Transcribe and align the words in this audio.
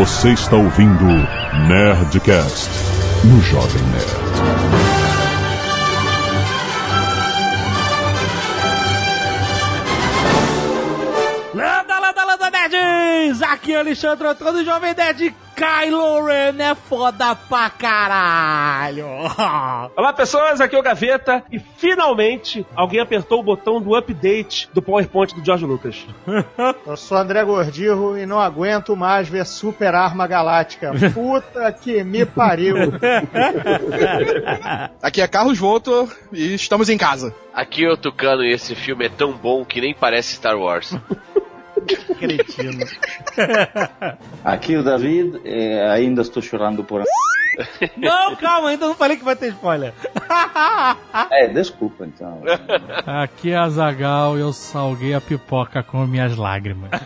Você 0.00 0.30
está 0.30 0.56
ouvindo 0.56 1.04
Nerdcast 1.68 2.70
no 3.22 3.38
Jovem 3.42 3.82
Nerd. 3.82 4.06
Landa, 11.54 11.98
landa, 11.98 12.24
landa, 12.24 12.50
nerds! 12.50 13.42
Aqui 13.42 13.74
é 13.74 13.80
Alexandre 13.80 14.26
Antônio, 14.26 14.64
Jovem 14.64 14.94
Nerd. 14.94 15.36
Kylo 15.60 16.24
Ren 16.24 16.58
é 16.58 16.74
foda 16.74 17.36
pra 17.36 17.68
caralho! 17.68 19.04
Olá 19.94 20.10
pessoas, 20.10 20.58
aqui 20.58 20.74
é 20.74 20.78
o 20.78 20.82
Gaveta 20.82 21.44
e 21.52 21.58
finalmente 21.58 22.64
alguém 22.74 22.98
apertou 22.98 23.40
o 23.40 23.42
botão 23.42 23.78
do 23.78 23.94
update 23.94 24.70
do 24.72 24.80
PowerPoint 24.80 25.34
do 25.34 25.44
George 25.44 25.66
Lucas. 25.66 26.06
Eu 26.86 26.96
sou 26.96 27.18
André 27.18 27.44
Gordirro 27.44 28.16
e 28.16 28.24
não 28.24 28.40
aguento 28.40 28.96
mais 28.96 29.28
ver 29.28 29.44
Super 29.44 29.94
Arma 29.94 30.26
Galáctica. 30.26 30.92
Puta 31.12 31.70
que 31.72 32.02
me 32.02 32.24
pariu. 32.24 32.76
Aqui 35.02 35.20
é 35.20 35.28
Carlos 35.28 35.58
Voltor 35.58 36.08
e 36.32 36.54
estamos 36.54 36.88
em 36.88 36.96
casa. 36.96 37.34
Aqui 37.52 37.84
é 37.84 37.92
o 37.92 37.98
Tucano 37.98 38.42
e 38.42 38.50
esse 38.50 38.74
filme 38.74 39.04
é 39.04 39.10
tão 39.10 39.32
bom 39.32 39.62
que 39.62 39.82
nem 39.82 39.92
parece 39.92 40.36
Star 40.36 40.56
Wars. 40.58 40.96
Cretino. 42.18 42.86
Aqui 44.44 44.76
o 44.76 44.82
David, 44.82 45.40
eh, 45.44 45.90
ainda 45.90 46.22
estou 46.22 46.42
chorando 46.42 46.84
por. 46.84 47.02
Não, 47.96 48.36
calma, 48.36 48.70
ainda 48.70 48.86
não 48.86 48.94
falei 48.94 49.16
que 49.16 49.24
vai 49.24 49.36
ter 49.36 49.48
spoiler. 49.48 49.92
É, 51.30 51.48
desculpa 51.48 52.04
então. 52.06 52.40
Aqui 53.06 53.50
é 53.50 53.56
a 53.56 53.68
Zagal 53.68 54.38
e 54.38 54.40
eu 54.40 54.52
salguei 54.52 55.12
a 55.14 55.20
pipoca 55.20 55.82
com 55.82 56.06
minhas 56.06 56.36
lágrimas. 56.36 56.90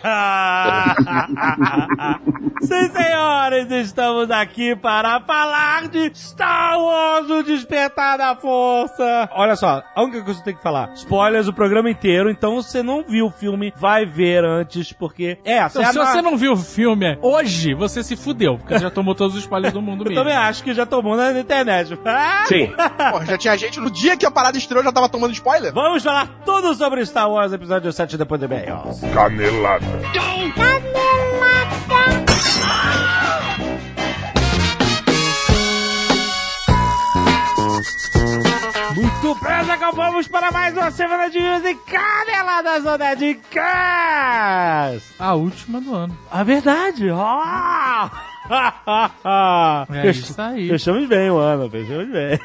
Sim, 2.61 2.89
senhores, 2.89 3.69
estamos 3.71 4.29
aqui 4.31 4.75
para 4.75 5.19
falar 5.21 5.87
de 5.87 6.11
Star 6.15 6.79
Wars, 6.79 7.29
o 7.29 7.43
Despertar 7.43 8.17
da 8.17 8.35
Força. 8.35 9.29
Olha 9.33 9.55
só, 9.55 9.83
a 9.95 10.03
única 10.03 10.23
coisa 10.23 10.39
que 10.39 10.41
eu 10.41 10.45
tenho 10.45 10.57
que 10.57 10.63
falar, 10.63 10.93
spoilers 10.93 11.47
o 11.47 11.53
programa 11.53 11.89
inteiro, 11.89 12.29
então 12.29 12.55
você 12.55 12.81
não 12.81 13.03
viu 13.03 13.25
o 13.27 13.31
filme, 13.31 13.73
vai 13.75 14.05
ver 14.05 14.43
antes, 14.43 14.64
porque... 14.97 15.37
É, 15.45 15.65
Então, 15.65 15.83
se 15.85 15.97
você 15.97 16.21
não 16.21 16.37
viu 16.37 16.53
o 16.53 16.57
filme 16.57 17.17
hoje, 17.21 17.73
você 17.73 18.03
se 18.03 18.15
fudeu, 18.15 18.57
porque 18.57 18.73
você 18.73 18.79
já 18.83 18.89
tomou 18.89 19.13
todos 19.15 19.35
os 19.35 19.41
spoilers 19.41 19.73
do 19.73 19.81
mundo 19.81 20.01
Eu 20.05 20.09
mesmo. 20.09 20.23
também 20.23 20.35
acho 20.37 20.63
que 20.63 20.73
já 20.73 20.85
tomou 20.85 21.15
na 21.15 21.31
internet. 21.39 21.97
Sim. 22.47 22.73
Pô, 23.11 23.25
já 23.25 23.37
tinha 23.37 23.57
gente 23.57 23.79
no 23.79 23.89
dia 23.91 24.17
que 24.17 24.25
a 24.25 24.31
parada 24.31 24.57
estreou 24.57 24.83
já 24.83 24.91
tava 24.91 25.09
tomando 25.09 25.31
spoiler? 25.33 25.73
Vamos 25.73 26.03
falar 26.03 26.27
tudo 26.45 26.73
sobre 26.75 27.05
Star 27.05 27.29
Wars, 27.29 27.53
episódio 27.53 27.91
7 27.91 28.17
depois 28.17 28.39
do 28.41 28.47
bem. 28.47 28.65
Canelada. 29.13 29.85
Muito 38.95 39.14
bem, 39.33 39.63
Zagal, 39.63 39.91
vamos 39.93 40.27
para 40.27 40.51
mais 40.51 40.77
uma 40.77 40.91
semana 40.91 41.29
de 41.29 41.39
news 41.39 41.65
e 41.65 41.73
caneladas 41.73 42.83
do 42.83 42.95
Nerdcast. 42.97 43.41
A 45.17 45.33
última 45.33 45.81
do 45.81 45.95
ano. 45.95 46.15
A 46.29 46.43
verdade, 46.43 47.09
ó! 47.09 48.09
É 49.89 50.09
isso 50.11 50.39
aí. 50.39 50.69
Fechamos 50.69 51.07
bem 51.07 51.31
o 51.31 51.37
ano, 51.37 51.67
fechamos 51.67 52.07
bem. 52.09 52.39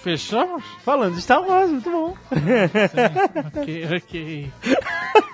Fechamos? 0.00 0.64
Falando 0.82 1.14
de 1.16 1.20
Star 1.20 1.42
Wars, 1.42 1.70
muito 1.70 1.90
bom. 1.90 2.14
ok, 3.60 3.88
ok. 3.96 4.52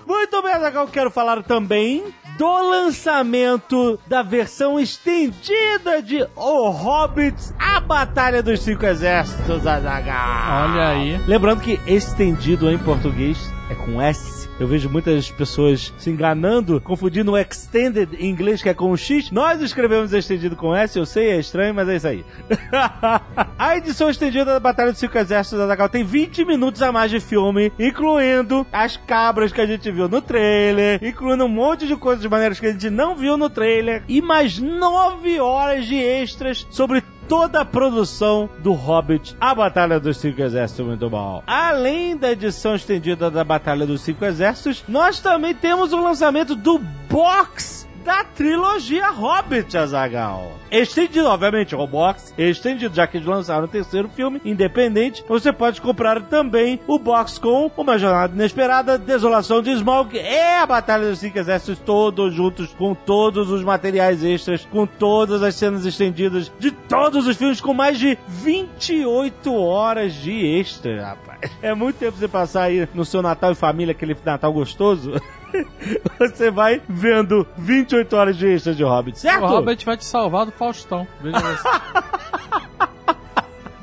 Muito 0.04 0.42
bem, 0.42 0.60
Zagal, 0.60 0.88
quero 0.88 1.10
falar 1.10 1.42
também 1.44 2.02
do 2.36 2.70
lançamento 2.70 4.00
da 4.06 4.22
versão 4.22 4.80
estendida 4.80 6.02
de 6.02 6.26
O 6.34 6.70
Hobbit, 6.70 7.36
a 7.58 7.78
Batalha 7.80 8.42
dos 8.42 8.60
Cinco 8.62 8.84
Exércitos, 8.84 9.66
Azagal. 9.66 10.31
Olha 10.32 10.88
aí. 10.88 11.20
Lembrando 11.26 11.60
que 11.60 11.80
estendido 11.86 12.70
em 12.70 12.78
português 12.78 13.52
é 13.70 13.74
com 13.74 14.00
S. 14.00 14.48
Eu 14.60 14.66
vejo 14.66 14.88
muitas 14.88 15.30
pessoas 15.30 15.92
se 15.96 16.10
enganando, 16.10 16.80
confundindo 16.80 17.32
o 17.32 17.38
extended 17.38 18.10
em 18.18 18.28
inglês, 18.28 18.62
que 18.62 18.68
é 18.68 18.74
com 18.74 18.90
o 18.90 18.96
X. 18.96 19.30
Nós 19.30 19.60
escrevemos 19.60 20.12
estendido 20.12 20.54
com 20.54 20.74
S, 20.74 20.98
eu 20.98 21.06
sei, 21.06 21.30
é 21.30 21.40
estranho, 21.40 21.74
mas 21.74 21.88
é 21.88 21.96
isso 21.96 22.06
aí. 22.06 22.24
a 23.58 23.76
edição 23.76 24.10
estendida 24.10 24.44
da 24.44 24.60
Batalha 24.60 24.90
dos 24.90 25.00
Cinco 25.00 25.16
Exércitos 25.16 25.58
da 25.58 25.66
Zagal 25.66 25.88
tem 25.88 26.04
20 26.04 26.44
minutos 26.44 26.82
a 26.82 26.92
mais 26.92 27.10
de 27.10 27.18
filme, 27.18 27.72
incluindo 27.78 28.66
as 28.72 28.96
cabras 28.96 29.52
que 29.52 29.60
a 29.60 29.66
gente 29.66 29.90
viu 29.90 30.08
no 30.08 30.20
trailer, 30.20 31.02
incluindo 31.02 31.44
um 31.44 31.48
monte 31.48 31.86
de 31.86 31.96
coisas 31.96 32.24
maneiras 32.26 32.60
que 32.60 32.66
a 32.66 32.72
gente 32.72 32.90
não 32.90 33.16
viu 33.16 33.36
no 33.36 33.48
trailer, 33.48 34.02
e 34.06 34.20
mais 34.20 34.58
9 34.58 35.40
horas 35.40 35.86
de 35.86 35.96
extras 35.96 36.66
sobre 36.70 37.02
toda 37.32 37.62
a 37.62 37.64
produção 37.64 38.46
do 38.58 38.74
Hobbit, 38.74 39.34
a 39.40 39.54
Batalha 39.54 39.98
dos 39.98 40.18
Cinco 40.18 40.42
Exércitos, 40.42 40.84
muito 40.84 41.08
bom. 41.08 41.42
Além 41.46 42.14
da 42.14 42.30
edição 42.30 42.74
estendida 42.74 43.30
da 43.30 43.42
Batalha 43.42 43.86
dos 43.86 44.02
Cinco 44.02 44.22
Exércitos, 44.22 44.84
nós 44.86 45.18
também 45.18 45.54
temos 45.54 45.94
o 45.94 45.96
lançamento 45.96 46.54
do 46.54 46.78
box 47.08 47.88
da 48.04 48.24
trilogia 48.24 49.10
Hobbit, 49.10 49.76
Azagal. 49.76 50.52
Estendido, 50.70 51.26
obviamente, 51.26 51.74
o 51.74 51.86
box 51.86 52.34
estendido, 52.36 52.94
já 52.94 53.06
que 53.06 53.18
eles 53.18 53.26
lançaram 53.26 53.64
o 53.64 53.68
terceiro 53.68 54.08
filme, 54.08 54.40
independente, 54.44 55.24
você 55.28 55.52
pode 55.52 55.80
comprar 55.80 56.20
também 56.22 56.80
o 56.86 56.98
box 56.98 57.38
com 57.38 57.70
Uma 57.76 57.98
Jornada 57.98 58.34
Inesperada, 58.34 58.98
Desolação 58.98 59.62
de 59.62 59.70
Smaug 59.72 60.16
e 60.16 60.56
a 60.58 60.66
Batalha 60.66 61.08
dos 61.08 61.18
Cinco 61.18 61.38
Exércitos, 61.38 61.78
todos 61.84 62.34
juntos, 62.34 62.72
com 62.74 62.94
todos 62.94 63.50
os 63.50 63.62
materiais 63.62 64.24
extras, 64.24 64.66
com 64.70 64.86
todas 64.86 65.42
as 65.42 65.54
cenas 65.54 65.84
estendidas 65.84 66.50
de 66.58 66.70
todos 66.70 67.26
os 67.26 67.36
filmes, 67.36 67.60
com 67.60 67.74
mais 67.74 67.98
de 67.98 68.18
28 68.26 69.54
horas 69.54 70.14
de 70.14 70.58
extra, 70.58 71.06
rapaz. 71.06 71.31
É 71.60 71.74
muito 71.74 71.96
tempo 71.96 72.16
você 72.16 72.28
passar 72.28 72.64
aí 72.64 72.88
no 72.94 73.04
seu 73.04 73.22
Natal 73.22 73.52
em 73.52 73.54
família, 73.54 73.92
aquele 73.92 74.16
Natal 74.24 74.52
gostoso. 74.52 75.12
Você 76.18 76.50
vai 76.50 76.80
vendo 76.88 77.46
28 77.58 78.16
horas 78.16 78.36
de 78.36 78.46
extra 78.46 78.74
de 78.74 78.82
Hobbit, 78.82 79.18
certo? 79.18 79.44
O 79.44 79.48
Robert 79.48 79.78
vai 79.84 79.96
te 79.98 80.04
salvar 80.04 80.46
do 80.46 80.52
Faustão. 80.52 81.06
Veja 81.20 81.38
você. 81.38 81.68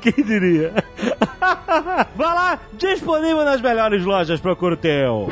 Quem 0.00 0.24
diria? 0.24 0.72
Vai 2.16 2.34
lá, 2.34 2.58
disponível 2.72 3.44
nas 3.44 3.60
melhores 3.60 4.02
lojas, 4.02 4.40
procura 4.40 4.74
o 4.74 4.76
teu. 4.78 5.28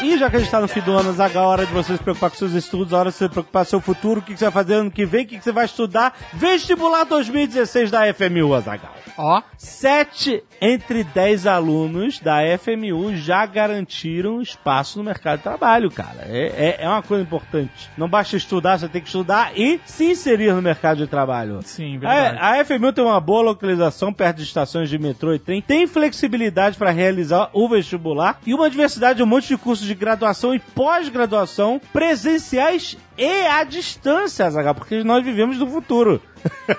E 0.00 0.16
já 0.16 0.30
que 0.30 0.36
a 0.36 0.38
gente 0.38 0.50
tá 0.50 0.60
no 0.60 0.68
fim 0.68 0.80
do 0.80 0.96
ano, 0.96 1.12
Zagal, 1.12 1.44
a 1.44 1.48
hora 1.48 1.66
de 1.66 1.72
você 1.72 1.96
se 1.96 2.02
preocupar 2.02 2.30
com 2.30 2.36
seus 2.36 2.52
estudos, 2.52 2.92
a 2.94 2.98
hora 2.98 3.10
de 3.10 3.16
você 3.16 3.24
se 3.24 3.30
preocupar 3.30 3.64
com 3.64 3.70
seu 3.70 3.80
futuro, 3.80 4.20
o 4.20 4.22
que 4.22 4.32
que 4.32 4.38
você 4.38 4.44
vai 4.44 4.52
fazer 4.52 4.74
ano 4.74 4.92
que 4.92 5.04
vem, 5.04 5.24
o 5.24 5.26
que 5.26 5.38
que 5.38 5.42
você 5.42 5.50
vai 5.50 5.64
estudar. 5.64 6.16
Vestibular 6.34 7.02
2016 7.04 7.90
da 7.90 8.02
FMU, 8.14 8.54
Azagal. 8.54 8.94
Ó, 9.16 9.42
Sete 9.56 10.44
entre 10.60 11.02
dez 11.02 11.46
alunos 11.46 12.20
da 12.20 12.38
FMU 12.56 13.16
já 13.16 13.44
garantiram 13.44 14.40
espaço 14.40 14.98
no 14.98 15.04
mercado 15.04 15.38
de 15.38 15.42
trabalho, 15.42 15.90
cara. 15.90 16.26
É, 16.28 16.76
é, 16.78 16.84
é 16.84 16.88
uma 16.88 17.02
coisa 17.02 17.24
importante. 17.24 17.90
Não 17.96 18.08
basta 18.08 18.36
estudar, 18.36 18.78
você 18.78 18.88
tem 18.88 19.00
que 19.02 19.08
estudar 19.08 19.50
e 19.56 19.80
se 19.84 20.12
inserir 20.12 20.52
no 20.52 20.62
mercado 20.62 20.98
de 20.98 21.08
trabalho. 21.08 21.60
sim, 21.64 21.98
verdade. 21.98 22.38
A, 22.38 22.60
a 22.60 22.64
FMU 22.64 22.92
tem 22.92 23.02
uma 23.02 23.20
boa 23.20 23.42
localização 23.42 24.12
perto 24.12 24.36
de 24.36 24.44
estações 24.44 24.88
de 24.88 24.96
metrô 24.96 25.34
e 25.34 25.40
trem, 25.40 25.60
tem 25.60 25.88
flexibilidade 25.88 26.76
para 26.78 26.92
realizar 26.92 27.50
o 27.52 27.68
vestibular 27.68 28.38
e 28.46 28.54
uma 28.54 28.70
diversidade 28.70 29.16
de 29.16 29.22
um 29.24 29.26
monte 29.26 29.48
de 29.48 29.56
cursos 29.56 29.87
de 29.88 29.94
graduação 29.94 30.54
e 30.54 30.58
pós-graduação 30.58 31.80
presenciais 31.92 32.96
e 33.18 33.46
à 33.48 33.64
distância, 33.64 34.46
Azaghal, 34.46 34.76
porque 34.76 35.02
nós 35.02 35.24
vivemos 35.24 35.58
no 35.58 35.66
futuro. 35.66 36.22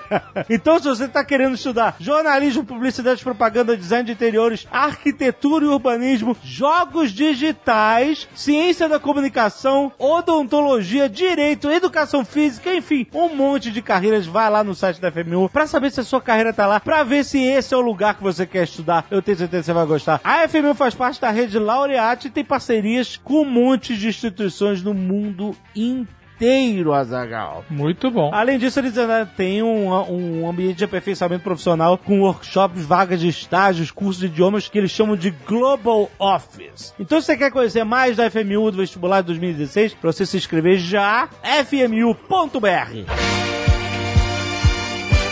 então, 0.48 0.78
se 0.78 0.88
você 0.88 1.04
está 1.04 1.22
querendo 1.22 1.54
estudar 1.54 1.96
jornalismo, 2.00 2.64
publicidade, 2.64 3.22
propaganda, 3.22 3.76
design 3.76 4.04
de 4.04 4.12
interiores, 4.12 4.66
arquitetura 4.70 5.66
e 5.66 5.68
urbanismo, 5.68 6.34
jogos 6.42 7.12
digitais, 7.12 8.26
ciência 8.34 8.88
da 8.88 8.98
comunicação, 8.98 9.92
odontologia, 9.98 11.10
direito, 11.10 11.70
educação 11.70 12.24
física, 12.24 12.74
enfim, 12.74 13.06
um 13.12 13.34
monte 13.34 13.70
de 13.70 13.82
carreiras, 13.82 14.26
vai 14.26 14.48
lá 14.48 14.64
no 14.64 14.74
site 14.74 14.98
da 14.98 15.12
FMU 15.12 15.48
para 15.48 15.66
saber 15.66 15.90
se 15.90 16.00
a 16.00 16.04
sua 16.04 16.20
carreira 16.20 16.52
tá 16.52 16.66
lá, 16.66 16.80
para 16.80 17.02
ver 17.02 17.24
se 17.24 17.38
esse 17.38 17.74
é 17.74 17.76
o 17.76 17.82
lugar 17.82 18.14
que 18.14 18.22
você 18.22 18.46
quer 18.46 18.64
estudar. 18.64 19.06
Eu 19.10 19.20
tenho 19.20 19.36
certeza 19.36 19.62
que 19.62 19.66
você 19.66 19.72
vai 19.72 19.86
gostar. 19.86 20.20
A 20.24 20.48
FMU 20.48 20.74
faz 20.74 20.94
parte 20.94 21.20
da 21.20 21.30
rede 21.30 21.58
Laureate 21.58 22.28
e 22.28 22.30
tem 22.30 22.44
parcerias 22.44 23.16
com 23.16 23.42
um 23.42 23.44
monte 23.44 23.96
de 23.96 24.08
instituições 24.08 24.82
no 24.82 24.94
mundo 24.94 25.54
inteiro 25.76 26.20
inteiro, 26.40 26.94
Azagal. 26.94 27.64
Muito 27.68 28.10
bom. 28.10 28.30
Além 28.32 28.58
disso, 28.58 28.80
eles 28.80 28.96
ainda 28.96 29.26
têm 29.26 29.62
um, 29.62 29.90
um 30.10 30.48
ambiente 30.48 30.78
de 30.78 30.84
aperfeiçoamento 30.84 31.44
profissional 31.44 31.98
com 31.98 32.22
workshops, 32.22 32.84
vagas 32.84 33.20
de 33.20 33.28
estágios, 33.28 33.90
cursos 33.90 34.20
de 34.20 34.26
idiomas 34.26 34.66
que 34.66 34.78
eles 34.78 34.90
chamam 34.90 35.16
de 35.16 35.30
Global 35.46 36.10
Office. 36.18 36.94
Então, 36.98 37.20
se 37.20 37.26
você 37.26 37.36
quer 37.36 37.50
conhecer 37.50 37.84
mais 37.84 38.16
da 38.16 38.30
FMU 38.30 38.70
do 38.70 38.78
vestibular 38.78 39.20
de 39.20 39.26
2016, 39.28 39.94
para 39.94 40.12
você 40.12 40.24
se 40.24 40.38
inscrever 40.38 40.78
já, 40.78 41.28
fmu.br. 41.66 43.39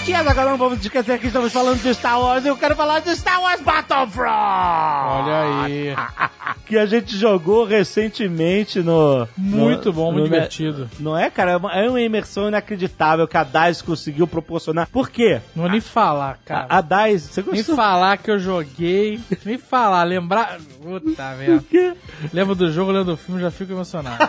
E 0.09 0.15
agora 0.15 0.51
não 0.51 0.57
vamos 0.57 0.81
esquecer 0.81 1.19
que 1.19 1.27
estamos 1.27 1.53
falando 1.53 1.81
de 1.83 1.93
Star 1.95 2.19
Wars 2.21 2.43
e 2.45 2.49
eu 2.49 2.57
quero 2.57 2.75
falar 2.75 3.01
de 3.01 3.15
Star 3.15 3.43
Wars 3.43 3.61
Battlefront! 3.61 4.29
Olha 4.31 5.65
aí. 5.65 5.95
Que 6.65 6.77
a 6.77 6.85
gente 6.85 7.17
jogou 7.17 7.65
recentemente 7.65 8.81
no... 8.83 9.27
Muito 9.39 9.87
no- 9.87 9.93
bom, 9.95 10.13
muito 10.13 10.25
divertido. 10.25 10.89
Não 11.01 11.17
é, 11.17 11.31
cara? 11.31 11.53
É 11.53 11.57
uma- 11.57 11.73
É 11.73 11.89
uma 11.89 11.99
imersão 12.01 12.47
inacreditável 12.49 13.27
que 13.27 13.39
a 13.39 13.43
DICE 13.45 13.83
conseguiu 13.83 14.27
proporcionar. 14.27 14.87
Por 14.89 15.09
quê? 15.09 15.41
Não 15.57 15.63
vou 15.63 15.71
nem 15.73 15.81
falar, 15.81 16.39
cara. 16.45 16.67
A, 16.69 16.79
a 16.79 16.81
DICE... 16.83 17.29
Você 17.33 17.41
Nem 17.43 17.55
gostou? 17.55 17.75
falar 17.77 18.19
que 18.19 18.31
eu 18.31 18.39
joguei, 18.39 19.19
nem 19.47 19.57
falar, 19.57 20.05
lembrar. 20.05 20.59
Puta 20.83 21.35
merda. 21.39 21.97
Lembro 22.35 22.55
do 22.55 22.71
jogo, 22.71 22.91
lembro 22.93 23.13
do 23.13 23.17
filme, 23.17 23.41
já 23.41 23.51
fico 23.51 23.73
emocionado. 23.73 24.19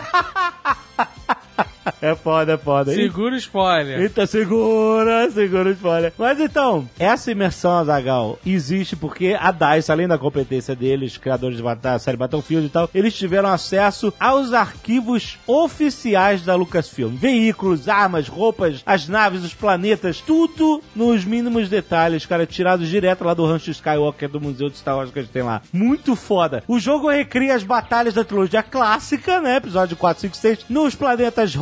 É 2.02 2.14
foda, 2.14 2.52
é 2.54 2.56
foda. 2.58 2.92
Segura 2.94 3.34
o 3.34 3.38
spoiler. 3.38 4.00
Eita, 4.00 4.26
segura, 4.26 5.30
segura 5.30 5.68
o 5.68 5.72
spoiler. 5.72 6.12
Mas 6.18 6.38
então, 6.40 6.88
essa 6.98 7.30
imersão, 7.30 7.72
Azagal, 7.78 8.38
existe 8.44 8.96
porque 8.96 9.36
a 9.38 9.50
DICE, 9.50 9.90
além 9.92 10.06
da 10.08 10.18
competência 10.18 10.74
deles, 10.74 11.16
criadores 11.16 11.56
de 11.56 11.62
bat- 11.62 11.80
da 11.80 11.98
série 11.98 12.16
Battlefield 12.16 12.66
e 12.66 12.70
tal, 12.70 12.90
eles 12.94 13.14
tiveram 13.14 13.48
acesso 13.50 14.12
aos 14.20 14.52
arquivos 14.52 15.38
oficiais 15.46 16.42
da 16.42 16.54
Lucasfilm. 16.54 17.14
Veículos, 17.16 17.88
armas, 17.88 18.28
roupas, 18.28 18.82
as 18.84 19.08
naves, 19.08 19.44
os 19.44 19.54
planetas, 19.54 20.20
tudo 20.20 20.82
nos 20.94 21.24
mínimos 21.24 21.68
detalhes, 21.68 22.26
cara, 22.26 22.46
tirados 22.46 22.88
direto 22.88 23.24
lá 23.24 23.34
do 23.34 23.46
Rancho 23.46 23.70
Skywalker 23.70 24.28
do 24.28 24.40
Museu 24.40 24.68
de 24.68 24.76
Star 24.76 24.96
Wars 24.96 25.10
que 25.10 25.18
a 25.18 25.22
gente 25.22 25.32
tem 25.32 25.42
lá. 25.42 25.62
Muito 25.72 26.14
foda. 26.16 26.62
O 26.68 26.78
jogo 26.78 27.08
recria 27.08 27.54
as 27.54 27.62
batalhas 27.62 28.14
da 28.14 28.24
trilogia 28.24 28.62
clássica, 28.62 29.40
né, 29.40 29.56
episódio 29.56 29.96
4, 29.96 30.20
5, 30.22 30.36
6, 30.36 30.66
nos 30.68 30.94
planetas 30.94 31.54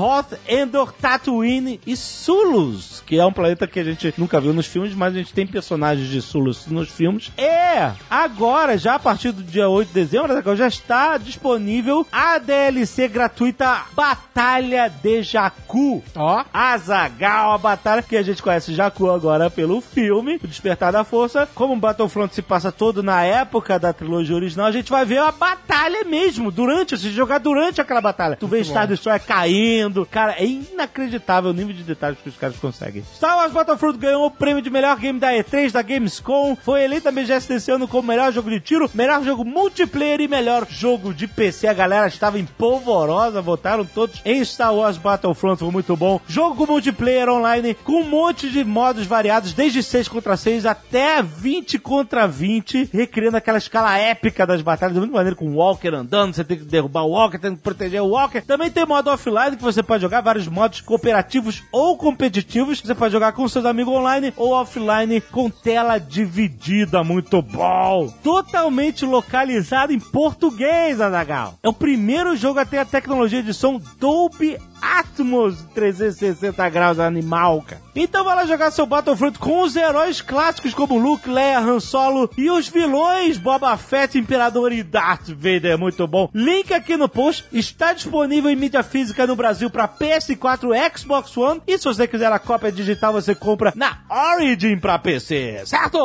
Endor, 0.48 0.92
Tatooine 0.92 1.80
e 1.86 1.94
Sulus, 1.94 3.02
que 3.06 3.18
é 3.18 3.26
um 3.26 3.32
planeta 3.32 3.66
que 3.66 3.78
a 3.78 3.84
gente 3.84 4.14
nunca 4.16 4.40
viu 4.40 4.54
nos 4.54 4.66
filmes, 4.66 4.94
mas 4.94 5.14
a 5.14 5.18
gente 5.18 5.34
tem 5.34 5.46
personagens 5.46 6.08
de 6.08 6.22
Sulus 6.22 6.66
nos 6.66 6.88
filmes. 6.88 7.30
É, 7.36 7.92
agora, 8.08 8.78
já 8.78 8.94
a 8.94 8.98
partir 8.98 9.32
do 9.32 9.42
dia 9.42 9.68
8 9.68 9.88
de 9.88 9.94
dezembro, 9.94 10.56
já 10.56 10.66
está 10.66 11.18
disponível 11.18 12.06
a 12.10 12.38
DLC 12.38 13.06
gratuita 13.06 13.82
Batalha 13.92 14.88
de 14.88 15.22
Jakku. 15.22 16.02
Ó, 16.16 16.44
Azagal, 16.52 17.52
a 17.52 17.58
batalha 17.58 18.02
que 18.02 18.16
a 18.16 18.22
gente 18.22 18.42
conhece 18.42 18.74
Jakku 18.74 19.10
agora 19.10 19.50
pelo 19.50 19.80
filme, 19.82 20.40
O 20.42 20.46
Despertar 20.46 20.92
da 20.92 21.04
Força. 21.04 21.46
Como 21.54 21.74
o 21.74 21.78
Battlefront 21.78 22.34
se 22.34 22.40
passa 22.40 22.72
todo 22.72 23.02
na 23.02 23.24
época 23.24 23.78
da 23.78 23.92
trilogia 23.92 24.36
original, 24.36 24.66
a 24.66 24.72
gente 24.72 24.90
vai 24.90 25.04
ver 25.04 25.18
a 25.18 25.30
batalha 25.30 26.04
mesmo, 26.04 26.50
durante, 26.50 26.96
se 26.96 27.10
jogar 27.10 27.38
durante 27.38 27.80
aquela 27.80 28.00
batalha. 28.00 28.36
Tu 28.36 28.46
vê 28.46 28.64
Star 28.64 28.86
Destroyer 28.86 29.20
caindo. 29.20 29.97
Cara, 30.06 30.32
é 30.32 30.44
inacreditável 30.44 31.50
o 31.50 31.54
nível 31.54 31.74
de 31.74 31.82
detalhes 31.82 32.18
que 32.20 32.28
os 32.28 32.36
caras 32.36 32.56
conseguem. 32.56 33.04
Star 33.14 33.36
Wars 33.36 33.52
Battlefront 33.52 33.98
ganhou 33.98 34.26
o 34.26 34.30
prêmio 34.30 34.62
de 34.62 34.70
melhor 34.70 34.96
game 34.96 35.18
da 35.18 35.32
E3 35.32 35.72
da 35.72 35.82
Gamescom. 35.82 36.56
Foi 36.56 36.82
eleito 36.82 37.08
a 37.08 37.12
BGS 37.12 37.48
desse 37.48 37.70
ano 37.70 37.88
como 37.88 38.08
melhor 38.08 38.32
jogo 38.32 38.50
de 38.50 38.60
tiro, 38.60 38.90
melhor 38.94 39.22
jogo 39.22 39.44
multiplayer 39.44 40.20
e 40.20 40.28
melhor 40.28 40.66
jogo 40.68 41.12
de 41.12 41.26
PC. 41.26 41.68
A 41.68 41.74
galera 41.74 42.06
estava 42.06 42.38
empolvorosa, 42.38 43.40
votaram 43.40 43.84
todos 43.84 44.20
em 44.24 44.44
Star 44.44 44.74
Wars 44.74 44.96
Battlefront, 44.96 45.58
foi 45.58 45.70
muito 45.70 45.96
bom. 45.96 46.20
Jogo 46.26 46.66
multiplayer 46.66 47.28
online 47.28 47.74
com 47.74 48.02
um 48.02 48.08
monte 48.08 48.50
de 48.50 48.64
modos 48.64 49.06
variados, 49.06 49.52
desde 49.52 49.82
6 49.82 50.08
contra 50.08 50.36
6 50.36 50.66
até 50.66 51.22
20 51.22 51.78
contra 51.78 52.26
20, 52.26 52.90
recriando 52.92 53.36
aquela 53.36 53.58
escala 53.58 53.96
épica 53.98 54.46
das 54.46 54.62
batalhas, 54.62 54.96
muito 54.96 55.12
maneiro 55.12 55.36
com 55.36 55.46
o 55.46 55.56
Walker 55.56 55.88
andando, 55.88 56.34
você 56.34 56.44
tem 56.44 56.58
que 56.58 56.64
derrubar 56.64 57.02
o 57.02 57.10
Walker, 57.10 57.38
tem 57.38 57.54
que 57.54 57.62
proteger 57.62 58.02
o 58.02 58.08
Walker. 58.08 58.40
Também 58.40 58.70
tem 58.70 58.86
modo 58.86 59.10
offline 59.10 59.56
que 59.56 59.62
você 59.62 59.82
pode 59.88 60.02
jogar 60.02 60.20
vários 60.20 60.46
modos 60.46 60.82
cooperativos 60.82 61.64
ou 61.72 61.96
competitivos. 61.96 62.80
Você 62.80 62.94
pode 62.94 63.12
jogar 63.12 63.32
com 63.32 63.48
seus 63.48 63.64
amigos 63.64 63.94
online 63.94 64.34
ou 64.36 64.52
offline 64.52 65.20
com 65.20 65.48
tela 65.48 65.98
dividida, 65.98 67.02
muito 67.02 67.40
bom. 67.40 68.12
Totalmente 68.22 69.06
localizado 69.06 69.92
em 69.92 69.98
português, 69.98 71.00
Adagal. 71.00 71.58
É 71.62 71.68
o 71.68 71.72
primeiro 71.72 72.36
jogo 72.36 72.60
a 72.60 72.66
ter 72.66 72.78
a 72.78 72.84
tecnologia 72.84 73.42
de 73.42 73.54
som 73.54 73.80
Dolby 73.98 74.58
Atmos 74.80 75.64
360 75.74 76.68
graus 76.68 76.98
animal, 76.98 77.62
cara. 77.62 77.82
Então 77.94 78.24
vai 78.24 78.36
lá 78.36 78.46
jogar 78.46 78.70
seu 78.70 78.86
Battlefront 78.86 79.38
com 79.38 79.62
os 79.62 79.74
heróis 79.74 80.20
clássicos 80.20 80.72
como 80.72 80.98
Luke, 80.98 81.28
Leia, 81.28 81.58
Han 81.58 81.80
Solo 81.80 82.30
e 82.38 82.48
os 82.48 82.68
vilões 82.68 83.38
Boba 83.38 83.76
Fett, 83.76 84.16
Imperador 84.16 84.72
e 84.72 84.84
Darth 84.84 85.28
Vader. 85.30 85.76
Muito 85.76 86.06
bom. 86.06 86.28
Link 86.32 86.72
aqui 86.72 86.96
no 86.96 87.08
post. 87.08 87.44
Está 87.52 87.92
disponível 87.92 88.50
em 88.50 88.56
mídia 88.56 88.82
física 88.84 89.26
no 89.26 89.34
Brasil 89.34 89.68
para 89.78 89.86
PS4, 89.86 90.98
Xbox 90.98 91.36
One. 91.36 91.60
E 91.64 91.78
se 91.78 91.84
você 91.84 92.08
quiser 92.08 92.32
a 92.32 92.38
cópia 92.38 92.72
digital, 92.72 93.12
você 93.12 93.32
compra 93.34 93.72
na 93.76 93.98
Origin 94.10 94.76
para 94.78 94.98
PC. 94.98 95.62
Certo? 95.64 95.98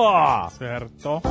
certo. 0.60 1.22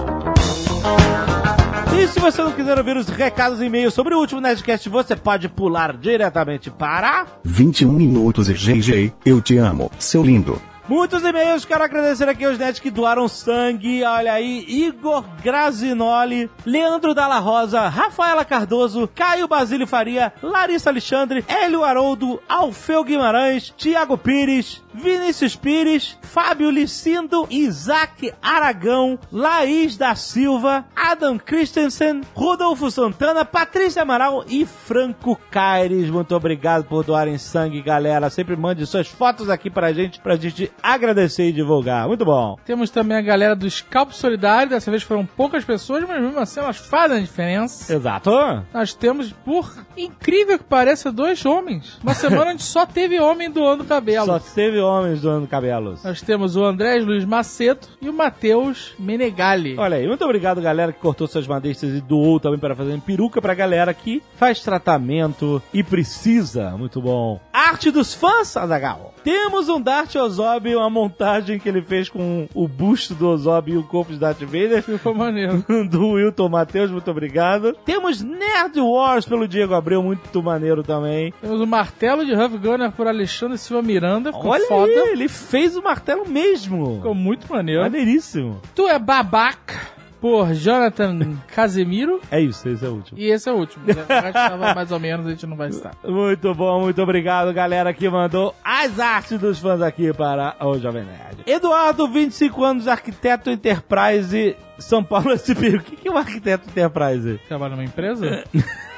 E 1.96 2.08
se 2.08 2.18
você 2.18 2.42
não 2.42 2.50
quiser 2.50 2.76
ouvir 2.76 2.96
os 2.96 3.08
recados 3.08 3.60
e 3.60 3.66
e-mails 3.66 3.94
sobre 3.94 4.14
o 4.14 4.18
último 4.18 4.40
Nerdcast, 4.40 4.88
você 4.88 5.14
pode 5.14 5.48
pular 5.48 5.96
diretamente 5.96 6.68
para... 6.68 7.26
21 7.44 7.92
minutos 7.92 8.48
e 8.48 8.54
GG, 8.54 9.12
eu 9.24 9.40
te 9.40 9.56
amo, 9.58 9.90
seu 10.00 10.24
lindo. 10.24 10.71
Muitos 10.88 11.22
e-mails, 11.22 11.64
quero 11.64 11.84
agradecer 11.84 12.28
aqui 12.28 12.44
aos 12.44 12.58
nerds 12.58 12.80
que 12.80 12.90
doaram 12.90 13.28
sangue. 13.28 14.02
Olha 14.02 14.32
aí, 14.32 14.64
Igor 14.66 15.24
Grazinoli, 15.42 16.50
Leandro 16.66 17.14
Dalla 17.14 17.38
Rosa, 17.38 17.88
Rafaela 17.88 18.44
Cardoso, 18.44 19.08
Caio 19.14 19.46
Basílio 19.46 19.86
Faria, 19.86 20.32
Larissa 20.42 20.90
Alexandre, 20.90 21.44
Hélio 21.46 21.84
Haroldo, 21.84 22.42
Alfeu 22.48 23.04
Guimarães, 23.04 23.72
Tiago 23.76 24.18
Pires, 24.18 24.82
Vinícius 24.92 25.54
Pires, 25.54 26.18
Fábio 26.20 26.68
Licindo, 26.68 27.46
Isaac 27.48 28.32
Aragão, 28.42 29.18
Laís 29.30 29.96
da 29.96 30.16
Silva, 30.16 30.84
Adam 30.96 31.38
Christensen, 31.38 32.22
Rodolfo 32.34 32.90
Santana, 32.90 33.44
Patrícia 33.44 34.02
Amaral 34.02 34.44
e 34.48 34.66
Franco 34.66 35.38
Caires. 35.50 36.10
Muito 36.10 36.34
obrigado 36.34 36.84
por 36.84 37.04
doarem 37.04 37.38
sangue, 37.38 37.80
galera. 37.80 38.28
Sempre 38.28 38.56
mande 38.56 38.84
suas 38.84 39.06
fotos 39.06 39.48
aqui 39.48 39.70
pra 39.70 39.92
gente, 39.92 40.20
pra 40.20 40.36
gente 40.36 40.71
agradecer 40.82 41.48
e 41.48 41.52
divulgar. 41.52 42.06
Muito 42.06 42.24
bom. 42.24 42.56
Temos 42.64 42.90
também 42.90 43.16
a 43.16 43.22
galera 43.22 43.56
do 43.56 43.68
Scalp 43.68 44.12
Solidário. 44.12 44.70
Dessa 44.70 44.90
vez 44.90 45.02
foram 45.02 45.26
poucas 45.26 45.64
pessoas, 45.64 46.04
mas 46.06 46.20
mesmo 46.20 46.38
assim 46.38 46.60
elas 46.60 46.78
fazem 46.78 47.18
a 47.18 47.20
diferença. 47.20 47.92
Exato. 47.92 48.30
Nós 48.72 48.94
temos, 48.94 49.32
por 49.32 49.70
incrível 49.96 50.58
que 50.58 50.64
pareça, 50.64 51.10
dois 51.12 51.44
homens. 51.44 51.98
Uma 52.02 52.14
semana 52.14 52.52
gente 52.52 52.62
só 52.62 52.86
teve 52.86 53.18
homem 53.20 53.50
doando 53.50 53.84
cabelo. 53.84 54.26
Só 54.26 54.38
teve 54.38 54.78
homens 54.80 55.20
doando 55.20 55.46
cabelos. 55.46 56.04
Nós 56.04 56.22
temos 56.22 56.56
o 56.56 56.64
Andrés 56.64 57.04
Luiz 57.04 57.24
Maceto 57.24 57.88
e 58.00 58.08
o 58.08 58.12
Matheus 58.12 58.94
Menegali. 58.98 59.76
Olha 59.78 59.96
aí, 59.96 60.06
muito 60.06 60.24
obrigado, 60.24 60.60
galera, 60.60 60.92
que 60.92 61.00
cortou 61.00 61.26
suas 61.26 61.46
madeixas 61.46 61.94
e 61.94 62.00
doou 62.00 62.38
também 62.38 62.58
para 62.58 62.76
fazer 62.76 62.98
peruca 63.00 63.42
pra 63.42 63.54
galera 63.54 63.92
que 63.92 64.22
faz 64.36 64.60
tratamento 64.60 65.60
e 65.72 65.82
precisa. 65.82 66.70
Muito 66.70 67.00
bom. 67.00 67.40
Arte 67.52 67.90
dos 67.90 68.14
fãs, 68.14 68.56
Azagal. 68.56 69.14
Temos 69.24 69.68
um 69.68 69.80
Dart 69.80 70.14
Ozob, 70.16 70.61
uma 70.76 70.90
montagem 70.90 71.58
que 71.58 71.68
ele 71.68 71.82
fez 71.82 72.08
com 72.08 72.48
o 72.54 72.66
busto 72.66 73.14
do 73.14 73.28
Ozob 73.28 73.72
e 73.72 73.76
o 73.76 73.82
corpo 73.82 74.12
de 74.12 74.18
Darth 74.18 74.40
Vader. 74.40 74.82
Ficou 74.82 75.14
maneiro. 75.14 75.64
do 75.90 76.12
Wilton 76.12 76.48
Matheus, 76.48 76.90
muito 76.90 77.10
obrigado. 77.10 77.74
Temos 77.84 78.22
Nerd 78.22 78.80
Wars 78.80 79.24
pelo 79.24 79.46
Diego 79.46 79.74
Abreu, 79.74 80.02
muito 80.02 80.42
maneiro 80.42 80.82
também. 80.82 81.32
Temos 81.40 81.60
o 81.60 81.66
martelo 81.66 82.24
de 82.24 82.34
Huff 82.34 82.56
Gunner 82.58 82.92
por 82.92 83.06
Alexandre 83.06 83.58
Silva 83.58 83.82
Miranda. 83.82 84.32
Ficou 84.32 84.50
Olha 84.50 84.66
foda. 84.66 84.92
aí, 84.92 85.10
ele 85.10 85.28
fez 85.28 85.76
o 85.76 85.82
martelo 85.82 86.28
mesmo. 86.28 86.96
Ficou 86.96 87.14
muito 87.14 87.52
maneiro. 87.52 87.82
Maneiríssimo. 87.82 88.60
Tu 88.74 88.88
é 88.88 88.98
babaca 88.98 89.91
por 90.22 90.54
Jonathan 90.54 91.36
Casemiro. 91.52 92.20
É 92.30 92.40
isso, 92.40 92.68
esse 92.68 92.86
é 92.86 92.88
o 92.88 92.92
último. 92.92 93.18
E 93.18 93.26
esse 93.26 93.48
é 93.48 93.52
o 93.52 93.56
último. 93.56 93.84
né? 93.84 93.94
Tava 94.32 94.72
mais 94.72 94.92
ou 94.92 95.00
menos, 95.00 95.26
a 95.26 95.30
gente 95.30 95.44
não 95.48 95.56
vai 95.56 95.72
citar. 95.72 95.92
Muito 96.04 96.54
bom, 96.54 96.80
muito 96.82 97.02
obrigado, 97.02 97.52
galera, 97.52 97.92
que 97.92 98.08
mandou 98.08 98.54
as 98.62 99.00
artes 99.00 99.36
dos 99.40 99.58
fãs 99.58 99.82
aqui 99.82 100.12
para 100.12 100.54
o 100.60 100.78
Jovem 100.78 101.02
Nerd. 101.02 101.42
Eduardo, 101.44 102.06
25 102.06 102.62
anos, 102.64 102.86
arquiteto 102.86 103.50
Enterprise, 103.50 104.56
São 104.78 105.02
Paulo 105.02 105.34
SP. 105.34 105.74
O 105.74 105.80
que 105.80 106.06
é 106.06 106.10
um 106.12 106.16
arquiteto 106.16 106.68
Enterprise? 106.70 107.40
Trabalha 107.48 107.74
numa 107.74 107.84
empresa? 107.84 108.44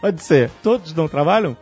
Pode 0.00 0.22
ser. 0.22 0.50
Todos 0.62 0.94
não 0.94 1.08
trabalham? 1.08 1.56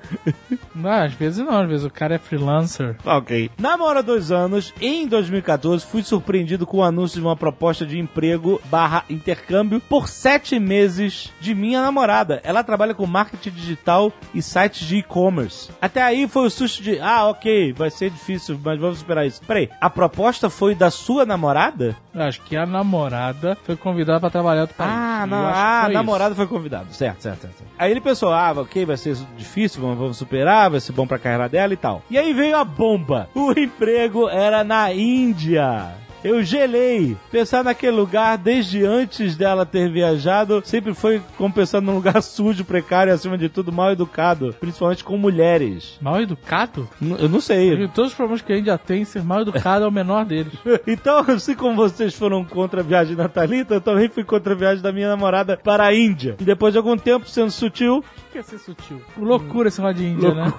Não, 0.74 0.90
às 1.04 1.12
vezes 1.12 1.44
não, 1.44 1.60
às 1.60 1.68
vezes 1.68 1.86
o 1.86 1.90
cara 1.90 2.14
é 2.14 2.18
freelancer. 2.18 2.96
Ok. 3.04 3.50
Namoro 3.58 3.98
há 3.98 4.02
dois 4.02 4.30
anos, 4.30 4.72
em 4.80 5.06
2014 5.06 5.84
fui 5.84 6.02
surpreendido 6.02 6.66
com 6.66 6.78
o 6.78 6.82
anúncio 6.82 7.20
de 7.20 7.26
uma 7.26 7.36
proposta 7.36 7.86
de 7.86 7.98
emprego 7.98 8.60
barra 8.66 9.04
intercâmbio 9.08 9.80
por 9.80 10.08
sete 10.08 10.58
meses 10.58 11.32
de 11.40 11.54
minha 11.54 11.82
namorada. 11.82 12.40
Ela 12.44 12.64
trabalha 12.64 12.94
com 12.94 13.06
marketing 13.06 13.50
digital 13.50 14.12
e 14.34 14.42
sites 14.42 14.86
de 14.86 14.96
e-commerce. 14.96 15.70
Até 15.80 16.02
aí 16.02 16.26
foi 16.28 16.46
o 16.46 16.50
susto 16.50 16.82
de, 16.82 16.98
ah, 17.00 17.26
ok, 17.26 17.72
vai 17.72 17.90
ser 17.90 18.10
difícil, 18.10 18.58
mas 18.62 18.78
vamos 18.78 18.98
superar 18.98 19.26
isso. 19.26 19.42
Peraí, 19.46 19.68
a 19.80 19.90
proposta 19.90 20.50
foi 20.50 20.74
da 20.74 20.90
sua 20.90 21.24
namorada? 21.24 21.96
Acho 22.14 22.40
que 22.42 22.56
a 22.56 22.64
namorada 22.64 23.56
foi 23.64 23.76
convidada 23.76 24.20
pra 24.20 24.30
trabalhar 24.30 24.62
outro 24.62 24.76
país. 24.76 24.90
Ah, 24.92 25.26
não, 25.26 25.46
ah, 25.46 25.80
foi 25.82 25.90
isso. 25.90 25.98
namorado 25.98 26.34
foi 26.34 26.46
convidado. 26.46 26.92
Certo, 26.92 27.22
certo, 27.22 27.42
certo. 27.42 27.58
certo. 27.58 27.72
Aí 27.78 27.90
ele 27.90 28.00
pensou, 28.00 28.32
ah, 28.32 28.52
ok, 28.52 28.84
vai 28.84 28.96
ser 28.96 29.16
difícil, 29.36 29.82
vamos, 29.82 29.98
vamos 29.98 30.16
superar, 30.16 30.70
vai 30.70 30.80
ser 30.80 30.92
bom 30.92 31.06
pra 31.06 31.18
carreira 31.18 31.48
dela 31.48 31.72
e 31.72 31.76
tal. 31.76 32.02
E 32.08 32.16
aí 32.16 32.32
veio 32.32 32.56
a 32.56 32.64
bomba. 32.64 33.28
O 33.34 33.52
emprego 33.52 34.28
era 34.28 34.62
na 34.62 34.92
Índia. 34.92 36.03
Eu 36.24 36.42
gelei. 36.42 37.16
Pensar 37.30 37.62
naquele 37.62 37.94
lugar 37.96 38.38
desde 38.38 38.84
antes 38.84 39.36
dela 39.36 39.66
ter 39.66 39.90
viajado 39.90 40.62
sempre 40.64 40.94
foi 40.94 41.20
como 41.36 41.52
pensar 41.52 41.80
num 41.80 41.94
lugar 41.94 42.20
sujo, 42.22 42.64
precário 42.64 43.10
e 43.10 43.14
acima 43.14 43.36
de 43.36 43.48
tudo 43.48 43.70
mal 43.70 43.92
educado, 43.92 44.54
principalmente 44.58 45.04
com 45.04 45.16
mulheres. 45.18 45.98
Mal 46.00 46.22
educado? 46.22 46.88
N- 47.00 47.16
Eu 47.18 47.28
não 47.28 47.40
sei. 47.40 47.70
Porque 47.76 47.88
Todos 47.94 48.10
os 48.12 48.16
problemas 48.16 48.40
que 48.42 48.52
a 48.52 48.58
Índia 48.58 48.78
tem, 48.78 49.04
ser 49.04 49.22
mal 49.22 49.42
educado 49.42 49.84
é 49.84 49.88
o 49.88 49.92
menor 49.92 50.24
deles. 50.24 50.52
Então, 50.86 51.18
assim 51.28 51.54
como 51.54 51.76
vocês 51.76 52.14
foram 52.14 52.44
contra 52.44 52.80
a 52.80 52.84
viagem 52.84 53.14
da 53.16 53.28
Thalita, 53.28 53.74
eu 53.74 53.80
também 53.80 54.08
fui 54.08 54.24
contra 54.24 54.54
a 54.54 54.56
viagem 54.56 54.82
da 54.82 54.92
minha 54.92 55.08
namorada 55.08 55.56
para 55.62 55.84
a 55.84 55.94
Índia. 55.94 56.36
E 56.40 56.44
depois 56.44 56.72
de 56.72 56.78
algum 56.78 56.96
tempo 56.96 57.28
sendo 57.28 57.50
sutil, 57.50 57.98
O 57.98 58.32
que 58.32 58.38
é 58.38 58.42
ser 58.42 58.58
sutil? 58.58 59.00
Loucura 59.16 59.68
esse 59.68 59.80
negócio 59.80 60.02
de 60.02 60.08
Índia, 60.08 60.34
né? 60.34 60.52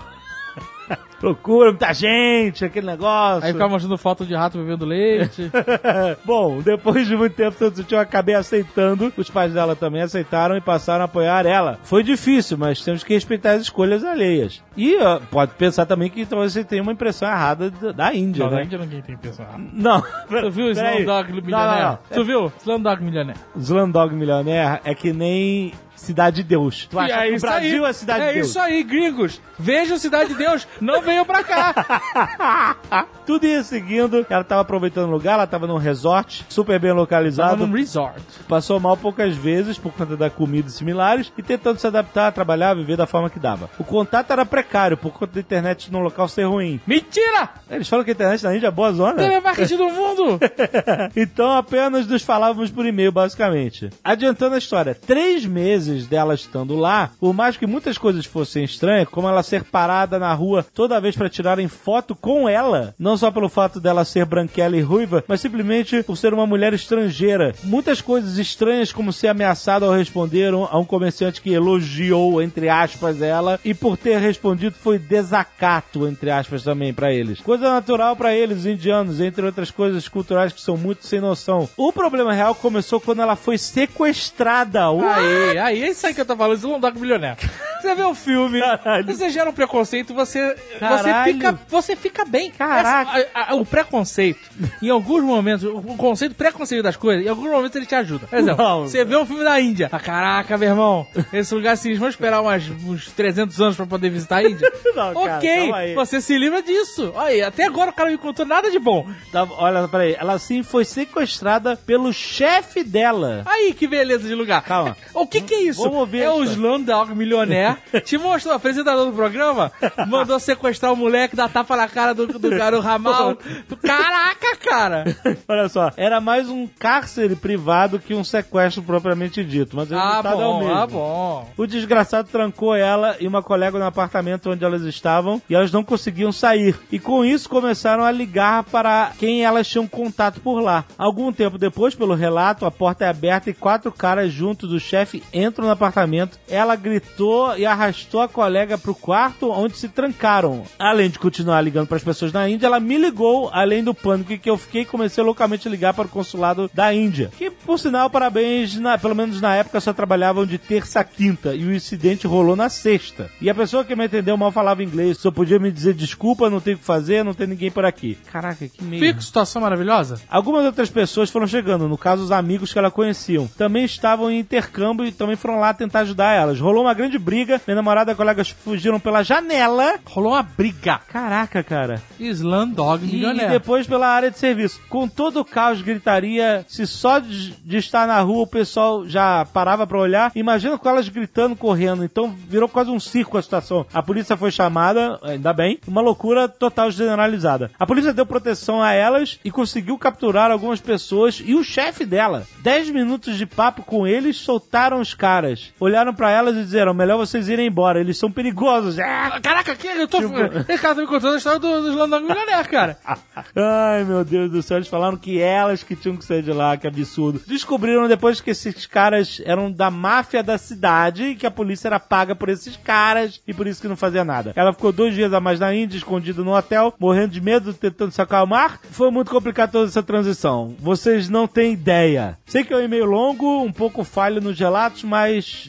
Procura 1.19 1.69
muita 1.72 1.93
gente, 1.93 2.63
aquele 2.65 2.88
negócio. 2.88 3.45
Aí 3.45 3.53
ficava 3.53 3.72
mostrando 3.72 3.98
foto 3.98 4.25
de 4.25 4.34
rato 4.36 4.57
bebendo 4.57 4.86
leite. 4.86 5.51
Bom, 6.25 6.62
depois 6.62 7.07
de 7.07 7.15
muito 7.15 7.36
tempo 7.36 7.55
eu 7.91 8.00
acabei 8.00 8.36
aceitando. 8.36 9.12
Os 9.17 9.29
pais 9.29 9.53
dela 9.53 9.75
também 9.75 10.01
aceitaram 10.01 10.55
e 10.57 10.62
passaram 10.62 11.01
a 11.01 11.05
apoiar 11.05 11.45
ela. 11.45 11.79
Foi 11.84 12.03
difícil, 12.03 12.57
mas 12.57 12.81
temos 12.84 13.03
que 13.03 13.13
respeitar 13.13 13.51
as 13.53 13.62
escolhas 13.63 14.03
alheias. 14.03 14.62
E 14.77 14.98
ó, 14.98 15.19
pode 15.31 15.53
pensar 15.53 15.86
também 15.86 16.10
que 16.10 16.25
talvez 16.25 16.53
você 16.53 16.63
tenha 16.63 16.81
uma 16.84 16.91
impressão 16.91 17.27
errada 17.29 17.69
da- 17.72 17.91
da 17.91 18.13
Índia, 18.13 18.43
Não, 18.43 18.51
na 18.51 18.57
né? 18.57 18.63
Índia 18.63 18.77
ninguém 18.77 19.01
tem 19.01 19.17
pensar. 19.17 19.55
Não, 19.57 20.01
Tu 20.01 20.51
viu 20.51 20.65
o. 20.67 20.72
Slumdog 20.72 21.29
Não, 21.29 21.36
Milionaire? 21.41 21.81
não, 21.84 21.89
não. 21.91 22.00
Tu 22.13 22.24
viu? 22.25 22.51
Slumdog 22.62 23.03
Milionaire. 23.03 23.39
Slumdog 23.57 24.13
Millionaire 24.15 24.79
é 24.84 24.93
que 24.93 25.13
nem 25.13 25.72
Cidade 26.05 26.38
de 26.38 26.43
Deus. 26.43 26.88
Tu 26.89 27.00
acha 27.00 27.27
que 27.27 27.35
o 27.35 27.39
Brasil 27.39 27.83
aí. 27.85 27.89
é 27.89 27.93
Cidade 27.93 28.21
É 28.24 28.27
de 28.27 28.33
Deus? 28.35 28.47
isso 28.50 28.59
aí, 28.59 28.83
gringos. 28.83 29.41
Vejam 29.57 29.97
Cidade 29.97 30.29
de 30.29 30.35
Deus. 30.35 30.67
Não 30.79 31.01
venham 31.01 31.25
pra 31.25 31.43
cá. 31.43 32.75
Tudo 33.25 33.45
ia 33.45 33.63
seguindo. 33.63 34.25
Ela 34.29 34.43
tava 34.43 34.62
aproveitando 34.62 35.07
o 35.07 35.12
lugar, 35.12 35.33
ela 35.33 35.47
tava 35.47 35.65
num 35.65 35.77
resort, 35.77 36.45
super 36.50 36.79
bem 36.79 36.91
localizado. 36.91 37.51
Tava 37.51 37.65
num 37.65 37.74
resort. 37.74 38.21
Passou 38.47 38.79
mal 38.79 38.95
poucas 38.95 39.35
vezes 39.35 39.77
por 39.77 39.91
conta 39.93 40.15
da 40.15 40.29
comida 40.29 40.67
e 40.67 40.71
similares 40.71 41.31
e 41.38 41.41
tentando 41.41 41.79
se 41.79 41.88
adaptar, 41.88 42.31
trabalhar, 42.31 42.75
viver 42.75 42.97
da 42.97 43.07
forma 43.07 43.29
que 43.29 43.39
dava. 43.39 43.69
O 43.79 43.83
contato 43.83 44.31
era 44.31 44.45
precário 44.45 44.97
por 44.97 45.12
conta 45.12 45.33
da 45.33 45.39
internet 45.39 45.91
no 45.91 46.00
local 46.00 46.27
ser 46.27 46.43
ruim. 46.43 46.79
Mentira! 46.85 47.50
Eles 47.69 47.88
falam 47.88 48.03
que 48.05 48.12
a 48.12 48.13
internet 48.13 48.43
na 48.43 48.55
Índia 48.55 48.67
é 48.67 48.71
boa 48.71 48.91
zona. 48.91 49.15
Telemarketing 49.15 49.77
do 49.77 49.89
mundo. 49.89 50.39
então 51.15 51.51
apenas 51.53 52.05
nos 52.05 52.21
falávamos 52.21 52.69
por 52.69 52.85
e-mail, 52.85 53.12
basicamente. 53.12 53.89
Adiantando 54.03 54.55
a 54.55 54.57
história, 54.59 54.93
três 54.93 55.45
meses 55.45 55.94
dela 56.07 56.33
estando 56.33 56.75
lá, 56.75 57.11
por 57.19 57.33
mais 57.33 57.57
que 57.57 57.65
muitas 57.67 57.97
coisas 57.97 58.25
fossem 58.25 58.63
estranhas, 58.63 59.07
como 59.09 59.27
ela 59.27 59.43
ser 59.43 59.63
parada 59.63 60.19
na 60.19 60.33
rua 60.33 60.65
toda 60.73 60.99
vez 60.99 61.15
para 61.15 61.29
tirarem 61.29 61.67
foto 61.67 62.15
com 62.15 62.47
ela, 62.49 62.93
não 62.99 63.17
só 63.17 63.31
pelo 63.31 63.49
fato 63.49 63.79
dela 63.79 64.05
ser 64.05 64.25
branquela 64.25 64.77
e 64.77 64.81
ruiva, 64.81 65.23
mas 65.27 65.41
simplesmente 65.41 66.03
por 66.03 66.17
ser 66.17 66.33
uma 66.33 66.45
mulher 66.45 66.73
estrangeira. 66.73 67.53
Muitas 67.63 68.01
coisas 68.01 68.37
estranhas, 68.37 68.91
como 68.91 69.13
ser 69.13 69.29
ameaçado 69.29 69.85
ao 69.85 69.93
responder 69.93 70.53
a 70.53 70.77
um 70.77 70.85
comerciante 70.85 71.41
que 71.41 71.51
elogiou, 71.51 72.41
entre 72.41 72.69
aspas, 72.69 73.21
ela, 73.21 73.59
e 73.63 73.73
por 73.73 73.97
ter 73.97 74.17
respondido 74.17 74.75
foi 74.75 74.97
desacato, 74.97 76.07
entre 76.07 76.31
aspas, 76.31 76.63
também 76.63 76.93
para 76.93 77.13
eles. 77.13 77.39
Coisa 77.41 77.71
natural 77.71 78.15
para 78.15 78.35
eles, 78.35 78.59
os 78.59 78.65
indianos, 78.65 79.21
entre 79.21 79.45
outras 79.45 79.71
coisas 79.71 80.07
culturais 80.07 80.53
que 80.53 80.61
são 80.61 80.77
muito 80.77 81.05
sem 81.05 81.19
noção. 81.19 81.69
O 81.77 81.91
problema 81.91 82.33
real 82.33 82.55
começou 82.55 82.99
quando 82.99 83.21
ela 83.21 83.35
foi 83.35 83.57
sequestrada. 83.57 84.85
Aí, 85.15 85.57
aí, 85.57 85.75
é 85.84 85.89
isso 85.89 86.05
aí 86.08 86.13
que 86.13 86.22
eu 86.22 86.25
tô 86.25 86.36
falando, 86.36 86.58
Slumdog 86.58 87.00
Milionaire. 87.00 87.38
Você 87.82 87.94
vê 87.94 88.03
o 88.03 88.15
filme, 88.15 88.60
Caralho. 88.60 89.05
você 89.05 89.29
gera 89.29 89.50
um 89.50 89.53
preconceito, 89.53 90.13
você, 90.13 90.55
você, 90.79 91.24
fica, 91.25 91.60
você 91.70 91.96
fica 91.96 92.25
bem. 92.25 92.50
Caraca. 92.51 93.20
Essa- 93.20 93.29
a- 93.34 93.51
a- 93.51 93.55
o 93.55 93.65
preconceito, 93.65 94.39
em 94.82 94.89
alguns 94.89 95.24
momentos, 95.24 95.63
o 95.63 95.82
conceito 95.96 96.34
preconceito 96.36 96.82
das 96.82 96.96
coisas, 96.96 97.24
em 97.25 97.29
alguns 97.29 97.50
momentos 97.51 97.75
ele 97.75 97.86
te 97.86 97.94
ajuda. 97.96 98.25
Por 98.27 98.38
exemplo, 98.39 98.82
você 98.82 99.05
vê 99.05 99.15
um 99.15 99.25
filme 99.25 99.44
da 99.44 99.60
Índia. 99.60 99.89
Ah, 99.91 100.00
caraca, 100.00 100.58
meu 100.58 100.70
irmão, 100.70 101.08
esse 101.32 101.53
lugar 101.53 101.74
assim, 101.74 101.94
vamos 101.94 102.15
esperar 102.15 102.41
umas, 102.41 102.63
uns 102.86 103.12
300 103.12 103.62
anos 103.62 103.75
pra 103.75 103.86
poder 103.86 104.10
visitar 104.10 104.38
a 104.38 104.44
Índia? 104.50 104.72
Não, 104.96 105.13
cara, 105.13 105.38
ok, 105.38 105.72
aí. 105.74 105.94
você 105.94 106.20
se 106.22 106.38
livra 106.38 106.62
disso. 106.63 107.12
Olha 107.15 107.27
aí, 107.27 107.41
até 107.44 107.65
agora 107.65 107.91
o 107.91 107.94
cara 107.94 108.10
não 108.10 108.15
me 108.17 108.22
contou 108.22 108.46
nada 108.46 108.72
de 108.72 108.79
bom. 108.79 109.05
Tá, 109.32 109.44
olha, 109.44 109.88
peraí. 109.88 110.15
Ela 110.17 110.39
sim 110.39 110.63
foi 110.63 110.86
sequestrada 110.86 111.75
pelo 111.75 112.12
chefe 112.13 112.84
dela. 112.84 113.44
Aí, 113.46 113.74
que 113.74 113.88
beleza 113.88 114.27
de 114.27 114.34
lugar. 114.34 114.62
Calma. 114.63 114.96
O 115.13 115.27
que 115.27 115.41
que 115.41 115.53
é 115.53 115.62
isso? 115.67 115.84
Vamos 115.84 116.10
ver 116.10 116.24
é 116.24 116.31
o 116.31 116.43
isso. 116.43 116.53
Slumdog 116.53 117.13
Milionaire. 117.15 117.77
Te 118.03 118.17
mostrou, 118.17 118.53
o 118.53 118.57
apresentador 118.57 119.05
do 119.05 119.13
programa 119.13 119.72
mandou 120.07 120.39
sequestrar 120.39 120.91
o 120.93 120.95
moleque, 120.95 121.36
dar 121.36 121.50
tapa 121.50 121.75
na 121.75 121.88
cara 121.88 122.13
do, 122.13 122.27
do 122.27 122.50
garoto 122.50 122.84
ramal. 122.84 123.38
Caraca, 123.81 124.55
cara! 124.57 125.03
Olha 125.48 125.69
só, 125.69 125.91
era 125.95 126.19
mais 126.19 126.50
um 126.50 126.67
cárcere 126.67 127.36
privado 127.36 128.00
que 128.00 128.13
um 128.13 128.24
sequestro 128.24 128.81
propriamente 128.84 129.43
dito. 129.43 129.75
Mas 129.75 129.89
o 129.91 129.95
Ah, 129.95 130.10
resultado 130.10 130.41
é 130.41 130.45
o 130.45 130.51
bom, 130.53 130.60
mesmo. 130.60 130.74
ah, 130.75 130.88
bom. 130.88 131.50
O 131.57 131.65
desgraçado 131.67 132.27
trancou 132.31 132.75
ela 132.75 133.15
e 133.19 133.27
uma 133.27 133.41
colega 133.43 133.77
no 133.77 133.86
apartamento 133.86 134.50
onde 134.50 134.63
elas 134.63 134.81
estavam 134.84 135.41
e 135.50 135.55
elas 135.55 135.72
não 135.72 135.84
conseguiam 135.84 136.31
sair. 136.31 136.75
E 136.91 137.00
com 137.00 137.24
isso 137.24 137.48
começaram 137.50 138.03
a 138.03 138.12
ligar 138.12 138.63
para 138.63 139.12
quem 139.19 139.43
elas 139.45 139.67
tinham 139.67 139.88
contato 139.88 140.39
por 140.41 140.60
lá. 140.60 140.86
Algum 140.98 141.31
tempo 141.31 141.57
depois, 141.57 141.93
pelo 141.95 142.15
relato, 142.15 142.65
a 142.65 142.72
porta 142.72 143.05
é 143.05 143.10
aberta 143.10 143.50
e 143.50 143.53
quatro 143.53 143.91
caras 143.91 144.31
junto 144.31 144.67
do 144.67 144.79
chefe 144.79 145.24
entram 145.34 145.54
no 145.63 145.69
apartamento. 145.71 146.38
Ela 146.47 146.75
gritou 146.75 147.57
e 147.57 147.65
arrastou 147.65 148.21
a 148.21 148.27
colega 148.27 148.77
pro 148.77 148.95
quarto 148.95 149.50
onde 149.51 149.77
se 149.77 149.88
trancaram. 149.89 150.63
Além 150.79 151.09
de 151.09 151.19
continuar 151.19 151.62
ligando 151.62 151.88
para 151.88 151.97
as 151.97 152.03
pessoas 152.03 152.31
na 152.33 152.50
Índia, 152.50 152.67
ela 152.67 152.79
me 152.79 152.97
ligou, 152.97 153.50
além 153.53 153.83
do 153.83 153.93
pânico 153.93 154.38
que 154.38 154.50
eu 154.50 154.57
fiquei, 154.57 154.85
comecei 154.85 155.24
loucamente 155.24 155.67
a 155.67 155.71
ligar 155.71 155.93
para 155.93 156.05
o 156.05 156.09
consulado 156.09 156.69
da 156.74 156.93
Índia. 156.93 157.31
Que, 157.38 157.50
por 157.50 157.77
sinal, 157.79 158.09
parabéns, 158.09 158.75
na- 158.79 158.97
pelo 158.97 159.15
menos 159.15 159.39
na 159.41 159.55
época 159.55 159.79
só 159.79 159.93
trabalhavam 159.93 160.45
de 160.45 160.57
terça 160.57 161.00
a 161.00 161.03
quinta 161.03 161.55
e 161.55 161.65
o 161.65 161.74
incidente 161.74 162.27
rolou 162.27 162.55
na 162.55 162.69
sexta. 162.69 163.29
E 163.41 163.50
a 163.50 163.55
pessoa 163.55 163.83
que 163.83 163.95
me 163.95 164.05
atendeu 164.05 164.38
mal 164.38 164.51
falava 164.51 164.83
inglês, 164.83 165.17
só 165.17 165.31
podia 165.31 165.59
me 165.59 165.71
dizer 165.71 165.93
desculpa, 165.93 166.50
não 166.50 166.59
tem 166.59 166.74
o 166.74 166.77
que 166.77 166.83
fazer, 166.83 167.24
não 167.24 167.33
tem 167.33 167.47
ninguém 167.47 167.71
por 167.71 167.85
aqui. 167.85 168.17
Caraca, 168.31 168.67
que 168.67 168.83
meio. 168.83 169.01
Fica 169.03 169.21
situação 169.21 169.62
maravilhosa. 169.62 170.19
Algumas 170.29 170.65
outras 170.65 170.89
pessoas 170.89 171.29
foram 171.29 171.47
chegando, 171.47 171.88
no 171.88 171.97
caso 171.97 172.24
os 172.24 172.31
amigos 172.31 172.71
que 172.74 172.79
ela 172.79 172.91
conheciam. 172.91 173.47
Também 173.47 173.85
estavam 173.85 174.29
em 174.31 174.39
intercâmbio 174.39 175.05
e 175.05 175.12
também 175.12 175.35
foram 175.45 175.59
lá 175.59 175.75
tentar 175.75 175.99
ajudar 175.99 176.31
elas. 176.31 176.59
Rolou 176.59 176.81
uma 176.83 176.93
grande 176.95 177.19
briga, 177.19 177.61
minha 177.67 177.75
namorada 177.75 178.11
e 178.11 178.15
colegas 178.15 178.49
fugiram 178.49 178.99
pela 178.99 179.21
janela. 179.21 179.99
Rolou 180.03 180.31
uma 180.31 180.41
briga. 180.41 180.99
Caraca, 181.07 181.61
cara. 181.61 182.01
Slumdog 182.19 183.05
E, 183.05 183.23
e 183.23 183.47
depois 183.49 183.85
pela 183.85 184.07
área 184.07 184.31
de 184.31 184.39
serviço. 184.39 184.81
Com 184.89 185.07
todo 185.07 185.41
o 185.41 185.45
caos, 185.45 185.83
gritaria, 185.83 186.65
se 186.67 186.87
só 186.87 187.19
de, 187.19 187.51
de 187.51 187.77
estar 187.77 188.07
na 188.07 188.19
rua 188.21 188.41
o 188.41 188.47
pessoal 188.47 189.07
já 189.07 189.45
parava 189.53 189.85
pra 189.85 189.99
olhar, 189.99 190.31
imagina 190.33 190.79
com 190.79 190.89
elas 190.89 191.07
gritando, 191.09 191.55
correndo. 191.55 192.03
Então 192.03 192.35
virou 192.49 192.67
quase 192.67 192.89
um 192.89 192.99
circo 192.99 193.37
a 193.37 193.41
situação. 193.41 193.85
A 193.93 194.01
polícia 194.01 194.35
foi 194.35 194.49
chamada, 194.49 195.19
ainda 195.21 195.53
bem, 195.53 195.77
uma 195.87 196.01
loucura 196.01 196.49
total 196.49 196.89
generalizada. 196.89 197.69
A 197.77 197.85
polícia 197.85 198.13
deu 198.13 198.25
proteção 198.25 198.81
a 198.81 198.93
elas 198.93 199.39
e 199.45 199.51
conseguiu 199.51 199.95
capturar 199.99 200.49
algumas 200.49 200.81
pessoas 200.81 201.39
e 201.45 201.53
o 201.53 201.63
chefe 201.63 202.03
dela. 202.03 202.47
Dez 202.63 202.89
minutos 202.89 203.37
de 203.37 203.45
papo 203.45 203.83
com 203.83 204.07
eles, 204.07 204.37
soltaram 204.37 204.99
os 204.99 205.13
caras. 205.13 205.34
Olharam 205.79 206.13
pra 206.13 206.31
elas 206.31 206.55
e 206.55 206.63
disseram, 206.63 206.93
melhor 206.93 207.17
vocês 207.17 207.47
irem 207.49 207.67
embora, 207.67 207.99
eles 207.99 208.17
são 208.17 208.31
perigosos. 208.31 208.97
Ah! 208.99 209.39
Caraca, 209.41 209.75
que 209.75 209.87
eu 209.87 210.07
tô. 210.07 210.19
Tipo- 210.19 210.35
Esse 210.71 210.81
cara 210.81 210.95
tá 210.95 211.01
me 211.01 211.07
contando 211.07 211.33
a 211.33 211.37
história 211.37 211.59
do, 211.59 211.81
do 211.81 212.21
Milionaire, 212.21 212.67
cara. 212.69 212.97
Ai, 213.55 214.03
meu 214.03 214.23
Deus 214.23 214.51
do 214.51 214.61
céu, 214.61 214.77
eles 214.77 214.87
falaram 214.87 215.17
que 215.17 215.39
elas 215.39 215.83
que 215.83 215.95
tinham 215.95 216.17
que 216.17 216.25
sair 216.25 216.41
de 216.41 216.51
lá, 216.51 216.77
que 216.77 216.87
absurdo. 216.87 217.41
Descobriram 217.47 218.07
depois 218.07 218.39
que 218.41 218.51
esses 218.51 218.85
caras 218.85 219.41
eram 219.45 219.71
da 219.71 219.89
máfia 219.91 220.41
da 220.43 220.57
cidade 220.57 221.23
e 221.23 221.35
que 221.35 221.45
a 221.45 221.51
polícia 221.51 221.87
era 221.87 221.99
paga 221.99 222.35
por 222.35 222.49
esses 222.49 222.75
caras 222.77 223.41
e 223.47 223.53
por 223.53 223.67
isso 223.67 223.81
que 223.81 223.87
não 223.87 223.95
fazia 223.95 224.23
nada. 224.23 224.53
Ela 224.55 224.73
ficou 224.73 224.91
dois 224.91 225.13
dias 225.13 225.33
a 225.33 225.39
mais 225.39 225.59
na 225.59 225.73
Índia, 225.73 225.97
escondida 225.97 226.43
no 226.43 226.55
hotel, 226.55 226.93
morrendo 226.99 227.29
de 227.33 227.41
medo, 227.41 227.73
tentando 227.73 228.11
se 228.11 228.21
acalmar. 228.21 228.79
Foi 228.91 229.09
muito 229.11 229.31
complicado 229.31 229.71
toda 229.71 229.87
essa 229.87 230.03
transição. 230.03 230.75
Vocês 230.79 231.29
não 231.29 231.47
têm 231.47 231.73
ideia. 231.73 232.37
Sei 232.45 232.63
que 232.63 232.73
é 232.73 232.77
um 232.77 232.81
e-mail 232.83 233.05
longo, 233.05 233.63
um 233.63 233.71
pouco 233.71 234.03
falho 234.03 234.41
nos 234.41 234.59
relatos, 234.59 235.03
mas 235.03 235.25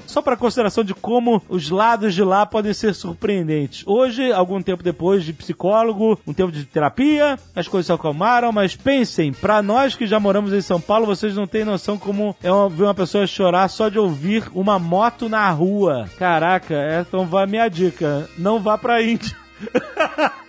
só 0.07 0.21
para 0.23 0.37
consideração 0.37 0.83
de 0.85 0.95
como 0.95 1.43
os 1.49 1.71
lados 1.71 2.15
de 2.15 2.23
lá 2.23 2.45
podem 2.47 2.73
ser 2.75 2.95
surpreendentes. 2.95 3.83
Hoje, 3.87 4.33
algum 4.33 4.61
tempo 4.63 4.83
depois 4.83 5.25
de 5.25 5.33
psicólogo, 5.33 6.19
um 6.27 6.33
tempo 6.33 6.53
de 6.53 6.65
terapia, 6.65 7.39
as 7.55 7.67
coisas 7.69 7.87
se 7.87 7.93
acalmaram, 7.93 8.53
mas 8.53 8.75
pensem, 8.77 9.33
pra 9.33 9.63
nós 9.63 9.95
que 9.95 10.07
já 10.07 10.19
moramos 10.21 10.53
em 10.53 10.61
São 10.61 10.81
Paulo, 10.81 11.07
vocês 11.07 11.35
não 11.35 11.47
têm 11.47 11.65
noção 11.65 11.97
como 11.99 12.35
é 12.43 12.53
uma- 12.53 12.69
ver 12.69 12.85
uma 12.85 12.95
pessoa 12.95 13.27
chorar 13.27 13.69
só 13.69 13.89
de 13.89 13.99
ouvir 13.99 14.45
uma 14.55 14.79
moto 14.79 15.29
na 15.29 15.49
rua. 15.51 16.09
Caraca, 16.19 16.75
é, 16.75 17.01
então 17.01 17.27
vai 17.27 17.45
a 17.45 17.47
minha 17.47 17.69
dica, 17.69 18.29
não 18.39 18.59
vá 18.61 18.77
pra 18.79 19.03
Índia. 19.03 19.37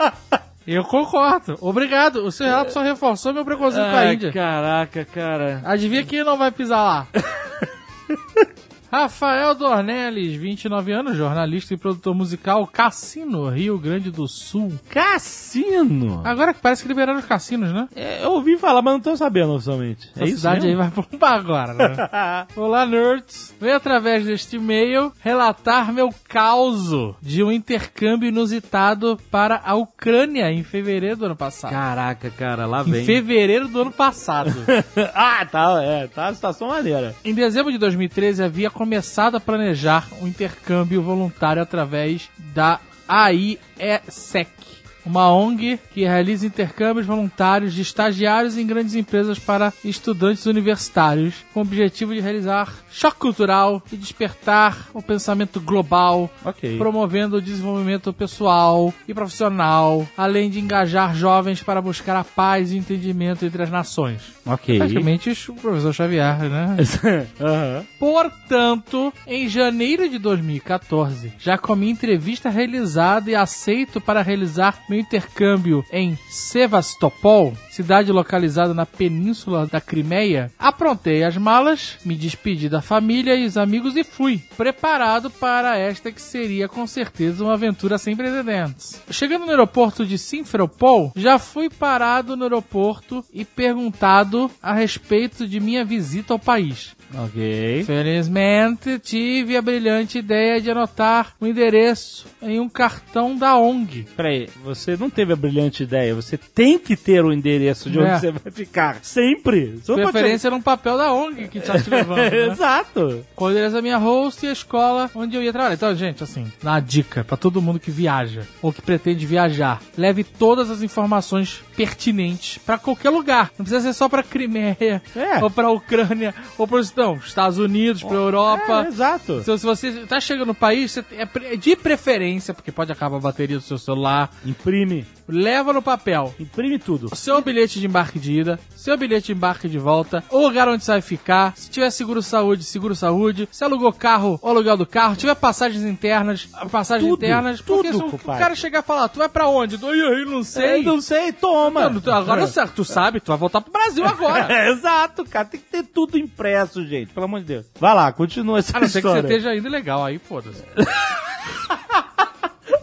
Eu 0.67 0.83
concordo. 0.83 1.57
Obrigado. 1.61 2.25
O 2.25 2.31
seu 2.31 2.45
relato 2.45 2.73
só 2.73 2.81
reforçou 2.81 3.33
meu 3.33 3.45
preconceito 3.45 3.85
com 3.89 3.95
a 3.95 3.99
Ai, 3.99 4.13
Índia. 4.15 4.33
caraca, 4.33 5.05
cara. 5.05 5.61
Adivinha 5.63 6.03
quem 6.03 6.25
não 6.25 6.37
vai 6.37 6.51
pisar 6.51 6.83
lá? 6.83 7.07
Rafael 8.91 9.53
Dornelles, 9.53 10.35
29 10.35 10.91
anos, 10.93 11.17
jornalista 11.17 11.73
e 11.73 11.77
produtor 11.77 12.15
musical, 12.15 12.65
Cassino, 12.65 13.49
Rio 13.49 13.77
Grande 13.77 14.09
do 14.09 14.27
Sul. 14.27 14.73
Cassino. 14.89 16.21
Agora 16.23 16.53
que 16.53 16.61
parece 16.61 16.83
que 16.83 16.87
liberaram 16.87 17.19
os 17.19 17.25
cassinos, 17.25 17.71
né? 17.73 17.87
É, 17.95 18.23
eu 18.23 18.31
ouvi 18.31 18.57
falar, 18.57 18.81
mas 18.81 18.93
não 18.93 18.99
tô 19.01 19.15
sabendo 19.17 19.53
oficialmente. 19.53 20.09
Essa 20.15 20.23
é 20.23 20.27
cidade 20.27 20.65
mesmo? 20.67 20.81
aí 20.81 20.89
vai 20.89 21.03
bombar 21.05 21.33
agora, 21.33 21.73
né? 21.73 22.47
Olá, 22.55 22.85
nerds. 22.85 23.53
Venho 23.59 23.75
através 23.75 24.25
deste 24.25 24.55
e-mail 24.55 25.11
relatar 25.19 25.91
meu 25.91 26.09
caos 26.29 26.77
de 27.21 27.43
um 27.43 27.51
intercâmbio 27.51 28.29
inusitado 28.29 29.17
para 29.29 29.61
a 29.65 29.75
Ucrânia 29.75 30.49
em 30.51 30.63
fevereiro 30.63 31.17
do 31.17 31.25
ano 31.25 31.35
passado. 31.35 31.71
Caraca, 31.71 32.29
cara, 32.29 32.65
lá 32.65 32.81
Em 32.81 32.91
vem. 32.91 33.05
fevereiro 33.05 33.67
do 33.67 33.81
ano 33.81 33.91
passado. 33.91 34.53
ah, 35.13 35.45
tá, 35.45 35.81
é, 35.83 36.07
tá 36.07 36.27
uma 36.27 36.33
situação 36.33 36.69
maneira. 36.69 37.13
Em 37.25 37.33
dezembro 37.33 37.71
de 37.71 37.77
2013, 37.77 38.43
havia 38.43 38.69
começado 38.77 39.35
a 39.35 39.39
planejar 39.39 40.07
um 40.21 40.27
intercâmbio 40.27 41.01
voluntário 41.01 41.59
através 41.59 42.29
da 42.37 42.79
AIESEC, 43.07 44.76
uma 45.07 45.31
ONG 45.31 45.79
que 45.93 46.01
realiza 46.03 46.45
intercâmbios 46.45 47.05
voluntários 47.05 47.73
de 47.73 47.81
estagiários 47.81 48.57
em 48.57 48.67
grandes 48.67 48.93
empresas 48.95 49.39
para 49.39 49.73
estudantes 49.83 50.45
universitários, 50.45 51.33
com 51.53 51.61
o 51.61 51.63
objetivo 51.63 52.13
de 52.13 52.19
realizar 52.19 52.73
choque 52.91 53.17
cultural 53.17 53.81
e 53.91 53.95
despertar 53.95 54.89
o 54.93 55.01
pensamento 55.01 55.59
global, 55.59 56.29
Ok. 56.43 56.77
promovendo 56.77 57.37
o 57.37 57.41
desenvolvimento 57.41 58.11
pessoal 58.13 58.93
e 59.07 59.13
profissional, 59.13 60.07
além 60.17 60.49
de 60.49 60.59
engajar 60.59 61.15
jovens 61.15 61.63
para 61.63 61.81
buscar 61.81 62.15
a 62.17 62.23
paz 62.23 62.71
e 62.71 62.77
entendimento 62.77 63.45
entre 63.45 63.63
as 63.63 63.69
nações. 63.69 64.21
Ok. 64.45 64.77
Praticamente 64.77 65.29
o 65.49 65.53
professor 65.55 65.93
Xavier, 65.93 66.37
né? 66.49 66.77
Aham. 67.39 67.85
Portanto, 67.99 69.13
em 69.25 69.47
janeiro 69.47 70.09
de 70.09 70.17
2014, 70.17 71.33
já 71.39 71.57
com 71.57 71.75
minha 71.75 71.91
entrevista 71.91 72.49
realizada 72.49 73.29
e 73.29 73.35
aceito 73.35 74.01
para 74.01 74.21
realizar 74.21 74.83
meu 74.89 74.96
intercâmbio 74.97 75.85
em 75.91 76.17
Sevastopol, 76.27 77.53
cidade 77.77 78.11
localizada 78.11 78.73
na 78.73 78.87
península 78.87 79.67
da 79.67 79.79
Crimeia, 79.79 80.51
aprontei 80.57 81.23
as 81.23 81.37
malas, 81.37 81.97
me 82.03 82.15
despedi 82.15 82.67
da 82.67 82.81
família 82.81 83.35
e 83.35 83.45
os 83.45 83.55
amigos 83.55 83.95
e 83.95 84.03
fui, 84.03 84.41
preparado 84.57 85.29
para 85.29 85.77
esta 85.77 86.11
que 86.11 86.21
seria 86.21 86.67
com 86.67 86.87
certeza 86.87 87.43
uma 87.43 87.53
aventura 87.53 87.99
sem 87.99 88.15
precedentes. 88.15 88.99
Chegando 89.11 89.45
no 89.45 89.51
aeroporto 89.51 90.07
de 90.07 90.17
Simferopol, 90.17 91.11
já 91.15 91.37
fui 91.37 91.69
parado 91.69 92.35
no 92.35 92.45
aeroporto 92.45 93.23
e 93.31 93.45
perguntado 93.45 94.49
a 94.59 94.73
respeito 94.73 95.47
de 95.47 95.59
minha 95.59 95.85
visita 95.85 96.33
ao 96.33 96.39
país. 96.39 96.95
Ok. 97.13 97.83
Felizmente, 97.85 98.99
tive 98.99 99.55
a 99.55 99.61
brilhante 99.61 100.17
ideia 100.17 100.59
de 100.59 100.69
anotar 100.69 101.35
o 101.39 101.47
endereço 101.47 102.25
em 102.41 102.59
um 102.59 102.67
cartão 102.67 103.37
da 103.37 103.57
ONG. 103.57 104.07
Peraí, 104.15 104.49
você 104.63 104.97
não 104.97 105.09
teve 105.09 105.31
a 105.31 105.35
brilhante 105.35 105.83
ideia. 105.83 106.13
Você 106.15 106.37
tem 106.37 106.77
que 106.77 106.97
ter 106.97 107.23
o 107.23 107.31
endereço 107.31 107.66
de 107.89 107.99
onde 107.99 108.09
É. 108.09 108.19
você 108.19 108.31
vai 108.31 108.51
ficar. 108.51 108.97
Sempre. 109.01 109.77
Você 109.83 109.91
não 109.91 109.99
pode 109.99 110.11
Preferência 110.11 110.49
num 110.49 110.61
papel 110.61 110.97
da 110.97 111.13
ONG 111.13 111.47
que 111.47 111.59
tá 111.59 111.79
te 111.79 111.89
levando. 111.89 112.17
né? 112.31 112.47
Exato. 112.47 113.23
Endereço 113.39 113.75
da 113.75 113.81
minha 113.81 113.97
host 113.97 114.45
e 114.45 114.49
a 114.49 114.51
escola 114.51 115.09
onde 115.15 115.35
eu 115.35 115.43
ia 115.43 115.51
trabalhar. 115.51 115.73
Então, 115.75 115.95
gente, 115.95 116.23
assim, 116.23 116.51
uma 116.61 116.79
dica 116.79 117.23
pra 117.23 117.37
todo 117.37 117.61
mundo 117.61 117.79
que 117.79 117.91
viaja 117.91 118.43
ou 118.61 118.71
que 118.73 118.81
pretende 118.81 119.25
viajar. 119.25 119.81
Leve 119.97 120.23
todas 120.23 120.69
as 120.69 120.81
informações 120.81 121.61
pertinentes 121.75 122.57
pra 122.57 122.77
qualquer 122.77 123.09
lugar. 123.09 123.51
Não 123.57 123.65
precisa 123.65 123.81
ser 123.81 123.93
só 123.93 124.09
pra 124.09 124.23
Crimeia, 124.23 125.01
É. 125.15 125.43
ou 125.43 125.49
pra 125.49 125.69
Ucrânia, 125.69 126.33
ou 126.57 126.67
para 126.67 126.81
não, 126.95 127.15
Estados 127.15 127.57
Unidos, 127.57 128.03
pra 128.03 128.15
Europa. 128.15 128.83
É, 128.85 128.87
exato. 128.87 129.39
Então, 129.41 129.57
se 129.57 129.65
você 129.65 129.91
tá 130.07 130.19
chegando 130.19 130.47
no 130.47 130.55
país, 130.55 130.91
você 130.91 131.05
é 131.17 131.25
pre- 131.25 131.57
de 131.57 131.75
preferência, 131.75 132.53
porque 132.53 132.71
pode 132.71 132.91
acabar 132.91 133.17
a 133.17 133.21
bateria 133.21 133.57
do 133.57 133.63
seu 133.63 133.77
celular, 133.77 134.29
Imprime. 134.45 135.05
Leva 135.27 135.73
no 135.73 135.81
papel 135.81 136.33
Imprime 136.39 136.79
tudo. 136.79 137.15
seu 137.15 137.41
bilhete 137.41 137.79
de 137.79 137.85
embarque 137.87 138.19
de 138.19 138.31
ida, 138.39 138.59
seu 138.75 138.97
bilhete 138.97 139.27
de 139.27 139.31
embarque 139.33 139.67
de 139.67 139.77
volta, 139.77 140.23
o 140.29 140.39
lugar 140.39 140.67
onde 140.67 140.83
você 140.83 140.91
vai 140.91 141.01
ficar, 141.01 141.53
se 141.55 141.69
tiver 141.69 141.89
seguro 141.91 142.21
saúde, 142.21 142.63
seguro 142.63 142.95
saúde, 142.95 143.47
se 143.51 143.63
alugou 143.63 143.91
carro, 143.91 144.39
o 144.41 144.47
aluguel 144.49 144.77
do 144.77 144.85
carro, 144.85 145.15
tiver 145.15 145.35
passagens 145.35 145.83
internas, 145.83 146.47
passagens 146.71 147.09
Tudo, 147.09 147.23
internas, 147.25 147.61
porque 147.61 147.91
tudo, 147.91 148.09
se 148.09 148.15
o- 148.15 148.19
cara 148.37 148.55
chegar 148.55 148.79
e 148.79 148.83
falar, 148.83 149.07
tu 149.09 149.19
vai 149.19 149.29
pra 149.29 149.47
onde? 149.47 149.75
Eu, 149.81 149.89
eu 149.93 150.25
não 150.25 150.43
sei. 150.43 150.79
Eu 150.79 150.83
não 150.83 151.01
sei, 151.01 151.31
toma. 151.31 151.89
Não, 151.89 152.13
agora 152.13 152.41
eu 152.41 152.47
sei, 152.47 152.65
tu 152.67 152.83
sabe, 152.85 153.19
tu 153.19 153.27
vai 153.29 153.37
voltar 153.37 153.61
pro 153.61 153.71
Brasil 153.71 154.05
agora. 154.07 154.51
É, 154.51 154.69
exato, 154.71 155.23
cara. 155.25 155.45
Tem 155.45 155.59
que 155.59 155.65
ter 155.67 155.83
tudo 155.83 156.17
impresso, 156.17 156.85
gente. 156.85 157.13
Pelo 157.13 157.25
amor 157.25 157.39
de 157.41 157.45
Deus. 157.47 157.65
Vai 157.79 157.93
lá, 157.93 158.11
continua 158.11 158.59
essa 158.59 158.77
A 158.77 158.81
não 158.81 158.87
ser 158.87 159.01
que 159.01 159.07
você 159.07 159.17
história. 159.17 159.35
esteja 159.37 159.55
indo 159.55 159.69
legal, 159.69 160.03
aí 160.05 160.17
foda-se. 160.19 160.63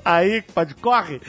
Aí, 0.04 0.42
pode, 0.54 0.74
corre. 0.74 1.20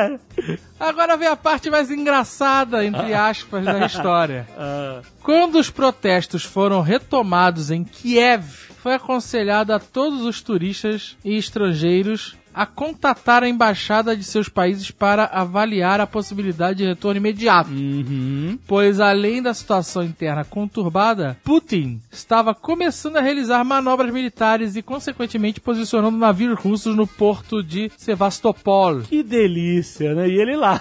Agora 0.78 1.16
vem 1.16 1.28
a 1.28 1.36
parte 1.36 1.70
mais 1.70 1.90
engraçada, 1.90 2.84
entre 2.84 3.14
aspas, 3.14 3.64
da 3.64 3.86
história. 3.86 4.46
Ah, 4.62 5.00
Quando 5.22 5.58
os 5.58 5.70
protestos 5.70 6.44
foram 6.44 6.82
retomados 6.82 7.70
em 7.70 7.82
Kiev, 7.82 8.44
foi 8.82 8.94
aconselhado 8.94 9.72
a 9.72 9.78
todos 9.78 10.22
os 10.22 10.42
turistas 10.42 11.16
e 11.24 11.36
estrangeiros 11.36 12.36
a 12.54 12.66
contatar 12.66 13.42
a 13.42 13.48
embaixada 13.48 14.16
de 14.16 14.24
seus 14.24 14.48
países 14.48 14.90
para 14.90 15.24
avaliar 15.24 16.00
a 16.00 16.06
possibilidade 16.06 16.78
de 16.78 16.86
retorno 16.86 17.18
imediato. 17.18 17.70
uhum. 17.70 18.58
Pois 18.66 19.00
além 19.00 19.42
da 19.42 19.54
situação 19.54 20.02
interna 20.02 20.44
conturbada, 20.44 21.36
Putin 21.44 22.00
estava 22.10 22.54
começando 22.54 23.16
a 23.16 23.20
realizar 23.20 23.64
manobras 23.64 24.12
militares 24.12 24.76
e 24.76 24.82
consequentemente 24.82 25.60
posicionando 25.60 26.16
navios 26.16 26.58
russos 26.58 26.94
no 26.96 27.06
porto 27.06 27.62
de 27.62 27.90
Sevastopol, 27.96 29.00
Que 29.02 29.22
delícia, 29.22 30.14
né? 30.14 30.28
E 30.28 30.40
ele 30.40 30.56
lá. 30.56 30.80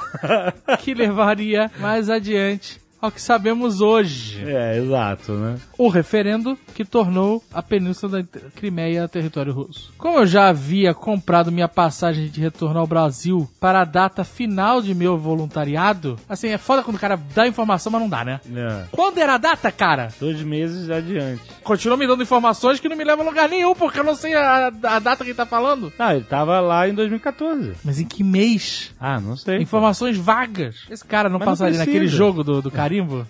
que 0.79 0.93
levaria 0.93 1.71
mais 1.79 2.10
adiante 2.10 2.79
ao 3.01 3.12
que 3.12 3.21
sabemos 3.21 3.81
hoje. 3.81 4.43
é, 4.45 4.77
exato, 4.77 5.33
né? 5.33 5.57
o 5.77 5.88
referendo 5.88 6.57
que 6.75 6.83
tornou 6.83 7.41
a 7.53 7.62
Península 7.62 8.21
da 8.21 8.39
Crimeia 8.55 9.07
território 9.07 9.53
russo. 9.53 9.93
Como 9.97 10.19
eu 10.19 10.27
já 10.27 10.49
havia 10.49 10.93
comprado 10.93 11.51
minha 11.51 11.67
passagem 11.67 12.27
de 12.27 12.41
retorno 12.41 12.79
ao 12.79 12.88
Brasil 12.88 13.49
para 13.59 13.81
a 13.81 13.85
data 13.85 14.23
final 14.23 14.81
de 14.81 14.93
meu 14.93 15.17
voluntariado, 15.17 16.17
assim, 16.27 16.49
é 16.49 16.57
foda 16.57 16.83
quando 16.83 16.97
o 16.97 16.99
cara 16.99 17.17
dá 17.33 17.47
informação, 17.47 17.91
mas 17.91 18.01
não 18.01 18.09
dá, 18.09 18.23
né? 18.25 18.39
É. 18.53 18.83
Quando 18.91 19.17
era 19.17 19.35
a 19.35 19.38
data, 19.38 19.71
cara? 19.71 20.09
Dois 20.19 20.41
meses 20.41 20.89
adiante. 20.89 21.41
Continua 21.63 21.97
me 21.97 22.07
dando 22.07 22.23
informações 22.23 22.79
que 22.79 22.89
não 22.89 22.95
me 22.97 23.03
levam 23.03 23.25
a 23.25 23.29
lugar 23.29 23.47
nenhum, 23.49 23.73
porque 23.73 23.99
eu 23.99 24.03
não 24.03 24.15
sei 24.15 24.33
a, 24.35 24.67
a 24.67 24.99
data 24.99 25.23
que 25.23 25.29
ele 25.31 25.38
tá 25.38 25.45
falando. 25.45 25.91
Ah, 25.97 26.15
ele 26.15 26.25
tava 26.25 26.59
lá 26.59 26.88
em 26.88 26.93
2014. 26.93 27.73
Mas 27.83 27.99
em 27.99 28.05
que 28.05 28.23
mês? 28.23 28.93
Ah, 28.99 29.19
não 29.19 29.35
sei. 29.38 29.57
Informações 29.62 30.17
vagas. 30.17 30.75
Esse 30.89 31.05
cara 31.05 31.29
não 31.29 31.39
Mas 31.39 31.47
não 31.47 31.51
passaria 31.53 31.75
precisa. 31.75 31.91
naquele 31.91 32.07
jogo 32.07 32.43
do, 32.43 32.62
do 32.62 32.71
carimbo? 32.89 33.28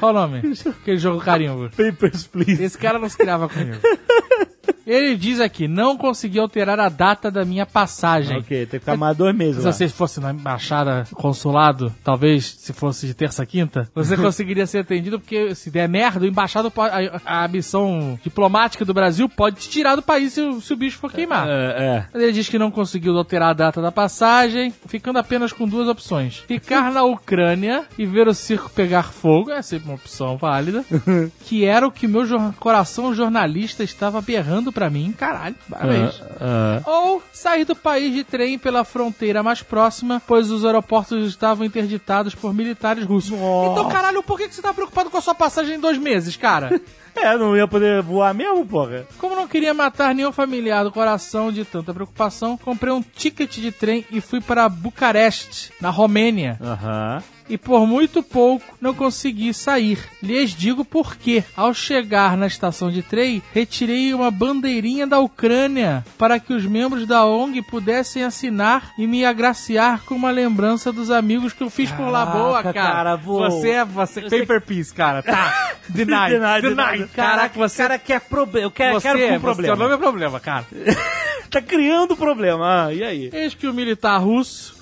Qual 0.00 0.10
o 0.10 0.14
nome? 0.14 0.40
Aquele 0.80 0.98
jogo 0.98 1.20
carimbo. 1.20 1.68
Papers, 1.70 2.26
please. 2.26 2.62
Esse 2.62 2.78
cara 2.78 2.98
não 2.98 3.08
se 3.08 3.16
criava 3.16 3.48
comigo. 3.48 3.76
Ele 4.86 5.16
diz 5.16 5.40
aqui, 5.40 5.68
não 5.68 5.96
consegui 5.96 6.38
alterar 6.38 6.78
a 6.80 6.88
data 6.88 7.30
da 7.30 7.44
minha 7.44 7.64
passagem. 7.64 8.38
Ok, 8.38 8.58
tem 8.66 8.66
que 8.66 8.78
ficar 8.80 8.96
mais 8.96 9.16
dois 9.16 9.34
meses 9.34 9.60
Se 9.60 9.66
lá. 9.66 9.72
você 9.72 9.88
fosse 9.88 10.20
na 10.20 10.32
embaixada, 10.32 11.04
consulado, 11.14 11.92
talvez 12.02 12.44
se 12.58 12.72
fosse 12.72 13.06
de 13.06 13.14
terça 13.14 13.42
a 13.42 13.46
quinta, 13.46 13.88
você 13.94 14.16
conseguiria 14.18 14.66
ser 14.66 14.78
atendido, 14.78 15.20
porque 15.20 15.54
se 15.54 15.70
der 15.70 15.88
merda, 15.88 16.24
o 16.24 16.28
embaixado 16.28 16.70
pode, 16.70 16.94
a, 17.24 17.44
a 17.44 17.48
missão 17.48 18.18
diplomática 18.22 18.84
do 18.84 18.92
Brasil 18.92 19.28
pode 19.28 19.56
te 19.56 19.68
tirar 19.70 19.94
do 19.96 20.02
país 20.02 20.32
se, 20.32 20.40
o- 20.40 20.60
se 20.60 20.72
o 20.72 20.76
bicho 20.76 20.98
for 20.98 21.12
queimar. 21.12 21.46
É, 21.48 22.06
Mas 22.12 22.22
Ele 22.22 22.32
diz 22.32 22.48
que 22.48 22.58
não 22.58 22.70
conseguiu 22.70 23.16
alterar 23.16 23.50
a 23.50 23.54
data 23.54 23.80
da 23.80 23.92
passagem, 23.92 24.72
ficando 24.86 25.18
apenas 25.18 25.52
com 25.52 25.66
duas 25.68 25.88
opções: 25.88 26.42
ficar 26.46 26.90
na 26.92 27.02
Ucrânia 27.04 27.84
e 27.98 28.04
ver 28.04 28.26
o 28.28 28.34
circo 28.34 28.70
pegar 28.70 29.04
fogo, 29.12 29.50
é 29.50 29.62
sempre 29.62 29.88
uma 29.88 29.94
opção 29.94 30.36
válida, 30.36 30.84
que 31.46 31.64
era 31.64 31.86
o 31.86 31.90
que 31.92 32.06
meu 32.08 32.26
jor- 32.26 32.52
coração 32.58 33.14
jornalista 33.14 33.82
estava 33.84 34.20
berrando 34.20 34.51
pra 34.72 34.90
mim. 34.90 35.14
Caralho, 35.16 35.54
parabéns. 35.70 36.20
Ah, 36.40 36.82
ah. 36.84 36.90
Ou 36.90 37.22
sair 37.32 37.64
do 37.64 37.76
país 37.76 38.12
de 38.12 38.24
trem 38.24 38.58
pela 38.58 38.84
fronteira 38.84 39.42
mais 39.42 39.62
próxima, 39.62 40.20
pois 40.26 40.50
os 40.50 40.64
aeroportos 40.64 41.28
estavam 41.28 41.64
interditados 41.64 42.34
por 42.34 42.52
militares 42.52 43.04
russos. 43.04 43.32
Então, 43.32 43.88
caralho, 43.88 44.22
por 44.22 44.36
que 44.36 44.48
que 44.48 44.54
você 44.54 44.62
tá 44.62 44.74
preocupado 44.74 45.10
com 45.10 45.18
a 45.18 45.22
sua 45.22 45.34
passagem 45.34 45.76
em 45.76 45.80
dois 45.80 45.96
meses, 45.96 46.36
cara? 46.36 46.80
É, 47.14 47.36
não 47.36 47.54
ia 47.54 47.68
poder 47.68 48.00
voar 48.00 48.32
mesmo, 48.32 48.64
porra? 48.64 49.06
Como 49.18 49.36
não 49.36 49.46
queria 49.46 49.74
matar 49.74 50.14
nenhum 50.14 50.32
familiar 50.32 50.82
do 50.82 50.90
coração 50.90 51.52
de 51.52 51.62
tanta 51.62 51.92
preocupação, 51.92 52.56
comprei 52.56 52.90
um 52.90 53.02
ticket 53.02 53.58
de 53.58 53.70
trem 53.70 54.06
e 54.10 54.18
fui 54.18 54.40
para 54.40 54.66
Bucareste, 54.68 55.72
na 55.78 55.90
Romênia. 55.90 56.58
Aham. 56.58 57.22
E 57.48 57.58
por 57.58 57.86
muito 57.86 58.22
pouco 58.22 58.64
não 58.80 58.94
consegui 58.94 59.52
sair. 59.52 59.98
Lhes 60.22 60.50
digo 60.50 60.84
por 60.84 61.16
quê. 61.16 61.44
Ao 61.56 61.72
chegar 61.74 62.36
na 62.36 62.46
estação 62.46 62.90
de 62.90 63.02
trem, 63.02 63.42
retirei 63.52 64.12
uma 64.14 64.30
bandeirinha 64.30 65.06
da 65.06 65.18
Ucrânia 65.18 66.04
para 66.18 66.38
que 66.38 66.52
os 66.52 66.64
membros 66.64 67.06
da 67.06 67.24
ONG 67.24 67.62
pudessem 67.62 68.22
assinar 68.24 68.92
e 68.98 69.06
me 69.06 69.24
agraciar 69.24 70.02
com 70.04 70.14
uma 70.14 70.30
lembrança 70.30 70.92
dos 70.92 71.10
amigos 71.10 71.52
que 71.52 71.62
eu 71.62 71.70
fiz 71.70 71.90
por 71.92 72.08
lá. 72.08 72.26
Boa, 72.26 72.62
Caraca, 72.62 72.72
cara. 72.72 72.92
cara, 72.94 73.16
boa. 73.16 73.50
Você 73.50 73.70
é 73.70 73.84
você. 73.84 74.22
Paper 74.22 74.60
Peace, 74.60 74.92
cara. 74.94 75.22
Tá. 75.22 75.72
Deny. 75.88 76.38
Deny. 76.62 77.08
Caraca, 77.08 77.58
você. 77.58 77.82
cara 77.82 77.98
quer 77.98 78.20
problema. 78.20 78.66
Eu 78.66 78.70
quero, 78.70 78.94
você, 79.00 79.08
quero 79.08 79.18
com 79.18 79.24
você- 79.26 79.40
problema. 79.40 79.76
Seu 79.76 79.82
nome 79.84 79.94
é 79.94 79.98
problema, 79.98 80.40
cara. 80.40 80.66
tá 81.50 81.60
criando 81.60 82.16
problema. 82.16 82.86
Ah, 82.86 82.94
e 82.94 83.02
aí? 83.02 83.30
Eis 83.32 83.54
que 83.54 83.66
o 83.66 83.74
militar 83.74 84.18
russo 84.18 84.81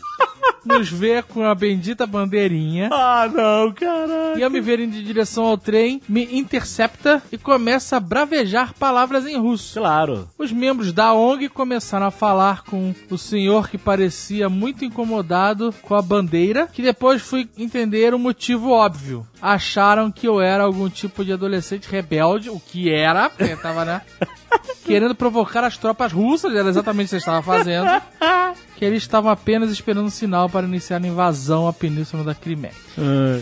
nos 0.65 0.91
vê 0.91 1.23
com 1.23 1.45
a 1.45 1.55
bendita 1.55 2.07
bandeirinha. 2.07 2.91
Ah, 2.93 3.29
não, 3.33 3.73
caralho. 3.73 4.39
E 4.39 4.43
ao 4.43 4.51
me 4.51 4.61
verem 4.61 4.89
de 4.89 5.03
direção 5.03 5.45
ao 5.45 5.57
trem, 5.57 6.01
me 6.09 6.39
intercepta 6.39 7.23
e 7.33 7.39
começa 7.39 7.97
a 7.97 8.01
bravejar 8.01 8.75
palavras 8.75 9.27
em 9.27 9.37
russo. 9.39 9.81
Claro. 9.81 10.29
Os 10.39 10.53
membros 10.53 10.93
da 10.93 11.13
ONG 11.15 11.49
começaram 11.49 12.07
a 12.07 12.11
falar 12.11 12.63
com 12.63 12.95
o 13.11 13.19
senhor 13.19 13.69
que 13.69 13.79
parecia 13.79 14.49
muito 14.49 14.85
incomodado 14.85 15.75
com 15.83 15.95
a 15.95 16.03
bandeira, 16.03 16.67
que 16.67 16.83
depois 16.83 17.23
fui 17.23 17.49
entender 17.57 18.15
o 18.15 18.19
motivo 18.19 18.71
óbvio. 18.71 19.27
Acharam 19.41 20.11
que 20.11 20.29
eu 20.29 20.41
era 20.41 20.65
algum 20.65 20.89
tipo 20.89 21.25
de 21.25 21.33
adolescente 21.33 21.91
rebelde, 21.91 22.51
o 22.51 22.61
que 22.61 22.91
era, 22.91 23.31
porque 23.31 23.57
tava, 23.57 23.85
né? 23.85 24.03
Querendo 24.85 25.15
provocar 25.15 25.65
as 25.65 25.77
tropas 25.77 26.13
russas, 26.13 26.55
era 26.55 26.69
exatamente 26.69 27.07
o 27.07 27.09
que 27.09 27.11
você 27.11 27.17
estava 27.17 27.43
fazendo. 27.43 27.87
Que 28.81 28.87
eles 28.87 29.03
estavam 29.03 29.31
apenas 29.31 29.71
esperando 29.71 30.07
um 30.07 30.11
sinal 30.11 30.49
para 30.49 30.66
iniciar 30.66 31.05
a 31.05 31.07
invasão 31.07 31.69
à 31.69 31.73
península 31.73 32.25
da 32.25 32.35
Crimeia. 32.35 32.73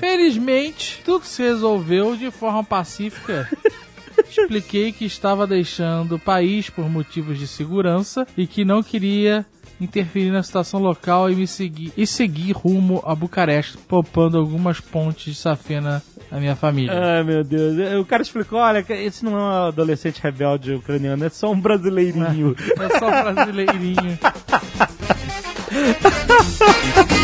Felizmente, 0.01 1.01
tudo 1.05 1.25
se 1.25 1.41
resolveu 1.41 2.17
de 2.17 2.29
forma 2.29 2.65
pacífica. 2.65 3.49
Expliquei 4.29 4.91
que 4.91 5.05
estava 5.05 5.47
deixando 5.47 6.17
o 6.17 6.19
país 6.19 6.69
por 6.69 6.91
motivos 6.91 7.39
de 7.39 7.47
segurança 7.47 8.27
e 8.37 8.49
que 8.49 8.65
não 8.65 8.83
queria 8.83 9.47
interferir 9.81 10.31
na 10.31 10.43
situação 10.43 10.81
local 10.81 11.31
e 11.31 11.35
me 11.35 11.47
seguir 11.47 11.93
e 11.97 12.07
seguir 12.07 12.53
rumo 12.53 13.03
a 13.05 13.15
Bucareste, 13.15 13.79
poupando 13.79 14.39
algumas 14.39 14.81
pontes 14.81 15.35
de 15.35 15.35
safena 15.35 16.03
à 16.31 16.39
minha 16.39 16.57
família. 16.57 16.93
Ai, 16.93 17.23
meu 17.23 17.45
Deus. 17.45 18.01
O 18.01 18.05
cara 18.05 18.23
explicou, 18.23 18.59
olha, 18.59 18.85
esse 18.89 19.25
não 19.25 19.33
é 19.33 19.41
um 19.41 19.69
adolescente 19.69 20.21
rebelde 20.23 20.75
ucraniano, 20.75 21.25
é 21.25 21.29
só 21.29 21.51
um 21.51 21.61
brasileirinho. 21.61 22.55
É 22.59 22.99
só 22.99 23.07
um 23.09 23.33
brasileirinho. 23.35 24.19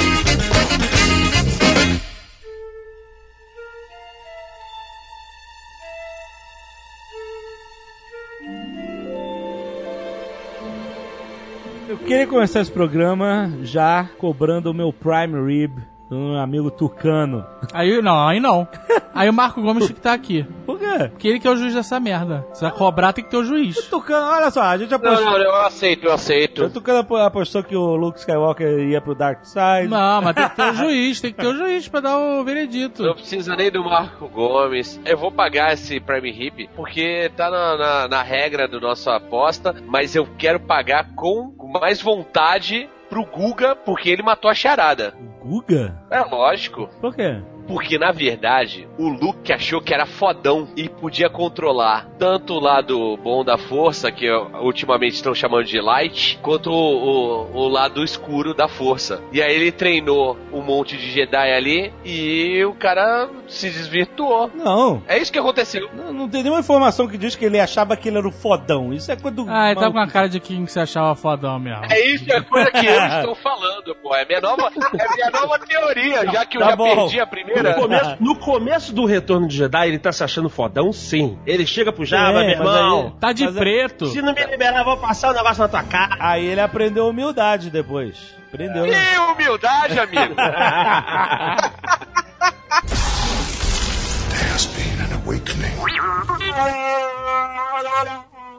queria 12.05 12.27
começar 12.27 12.61
esse 12.61 12.71
programa 12.71 13.51
já 13.63 14.07
cobrando 14.19 14.71
o 14.71 14.75
meu 14.75 14.93
Prime 14.93 15.41
Rib 15.47 15.79
do 16.11 16.17
meu 16.17 16.39
amigo 16.39 16.71
Tucano. 16.71 17.45
Aí 17.73 18.01
não, 18.03 18.29
aí 18.29 18.39
não. 18.39 18.69
Aí 19.15 19.29
o 19.29 19.33
Marco 19.33 19.63
Gomes 19.63 19.85
tem 19.87 19.95
que 19.95 20.01
estar 20.01 20.13
aqui. 20.13 20.45
Por 20.67 20.79
quê? 20.79 21.09
Porque 21.11 21.29
ele 21.29 21.41
que 21.41 21.47
é 21.49 21.51
o 21.51 21.57
juiz 21.57 21.73
dessa 21.75 21.99
merda. 21.99 22.47
Se 22.53 22.61
vai 22.63 22.71
cobrar, 22.73 23.13
tem 23.13 23.25
que 23.25 23.31
ter 23.31 23.37
o 23.37 23.45
juiz. 23.45 23.77
Tucano, 23.89 24.27
olha 24.27 24.51
só, 24.51 24.63
a 24.63 24.77
gente 24.77 24.91
Não, 24.91 24.97
apostou. 24.99 25.25
não, 25.31 25.39
eu 25.39 25.55
aceito, 25.57 26.05
eu 26.07 26.13
aceito. 26.13 26.65
O 26.65 26.71
Tucano 26.71 26.99
apo- 26.99 27.17
apostou 27.17 27.63
que 27.65 27.75
o 27.75 27.97
Luke 27.97 28.19
Skywalker 28.19 28.81
ia 28.89 29.01
pro 29.01 29.15
Dark 29.15 29.45
Side. 29.45 29.89
Não, 29.89 30.21
mas 30.23 30.35
tem 30.35 30.49
que 30.49 30.57
ter 30.57 30.63
o 30.71 30.75
juiz, 30.75 31.21
tem 31.21 31.33
que 31.33 31.41
ter 31.41 31.47
o 31.47 31.57
juiz 31.57 31.89
pra 31.89 32.01
dar 32.01 32.19
o 32.19 32.45
veredito. 32.45 33.03
Não 33.03 33.15
precisa 33.15 33.57
nem 33.57 33.71
do 33.71 33.83
Marco 33.83 34.29
Gomes. 34.29 35.01
Eu 35.05 35.17
vou 35.17 35.33
pagar 35.33 35.73
esse 35.73 35.99
Prime 36.01 36.31
Hip 36.31 36.69
porque 36.77 37.31
tá 37.37 37.51
na, 37.51 37.77
na, 37.77 38.09
na 38.09 38.23
regra 38.23 38.69
do 38.69 38.81
nossa 38.81 39.17
aposta, 39.17 39.75
mas 39.87 40.15
eu 40.15 40.29
quero 40.39 40.61
pagar 40.61 41.15
com 41.15 41.55
mais 41.81 42.01
vontade 42.03 42.89
pro 43.15 43.25
Guga 43.25 43.77
porque 43.77 44.11
ele 44.11 44.25
matou 44.25 44.51
a 44.51 44.55
charada. 44.55 45.15
O 45.41 45.47
Guga? 45.47 45.95
É 46.11 46.21
lógico. 46.21 46.89
Por 47.01 47.15
quê? 47.15 47.41
Porque, 47.67 47.99
na 47.99 48.13
verdade, 48.13 48.87
o 48.99 49.09
Luke 49.09 49.53
achou 49.53 49.81
que 49.81 49.93
era 49.95 50.07
fodão 50.07 50.69
e 50.77 50.89
podia 50.89 51.29
controlar 51.31 52.07
tanto 52.19 52.55
o 52.55 52.61
lado 52.61 53.17
bom 53.17 53.43
da 53.45 53.57
força, 53.57 54.11
que 54.13 54.29
ultimamente 54.61 55.15
estão 55.15 55.35
chamando 55.35 55.65
de 55.65 55.81
Light, 55.81 56.39
quanto 56.43 56.71
o, 56.71 56.75
o- 56.75 57.57
o 57.65 57.69
lado 57.69 58.03
escuro 58.05 58.53
da 58.55 58.69
força. 58.69 59.23
E 59.33 59.43
aí 59.43 59.55
ele 59.55 59.73
treinou 59.73 60.37
um 60.53 60.61
monte 60.63 60.97
de 60.97 61.11
Jedi 61.11 61.53
ali 61.53 61.93
e 62.05 62.65
o 62.65 62.75
cara 62.75 63.29
se 63.49 63.71
desvirtuou. 63.71 64.51
Não. 64.55 65.03
É 65.09 65.19
isso 65.19 65.33
que 65.33 65.39
aconteceu. 65.39 65.89
Não, 65.95 66.13
não 66.13 66.29
tem 66.29 66.43
nenhuma 66.43 66.61
informação 66.61 67.09
que 67.09 67.17
diz 67.19 67.35
que 67.35 67.45
ele 67.45 67.59
achava 67.61 67.97
que 67.97 68.09
ele 68.09 68.19
era 68.19 68.29
o 68.29 68.33
fodão. 68.33 68.93
Isso 68.93 69.11
é 69.11 69.17
coisa 69.17 69.37
do. 69.37 69.47
Ah, 69.49 69.71
ele 69.71 69.81
tá 69.81 69.91
com 69.91 69.99
a 69.99 70.07
cara 70.07 70.29
de 70.29 70.39
quem 70.41 70.67
você 70.67 70.81
achava 70.81 71.15
fodão 71.15 71.59
mesmo. 71.59 71.85
É 71.91 72.07
isso, 72.07 72.31
é 72.31 72.41
coisa 72.41 72.71
que 72.71 72.87
eu 72.87 73.01
estou 73.19 73.35
falando, 73.37 73.95
pô. 74.03 74.15
É 74.15 74.25
minha 74.27 74.41
nova, 74.41 74.71
é 74.99 75.15
minha 75.15 75.31
nova 75.31 75.59
teoria, 75.61 76.27
já 76.31 76.45
que 76.45 76.57
eu 76.57 76.61
Tá 76.61 76.71
já 76.71 76.77
bom. 76.77 76.95
perdi 76.97 77.21
a 77.21 77.27
primeira. 77.27 77.54
No 77.63 77.75
começo, 77.75 78.17
no 78.21 78.37
começo 78.37 78.93
do 78.95 79.05
Retorno 79.05 79.47
de 79.49 79.57
Jedi, 79.57 79.89
ele 79.89 79.99
tá 79.99 80.13
se 80.13 80.23
achando 80.25 80.49
fodão, 80.49 80.93
sim. 80.93 81.39
Ele 81.47 81.65
chega 81.67 81.93
pro 81.93 82.05
Jabba, 82.05 82.41
É, 82.43 82.47
meu 82.47 82.51
irmão. 82.51 83.07
aí- 83.15 83.21
Tá 83.21 83.33
de 83.33 83.47
preto. 83.51 84.07
Se 84.07 84.21
não 84.23 84.33
me 84.35 84.45
liberar, 84.47 84.79
eu 84.79 84.85
vou 84.85 84.97
passar 84.97 85.31
o 85.31 85.35
negócio 85.35 85.63
na 85.63 85.69
tua 85.69 85.83
cara. 85.83 86.17
Aí 86.19 86.45
ele 86.47 86.61
aprendeu 86.61 87.09
humildade 87.09 87.71
depois. 87.71 88.35
Aprendeu. 88.53 88.85
Que 88.85 89.19
humildade, 89.19 89.99
amigo. 89.99 90.35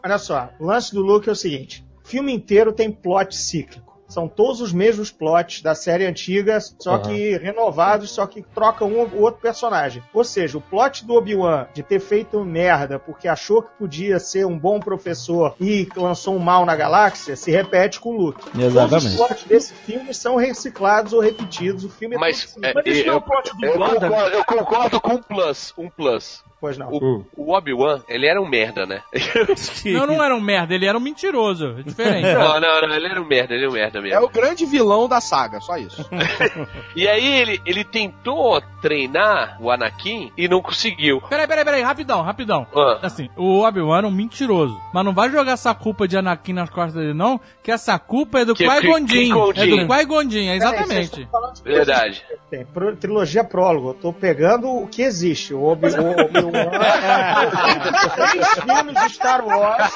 Olha 0.04 0.18
só, 0.18 0.50
o 0.60 0.66
lance 0.66 0.94
do 0.94 1.02
Luke 1.02 1.28
é 1.28 1.32
o 1.32 1.36
seguinte: 1.36 1.84
o 2.04 2.08
filme 2.08 2.32
inteiro 2.34 2.72
tem 2.72 2.92
plot 2.92 3.36
cíclico. 3.36 3.85
São 4.08 4.28
todos 4.28 4.62
os 4.62 4.72
mesmos 4.72 5.12
plots 5.12 5.62
da 5.62 5.74
série 5.74 6.06
antiga, 6.06 6.60
só 6.60 6.98
que 6.98 7.38
renovados, 7.38 8.12
só 8.12 8.26
que 8.28 8.42
trocam 8.42 8.88
um 8.88 9.00
ou 9.00 9.22
outro 9.22 9.42
personagem. 9.42 10.04
Ou 10.14 10.24
seja, 10.24 10.58
o 10.58 10.62
plot 10.62 11.06
do 11.06 11.16
Obi-Wan 11.16 11.68
de 11.74 11.84
ter 11.84 12.00
feito 12.00 12.44
merda 12.44 13.00
porque 13.00 13.28
achou 13.28 13.64
que 13.64 13.70
podia 13.78 14.20
ser 14.20 14.46
um 14.46 14.58
bom 14.58 14.80
professor 14.80 15.56
e 15.60 15.88
lançou 15.96 16.36
um 16.36 16.40
mal 16.40 16.66
na 16.66 16.76
galáxia 16.76 17.36
se 17.36 17.52
repete 17.52 18.00
com 18.00 18.10
o 18.10 18.18
Luke. 18.18 18.44
Todos 18.44 18.58
os 18.58 18.64
Exatamente. 18.64 19.16
plots 19.16 19.44
desse 19.44 19.74
filme 19.74 20.14
são 20.14 20.36
reciclados 20.36 21.14
ou 21.14 21.20
repetidos. 21.20 21.84
O 21.84 21.90
filme 21.90 22.16
é 22.16 22.20
Mas, 22.20 22.54
todo 22.54 22.64
é, 22.64 22.70
assim. 22.70 22.76
Mas 22.76 22.98
isso 22.98 23.08
não 23.08 23.14
é 23.14 23.18
o 23.18 23.22
plot 23.22 23.58
do 23.58 23.66
eu 23.66 23.74
concordo, 23.74 24.06
eu 24.06 24.46
concordo 24.46 25.02
com 25.02 25.14
um 25.14 25.22
plus. 25.22 25.74
Um 25.78 25.90
plus. 25.90 26.44
Pois 26.66 26.80
não. 26.80 26.90
O, 26.90 27.24
o 27.38 27.54
Obi-Wan, 27.54 28.02
ele 28.08 28.26
era 28.26 28.42
um 28.42 28.50
merda, 28.50 28.88
né? 28.88 29.04
Não, 29.86 30.08
não 30.08 30.24
era 30.24 30.36
um 30.36 30.42
merda, 30.42 30.74
ele 30.74 30.88
era 30.88 30.98
um 30.98 31.02
mentiroso. 31.02 31.76
É 31.78 31.84
diferente. 31.84 32.24
não, 32.34 32.60
não, 32.60 32.82
não, 32.82 32.96
ele 32.96 33.06
era 33.06 33.22
um 33.22 33.26
merda, 33.28 33.54
ele 33.54 33.64
era 33.64 33.70
um 33.70 33.74
merda 33.74 34.02
mesmo. 34.02 34.18
É 34.18 34.20
o 34.20 34.28
grande 34.28 34.66
vilão 34.66 35.08
da 35.08 35.22
saga, 35.22 35.60
só 35.60 35.78
isso. 35.78 36.04
E 36.96 37.08
aí 37.08 37.26
ele, 37.26 37.62
ele 37.66 37.84
tentou 37.84 38.62
treinar 38.82 39.58
o 39.62 39.70
Anakin 39.70 40.32
e 40.38 40.48
não 40.48 40.62
conseguiu. 40.62 41.22
Peraí, 41.22 41.46
peraí, 41.46 41.66
peraí, 41.66 41.82
rapidão, 41.82 42.22
rapidão. 42.22 42.66
Ah. 42.74 43.00
Assim, 43.02 43.30
o 43.36 43.60
Obi-Wan 43.62 43.98
era 43.98 44.08
um 44.08 44.12
mentiroso. 44.12 44.80
Mas 44.94 45.04
não 45.04 45.14
vai 45.14 45.30
jogar 45.30 45.52
essa 45.52 45.74
culpa 45.74 46.08
de 46.08 46.18
Anakin 46.18 46.54
nas 46.54 46.70
costas 46.70 46.94
dele, 46.94 47.14
não, 47.14 47.40
que 47.62 47.72
essa 47.72 48.00
culpa 48.00 48.40
é 48.40 48.46
do 48.46 48.54
é 48.54 48.56
Qui-Gon 48.56 48.98
É 49.56 49.68
do 49.68 49.88
Qui-Gon 49.88 50.22
é 50.32 50.56
exatamente. 50.56 51.28
Verdade. 51.64 52.24
Tem 52.50 52.66
trilogia 53.00 53.44
prólogo. 53.44 53.90
Eu 53.90 53.94
tô 53.94 54.14
pegando 54.14 54.70
o 54.70 54.88
que 54.88 55.02
existe. 55.02 55.54
O 55.54 55.64
Obi- 55.64 55.90
o 55.90 56.12
Obi-Wan. 56.12 56.55
Três 58.16 58.48
filmes 58.64 58.96
de 58.96 59.10
Star 59.14 59.46
Wars 59.46 59.92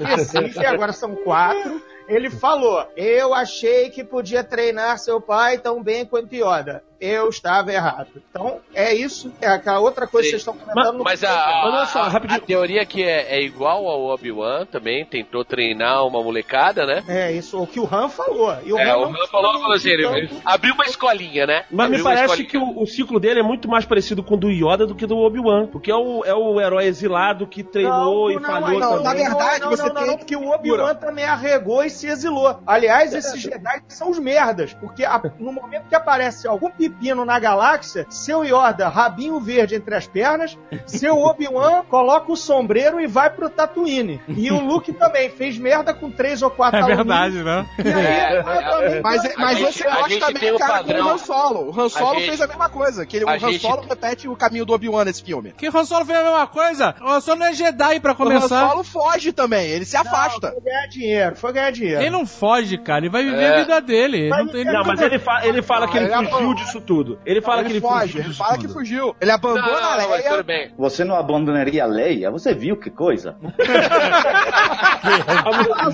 existem, 0.00 0.66
agora 0.66 0.92
são 0.92 1.14
quatro. 1.16 1.82
Ele 2.08 2.30
falou: 2.30 2.86
Eu 2.96 3.34
achei 3.34 3.90
que 3.90 4.04
podia 4.04 4.44
treinar 4.44 4.98
seu 4.98 5.20
pai 5.20 5.58
tão 5.58 5.82
bem 5.82 6.06
quanto 6.06 6.34
Yoda. 6.34 6.82
Eu 7.00 7.28
estava 7.28 7.72
errado. 7.72 8.08
Então, 8.30 8.60
é 8.74 8.94
isso. 8.94 9.32
É 9.40 9.48
aquela 9.48 9.80
outra 9.80 10.06
coisa 10.06 10.26
que 10.26 10.30
vocês 10.30 10.42
estão 10.42 10.54
comentando. 10.56 10.98
no- 10.98 11.04
Mas 11.04 11.22
a, 11.22 11.62
Olha 11.66 11.86
só, 11.86 12.00
a, 12.02 12.08
rapidinho. 12.08 12.40
a 12.42 12.46
teoria 12.46 12.86
que 12.86 13.02
é, 13.02 13.36
é 13.36 13.42
igual 13.42 13.86
ao 13.86 14.04
Obi-Wan 14.06 14.64
também, 14.66 15.04
tentou 15.04 15.44
treinar 15.44 16.06
uma 16.06 16.22
molecada, 16.22 16.86
né? 16.86 17.02
É 17.08 17.32
isso, 17.32 17.60
o 17.62 17.66
que 17.66 17.78
o 17.78 17.84
Han 17.92 18.08
falou. 18.08 18.56
E 18.64 18.72
o 18.72 18.78
É, 18.78 18.90
Han 18.90 18.96
o 18.96 19.00
não 19.12 19.22
Han 19.22 19.26
falou, 19.30 19.52
falou 19.60 19.72
assim, 19.74 19.90
ele, 19.90 20.30
abriu 20.44 20.74
uma 20.74 20.84
escolinha, 20.86 21.46
né? 21.46 21.64
Mas 21.70 21.88
me 21.90 21.96
Abriu 21.96 22.04
uma 22.06 22.14
parece 22.14 22.44
que 22.44 22.56
o, 22.58 22.82
o 22.82 22.86
ciclo 22.86 23.20
dele 23.20 23.40
é 23.40 23.42
muito 23.42 23.68
mais 23.68 23.84
parecido 23.84 24.22
com 24.22 24.34
o 24.34 24.38
do 24.38 24.50
Yoda 24.50 24.86
do 24.86 24.94
que 24.94 25.06
do 25.06 25.18
Obi-Wan. 25.18 25.66
Porque 25.66 25.90
é 25.90 25.94
o, 25.96 26.24
é 26.24 26.34
o 26.34 26.60
herói 26.60 26.86
exilado 26.86 27.46
que 27.46 27.62
treinou 27.62 28.30
e 28.30 28.40
falhou 28.40 28.68
aí 28.68 28.78
não, 28.78 28.88
também. 28.90 29.02
na 29.04 29.14
verdade, 29.14 29.60
não, 29.60 29.70
você 29.70 29.82
não, 29.82 29.88
não, 29.88 29.94
tem- 30.00 30.06
não, 30.10 30.16
porque 30.18 30.36
o 30.36 30.48
Obi-Wan 30.50 30.94
também 30.94 31.24
arregou 31.24 31.84
e 31.84 31.90
se 31.90 32.06
exilou. 32.06 32.58
Aliás, 32.66 33.12
esses 33.14 33.40
Jedi 33.40 33.82
são 33.88 34.10
os 34.10 34.18
merdas, 34.18 34.72
porque 34.74 35.04
a- 35.04 35.20
no 35.38 35.52
momento 35.52 35.88
que 35.88 35.94
aparece 35.94 36.46
algum 36.48 36.70
pepino 36.88 37.24
na 37.24 37.38
galáxia, 37.38 38.06
seu 38.08 38.44
Yoda, 38.44 38.88
rabinho 38.88 39.38
verde 39.40 39.74
entre 39.74 39.94
as 39.94 40.06
pernas, 40.06 40.56
seu 40.86 41.18
Obi-Wan 41.18 41.82
coloca 41.88 42.30
o 42.30 42.36
sombreiro 42.36 43.00
e 43.00 43.06
vai 43.06 43.30
pro 43.30 43.48
Tatooine. 43.50 44.20
E 44.28 44.50
o 44.50 44.60
Luke 44.60 44.92
também 44.92 45.30
fez 45.30 45.58
merda 45.58 45.92
com 45.92 46.10
três 46.10 46.42
ou 46.42 46.50
quatro 46.50 46.78
É 46.78 46.82
alunos. 46.82 46.96
verdade, 46.98 47.42
né? 47.42 47.66
E 47.78 47.88
aí, 47.88 48.06
É, 48.36 48.42
também- 48.42 49.00
Mas, 49.02 49.24
A 49.24 49.38
mas 49.38 49.58
gente- 49.58 49.72
você 49.78 49.86
a 49.86 49.90
mostra 49.90 50.08
gente 50.08 50.20
também 50.20 50.40
tem 50.42 50.52
o 50.52 50.58
cara 50.58 50.72
padrão. 50.74 51.02
com 51.02 51.04
o 51.04 51.10
Han 51.12 51.18
Solo. 51.18 51.70
O 51.70 51.80
Han 51.80 51.88
Solo 51.88 52.14
gente- 52.20 52.28
fez 52.28 52.40
a 52.40 52.46
mesma 52.46 52.68
coisa, 52.68 53.06
que 53.06 53.16
ele, 53.16 53.24
o 53.24 53.28
a 53.28 53.34
Han 53.34 53.38
gente- 53.38 53.60
Solo 53.60 53.82
repete 53.88 54.28
o 54.28 54.36
caminho 54.36 54.64
do 54.64 54.72
Obi-Wan 54.72 55.04
nesse 55.04 55.22
filme. 55.22 55.52
Que 55.56 55.66
Han 55.68 55.84
Solo 55.84 56.04
fez 56.04 56.18
a 56.18 56.22
mesma 56.22 56.46
coisa? 56.46 56.94
O 57.00 57.08
Han 57.08 57.20
Solo 57.20 57.38
não 57.40 57.46
é 57.46 57.52
Jedi 57.52 58.00
pra 58.00 58.12
O 58.12 58.14
Han 58.14 58.16
começar. 58.16 58.68
Solo 58.68 58.84
foge 58.84 59.32
também, 59.32 59.66
ele 59.68 59.84
se 59.84 59.96
afasta. 59.96 60.52
Foi 60.52 60.60
ganhar 60.62 60.86
dinheiro, 60.86 61.36
foi 61.36 61.52
ganhar 61.52 61.70
dinheiro. 61.72 62.00
Ele 62.00 62.10
não 62.10 62.26
foge, 62.26 62.78
cara. 62.78 63.00
Ele 63.00 63.08
vai 63.10 63.24
viver 63.24 63.42
É. 63.42 63.54
a 63.54 63.58
vida 63.58 63.80
dele. 63.80 64.18
Ele 64.18 64.30
não, 64.30 64.48
tem- 64.48 64.64
Não, 64.64 64.84
mas 64.84 65.00
ele, 65.00 65.18
fa- 65.18 65.46
ele 65.46 65.62
fala 65.62 65.88
que 65.88 65.96
ele 65.96 66.06
Ele 66.06 66.14
fugiu 66.28 66.38
é- 66.38 66.40
disso 66.76 66.86
tudo. 66.86 67.18
Ele 67.24 67.40
fala 67.40 67.62
que 67.62 67.68
ele 67.68 67.74
ele 67.78 67.80
foge, 67.80 68.12
fugiu 68.12 68.24
ele 68.24 68.34
fala 68.34 68.54
que 68.56 68.62
tudo. 68.62 68.72
fugiu. 68.72 69.16
Ele 69.20 69.30
abandona 69.30 69.66
Não, 69.66 69.76
a 69.92 69.96
mas 70.08 70.22
tudo 70.22 70.30
Leia. 70.32 70.42
bem. 70.42 70.70
Você 70.78 71.04
não 71.04 71.16
abandonaria 71.16 71.84
a 71.84 71.86
Leia? 71.86 72.30
Você 72.30 72.54
viu 72.54 72.76
que 72.76 72.90
coisa? 72.90 73.36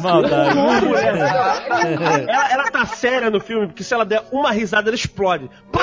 Maldade. 0.01 0.59
Ela, 2.29 2.53
ela 2.53 2.71
tá 2.71 2.87
séria 2.87 3.31
no 3.31 3.41
filme, 3.41 3.67
porque 3.67 3.83
se 3.85 3.93
ela 3.95 4.05
der 4.05 4.23
uma 4.33 4.51
risada, 4.53 4.89
ela 4.89 4.95
explode. 4.97 5.51
Pá! 5.71 5.83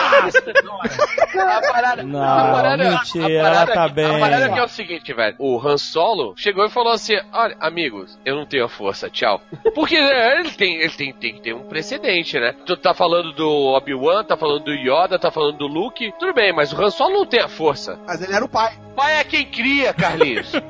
A 1.39 1.61
parada, 1.71 2.03
Não, 2.03 2.21
a 2.21 2.51
parada, 2.51 2.89
mentira, 2.89 3.39
a 3.39 3.43
parada 3.43 3.71
ela 3.71 3.73
tá 3.73 3.85
aqui- 3.85 3.93
bem. 3.95 4.15
A 4.15 4.19
parada 4.19 4.45
aqui 4.45 4.59
é 4.59 4.63
o 4.63 4.67
seguinte, 4.67 5.13
velho. 5.13 5.35
O 5.39 5.59
Han 5.59 5.77
Solo 5.77 6.33
chegou 6.35 6.65
e 6.65 6.69
falou 6.69 6.91
assim: 6.93 7.13
Olha, 7.33 7.55
amigos, 7.59 8.19
eu 8.25 8.35
não 8.35 8.45
tenho 8.45 8.65
a 8.65 8.69
força, 8.69 9.09
tchau. 9.09 9.41
Porque 9.73 9.99
né, 9.99 10.39
ele, 10.39 10.51
tem, 10.51 10.75
ele 10.81 10.89
tem, 10.93 11.13
tem 11.13 11.33
que 11.35 11.41
ter 11.41 11.53
um 11.53 11.63
precedente, 11.67 12.39
né? 12.39 12.53
Tu 12.65 12.75
tá 12.77 12.93
falando 12.93 13.31
do 13.33 13.47
Obi-Wan, 13.75 14.23
tá 14.23 14.35
falando 14.35 14.63
do 14.65 14.73
Yoda, 14.73 14.88
tá 15.19 15.31
falando 15.31 15.57
do 15.57 15.67
Luke. 15.67 16.13
Tudo 16.19 16.33
bem, 16.33 16.53
mas 16.53 16.71
o 16.73 16.81
Han 16.81 16.89
Solo 16.89 17.13
não 17.13 17.25
tem 17.25 17.41
a 17.41 17.47
força. 17.47 17.99
Mas 18.05 18.21
ele 18.21 18.33
era 18.33 18.43
o 18.43 18.49
pai. 18.49 18.77
Pai 18.95 19.15
é 19.15 19.23
quem 19.23 19.45
cria, 19.45 19.93
Carlinhos. 19.93 20.51
Eu 20.59 20.61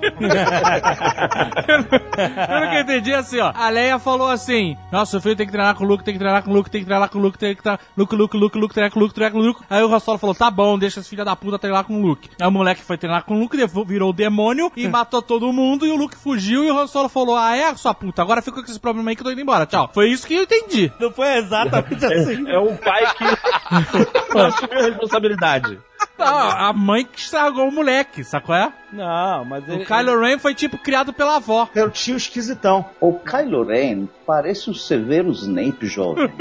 nunca 2.60 2.82
entendi 2.82 3.12
assim, 3.12 3.40
ó. 3.40 3.52
A 3.56 3.70
Leia 3.70 3.98
falou 3.98 4.30
assim: 4.30 4.78
Nossa, 4.92 5.18
o 5.18 5.22
filho 5.22 5.36
tem 5.36 5.48
que 5.48 5.52
treinar 5.52 5.74
com 5.76 5.84
o 5.84 5.88
Luke, 5.88 6.04
tem 6.04 6.14
que 6.14 6.20
treinar 6.20 6.44
com 6.44 6.52
o 6.52 6.54
Luke, 6.54 6.70
tem 6.70 6.82
que 6.82 6.86
treinar 6.86 7.10
com 7.10 7.18
o 7.18 7.22
Luke, 7.22 7.40
tem 7.40 7.56
que 7.56 7.64
treinar. 7.64 7.80
Luke, 7.98 8.16
Luke, 8.16 8.38
Luke, 8.38 8.58
Luke, 8.58 8.74
treinar 8.74 8.92
com 8.92 9.00
o 9.00 9.02
Luke, 9.02 9.16
treinar 9.16 9.32
com 9.32 9.40
o 9.40 9.42
Luke. 9.42 9.62
Aí 9.68 9.84
o 9.84 9.92
Han 9.92 10.00
Solo 10.00 10.20
falou: 10.20 10.36
Tá 10.36 10.52
bom, 10.52 10.78
deixa 10.78 11.00
esse 11.00 11.10
filho 11.10 11.26
da 11.26 11.36
puta 11.36 11.58
treinar 11.58 11.84
com 11.86 12.00
o 12.00 12.02
Luke. 12.06 12.30
Aí 12.40 12.48
o 12.48 12.52
moleque 12.52 12.84
foi 12.84 13.00
treinar 13.00 13.24
com 13.24 13.34
o 13.36 13.40
Luke, 13.40 13.58
virou 13.88 14.12
o 14.12 14.14
demônio 14.14 14.72
e 14.76 14.88
matou 14.88 15.24
todo 15.24 15.52
mundo. 15.52 15.88
E 15.88 15.92
o 15.92 15.96
Luke 15.96 16.16
fugiu. 16.16 16.64
E 16.64 16.70
o 16.70 16.78
Han 16.78 16.86
Solo 16.86 17.10
falou: 17.10 17.36
Ah, 17.36 17.56
é, 17.56 17.74
sua 17.76 17.96
puta, 17.96 18.22
agora 18.22 18.44
fica 18.44 18.62
com 18.62 18.70
esse 18.70 18.80
problema 18.80 19.10
aí 19.10 19.16
que 19.16 19.22
eu 19.22 19.26
tô 19.26 19.32
indo 19.32 19.42
embora. 19.42 19.66
Tchau. 19.66 19.90
Foi 19.92 20.08
isso 20.08 20.28
que 20.28 20.36
eu 20.36 20.44
entendi. 20.44 20.92
Não 21.00 21.12
foi 21.12 21.38
exatamente 21.38 22.06
assim. 22.06 22.48
É 22.48 22.60
um 22.60 22.76
pai 22.78 23.04
que 23.16 23.24
não 24.34 24.46
assumiu 24.46 24.80
a 24.80 24.84
responsabilidade. 24.84 25.80
Não, 26.18 26.28
a 26.28 26.74
mãe 26.74 27.06
que 27.06 27.20
estragou 27.20 27.70
o 27.70 27.72
moleque, 27.72 28.26
sacou? 28.26 28.54
É? 28.54 28.72
Não, 28.92 29.46
mas 29.46 29.66
O 29.68 29.72
ele... 29.72 29.86
Kylo 29.86 30.20
Ren 30.20 30.38
foi 30.38 30.54
tipo 30.54 30.78
criado 30.78 31.14
pela 31.14 31.38
avó. 31.38 31.66
Pelo 31.68 31.90
tio 31.90 32.18
esquisitão. 32.18 32.86
O 33.00 33.14
Kylo 33.14 33.64
Ren 33.64 34.08
parece 34.26 34.70
o 34.70 34.74
severo 34.74 35.32
Snape 35.32 35.88
jovem. 35.88 36.30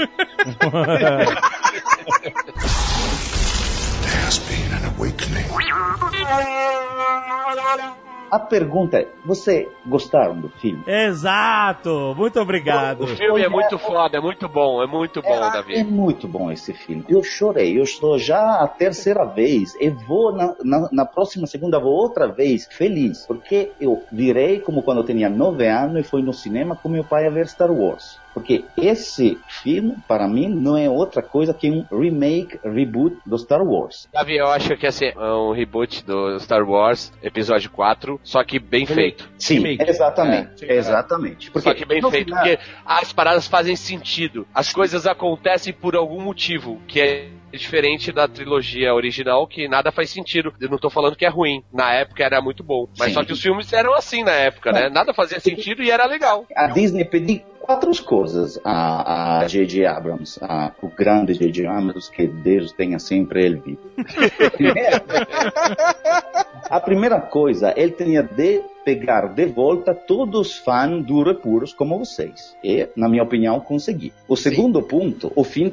A 8.31 8.39
pergunta 8.39 8.97
é, 8.97 9.07
você 9.25 9.67
gostaram 9.85 10.39
do 10.39 10.49
filme? 10.49 10.83
Exato! 10.87 12.13
Muito 12.15 12.39
obrigado. 12.39 13.03
O 13.03 13.07
filme 13.07 13.41
é 13.41 13.49
muito 13.49 13.77
foda, 13.77 14.17
é 14.17 14.21
muito 14.21 14.47
bom, 14.47 14.83
é 14.83 14.87
muito 14.87 15.21
bom, 15.21 15.33
É 15.33 15.51
Davi. 15.51 15.83
muito 15.83 16.27
bom 16.27 16.51
esse 16.51 16.73
filme. 16.73 17.03
Eu 17.09 17.23
chorei, 17.23 17.77
eu 17.77 17.83
estou 17.83 18.17
já 18.19 18.55
a 18.61 18.67
terceira 18.67 19.25
vez 19.25 19.75
e 19.79 19.89
vou 19.89 20.31
na, 20.31 20.55
na, 20.63 20.89
na 20.91 21.05
próxima 21.05 21.47
segunda, 21.47 21.79
vou 21.79 21.93
outra 21.93 22.27
vez 22.27 22.67
feliz, 22.69 23.25
porque 23.25 23.71
eu 23.79 24.03
virei 24.11 24.59
como 24.59 24.83
quando 24.83 24.99
eu 24.99 25.05
tinha 25.05 25.29
nove 25.29 25.67
anos 25.67 25.99
e 25.99 26.03
fui 26.03 26.21
no 26.21 26.33
cinema 26.33 26.75
com 26.75 26.89
meu 26.89 27.03
pai 27.03 27.25
a 27.25 27.29
ver 27.29 27.47
Star 27.47 27.71
Wars. 27.71 28.19
Porque 28.39 28.63
esse 28.77 29.37
filme, 29.63 29.95
para 30.07 30.27
mim, 30.27 30.47
não 30.47 30.77
é 30.77 30.89
outra 30.89 31.21
coisa 31.21 31.53
que 31.53 31.69
um 31.69 31.85
remake, 31.91 32.57
reboot 32.63 33.17
do 33.25 33.37
Star 33.37 33.61
Wars. 33.61 34.07
Davi, 34.13 34.37
eu 34.37 34.47
acho 34.47 34.77
que 34.77 34.87
assim, 34.87 35.07
é 35.07 35.19
um 35.33 35.51
reboot 35.51 36.05
do 36.05 36.39
Star 36.39 36.63
Wars, 36.67 37.11
episódio 37.21 37.69
4, 37.69 38.19
só 38.23 38.43
que 38.43 38.57
bem 38.57 38.85
feito. 38.85 39.29
Sim, 39.37 39.55
Remake. 39.59 39.89
exatamente, 39.89 40.65
exatamente. 40.65 41.51
Porque 41.51 41.67
Só 41.69 41.75
que 41.75 41.85
bem 41.85 42.01
feito, 42.01 42.25
final- 42.29 42.43
porque 42.43 42.59
as 42.85 43.11
paradas 43.11 43.45
fazem 43.47 43.75
sentido. 43.75 44.47
As 44.53 44.71
coisas 44.71 45.05
acontecem 45.05 45.73
por 45.73 45.95
algum 45.95 46.21
motivo, 46.21 46.79
que 46.87 47.01
é 47.01 47.27
diferente 47.51 48.11
da 48.11 48.27
trilogia 48.27 48.93
original, 48.93 49.47
que 49.47 49.67
nada 49.67 49.91
faz 49.91 50.09
sentido. 50.09 50.53
Eu 50.59 50.69
não 50.69 50.77
tô 50.77 50.89
falando 50.89 51.15
que 51.15 51.25
é 51.25 51.29
ruim. 51.29 51.63
Na 51.73 51.93
época 51.93 52.23
era 52.23 52.41
muito 52.41 52.63
bom. 52.63 52.87
Mas 52.97 53.09
Sim. 53.09 53.13
só 53.15 53.23
que 53.23 53.33
os 53.33 53.41
filmes 53.41 53.71
eram 53.73 53.93
assim 53.93 54.23
na 54.23 54.33
época, 54.33 54.71
né? 54.71 54.89
Nada 54.89 55.13
fazia 55.13 55.39
sentido 55.39 55.83
e 55.83 55.91
era 55.91 56.05
legal. 56.05 56.45
a 56.55 56.67
Disney 56.67 57.05
pediu 57.05 57.41
quatro 57.59 57.91
coisas 58.03 58.59
a 58.63 59.41
a 59.41 59.47
J.J. 59.47 59.85
Abrams, 59.85 60.39
a, 60.41 60.71
o 60.81 60.87
grande 60.87 61.35
J.J. 61.35 61.67
Abrams, 61.67 62.09
que 62.09 62.25
Deus 62.25 62.71
tenha 62.71 62.97
sempre 62.97 63.45
ele 63.45 63.61
vivo. 63.63 63.79
a 66.69 66.79
primeira 66.79 67.19
coisa, 67.21 67.71
ele 67.77 67.91
tinha 67.91 68.23
de 68.23 68.63
pegar 68.89 69.27
de 69.27 69.45
volta 69.45 69.93
todos 69.93 70.39
os 70.47 70.57
fãs 70.57 71.05
duros 71.05 71.35
e 71.35 71.39
puros 71.39 71.73
como 71.73 71.99
vocês. 71.99 72.55
E, 72.63 72.89
na 72.95 73.07
minha 73.07 73.21
opinião, 73.21 73.59
consegui. 73.59 74.11
O 74.27 74.35
segundo 74.35 74.81
ponto, 74.81 75.31
o 75.35 75.43
fim 75.43 75.71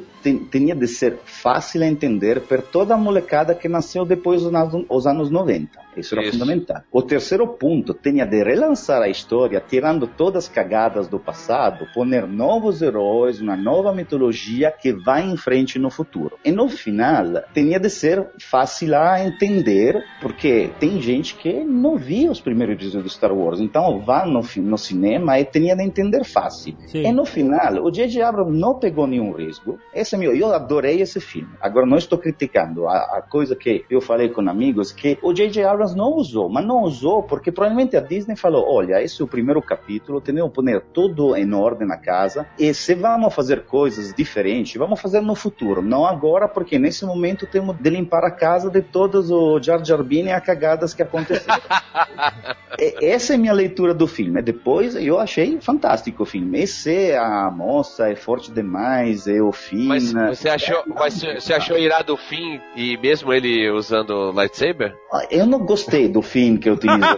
tinha 0.51 0.75
de 0.75 0.87
ser 0.87 1.17
fácil 1.25 1.81
a 1.81 1.87
entender 1.87 2.41
para 2.41 2.61
toda 2.61 2.93
a 2.93 2.97
molecada 2.97 3.55
que 3.55 3.67
nasceu 3.67 4.05
depois 4.05 4.43
dos 4.43 4.53
anos, 4.53 4.85
os 4.87 5.07
anos 5.07 5.31
90. 5.31 5.87
Isso 5.97 6.13
era 6.13 6.23
Isso. 6.23 6.33
fundamental. 6.37 6.83
O 6.91 7.01
terceiro 7.01 7.47
ponto 7.47 7.93
tinha 7.93 8.25
de 8.25 8.43
relançar 8.43 9.01
a 9.01 9.09
história, 9.09 9.63
tirando 9.67 10.05
todas 10.05 10.45
as 10.45 10.49
cagadas 10.49 11.07
do 11.07 11.19
passado, 11.19 11.87
poner 11.93 12.27
novos 12.27 12.81
heróis, 12.81 13.41
uma 13.41 13.57
nova 13.57 13.91
mitologia 13.91 14.71
que 14.71 14.93
vai 14.93 15.23
em 15.23 15.35
frente 15.35 15.79
no 15.79 15.89
futuro. 15.89 16.37
E 16.45 16.51
no 16.51 16.69
final, 16.69 17.43
tinha 17.53 17.79
de 17.79 17.89
ser 17.89 18.27
fácil 18.39 18.95
a 18.95 19.25
entender, 19.25 20.03
porque 20.21 20.69
tem 20.79 21.01
gente 21.01 21.35
que 21.35 21.63
não 21.63 21.97
viu 21.97 22.31
os 22.31 22.39
primeiros 22.39 22.75
episódios 22.75 23.06
do 23.07 23.13
Star 23.13 23.33
Wars, 23.33 23.59
então 23.59 23.99
vá 23.99 24.25
no, 24.25 24.41
no 24.57 24.77
cinema 24.77 25.39
e 25.39 25.45
tinha 25.45 25.75
de 25.75 25.83
entender 25.83 26.23
fácil. 26.23 26.75
Sim. 26.87 27.03
E 27.07 27.11
no 27.11 27.25
final, 27.25 27.83
o 27.83 27.91
J.J. 27.91 28.21
Abrams 28.21 28.57
não 28.57 28.75
pegou 28.75 29.07
nenhum 29.07 29.31
risco. 29.31 29.79
Esse 29.93 30.15
é 30.15 30.17
meu, 30.17 30.35
eu 30.35 30.53
adorei 30.53 31.01
esse 31.01 31.19
filme. 31.19 31.49
Agora 31.61 31.85
não 31.85 31.97
estou 31.97 32.17
criticando. 32.17 32.87
A, 32.87 33.17
a 33.17 33.21
coisa 33.21 33.55
que 33.55 33.85
eu 33.89 34.01
falei 34.01 34.29
com 34.29 34.41
amigos 34.47 34.91
que 34.91 35.17
o 35.21 35.33
J.J. 35.33 35.63
Abrams 35.63 35.95
não 35.95 36.13
usou, 36.13 36.49
mas 36.49 36.65
não 36.65 36.83
usou 36.83 37.23
porque 37.23 37.51
provavelmente 37.51 37.95
a 37.95 38.01
Disney 38.01 38.35
falou: 38.35 38.65
olha, 38.67 39.01
esse 39.01 39.21
é 39.21 39.25
o 39.25 39.27
primeiro 39.27 39.61
capítulo, 39.61 40.21
temos 40.21 40.43
que 40.43 40.49
pôr 40.49 40.81
tudo 40.93 41.35
em 41.35 41.53
ordem 41.53 41.87
na 41.87 41.97
casa 41.97 42.47
e 42.59 42.73
se 42.73 42.93
vamos 42.93 43.33
fazer 43.33 43.65
coisas 43.65 44.13
diferentes, 44.13 44.75
vamos 44.75 44.99
fazer 44.99 45.21
no 45.21 45.35
futuro, 45.35 45.81
não 45.81 46.05
agora, 46.05 46.47
porque 46.47 46.77
nesse 46.77 47.05
momento 47.05 47.47
temos 47.47 47.75
de 47.77 47.89
limpar 47.89 48.23
a 48.23 48.31
casa 48.31 48.69
de 48.69 48.81
todos 48.81 49.29
os 49.31 49.65
Jar 49.65 49.83
Jar 49.83 50.03
Binks 50.03 50.27
e 50.27 50.31
as 50.31 50.43
cagadas 50.43 50.93
que 50.93 51.01
aconteceram. 51.01 51.57
E- 52.79 52.96
Essa 53.01 53.33
é 53.33 53.35
a 53.35 53.39
minha 53.39 53.53
leitura 53.53 53.93
do 53.93 54.07
filme. 54.07 54.41
Depois 54.41 54.95
eu 54.95 55.19
achei 55.19 55.59
fantástico 55.61 56.23
o 56.23 56.25
filme. 56.25 56.59
Esse 56.59 57.13
a 57.13 57.49
moça 57.51 58.09
é 58.09 58.15
forte 58.15 58.51
demais, 58.51 59.27
é 59.27 59.41
o 59.41 59.51
fim. 59.51 59.87
Mas 59.87 60.11
você 60.13 60.49
achou, 60.49 60.83
mas 60.87 61.21
você 61.21 61.53
achou 61.53 61.77
irado 61.77 62.13
o 62.13 62.17
fim 62.17 62.59
e 62.75 62.97
mesmo 62.97 63.33
ele 63.33 63.69
usando 63.69 64.31
lightsaber? 64.31 64.95
Eu 65.31 65.45
não 65.45 65.59
gostei 65.59 66.07
do 66.07 66.21
fim 66.21 66.57
que 66.57 66.69
eu 66.69 66.73
utilizo. 66.73 66.99
não, 66.99 67.17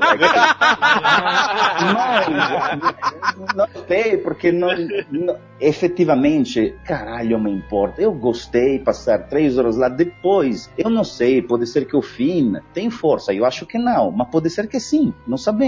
não 3.56 3.68
gostei 3.74 4.18
porque 4.18 4.52
não, 4.52 4.70
não- 5.12 5.38
efetivamente, 5.60 6.76
caralho, 6.86 7.40
me 7.40 7.52
importa. 7.52 8.02
Eu 8.02 8.12
gostei 8.14 8.80
passar 8.80 9.28
três 9.28 9.58
horas 9.58 9.76
lá 9.78 9.90
depois. 9.90 10.70
Eu 10.78 10.90
não 10.90 11.04
sei, 11.04 11.42
pode 11.42 11.68
ser 11.68 11.86
que 11.86 11.96
o 11.96 12.02
fim 12.02 12.54
tem 12.74 12.90
força. 12.90 13.34
Eu 13.34 13.46
acho 13.46 13.66
que 13.66 13.78
não, 13.78 14.12
mas 14.12 14.28
pode 14.30 14.50
ser 14.50 14.68
que 14.68 14.80
sim. 14.80 15.14
Não 15.28 15.38
sabemos. 15.38 15.59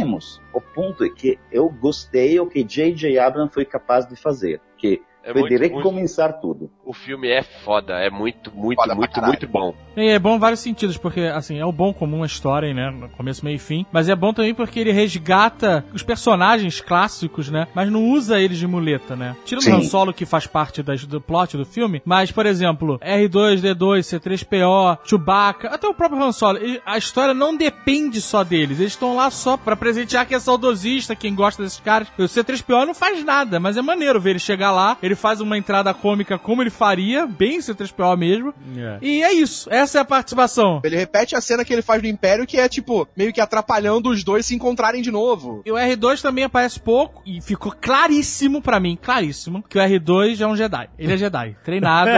O 0.54 0.62
ponto 0.62 1.04
é 1.04 1.10
que 1.10 1.38
eu 1.51 1.69
gostei 1.69 2.39
o 2.39 2.47
que 2.47 2.63
J.J. 2.63 3.19
Abrams 3.19 3.54
foi 3.54 3.65
capaz 3.65 4.08
de 4.08 4.15
fazer. 4.15 4.62
Que 4.77 5.01
É 5.23 5.31
foi 5.31 5.41
muito, 5.41 5.60
recomeçar 5.62 6.34
tudo. 6.41 6.69
O 6.86 6.93
filme 6.93 7.29
é 7.29 7.43
foda, 7.43 7.93
é 7.93 8.10
muito, 8.10 8.51
muito, 8.55 8.81
Foda 8.81 8.95
muito, 8.95 9.21
muito 9.21 9.47
bom. 9.47 9.73
E 9.95 10.07
é 10.10 10.17
bom 10.17 10.36
em 10.36 10.39
vários 10.39 10.62
sentidos, 10.62 10.97
porque, 10.97 11.21
assim, 11.21 11.60
é 11.60 11.65
o 11.65 11.71
bom 11.71 11.93
comum 11.93 12.23
a 12.23 12.25
história, 12.25 12.73
né? 12.73 12.89
No 12.89 13.10
começo, 13.10 13.43
meio 13.45 13.55
e 13.55 13.60
fim. 13.60 13.86
Mas 13.91 14.10
é 14.10 14.15
bom 14.15 14.34
também 14.34 14.53
porque 14.55 14.79
ele 14.79 14.91
resgata 14.91 15.86
os 15.93 16.01
personagens 16.01 16.81
clássicos, 16.81 17.49
né? 17.49 17.67
Mas 17.75 17.91
não 17.91 18.10
usa 18.10 18.39
eles 18.39 18.57
de 18.57 18.65
muleta, 18.65 19.15
né? 19.15 19.36
Tira 19.45 19.62
o. 19.62 19.71
Han 19.75 19.81
Solo, 19.84 20.13
que 20.13 20.25
faz 20.25 20.47
parte 20.47 20.81
das- 20.81 21.05
do 21.05 21.19
plot 21.21 21.55
do 21.57 21.65
filme. 21.65 22.01
Mas, 22.05 22.31
por 22.31 22.45
exemplo, 22.45 22.97
R2-D2, 22.99 24.03
C3PO, 24.05 24.97
Chewbacca, 25.03 25.69
até 25.69 25.88
o 25.88 25.93
próprio 25.93 26.21
Han 26.23 26.31
Solo. 26.31 26.60
a 26.86 26.97
história 26.97 27.34
não 27.34 27.55
depende 27.55 28.21
só 28.21 28.43
deles. 28.43 28.79
Eles 28.79 28.93
estão 28.93 29.15
lá 29.15 29.29
só 29.29 29.57
pra 29.57 29.75
presentear 29.75 30.25
que 30.25 30.39
saudosista, 30.39 31.15
quem 31.15 31.36
gosta 31.36 31.62
desses 31.63 31.79
caras. 31.79 32.07
O 32.17 32.23
C3PO 32.23 32.86
não 32.86 32.93
faz 32.93 33.23
nada, 33.23 33.60
mas 33.60 33.77
é 33.77 33.81
maneiro 33.81 34.19
ver 34.19 34.31
ele 34.31 34.39
chegar 34.39 34.71
lá, 34.71 34.97
ele 35.01 35.11
faz 35.15 35.41
uma 35.41 35.58
entrada 35.58 35.93
cômica 35.93 36.38
como 36.38 36.62
ele 36.62 36.69
faria, 36.69 37.26
bem 37.26 37.60
C3PO 37.60 38.17
mesmo. 38.17 38.54
É. 38.78 38.97
E 39.02 39.24
é 39.24 39.34
isso, 39.34 39.69
essa 39.71 39.97
é 39.97 40.02
a 40.02 40.06
participação. 40.06 40.82
Ele 40.84 40.95
repete 40.95 41.36
a 41.36 41.41
cena 41.41 41.63
que 41.63 41.74
ele 41.74 41.82
faz 41.82 42.02
no 42.02 42.08
Império, 42.08 42.45
que 42.45 42.58
é 42.58 42.67
tipo, 42.67 43.08
meio 43.15 43.34
que 43.34 43.41
atrapalhando 43.41 44.10
os 44.10 44.24
dois 44.24 44.45
se 44.45 44.56
encontrarem 44.56 45.02
de 45.02 45.12
novo. 45.12 45.62
E 45.65 45.71
o 45.71 45.76
R2 45.76 46.21
também 46.21 46.43
aparece 46.43 46.80
pouco 46.80 47.21
e 47.26 47.41
ficou 47.41 47.74
claríssimo 47.80 48.62
pra 48.62 48.80
mim, 48.80 48.97
claríssimo, 49.02 49.63
que 49.67 49.78
o 49.78 49.82
R2 49.82 50.41
é 50.41 50.47
um 50.47 50.56
Jedi. 50.56 50.89
Ele 50.97 51.13
é 51.13 51.17
Jedi, 51.17 51.56
treinado. 51.63 52.10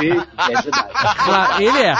Ele 0.00 0.12
é 0.12 0.62
Jedi. 0.62 0.88
Claro, 1.24 1.62
ele 1.62 1.78
é. 1.78 1.94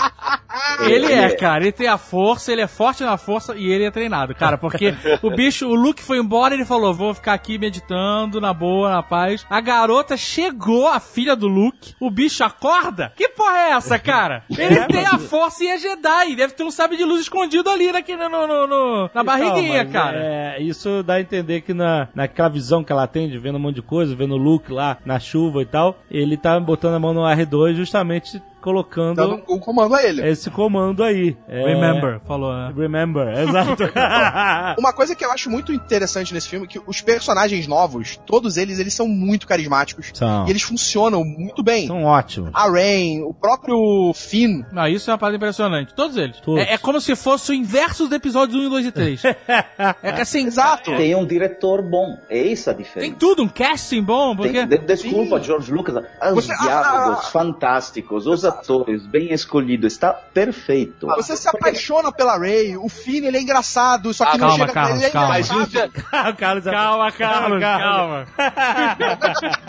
Ele 0.81 1.13
é, 1.13 1.31
cara. 1.37 1.63
Ele 1.63 1.73
tem 1.73 1.89
a 1.89 1.99
força, 1.99 2.53
ele 2.53 2.63
é 2.63 2.67
forte 2.67 3.03
na 3.03 3.17
força 3.17 3.55
e 3.57 3.71
ele 3.71 3.85
é 3.85 3.91
treinado, 3.91 4.35
cara. 4.35 4.59
Porque 4.59 4.95
o 5.23 5.31
bicho, 5.31 5.67
o 5.69 5.75
Luke 5.75 6.03
foi 6.03 6.19
embora 6.19 6.55
e 6.55 6.59
ele 6.59 6.65
falou: 6.65 6.95
vou 6.95 7.15
ficar 7.15 7.35
aqui 7.35 7.59
meditando, 7.59 8.41
na 8.41 8.53
boa, 8.53 8.91
na 8.91 9.03
paz. 9.03 9.47
A 9.49 9.61
garota 9.61 10.17
chegou, 10.43 10.89
a 10.89 10.99
filha 11.01 11.37
do 11.37 11.47
Luke. 11.49 11.95
O 12.01 12.11
bicho 12.11 12.43
acorda? 12.45 13.13
Que 13.17 13.29
porra 13.31 13.59
é 13.59 13.71
essa, 13.73 13.99
cara? 13.99 14.45
Ele 14.51 14.81
tem 14.89 15.05
a 15.07 15.19
força 15.19 15.65
e 15.65 15.69
é 15.69 15.79
Jedi. 15.79 16.35
Deve 16.37 16.55
ter 16.55 16.63
um 16.65 16.71
sabre 16.71 16.97
de 16.97 17.05
luz 17.05 17.21
escondido 17.23 17.69
ali 17.71 17.93
naquele, 17.93 18.29
no, 18.29 18.47
no- 18.47 18.67
no- 18.67 19.11
na 19.15 19.23
barriguinha, 19.23 19.83
Então, 19.83 19.85
mas, 19.85 19.93
cara. 19.93 20.17
É, 20.19 20.63
isso 20.63 21.03
dá 21.03 21.15
a 21.15 21.21
entender 21.21 21.61
que 21.61 21.75
na, 21.75 22.09
naquela 22.15 22.49
visão 22.49 22.83
que 22.83 22.93
ela 22.93 23.07
tem 23.07 23.29
de 23.29 23.39
vendo 23.39 23.57
um 23.57 23.61
monte 23.61 23.77
de 23.77 23.83
coisa, 23.83 24.15
vendo 24.15 24.35
o 24.35 24.39
Luke 24.39 24.73
lá 24.73 24.99
na 25.05 25.19
chuva 25.19 25.63
e 25.63 25.67
tal, 25.67 25.99
ele 26.11 26.37
tá 26.37 26.59
botando 26.59 26.95
a 26.95 26.99
mão 27.01 27.13
no 27.15 27.21
R2 27.23 27.75
justamente 27.75 28.43
colocando 28.61 29.17
Dando 29.17 29.43
um 29.49 29.59
comando 29.59 29.95
a 29.95 30.03
ele. 30.03 30.27
esse 30.29 30.51
comando 30.51 31.03
aí. 31.03 31.37
É, 31.49 31.65
Remember, 31.67 32.21
falou, 32.27 32.53
né? 32.53 32.73
Remember, 32.77 33.27
exato. 33.39 33.83
Uma 34.79 34.93
coisa 34.93 35.15
que 35.15 35.25
eu 35.25 35.33
acho 35.33 35.51
muito 35.51 35.73
interessante 35.73 36.33
nesse 36.35 36.49
filme 36.49 36.67
é 36.67 36.69
que 36.69 36.81
os 36.87 37.01
personagens 37.01 37.67
novos, 37.67 38.19
todos 38.27 38.57
eles, 38.57 38.79
eles 38.79 38.95
são 38.95 39.09
muito 39.09 39.47
carismáticos. 39.47 40.11
São. 40.15 40.47
E 40.47 40.51
eles 40.51 40.63
funcionam 40.63 41.25
muito 41.25 41.63
bem. 41.63 41.87
São 41.87 42.05
ótimos. 42.05 42.51
A 42.55 42.69
Rain, 42.71 43.23
o 43.23 43.33
próprio 43.35 44.13
Finn. 44.15 44.63
Não, 44.73 44.87
isso 44.87 45.11
é 45.11 45.13
uma 45.13 45.19
parada 45.19 45.37
impressionante. 45.37 45.95
Todos 45.95 46.17
eles. 46.17 46.39
Todos. 46.41 46.61
É, 46.63 46.75
é 46.75 46.79
como 46.79 47.01
se 47.01 47.15
fosse 47.17 47.51
o 47.53 47.55
inverso 47.55 48.05
dos 48.05 48.13
episódios 48.13 48.57
1, 48.67 48.69
2 48.71 48.87
e 48.87 48.93
3. 48.93 49.23
é 50.03 50.13
que 50.13 50.21
assim. 50.21 50.47
Exato. 50.47 50.97
Tem 50.97 51.15
um 51.15 51.27
diretor 51.27 51.83
bom. 51.83 52.17
É 52.29 52.53
essa 52.53 52.71
a 52.71 52.75
Tem 52.75 52.85
diferença. 52.85 53.17
tudo, 53.19 53.43
um 53.43 53.49
casting 53.49 54.03
bom, 54.03 54.37
porque. 54.37 54.67
Tem, 54.67 54.79
de- 54.81 54.87
desculpa, 54.87 55.41
George 55.41 55.73
Lucas. 55.73 55.95
Os 56.35 56.45
Você- 56.47 56.57
diálogos 56.63 57.25
ah, 57.27 57.31
fantásticos, 57.31 58.27
os 58.27 58.45
atores 58.51 59.07
bem 59.07 59.33
escolhidos, 59.33 59.93
está 59.93 60.13
perfeito. 60.13 61.07
Você 61.17 61.37
se 61.37 61.49
apaixona 61.49 62.13
pela 62.13 62.37
Ray, 62.39 62.77
o 62.77 62.89
Finn, 62.89 63.25
ele 63.25 63.37
é 63.37 63.41
engraçado, 63.41 64.13
só 64.13 64.25
que 64.27 64.37
Ah, 64.37 64.39
não 64.39 64.49
calma, 64.49 64.59
chega 64.59 64.73
Carlos, 64.73 64.97
ele 64.99 65.07
é 65.07 65.11
calma. 65.11 65.39
Usa, 65.39 65.91
o 66.31 66.37
Carlos 66.37 66.67
é- 66.67 66.71
Calma, 66.81 67.13
Carlos, 67.13 67.61
calma. 67.61 68.27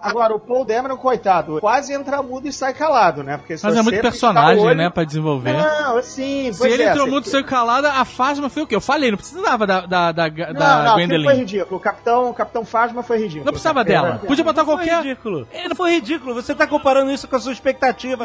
Agora, 0.00 0.34
o 0.34 0.38
Paul 0.40 0.64
Dameron, 0.64 0.96
coitado, 0.96 1.58
quase 1.60 1.92
entra 1.92 2.22
mudo 2.22 2.46
e 2.46 2.52
sai 2.52 2.72
calado, 2.72 3.22
né? 3.24 3.36
Porque 3.38 3.56
Mas 3.60 3.76
é 3.76 3.82
muito 3.82 4.00
personagem, 4.00 4.62
olho- 4.64 4.76
né, 4.76 4.88
pra 4.90 5.04
desenvolver. 5.04 5.52
Não, 5.54 5.96
assim, 5.96 6.52
Se 6.52 6.68
ele 6.68 6.82
é, 6.84 6.90
entrou 6.90 7.06
você- 7.06 7.10
muito 7.10 7.28
saiu 7.28 7.44
calada, 7.44 7.92
a 7.92 8.04
Fasma 8.04 8.48
foi 8.48 8.62
o 8.62 8.66
quê? 8.66 8.76
Eu 8.76 8.80
falei, 8.80 9.10
não 9.10 9.18
precisava 9.18 9.66
da, 9.66 9.80
da, 9.80 10.12
da, 10.12 10.28
da 10.28 10.52
Não, 10.52 10.84
não, 10.84 10.92
aquilo 10.92 10.94
foi 10.94 11.06
Gwendolyn. 11.06 11.38
ridículo. 11.38 11.76
O 11.76 11.80
Capitão, 11.80 12.30
o 12.30 12.34
Capitão 12.34 12.64
Fasma 12.64 13.02
foi 13.02 13.18
ridículo. 13.18 13.44
Não 13.46 13.52
precisava 13.52 13.84
dela. 13.84 14.18
foi- 14.18 14.28
Podia 14.28 14.44
botar 14.44 14.64
Foi 14.64 14.76
qualquer. 14.76 15.02
ridículo. 15.02 15.48
Ele 15.52 15.74
foi 15.74 15.90
ridículo. 15.92 16.34
Você 16.34 16.54
tá 16.54 16.66
comparando 16.66 17.10
isso 17.10 17.26
com 17.26 17.36
a 17.36 17.40
sua 17.40 17.52
expectativa 17.52 17.75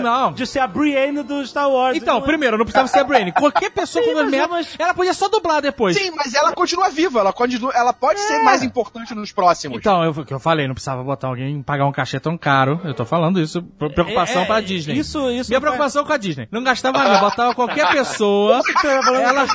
Não. 0.02 0.34
de 0.34 0.46
ser 0.48 0.60
a 0.60 0.68
Brienne 0.68 1.24
do 1.24 1.46
Star 1.46 1.70
Wars. 1.70 1.98
Então, 1.98 2.16
Não 2.16 2.22
é- 2.24 2.26
primeiro, 2.26 2.58
não 2.58 2.66
precisava 2.66 2.88
ser 2.88 3.00
a 3.00 3.04
Brain. 3.04 3.32
Qualquer 3.32 3.72
pessoa 3.72 4.04
com 4.04 4.14
mas- 4.14 4.30
merda, 4.30 4.48
mas- 4.48 4.76
ela 4.80 4.94
podia 4.94 5.14
só 5.14 5.28
dublar 5.30 5.62
depois. 5.62 5.98
Sim, 5.98 6.12
mas 6.16 6.34
ela 6.34 6.52
continua 6.54 6.90
viva, 6.90 7.20
ela, 7.20 7.34
continua, 7.34 7.72
ela 7.74 7.94
pode 7.94 8.20
ser 8.20 8.44
mais 8.44 8.64
importante 8.64 9.14
nos 9.14 9.32
próximos. 9.32 9.78
Então, 9.78 10.04
eu, 10.04 10.12
o 10.12 10.26
que 10.26 10.34
eu 10.34 10.40
falei, 10.40 10.68
não 10.68 10.74
precisava 10.74 11.04
botar 11.04 11.28
alguém 11.28 11.62
pagar 11.62 11.86
um 11.86 11.92
cachê 11.92 12.20
tão 12.20 12.38
caro. 12.38 12.80
Eu 12.84 12.94
tô 12.94 13.06
falando 13.06 13.40
isso, 13.40 13.62
por 13.62 13.92
preocupação 13.94 14.42
É, 14.42 14.44
é, 14.44 14.48
pra 14.48 14.62
Disney. 14.62 14.98
isso- 14.98 15.20
isso 15.32 15.50
Minha 15.50 15.60
faz- 15.60 15.62
preocupação 15.62 16.06
com 16.06 16.14
a 16.14 16.18
Disney. 16.18 16.48
Não 16.52 16.64
gastava 16.64 16.98
nada, 16.98 17.20
botava 17.20 17.54
qualquer 17.56 17.90
pessoa. 17.92 18.62
Você 18.62 18.74
tá 18.74 18.80
falando 19.04 19.22
Ela 19.22 19.48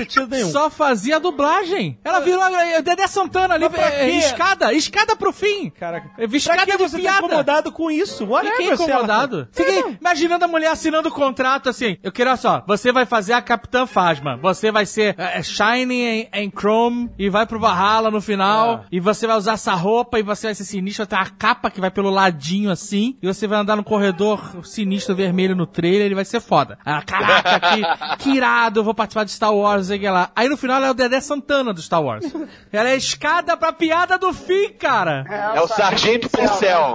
só 0.51 0.71
fazia 0.71 1.19
dublagem. 1.21 1.99
Ela 2.05 2.21
virou 2.21 2.43
a 2.43 2.81
Dedé 2.81 3.07
Santana 3.07 3.55
ali, 3.55 3.65
é, 3.77 4.09
escada, 4.19 4.73
escada 4.73 5.17
pro 5.17 5.33
fim. 5.33 5.71
Caraca. 5.71 6.11
É, 6.19 6.27
Pra 6.27 6.37
Escada 6.37 6.67
que 6.67 6.73
de 6.73 6.79
você 6.79 7.01
tá 7.03 7.19
incomodado 7.19 7.73
com 7.73 7.91
isso? 7.91 8.25
Whatever, 8.27 8.57
Fiquei 8.57 8.73
incomodado. 8.75 9.49
Fiquei 9.53 9.86
imaginando 10.01 10.45
a 10.45 10.49
mulher 10.49 10.71
assinando 10.71 11.09
o 11.09 11.13
contrato 11.13 11.69
assim. 11.69 11.97
Eu 12.03 12.13
quero 12.13 12.27
olha 12.27 12.37
só, 12.37 12.65
você 12.67 12.93
vai 12.93 13.07
fazer 13.07 13.33
a 13.33 13.43
Capitã 13.43 13.87
Fasma. 13.87 14.37
Você 14.37 14.71
vai 14.71 14.85
ser 14.85 15.15
é, 15.19 15.43
Shining 15.43 16.03
em, 16.03 16.29
em 16.33 16.51
Chrome 16.51 17.11
e 17.19 17.29
vai 17.31 17.47
pro 17.47 17.59
Valhalla 17.59 18.11
no 18.11 18.21
final. 18.21 18.85
E 18.93 19.01
você 19.01 19.27
vai 19.27 19.37
usar 19.37 19.53
essa 19.53 19.75
roupa 19.75 20.19
e 20.19 20.23
você 20.23 20.49
vai 20.49 20.55
ser 20.55 20.65
sinistro. 20.65 21.07
Vai 21.07 21.07
ter 21.07 21.17
uma 21.17 21.37
capa 21.37 21.71
que 21.71 21.81
vai 21.81 21.91
pelo 21.91 22.11
ladinho 22.11 22.71
assim. 22.71 23.17
E 23.23 23.27
você 23.27 23.47
vai 23.47 23.59
andar 23.59 23.77
no 23.77 23.85
corredor 23.85 24.65
sinistro 24.65 25.15
vermelho 25.15 25.57
no 25.57 25.67
trailer. 25.67 26.07
Ele 26.07 26.15
vai 26.15 26.25
ser 26.25 26.41
foda. 26.41 26.79
Ah, 26.85 27.03
caraca, 27.03 27.61
que, 28.19 28.25
que 28.25 28.31
irado. 28.37 28.81
Eu 28.81 28.85
vou 28.85 28.95
participar 28.95 29.25
de 29.25 29.31
Star 29.31 29.55
Wars. 29.55 29.87
Sei 29.87 29.99
que 29.99 30.09
lá. 30.09 30.31
Aí 30.37 30.49
no 30.49 30.57
final 30.57 30.77
ela 30.77 30.89
é 30.89 30.91
o 30.91 30.95
Dedé 30.95 31.21
Santana 31.21 31.73
do 31.73 31.81
Star 31.81 32.03
Wars. 32.03 32.25
Ela 32.73 32.91
é 32.91 32.93
a 32.93 32.97
escada 32.97 33.57
pra 33.57 33.73
piada 33.73 34.19
do 34.19 34.33
fim, 34.33 34.71
cara. 34.73 35.25
é 35.55 35.61
o 35.61 35.69
Sargento 35.69 36.29
Pincel. 36.29 36.95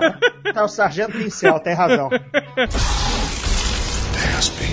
É 0.54 0.62
o 0.62 0.68
Sargento 0.68 1.14
Pincel, 1.14 1.60
tem 1.60 1.74
razão. 1.74 2.10
There 4.14 4.32
has 4.36 4.50
been. 4.50 4.71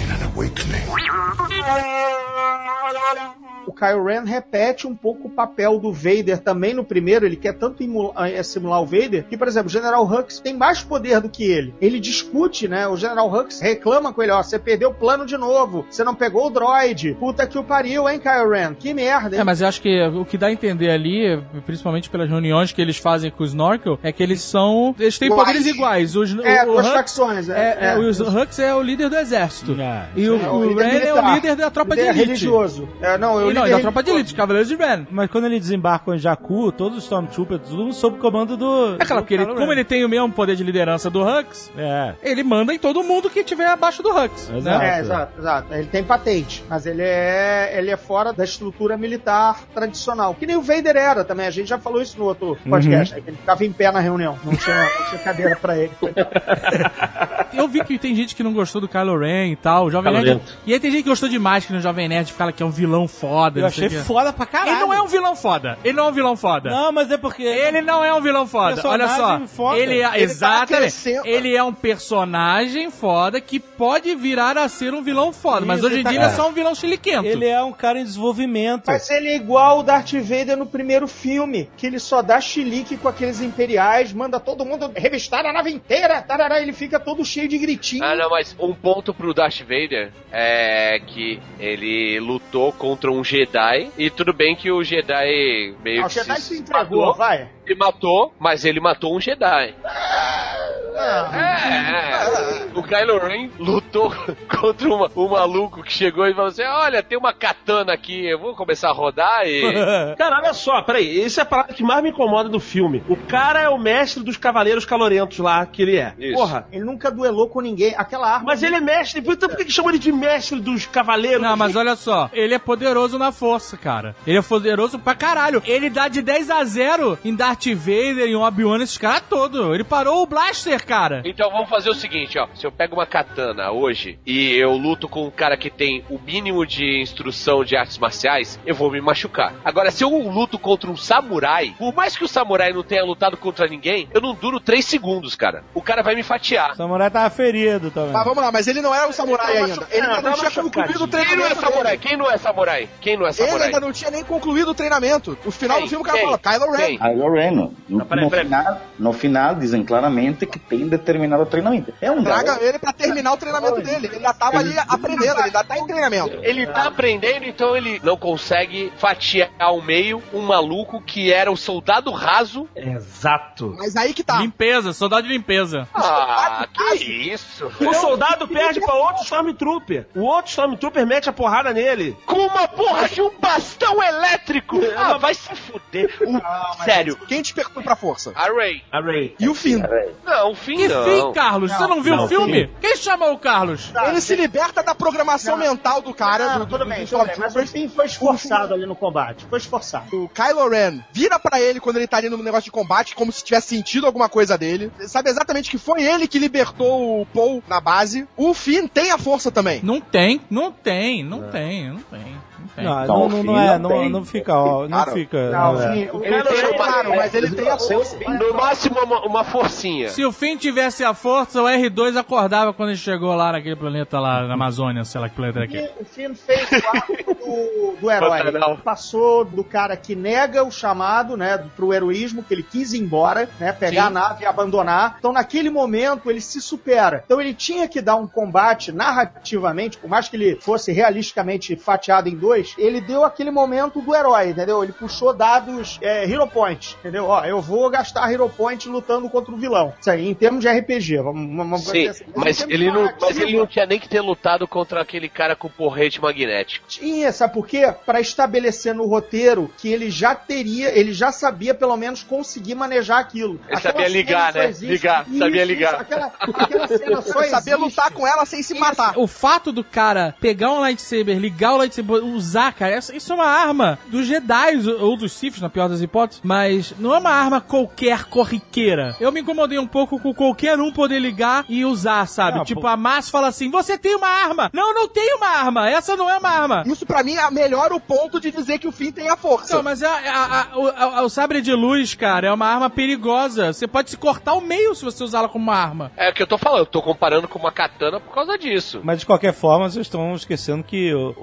O 3.67 3.73
Kylo 3.73 4.03
Ren 4.07 4.25
repete 4.25 4.87
um 4.87 4.95
pouco 4.97 5.29
o 5.29 5.31
papel 5.31 5.79
do 5.79 5.93
Vader 5.93 6.39
também 6.39 6.73
no 6.73 6.83
primeiro. 6.83 7.27
Ele 7.27 7.37
quer 7.37 7.53
tanto 7.53 7.83
imu- 7.83 8.15
eh, 8.17 8.43
simular 8.43 8.81
o 8.81 8.87
Vader 8.87 9.27
que, 9.29 9.37
por 9.37 9.47
exemplo, 9.47 9.69
o 9.69 9.71
General 9.73 10.03
Hux 10.07 10.41
tem 10.41 10.57
mais 10.57 10.83
poder 10.83 11.21
do 11.21 11.29
que 11.29 11.45
ele. 11.45 11.75
Ele 11.79 12.01
discute, 12.01 12.67
né? 12.67 12.89
O 12.89 12.97
General 12.97 13.31
Hux 13.31 13.61
reclama 13.61 14.11
com 14.11 14.23
ele: 14.23 14.33
ó, 14.33 14.43
você 14.43 14.59
perdeu 14.59 14.89
o 14.89 14.95
plano 14.95 15.27
de 15.27 15.37
novo, 15.37 15.85
você 15.91 16.03
não 16.03 16.15
pegou 16.15 16.47
o 16.47 16.51
droid. 16.51 17.15
Puta 17.21 17.47
que 17.47 17.59
o 17.59 17.63
pariu, 17.65 18.09
hein, 18.09 18.19
Kylo 18.19 18.49
Ren? 18.51 18.73
Que 18.75 18.95
merda, 18.95 19.37
hein? 19.37 19.41
É, 19.43 19.45
mas 19.45 19.61
eu 19.61 19.69
acho 19.69 19.83
que 19.83 20.03
o 20.03 20.25
que 20.25 20.39
dá 20.39 20.47
a 20.47 20.53
entender 20.53 20.89
ali, 20.91 21.39
principalmente 21.67 22.09
pelas 22.09 22.29
reuniões 22.31 22.73
que 22.73 22.81
eles 22.81 22.97
fazem 22.97 23.31
com 23.31 23.43
o 23.43 23.47
Snorkel, 23.47 23.99
é 24.03 24.11
que 24.11 24.23
eles 24.23 24.41
são. 24.41 24.95
Eles 24.99 25.19
têm 25.19 25.29
poderes 25.29 25.67
iguais. 25.67 26.17
Os, 26.17 26.35
É, 26.39 26.65
o, 26.65 26.71
o 26.71 26.73
duas 26.73 26.87
Hux, 26.87 26.95
facções. 26.95 27.49
é, 27.51 27.77
É, 27.79 27.85
é, 27.91 27.99
o 27.99 28.09
Hux 28.43 28.59
é 28.59 28.75
o 28.75 28.81
líder 28.81 29.11
do 29.11 29.17
exército. 29.17 29.77
É, 29.79 30.09
e 30.29 30.39
o, 30.39 30.43
É, 30.45 30.51
o 30.51 30.65
líder 30.69 30.85
Ren 30.85 30.99
é 31.09 31.15
o 31.15 31.35
líder 31.35 31.57
da 31.57 31.71
tropa 31.71 31.95
Líder 31.95 32.05
de 32.05 32.09
elite. 32.21 32.27
religioso. 32.27 32.89
É, 33.01 33.19
não, 33.19 33.41
eu 33.41 33.51
E 33.51 33.55
não, 33.55 33.69
da 33.69 33.81
tropa 33.81 34.03
de 34.03 34.11
elite, 34.11 34.27
os 34.27 34.33
Cavaleiros 34.33 34.69
de 34.69 34.77
Ren. 34.77 35.07
Mas 35.11 35.31
quando 35.31 35.45
ele 35.47 35.59
desembarcam 35.59 36.15
em 36.15 36.19
Jakku, 36.19 36.71
todos 36.73 36.99
os 36.99 37.05
Stormtroopers, 37.05 37.63
tudo 37.69 37.93
sob 37.93 38.17
o 38.17 38.21
comando 38.21 38.57
do. 38.57 38.95
É 38.99 39.05
claro, 39.05 39.17
do 39.17 39.25
porque 39.25 39.35
ele, 39.35 39.47
como 39.47 39.73
ele 39.73 39.85
tem 39.85 40.05
o 40.05 40.09
mesmo 40.09 40.31
poder 40.31 40.57
de 40.57 40.63
liderança 40.65 41.09
do 41.11 41.23
Hux, 41.23 41.71
É. 41.77 42.15
ele 42.23 42.43
manda 42.43 42.73
em 42.73 42.79
todo 42.79 43.03
mundo 43.03 43.29
que 43.31 43.43
tiver 43.45 43.67
abaixo 43.67 44.03
do 44.03 44.11
Hux. 44.11 44.51
Exato. 44.51 44.79
Né? 44.79 44.97
É, 44.97 45.01
exato, 45.01 45.33
exato. 45.41 45.75
Ele 45.75 45.87
tem 45.87 46.05
patente, 46.05 46.65
mas 46.69 46.87
ele 46.87 47.03
é, 47.03 47.75
ele 47.79 47.91
é 47.91 47.97
fora 47.97 48.33
da 48.33 48.45
estrutura 48.45 48.97
militar 48.97 49.61
tradicional. 49.75 50.35
Que 50.35 50.47
nem 50.47 50.57
o 50.57 50.63
Vader 50.63 50.97
era 50.97 51.25
também. 51.25 51.47
A 51.47 51.51
gente 51.51 51.69
já 51.69 51.79
falou 51.79 52.01
isso 52.03 52.19
no 52.19 52.25
outro 52.25 52.57
podcast, 52.69 53.15
né? 53.15 53.21
Que 53.21 53.31
ele 53.31 53.37
ficava 53.37 53.65
em 53.65 53.73
pé 53.73 53.91
na 53.93 54.01
reunião. 54.01 54.39
Não 54.45 54.55
tinha, 54.57 54.77
não 54.77 55.07
tinha 55.09 55.19
cadeira 55.23 55.57
pra 55.57 55.77
ele. 55.77 55.91
Eu 57.53 57.67
vi 57.69 57.83
que 57.85 57.99
tem 57.99 58.15
gente 58.15 58.35
que 58.37 58.43
não 58.43 58.53
gostou 58.53 58.81
do 58.81 58.89
Kylo 58.89 59.19
Ren 59.19 59.51
e 59.53 59.57
tal. 59.57 59.87
O 59.87 59.91
Jovem 59.91 60.13
Nerd. 60.23 60.39
Ren. 60.39 60.41
E 60.67 60.73
aí 60.73 60.81
tem 60.81 60.91
gente 60.91 61.03
que 61.03 61.09
gostou 61.09 61.29
demais 61.29 61.65
que 61.65 61.73
no 61.73 61.81
Jovem 61.81 62.09
Nerd 62.09 62.33
fala 62.33 62.53
que 62.53 62.63
é 62.63 62.67
um 62.67 62.71
vilão 62.71 63.07
foda. 63.09 63.61
Eu 63.61 63.67
achei 63.67 63.89
foda 63.89 64.33
pra 64.33 64.47
caralho. 64.47 64.71
Ele 64.71 64.81
não 64.81 64.93
é 64.95 65.03
um 65.03 65.07
vilão 65.07 65.37
foda. 65.37 65.79
Ele 65.85 65.97
não 65.97 66.07
é 66.07 66.09
um 66.09 66.13
vilão 66.13 66.37
foda. 66.37 66.71
Não, 66.71 66.93
mas 66.93 67.11
é 67.11 67.17
porque. 67.17 67.43
Ele 67.43 67.81
não 67.81 68.05
é 68.05 68.13
um 68.15 68.21
vilão 68.21 68.47
foda. 68.47 68.81
Olha 68.87 69.09
só. 69.09 69.41
Foda. 69.47 69.79
Ele 69.79 70.01
é, 70.01 70.09
tá 70.09 70.19
exatamente. 70.19 70.79
crescendo. 70.79 71.27
ele 71.27 71.55
é 71.55 71.63
um 71.63 71.73
personagem 71.73 72.91
foda 72.91 73.41
que 73.41 73.59
pode 73.59 74.15
virar 74.15 74.57
a 74.59 74.69
ser 74.69 74.93
um 74.95 75.03
vilão 75.03 75.33
foda. 75.33 75.65
mas 75.65 75.79
Isso, 75.79 75.87
hoje 75.87 75.97
em 75.97 75.99
ele 75.99 76.05
tá- 76.05 76.11
dia 76.11 76.19
ele 76.21 76.27
é 76.27 76.35
só 76.35 76.49
um 76.49 76.53
vilão 76.53 76.75
chiliquento. 76.75 77.27
Ele 77.27 77.47
é 77.47 77.63
um 77.63 77.73
cara 77.73 77.99
em 78.01 78.05
desenvolvimento. 78.05 78.85
Mas 78.87 79.09
ele 79.11 79.29
é 79.29 79.37
igual 79.37 79.81
o 79.81 79.83
Darth 79.83 80.13
Vader 80.13 80.57
no 80.57 80.67
primeiro 80.67 81.07
filme, 81.09 81.69
que 81.77 81.87
ele 81.87 81.99
só 81.99 82.23
dá 82.23 82.41
chilique 82.41 82.97
com 82.97 83.09
aqueles 83.09 83.41
imperiais, 83.41 84.13
manda 84.13 84.39
todo 84.41 84.65
mundo 84.65 84.91
revistar 84.95 85.45
a 85.47 85.53
nave 85.53 85.71
inteira, 85.71 86.21
tarará, 86.23 86.61
ele 86.61 86.73
fica 86.73 86.99
todo 86.99 87.25
cheio 87.25 87.49
de 87.49 87.59
gritinho. 87.59 88.05
Ah, 88.05 88.15
não, 88.15 88.31
mas 88.31 88.55
um 88.59 88.75
ponto 88.75 89.13
pro 89.15 89.33
Darth 89.35 89.61
Vader 89.61 90.08
é 90.33 91.01
que 91.07 91.41
ele 91.59 92.19
lutou 92.21 92.73
contra 92.73 93.11
um 93.11 93.23
Jedi 93.25 93.91
e 93.97 94.11
tudo 94.11 94.33
bem 94.33 94.55
que 94.57 94.71
o 94.71 94.83
Jedi 94.85 95.75
meio 95.83 96.03
Ah, 96.03 96.07
o 96.07 96.09
que 96.09 96.15
Jedi 96.15 96.37
se 96.41 96.55
se 96.55 96.59
entregou, 96.61 97.01
matou, 97.01 97.15
vai. 97.15 97.49
ele 97.67 97.75
matou, 97.79 98.35
mas 98.39 98.65
ele 98.65 98.81
matou 98.81 99.17
um 99.17 99.21
Jedi. 99.21 99.75
É, 99.85 100.58
é. 101.01 102.69
O 102.75 102.83
Kylo 102.83 103.19
Ren 103.19 103.51
lutou 103.59 104.13
contra 104.61 104.89
uma- 104.89 105.11
um 105.17 105.29
maluco 105.29 105.83
que 105.83 105.93
chegou 105.93 106.27
e 106.27 106.33
falou 106.35 106.49
assim: 106.49 106.63
Olha, 106.65 107.03
tem 107.03 107.19
uma 107.19 107.33
katana 107.33 107.93
aqui, 107.93 108.27
eu 108.27 108.39
vou 108.39 108.55
começar 108.55 108.91
a 108.91 108.93
rodar 108.93 109.43
e. 109.47 109.63
Cara, 110.17 110.37
olha 110.39 110.53
só, 110.55 110.81
peraí, 110.83 111.23
essa 111.25 111.41
é 111.41 111.43
a 111.43 111.47
parada 111.47 111.73
que 111.75 111.83
mais 111.83 112.03
me 112.03 112.11
incomoda 112.11 112.49
do 112.49 112.61
filme. 112.61 113.03
O 113.09 113.17
cara 113.17 113.61
é 113.61 113.69
o 113.69 113.79
mestre 113.79 114.23
dos 114.23 114.37
cavaleiros 114.37 114.85
calorentos 114.85 115.39
lá, 115.39 115.65
que 115.67 115.83
ele 115.83 115.97
é. 115.97 116.15
Isso. 116.19 116.35
Porra. 116.35 116.67
Ele 116.73 116.85
nunca 116.85 117.11
duelou 117.11 117.49
com 117.49 117.61
ninguém. 117.61 117.95
Aquela 117.97 118.29
arma. 118.35 118.45
Mas 118.47 118.63
ele 118.63 118.77
é 118.77 118.81
mestre, 118.81 119.21
então 119.21 119.49
por 119.49 119.57
que 119.57 119.65
que 119.65 119.73
chamam 119.73 119.91
ele 119.91 119.99
de 119.99 120.13
mestre 120.13 120.61
dos 120.61 120.87
cavaleiros? 120.87 121.43
Não, 121.43 121.57
mas 121.57 121.75
olha 121.77 121.97
só, 121.97 122.31
ele 122.33 122.55
é 122.55 122.59
poderoso 122.59 123.19
na 123.19 123.33
força, 123.33 123.77
cara. 123.77 124.15
Ele 124.27 124.39
é 124.39 124.43
poderoso 124.43 124.99
pra 124.99 125.15
caralho. 125.15 125.63
Ele 125.67 125.91
dá 125.91 126.09
de 126.09 126.23
10 126.23 126.51
a 126.51 126.65
0 126.65 127.19
em 127.25 127.35
Darth 127.35 127.67
Vader, 127.75 128.27
em 128.29 128.37
Obi-Wan, 128.37 128.83
esses 128.83 128.99
caras 128.99 129.23
todos. 129.29 129.75
Ele 129.75 129.85
parou 129.85 130.23
o 130.23 130.27
Blaster, 130.27 130.85
cara. 130.89 131.23
Então 131.25 131.51
vamos 131.51 131.69
fazer 131.69 131.91
o 131.91 131.95
seguinte, 131.95 132.39
ó. 132.39 132.49
Se 132.55 132.67
eu 132.67 132.73
pego 132.73 132.95
uma 132.97 133.07
katana 133.07 133.71
hoje 133.71 134.19
e 134.25 134.55
eu 134.57 134.73
luto 134.73 135.09
com 135.09 135.27
um 135.27 135.31
cara 135.31 135.57
que 135.57 135.69
tem 135.69 136.03
o 136.09 136.19
mínimo 136.19 136.67
de 136.67 137.01
instrução 137.01 137.63
de 137.63 137.77
artes 137.77 137.99
marciais, 137.99 138.59
eu 138.65 138.75
vou 138.75 138.91
me 138.91 139.01
machucar. 139.01 139.55
Agora, 139.65 139.91
se 139.91 140.03
eu 140.03 140.11
luto 140.31 140.59
contra 140.59 140.91
um 140.91 140.97
samurai, 140.97 141.75
por 141.79 141.95
mais 141.95 142.17
que 142.17 142.25
o 142.25 142.29
samurai 142.29 142.73
não 142.73 142.83
tenha 142.83 143.05
lutado 143.05 143.37
contra 143.37 143.67
ninguém, 143.69 144.09
eu 144.15 144.21
não 144.21 144.35
duro 144.35 144.59
3 144.59 144.85
segundos, 144.85 145.37
cara. 145.37 145.63
O 145.75 145.83
cara 145.83 146.03
vai 146.03 146.15
me 146.15 146.23
fatiar. 146.23 146.73
O 146.73 146.77
samurai 146.77 147.11
tava 147.11 147.29
ferido 147.31 147.91
também. 147.91 148.13
Mas 148.13 148.25
vamos 148.25 148.43
lá, 148.43 148.51
mas 148.51 148.67
ele 148.67 148.81
não 148.81 148.95
era 148.95 149.07
um 149.07 149.13
samurai 149.13 149.53
Tava 149.53 149.67
ainda. 149.67 149.87
Ele 149.91 150.01
ainda 150.07 150.15
não 150.17 150.23
tava 150.23 150.37
tinha 150.37 150.51
concluído 150.63 150.97
o 150.97 151.07
machucadinho. 151.07 151.09
Quem 151.29 151.37
não 151.37 151.45
é 151.45 151.49
treinamento. 151.49 151.61
samurai? 151.61 151.97
dele. 151.97 152.03
Quem 152.09 152.17
não 152.17 152.31
é 152.31 152.39
samurai? 152.39 152.89
Quem 153.01 153.17
não 153.17 153.25
é 153.27 153.29
Ele 153.29 153.35
samurai? 153.35 153.67
ainda 153.67 153.81
não 153.81 153.93
tinha 153.93 154.11
nem 154.11 154.25
concluído 154.25 154.69
o 154.71 154.75
treinamento. 154.75 155.39
O 155.45 155.51
final 155.51 155.77
Quem? 155.77 155.87
do 155.87 155.89
filme 155.91 156.03
o 156.03 156.07
cara 156.07 156.19
Quem? 156.19 156.27
fala, 156.27 156.39
Kylo 156.39 156.73
Ren. 156.73 156.99
Kylo 156.99 157.33
Ren, 157.33 157.51
no, 157.51 157.75
no, 157.89 158.31
final, 158.31 158.81
no 158.99 159.13
final 159.13 159.55
dizem 159.55 159.85
claramente 159.85 160.47
que 160.47 160.59
tem 160.59 160.78
determinado 160.87 161.47
treinamento. 161.47 161.95
É 162.01 162.11
um 162.11 162.23
Traga 162.23 162.43
garoto. 162.45 162.65
ele 162.65 162.79
pra 162.79 162.93
terminar 162.93 163.33
o 163.33 163.37
treinamento 163.37 163.81
dele. 163.81 164.07
Ele 164.07 164.17
ainda 164.17 164.35
tava 164.35 164.59
ali 164.59 164.75
aprendendo, 164.79 165.33
ele 165.39 165.43
ainda 165.43 165.65
tá 165.65 165.79
em 165.79 165.87
treinamento. 165.87 166.39
Ele 166.43 166.67
tá 166.67 166.85
aprendendo, 166.85 167.45
então 167.47 167.75
ele 167.77 168.01
não 168.05 168.17
consegue 168.17 168.93
fatiar 168.99 169.51
ao 169.59 169.81
meio 169.81 170.23
um 170.33 170.43
maluco 170.43 171.01
que 171.03 171.33
era 171.33 171.51
o 171.51 171.57
soldado 171.57 172.11
raso. 172.11 172.69
Exato. 172.77 173.75
Mas 173.79 173.97
aí 173.97 174.13
que 174.13 174.23
tá. 174.23 174.39
Limpeza, 174.41 174.93
soldado 174.93 175.23
de 175.27 175.33
limpeza. 175.33 175.89
Ah, 175.95 176.67
que 176.73 177.05
isso? 177.05 177.67
O 177.81 177.95
soldado 177.95 178.47
perde 178.47 178.81
pra 178.81 178.95
outro 178.95 179.23
Stormtrooper. 179.25 180.07
O 180.15 180.21
outro 180.21 180.51
Stormtrooper 180.51 181.07
mete 181.07 181.29
a 181.29 181.33
porrada 181.33 181.73
nele. 181.73 182.17
Com 182.27 182.37
uma 182.47 182.69
porra 182.69 183.09
de 183.09 183.21
um 183.23 183.31
bastão 183.39 184.03
elétrico! 184.03 184.79
Ah, 184.97 185.17
vai 185.19 185.35
se 185.35 185.55
fuder. 185.55 186.15
O- 186.21 186.39
Sério. 186.85 187.17
Quem 187.27 187.41
despertou 187.43 187.83
pra 187.83 187.97
força? 187.97 188.33
A 188.35 188.47
Ray. 188.53 188.83
A 188.93 189.01
Ray. 189.01 189.35
E 189.39 189.49
o 189.49 189.55
Finn. 189.55 189.83
Não, 190.25 190.51
o 190.53 190.55
fim 190.69 190.77
Que 190.77 190.89
não. 190.89 191.05
fim, 191.05 191.33
Carlos? 191.33 191.73
Você 191.73 191.87
não 191.87 192.03
viu 192.03 192.17
não, 192.17 192.25
o 192.25 192.29
filme? 192.29 192.71
Quem 192.81 192.97
chamou 192.97 193.33
o 193.33 193.39
Carlos? 193.39 193.93
Ele 194.07 194.21
se 194.21 194.37
liberta 194.37 194.83
da 194.83 194.95
programação 194.95 195.57
mental 195.57 196.01
do 196.03 196.13
cara, 196.15 196.45
Ah, 196.53 196.59
do, 196.59 196.59
do, 196.61 196.71
tudo 196.71 196.85
do 196.85 196.89
bem, 196.89 197.07
tudo 197.07 197.25
bem. 197.25 197.35
Mas 197.39 197.57
o. 197.57 197.67
Finn 197.67 197.89
foi 197.89 198.07
esforçado 198.07 198.75
ali 198.75 198.87
no 198.87 198.95
combate. 198.97 199.47
Foi 199.49 199.59
esforçado. 199.59 200.25
O 200.25 200.29
Kylo 200.29 200.69
Ren 200.69 201.01
vira 201.13 201.39
pra 201.39 201.61
ele 201.61 201.81
quando 201.81 201.97
ele 201.97 202.07
tá 202.07 202.17
ali 202.17 202.29
no 202.29 202.39
negócio 202.43 202.65
de 202.65 202.71
combate, 202.71 203.15
como 203.15 203.31
se 203.33 203.45
tivesse 203.45 203.69
sentido 203.69 204.07
alguma 204.07 204.29
coisa 204.29 204.57
dele. 204.57 204.91
Sabe 205.07 205.31
exatamente 205.31 205.71
que 205.71 205.79
foi 205.79 206.03
ele 206.03 206.27
que 206.27 206.39
libertou 206.39 207.21
o 207.23 207.27
Paul 207.27 207.63
na 207.69 207.81
base. 207.81 208.27
O 208.37 208.55
Finn 208.55 208.87
tem 208.87 209.11
a 209.11 209.19
força 209.19 209.51
também. 209.51 209.81
Não 209.83 210.01
tem, 210.01 210.41
não 210.51 210.71
tem, 210.73 211.23
não 211.25 211.43
tem, 211.43 211.45
não 211.45 211.51
tem, 211.51 211.91
não 211.91 212.01
tem. 212.01 212.48
Não, 212.77 213.07
não, 213.07 213.29
não, 213.29 213.43
não 213.43 213.61
é, 213.61 213.79
não 213.79 214.09
não, 214.09 214.25
fica, 214.25 214.57
ó, 214.57 214.83
não 214.83 214.89
Claro. 214.89 215.13
fica. 215.13 215.51
Não, 215.51 215.73
não 215.75 215.83
é. 215.83 216.11
O 216.13 216.25
Ele 216.25 216.43
tem, 216.43 216.77
claro, 216.77 217.11
mas 217.17 217.35
ele 217.35 217.51
tem 217.51 217.69
a 217.69 217.79
força. 217.79 218.17
No 218.19 218.55
máximo 218.55 218.99
uma, 219.01 219.21
uma 219.27 219.45
forcinha. 219.45 220.09
Se 220.11 220.25
o 220.25 220.33
Finn 220.33 220.57
tivesse 220.57 221.05
a 221.05 221.13
força, 221.15 221.63
o 221.63 221.67
R2 221.67 222.17
acordava 222.17 222.73
quando 222.73 222.91
ele 222.91 222.99
chegou 222.99 223.35
lá 223.35 223.53
naquele 223.53 223.77
planeta 223.77 224.19
lá 224.21 224.47
na 224.47 224.55
Amazônia, 224.55 225.05
sei 225.05 225.21
lá 225.21 225.29
que 225.29 225.35
planeta 225.35 225.61
é 225.61 225.63
aquele. 225.65 225.91
O 226.01 226.05
Finn 226.05 226.35
fez 226.35 226.69
o 226.71 226.87
arco 226.97 227.13
do, 227.35 227.97
do 228.01 228.11
herói. 228.11 228.43
Pantanal. 228.45 228.77
Passou 228.79 229.45
do 229.45 229.65
cara 229.65 229.97
que 229.97 230.15
nega 230.15 230.63
o 230.65 230.71
chamado, 230.71 231.37
né, 231.37 231.59
pro 231.77 231.93
heroísmo, 231.93 232.43
que 232.43 232.55
ele 232.55 232.63
quis 232.63 232.93
ir 232.93 233.01
embora, 233.01 233.49
né, 233.59 233.73
pegar 233.73 234.03
Sim. 234.03 234.07
a 234.09 234.11
nave 234.11 234.43
e 234.45 234.47
abandonar. 234.47 235.17
Então, 235.19 235.33
naquele 235.33 235.71
momento, 235.71 236.31
ele 236.31 236.41
se 236.41 236.61
supera. 236.61 237.23
Então, 237.25 237.41
ele 237.41 237.55
tinha 237.55 237.89
que 237.89 238.01
dar 238.01 238.17
um 238.17 238.27
combate 238.27 238.93
narrativamente, 238.93 239.99
por 239.99 240.09
mais 240.09 240.29
que 240.29 240.37
ele 240.37 240.57
fosse 240.61 240.93
realisticamente 240.93 241.75
fatiado 241.77 242.29
em 242.29 242.37
dois, 242.37 242.48
ele 242.79 243.01
deu 243.01 243.25
aquele 243.25 243.51
momento 243.51 244.01
do 244.01 244.15
herói, 244.15 244.51
entendeu? 244.51 244.83
Ele 244.83 244.93
puxou 244.93 245.33
dados 245.35 245.99
é, 246.03 246.25
Hero 246.29 246.47
Point, 246.47 246.97
entendeu? 247.01 247.27
Ó, 247.27 247.45
eu 247.45 247.61
vou 247.61 247.89
gastar 247.91 248.31
Hero 248.33 248.49
Point 248.49 248.89
lutando 248.89 249.29
contra 249.29 249.53
o 249.53 249.57
vilão. 249.57 249.93
Isso 250.01 250.11
aí, 250.11 250.29
em 250.29 250.35
termos 250.35 250.61
de 250.63 250.69
RPG. 250.69 251.19
Vamos, 251.19 251.57
vamos 251.57 251.85
Sim, 251.85 252.09
assim. 252.09 252.25
mas 252.37 252.61
ele, 252.69 252.91
não, 252.91 253.13
mas 253.21 253.39
ele 253.39 253.57
não 253.57 253.67
tinha 253.67 253.87
nem 253.87 253.99
que 253.99 254.09
ter 254.09 254.21
lutado 254.21 254.67
contra 254.67 255.01
aquele 255.01 255.29
cara 255.29 255.55
com 255.57 255.69
porrete 255.69 256.21
magnético. 256.21 256.87
Tinha, 256.89 257.33
sabe 257.33 257.55
por 257.55 257.67
quê? 257.67 257.93
Pra 258.05 258.21
estabelecer 258.21 258.95
no 258.95 259.07
roteiro 259.07 259.71
que 259.79 259.89
ele 259.93 260.11
já 260.11 260.35
teria, 260.35 260.97
ele 260.99 261.13
já 261.13 261.31
sabia 261.33 261.75
pelo 261.75 261.97
menos 261.97 262.23
conseguir 262.23 262.75
manejar 262.75 263.19
aquilo. 263.19 263.55
Ele 263.69 263.77
Aquela 263.77 263.81
sabia 263.95 264.09
ligar, 264.09 264.55
né? 264.55 264.69
existe- 264.69 264.87
Ligar, 264.93 265.27
sabia 265.39 265.65
ligar. 265.65 265.95
aquela, 266.01 266.33
aquela 266.41 266.89
cena 266.89 267.23
só 267.23 267.43
Saber 267.49 267.71
existe. 267.73 267.75
lutar 267.77 268.11
com 268.13 268.27
ela 268.27 268.45
sem 268.45 268.63
se 268.63 268.75
matar. 268.75 269.15
O 269.19 269.27
fato 269.27 269.73
do 269.73 269.83
cara 269.85 270.35
pegar 270.41 270.71
um 270.73 270.81
lightsaber, 270.81 271.39
ligar 271.39 271.75
o 271.75 271.79
lightsaber, 271.79 272.23
usar, 272.39 272.73
cara, 272.73 272.93
essa- 272.95 273.15
isso 273.15 273.33
é 273.33 273.35
uma 273.35 273.47
arma 273.47 273.99
dos 274.09 274.27
Jedi 274.27 274.79
ou 275.01 275.17
dos 275.17 275.33
Sith, 275.33 275.59
na 275.61 275.69
pior 275.69 275.89
das 275.89 276.01
hipóteses, 276.01 276.41
mas 276.45 276.95
não 276.99 277.15
é 277.15 277.19
uma 277.19 277.31
arma 277.31 277.61
qualquer 277.61 278.25
corriqueira. 278.25 279.17
Eu 279.21 279.31
me 279.33 279.41
incomodei 279.41 279.79
um 279.79 279.87
pouco 279.87 280.19
com 280.19 280.33
qualquer 280.35 280.79
um 280.81 280.91
poder 280.93 281.19
ligar 281.19 281.65
e 281.69 281.85
usar, 281.85 282.27
sabe? 282.27 282.59
Não, 282.59 282.65
tipo, 282.65 282.81
pô. 282.81 282.87
a 282.87 282.97
Massa 282.97 283.31
fala 283.31 283.49
assim: 283.49 283.71
você 283.71 283.99
tem 283.99 284.15
uma 284.17 284.29
arma! 284.29 284.71
Não, 284.73 284.95
não 284.95 285.09
tem 285.09 285.35
uma 285.35 285.47
arma! 285.49 285.89
Essa 285.91 286.17
não 286.17 286.29
é 286.31 286.39
uma 286.39 286.49
arma! 286.49 286.83
Isso 286.87 287.05
pra 287.07 287.23
mim 287.23 287.35
é 287.35 287.51
melhor 287.51 287.93
o 287.93 288.01
ponto 288.01 288.41
de 288.41 288.51
dizer 288.51 288.79
que 288.79 288.89
o 288.89 288.93
Finn 288.93 289.13
tem 289.13 289.29
a 289.29 289.37
força. 289.37 289.77
Não, 289.77 289.83
mas 289.83 290.03
a- 290.03 290.11
a- 290.11 290.61
a- 290.73 290.79
o, 290.79 290.87
a- 290.89 291.23
o 291.23 291.29
sabre 291.29 291.61
de 291.61 291.73
luz, 291.73 292.15
cara, 292.15 292.49
é 292.49 292.53
uma 292.53 292.67
arma 292.67 292.89
perigosa. 292.91 293.73
Você 293.73 293.87
pode 293.87 294.11
se 294.11 294.17
cortar 294.17 294.53
ao 294.53 294.61
meio 294.61 294.95
se 294.95 295.05
você 295.05 295.23
usá-la 295.25 295.49
como 295.49 295.65
uma 295.65 295.77
arma. 295.77 296.13
É 296.17 296.31
o 296.31 296.35
que 296.35 296.43
eu 296.43 296.47
tô 296.47 296.57
falando, 296.59 296.81
eu 296.81 296.87
tô 296.87 297.03
comparando 297.03 297.49
com 297.49 297.59
uma 297.59 297.73
katana 297.73 298.21
por 298.21 298.35
causa 298.35 298.57
disso. 298.59 299.01
Mas 299.03 299.21
de 299.21 299.27
qualquer 299.27 299.53
forma, 299.53 299.89
vocês 299.91 300.07
estão 300.07 300.35
esquecendo 300.35 300.83
que 300.85 301.13
o, 301.15 301.35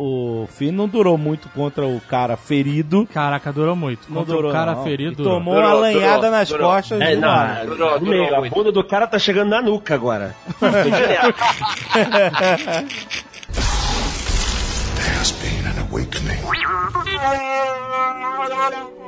o 0.43 0.47
Finn 0.47 0.71
não 0.85 0.87
durou 0.87 1.17
muito 1.17 1.49
contra 1.49 1.85
o 1.85 1.99
cara 1.99 2.37
ferido. 2.37 3.07
Caraca, 3.11 3.51
durou 3.51 3.75
muito. 3.75 4.07
Não 4.07 4.17
Contra 4.21 4.35
durou. 4.35 4.51
o 4.51 4.53
cara 4.53 4.75
não. 4.75 4.83
ferido. 4.83 5.13
E 5.13 5.15
durou. 5.15 5.33
tomou 5.39 5.55
Durou, 5.55 5.69
uma 5.69 5.75
lanhada 5.79 6.15
durou, 6.17 6.31
nas 6.31 6.47
durou. 6.49 6.69
costas 6.69 7.01
É, 7.01 7.15
do 7.15 7.21
não. 7.21 7.65
Durou, 7.65 7.99
no 7.99 8.05
meio, 8.07 8.23
durou 8.25 8.45
a 8.45 8.49
bunda 8.49 8.71
do 8.71 8.83
cara 8.83 9.07
tá 9.07 9.17
chegando 9.19 9.49
na 9.49 9.61
nuca 9.61 9.95
agora. 9.95 10.35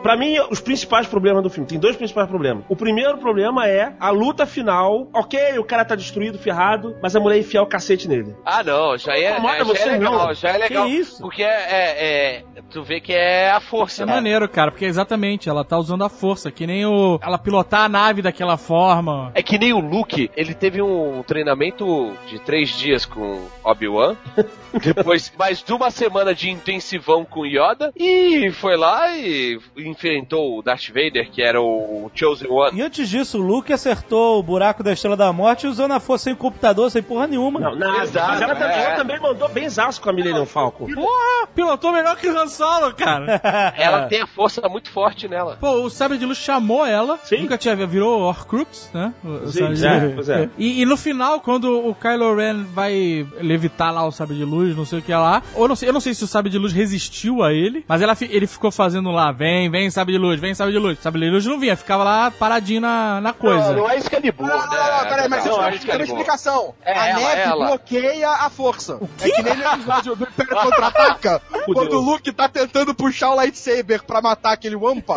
Pra 0.01 0.15
mim, 0.15 0.37
os 0.49 0.61
principais 0.61 1.05
problemas 1.07 1.43
do 1.43 1.49
filme. 1.49 1.67
Tem 1.67 1.77
dois 1.79 1.95
principais 1.95 2.27
problemas. 2.29 2.63
O 2.69 2.75
primeiro 2.75 3.17
problema 3.17 3.67
é 3.67 3.93
a 3.99 4.09
luta 4.09 4.45
final. 4.45 5.09
Ok, 5.13 5.57
o 5.59 5.65
cara 5.65 5.83
tá 5.83 5.95
destruído, 5.95 6.37
ferrado, 6.37 6.95
mas 7.01 7.15
a 7.15 7.19
mulher 7.19 7.39
enfiar 7.39 7.63
o 7.63 7.65
cacete 7.67 8.07
nele. 8.07 8.33
Ah, 8.45 8.63
não, 8.63 8.97
já 8.97 9.13
é, 9.13 9.23
é, 9.23 9.57
já 9.57 9.63
você, 9.63 9.89
é 9.89 9.91
legal, 9.93 10.27
não? 10.27 10.33
já 10.33 10.49
é 10.49 10.57
legal. 10.57 10.85
Que 10.85 10.91
isso? 10.93 11.21
Porque 11.21 11.43
é, 11.43 11.47
é- 11.47 12.35
é- 12.37 12.43
Tu 12.69 12.83
vê 12.83 12.99
que 12.99 13.13
é 13.13 13.49
a 13.51 13.59
força. 13.59 14.03
É 14.03 14.05
né? 14.05 14.13
maneiro, 14.13 14.47
cara, 14.49 14.71
porque 14.71 14.85
exatamente, 14.85 15.47
ela 15.49 15.63
tá 15.63 15.77
usando 15.77 16.03
a 16.03 16.09
força, 16.09 16.51
que 16.51 16.67
nem 16.67 16.85
o. 16.85 17.19
Ela 17.21 17.37
pilotar 17.37 17.81
a 17.81 17.89
nave 17.89 18.21
daquela 18.21 18.57
forma. 18.57 19.31
É 19.33 19.41
que 19.41 19.57
nem 19.57 19.73
o 19.73 19.79
Luke, 19.79 20.29
ele 20.35 20.53
teve 20.53 20.81
um 20.81 21.23
treinamento 21.23 22.13
de 22.27 22.39
três 22.39 22.69
dias 22.77 23.05
com 23.05 23.47
Obi-Wan, 23.63 24.15
depois 24.83 25.31
mais 25.37 25.63
de 25.63 25.73
uma 25.73 25.89
semana 25.89 26.35
de 26.35 26.49
intensivão 26.49 27.23
com 27.25 27.45
Yoda, 27.45 27.91
e 27.99 28.51
foi 28.51 28.77
lá 28.77 29.15
e 29.15 29.59
enfrentou 29.77 30.57
o 30.57 30.61
Darth 30.61 30.87
Vader, 30.87 31.29
que 31.31 31.41
era 31.41 31.61
o 31.61 32.09
Chosen 32.13 32.49
One. 32.49 32.77
E 32.77 32.81
antes 32.81 33.09
disso, 33.09 33.39
o 33.39 33.41
Luke 33.41 33.71
acertou 33.71 34.39
o 34.39 34.43
buraco 34.43 34.83
da 34.83 34.93
Estrela 34.93 35.17
da 35.17 35.31
Morte 35.33 35.67
usando 35.67 35.91
a 35.91 35.99
força 35.99 36.25
sem 36.25 36.35
computador, 36.35 36.89
sem 36.91 37.01
porra 37.01 37.27
nenhuma. 37.27 37.59
Não, 37.59 37.75
nada. 37.75 38.03
Exato, 38.03 38.27
mas 38.31 38.41
ela, 38.41 38.55
também, 38.55 38.77
é. 38.77 38.83
ela 38.83 38.95
também 38.95 39.19
mandou 39.19 39.49
bem 39.49 39.69
zaço 39.69 40.01
com 40.01 40.09
a 40.09 40.13
Millennium 40.13 40.45
Falcon. 40.45 40.87
Porra, 40.93 41.47
pilotou 41.55 41.91
melhor 41.91 42.15
que 42.17 42.27
o 42.27 42.37
Han 42.37 42.47
Solo, 42.47 42.93
cara. 42.93 43.41
Ela 43.77 44.07
tem 44.07 44.21
a 44.21 44.27
força 44.27 44.67
muito 44.67 44.89
forte 44.89 45.27
nela. 45.27 45.57
Pô, 45.59 45.71
o 45.83 45.89
Sabre 45.89 46.17
de 46.17 46.25
Luz 46.25 46.37
chamou 46.37 46.85
ela. 46.85 47.17
Sim. 47.23 47.41
Nunca 47.41 47.57
tinha 47.57 47.75
virou 47.75 48.21
Horcrux, 48.21 48.89
né? 48.93 49.13
O, 49.23 49.47
Sim, 49.47 49.59
Sabre 49.59 49.75
de 49.75 49.85
é, 49.85 49.99
Luz. 49.99 50.15
pois 50.15 50.29
é. 50.29 50.49
E, 50.57 50.81
e 50.81 50.85
no 50.85 50.97
final, 50.97 51.39
quando 51.41 51.87
o 51.87 51.95
Kylo 51.95 52.35
Ren 52.35 52.63
vai 52.63 53.25
levitar 53.39 53.93
lá 53.93 54.05
o 54.05 54.11
Sabre 54.11 54.35
de 54.35 54.43
Luz, 54.43 54.75
não 54.75 54.85
sei 54.85 54.99
o 54.99 55.01
que 55.01 55.13
lá, 55.13 55.41
ou 55.55 55.67
não 55.67 55.75
sei, 55.75 55.89
eu 55.89 55.93
não 55.93 56.01
sei 56.01 56.13
se 56.13 56.23
o 56.23 56.27
Sabre 56.27 56.49
de 56.49 56.57
Luz 56.57 56.73
resistiu 56.73 57.43
a 57.43 57.53
ele, 57.53 57.83
mas 57.88 58.01
ela, 58.01 58.15
ele 58.21 58.47
ficou 58.47 58.71
fazendo 58.71 59.11
lá, 59.11 59.31
vem, 59.31 59.69
vem 59.69 59.89
Sabre 59.89 60.13
de 60.13 60.19
Luz, 60.19 60.39
vem 60.39 60.53
Sabre 60.53 60.73
de 60.73 60.79
Luz. 60.79 60.99
Sabre 60.99 61.21
de 61.21 61.29
Luz 61.29 61.45
não 61.45 61.59
vinha, 61.59 61.75
ficava 61.75 62.03
lá 62.03 62.31
paradinho 62.31 62.81
na, 62.81 63.21
na 63.21 63.33
coisa. 63.33 63.69
Não, 63.73 63.83
não 63.83 63.89
é 63.89 63.97
Excalibur, 63.97 64.45
Não, 64.47 64.57
não, 64.57 64.69
né? 64.69 64.77
não, 64.77 64.97
não, 65.03 65.09
peraí, 65.09 65.29
mas 65.29 65.45
não, 65.45 65.63
é 65.65 65.71
tem 65.77 65.95
uma 65.95 66.03
explicação. 66.03 66.73
É 66.83 66.97
a 66.97 67.07
ela, 67.07 67.19
neve 67.19 67.41
ela. 67.41 67.65
bloqueia 67.67 68.29
a 68.29 68.49
força. 68.49 68.99
É 69.21 69.29
que 69.29 69.41
nem 69.41 69.55
no 69.55 69.63
episódio 69.73 70.15
do 70.15 70.23
Império 70.23 70.55
Contra-Ataca, 70.55 71.41
quando 71.65 71.93
o 71.93 72.01
Luke 72.01 72.31
tá 72.31 72.49
tentando 72.49 72.93
puxar 72.93 73.31
o 73.31 73.35
lightsaber 73.35 74.03
pra 74.03 74.21
matar 74.21 74.53
aquele 74.53 74.75
Wampa. 74.75 75.15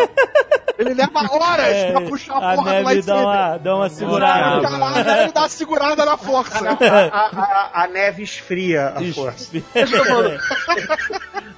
Ele 0.78 0.94
leva 0.94 1.20
horas 1.30 1.66
É, 1.66 1.92
pra 1.92 2.00
puxar 2.02 2.34
a 2.34 2.52
a 2.52 2.56
porra 2.56 2.56
do 2.56 2.70
neve 2.70 3.02
dá 3.02 3.14
lightsaber. 3.14 3.22
uma, 3.24 3.56
dá 3.58 3.76
uma 3.76 3.88
segurada. 3.90 4.60
caralho, 4.70 5.20
ele 5.24 5.32
dá 5.32 5.40
uma 5.42 5.48
segurada 5.50 6.04
na 6.06 6.16
força. 6.16 6.68
A, 7.12 7.18
a- 7.18 7.70
a 7.84 7.86
neve 7.86 8.22
esfria 8.22 8.94
a 8.96 9.12
força. 9.12 9.50
Falando. 10.06 10.40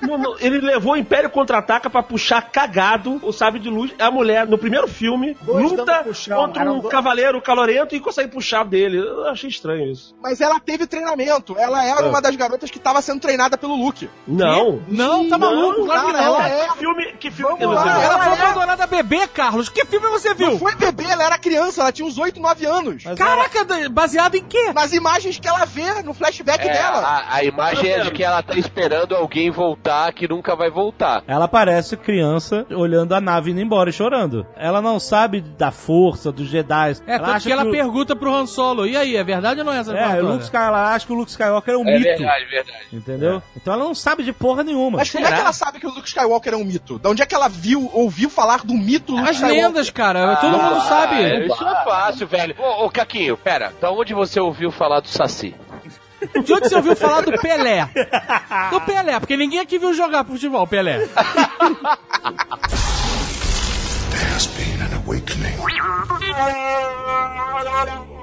No- 0.00 0.18
no- 0.18 0.36
ele 0.40 0.58
levou 0.60 0.94
o 0.94 0.96
Império 1.02 1.28
Contra-Ataca 1.30 1.90
pra 1.90 2.02
puxar 2.02 2.40
cagado 2.50 3.20
o 3.22 3.32
sabre 3.32 3.60
de 3.60 3.68
luz. 3.68 3.92
A 3.98 4.10
mulher, 4.10 4.46
no 4.46 4.56
primeiro 4.56 4.88
filme, 4.88 5.36
Dois 5.42 5.70
luta 5.72 6.02
puxão, 6.04 6.36
contra 6.46 6.70
um 6.72 6.78
dois- 6.80 6.90
cavaleiro 6.92 7.40
calorento 7.42 7.94
e 7.94 8.00
consegue 8.00 8.30
puxar 8.30 8.64
dele. 8.64 8.98
Eu 8.98 9.28
achei 9.28 9.50
estranho 9.50 9.90
isso. 9.90 10.14
Mas 10.22 10.40
ela 10.40 10.58
teve 10.60 10.86
treinamento. 10.86 11.56
Ela 11.58 11.84
era 11.84 12.00
Ah. 12.04 12.08
uma 12.08 12.20
das 12.22 12.34
garotas 12.36 12.70
que 12.70 12.78
tava 12.78 13.02
sendo 13.02 13.20
treinada 13.20 13.58
pelo 13.58 13.74
Luke. 13.76 14.08
Não. 14.26 14.80
Não, 14.88 15.28
tá 15.28 15.36
maluco, 15.36 15.84
claro 15.84 16.06
que 16.06 16.12
não. 16.12 16.20
ela 16.22 16.48
é. 16.48 16.68
Que 16.68 16.78
filme, 16.78 17.12
que 17.18 17.30
filme 17.30 17.56
que 17.58 17.66
você 17.66 17.74
lá, 17.74 17.82
viu? 17.82 17.92
Ela 17.92 18.04
Ela 18.14 18.24
foi 18.24 18.32
é- 18.32 18.42
abandonada 18.46 18.86
bebê, 18.86 19.26
Carlos. 19.26 19.68
Que 19.68 19.84
filme 19.84 20.08
você 20.08 20.28
Não 20.30 20.36
viu? 20.36 20.58
foi 20.58 20.74
bebê, 20.76 21.04
ela 21.04 21.24
era 21.24 21.38
criança, 21.38 21.80
ela 21.82 21.92
tinha 21.92 22.06
uns 22.06 22.18
8, 22.18 22.40
9 22.40 22.64
anos. 22.64 23.02
Mas 23.04 23.18
Caraca, 23.18 23.66
baseado 23.90 24.34
em 24.36 24.44
quê? 24.44 24.72
Nas 24.72 24.92
imagens 24.92 25.38
que 25.38 25.48
ela 25.48 25.64
vê 25.64 26.02
no 26.02 26.14
flashback 26.14 26.66
É, 26.66 26.72
dela. 26.72 26.98
a, 26.98 27.36
a 27.36 27.44
imagem 27.44 27.90
é 27.90 28.00
de 28.00 28.10
que 28.10 28.22
ela 28.22 28.42
tá 28.42 28.54
esperando 28.56 29.14
alguém 29.16 29.50
voltar 29.50 30.12
que 30.12 30.28
nunca 30.28 30.54
vai 30.54 30.70
voltar. 30.70 30.91
Ela 31.26 31.48
parece 31.48 31.96
criança 31.96 32.66
olhando 32.70 33.14
a 33.14 33.20
nave 33.20 33.50
indo 33.50 33.60
embora 33.60 33.90
e 33.90 33.92
chorando. 33.92 34.46
Ela 34.56 34.80
não 34.80 34.98
sabe 35.00 35.40
da 35.40 35.70
força, 35.70 36.30
dos 36.30 36.46
Jedi. 36.48 36.96
É, 37.06 37.18
tanto 37.18 37.40
que 37.42 37.52
ela 37.52 37.64
o- 37.64 37.70
pergunta 37.70 38.14
pro 38.14 38.32
Han 38.34 38.46
Solo, 38.46 38.86
e 38.86 38.96
aí, 38.96 39.16
é 39.16 39.24
verdade 39.24 39.60
ou 39.60 39.66
não 39.66 39.72
é 39.72 39.78
essa 39.78 39.90
É, 39.92 39.94
o 39.94 39.96
história? 39.98 40.22
Luke 40.22 40.44
Skywalker, 40.44 40.68
ela 40.78 40.94
acha 40.94 41.06
que 41.06 41.12
o 41.12 41.16
Luke 41.16 41.30
Skywalker 41.30 41.74
é 41.74 41.76
um 41.76 41.88
É 41.88 41.98
mito. 41.98 42.04
verdade, 42.18 42.44
verdade. 42.46 42.78
Entendeu? 42.92 43.42
Então 43.56 43.74
ela 43.74 43.84
não 43.84 43.94
sabe 43.94 44.22
de 44.22 44.32
porra 44.32 44.62
nenhuma. 44.62 44.98
Mas 44.98 45.10
como 45.10 45.26
é 45.26 45.32
que 45.32 45.40
ela 45.40 45.52
sabe 45.52 45.80
que 45.80 45.86
o 45.86 45.90
Luke 45.90 46.06
Skywalker 46.08 46.52
é 46.52 46.56
um 46.56 46.64
mito? 46.64 46.98
De 46.98 47.08
onde 47.08 47.22
é 47.22 47.26
que 47.26 47.34
ela 47.34 47.48
viu, 47.48 47.90
ouviu 47.92 48.28
falar 48.30 48.64
do 48.64 48.74
mito 48.74 49.12
Luke 49.12 49.28
As 49.28 49.36
Skywalker? 49.36 49.64
lendas, 49.66 49.90
cara, 49.90 50.36
todo 50.36 50.50
mundo 50.58 50.76
Ah, 50.76 50.80
sabe. 50.80 51.46
Isso 51.46 51.64
é 51.64 51.84
fácil, 51.84 52.26
velho. 52.26 52.54
Ô, 52.58 52.86
ô, 52.86 52.90
Caquinho, 52.90 53.36
pera. 53.36 53.72
Da 53.80 53.90
onde 53.90 54.14
você 54.14 54.40
ouviu 54.40 54.70
falar 54.70 55.00
do 55.00 55.08
Saci? 55.08 55.54
De 56.44 56.52
onde 56.52 56.68
você 56.68 56.76
ouviu 56.76 56.96
falar 56.96 57.22
do 57.22 57.32
Pelé? 57.38 57.88
Do 58.70 58.80
Pelé, 58.82 59.18
porque 59.18 59.36
ninguém 59.36 59.60
aqui 59.60 59.78
viu 59.78 59.92
jogar 59.94 60.24
futebol, 60.24 60.66
Pelé. 60.66 61.08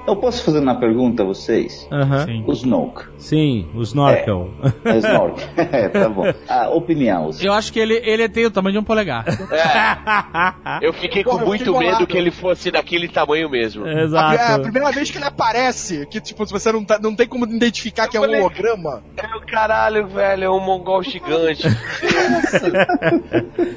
Eu 0.06 0.16
posso 0.16 0.42
fazer 0.44 0.60
uma 0.60 0.78
pergunta 0.78 1.22
a 1.22 1.26
vocês? 1.26 1.86
Aham. 1.92 2.24
Sim. 2.26 2.44
O 2.46 2.52
Snoke. 2.52 3.04
Sim, 3.18 3.68
o 3.74 3.82
Snorkel. 3.82 4.50
É 4.84 4.96
Snoke. 4.98 5.42
é, 5.56 5.88
tá 5.88 6.08
bom. 6.08 6.24
A 6.48 6.68
opinião. 6.70 7.30
Eu 7.40 7.52
acho 7.52 7.72
que 7.72 7.78
ele, 7.78 7.94
ele 8.04 8.28
tem 8.28 8.46
o 8.46 8.50
tamanho 8.50 8.72
de 8.72 8.78
um 8.78 8.84
polegar. 8.84 9.24
É. 10.80 10.86
Eu 10.86 10.92
fiquei 10.92 11.22
com 11.22 11.30
Porra, 11.30 11.42
eu 11.42 11.46
muito 11.46 11.64
fiquei 11.72 11.90
medo 11.90 12.06
que 12.06 12.16
ele 12.16 12.30
fosse 12.30 12.70
daquele 12.70 13.08
tamanho 13.08 13.48
mesmo. 13.48 13.84
A, 13.84 13.90
é 13.90 14.00
a 14.00 14.02
Exato. 14.02 14.62
primeira 14.62 14.90
vez 14.90 15.10
que 15.10 15.18
ele 15.18 15.24
aparece, 15.26 16.06
que 16.06 16.20
tipo, 16.20 16.44
você 16.46 16.72
não, 16.72 16.84
tá- 16.84 16.98
não 17.00 17.14
tem 17.14 17.28
como 17.28 17.44
identificar 17.46 18.08
que 18.08 18.16
é 18.16 18.20
um 18.20 18.24
falei- 18.24 18.40
holograma. 18.40 19.02
Meu 19.30 19.40
caralho, 19.46 20.06
velho, 20.08 20.44
é 20.44 20.50
um 20.50 20.60
mongol 20.60 21.02
gigante. 21.02 21.66